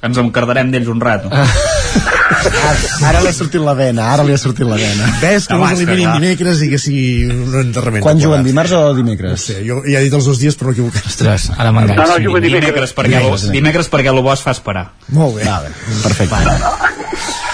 [0.07, 1.29] ens encardarem d'ells un rato.
[1.31, 2.73] Ara,
[3.11, 5.11] ara li ha sortit la vena, ara li ha sortit la vena.
[5.21, 6.15] Ves que vols eliminin clar.
[6.23, 8.05] dimecres i que sigui un enterrament.
[8.07, 9.35] Quan juguen, dimarts o dimecres?
[9.37, 11.11] No sé, jo ja he dit els dos dies però m'equivocat.
[11.11, 12.71] Ostres, ara No, no, juga dimecres.
[12.71, 14.87] Dimecres perquè, Dimecres, dimecres, dimecres perquè el bo es fa esperar.
[15.17, 15.45] Molt bé.
[15.49, 16.41] Vale, perfecte.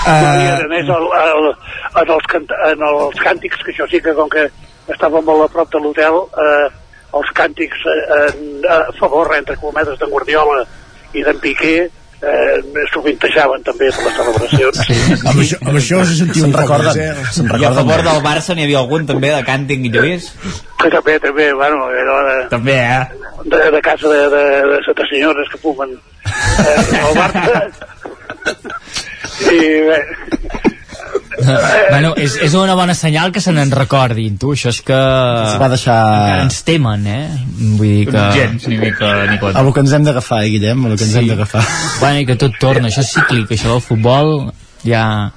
[0.07, 0.09] I
[0.55, 1.49] a més, el, el,
[1.99, 4.47] en, els cant, en els càntics, que això sí que com que
[4.95, 6.67] estava molt a prop de l'hotel, eh,
[7.19, 10.61] els càntics eh, en, a favor, entre cometes, de Guardiola
[11.17, 11.89] i d'en Piqué,
[12.23, 14.81] eh, sovintejaven també per les celebracions.
[15.31, 17.27] Amb això, amb això se sentia Se'n un més, eh?
[17.37, 20.31] se'n I a favor del Barça n'hi havia algun també de càntic, Lluís?
[20.81, 23.05] Que també, també, bueno, allò de, També, eh?
[23.45, 27.67] de, de casa de, de, de sete senyores que fumen eh, al Barça.
[29.53, 30.01] I bé,
[31.91, 34.97] bueno, és, és una bona senyal que se n'en recordin, tu, això és que...
[34.97, 35.97] Es va deixar...
[36.03, 37.23] Encara ens temen, eh?
[37.79, 38.27] Vull dir que...
[38.37, 39.63] Gens, ni mica ni A compte.
[39.63, 41.19] lo que ens hem d'agafar, eh, Guillem, a lo que ens Sí.
[41.25, 41.65] hem d'agafar.
[42.01, 44.53] Bueno, i que tot torna, això és cíclic, això del futbol
[44.85, 45.33] ja...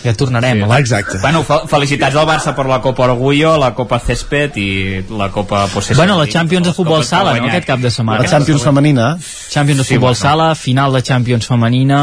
[0.00, 0.62] Ja tornarem.
[0.64, 1.18] Ah, exacte.
[1.20, 4.70] Bueno, fe- felicitats al Barça per la Copa Orgullo, la Copa Césped i
[5.12, 5.98] la Copa Possessió.
[6.00, 8.22] Bueno, la Champions de futbol sala, no?, aquest cap de setmana.
[8.24, 9.10] La Champions femenina,
[9.50, 10.22] Champions de Sí, futbol bueno.
[10.22, 12.00] sala, final de Champions femenina...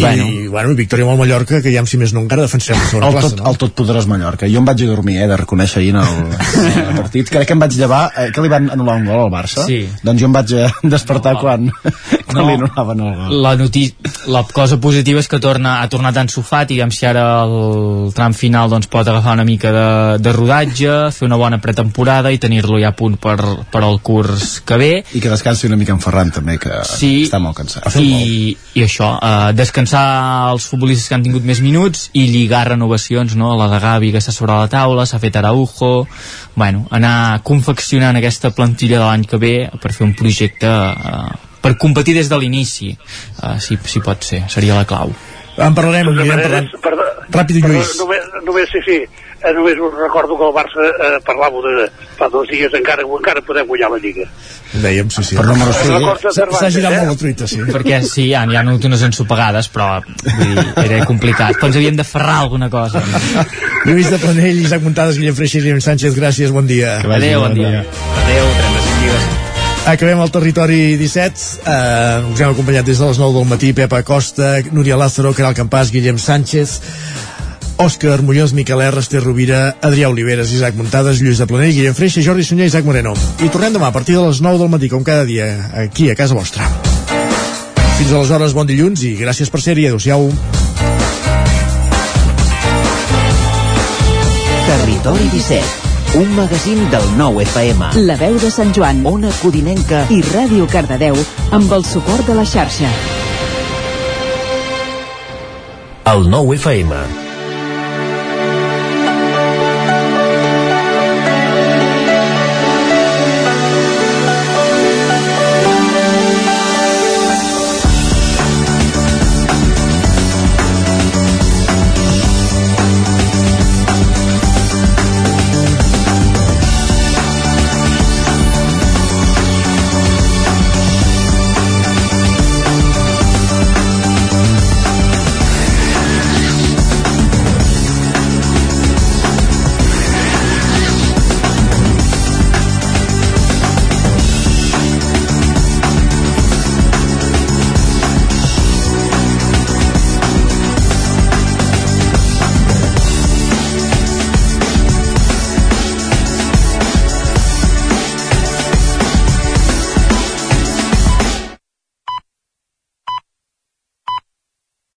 [0.00, 2.86] Bueno, I, bueno, victòria amb el Mallorca, que ja, si més no, encara defensem la
[2.88, 3.50] segona el plaça, tot, no?
[3.50, 4.48] el tot poderós Mallorca.
[4.48, 6.14] Jo em vaig a dormir, eh, de reconèixer ahir en el,
[6.72, 7.28] en el partit.
[7.30, 8.02] Crec que em vaig llevar...
[8.16, 9.66] Eh, que li van anul·lar un gol al Barça?
[9.68, 9.82] Sí.
[10.02, 12.46] Doncs jo em vaig eh, despertar quan, quan No.
[12.48, 13.34] li anul·laven el gol.
[13.44, 13.84] la, noti
[14.32, 18.32] la cosa positiva és que torna, ha tornat en sofat i si ara el tram
[18.32, 22.78] final doncs, pot agafar una mica de, de rodatge, fer una bona pretemporada i tenir-lo
[22.80, 23.36] ja a punt per,
[23.70, 27.24] per al curs que ve I que descansi una mica en Ferran també, que Sí.
[27.26, 27.92] està molt cansat.
[28.00, 33.34] i, i això, eh, descansar els futbolistes que han tingut més minuts i lligar renovacions,
[33.36, 33.56] no?
[33.58, 36.06] la de Gavi que està sobre la taula, s'ha fet Araujo
[36.54, 41.76] bueno, anar confeccionant aquesta plantilla de l'any que ve per fer un projecte eh, per
[41.78, 45.12] competir des de l'inici eh, si, si pot ser, seria la clau
[45.56, 46.70] En parlarem, parlant.
[46.80, 47.90] perdó, Ràpid, perdó, Lluís.
[48.00, 48.94] Només, només, sí, sí,
[49.44, 51.86] eh, només us recordo que el Barça eh, parlava de
[52.18, 54.26] fa dos dies encara, encara podem guanyar la Lliga.
[54.72, 55.36] Dèiem, sí, sí.
[55.36, 56.98] Per números Eh, records de S'ha Cervantes, girat eh?
[57.02, 57.60] molt la truita, sí.
[57.68, 61.68] perquè sí, hi ha, hi ha hagut unes ensopegades però vull dir, era complicat però
[61.68, 63.02] ens havíem de ferrar alguna cosa
[63.84, 66.98] Lluís de Planell, Isaac Muntades, Guillem Freixa i Guillem Sánchez, gràcies, bon dia.
[67.04, 67.82] vagi adeu, bon dia
[68.24, 69.30] Adéu, 35 dies.
[69.92, 71.40] Acabem el territori 17.
[71.66, 75.56] Eh, us hem acompanyat des de les 9 del matí Pepa Costa, Núria Lázaro, Caral
[75.58, 76.76] Campàs, Guillem Sánchez,
[77.78, 82.22] Òscar Muñoz, Miquel R, Esther Rovira, Adrià Oliveres, Isaac Muntades, Lluís de Planell, Guillem Freixa,
[82.22, 83.14] Jordi Sunyer i Isaac Moreno.
[83.42, 86.16] I tornem demà a partir de les 9 del matí, com cada dia, aquí a
[86.18, 86.68] casa vostra.
[87.98, 89.88] Fins aleshores, bon dilluns i gràcies per ser-hi.
[89.88, 90.28] Adéu-siau.
[94.66, 97.94] Territori 17, un magazín del nou FM.
[98.06, 101.18] La veu de Sant Joan Ona Codinenca i Ràdio Cardedeu
[101.50, 102.90] amb el suport de la xarxa.
[106.12, 107.21] el nou FM.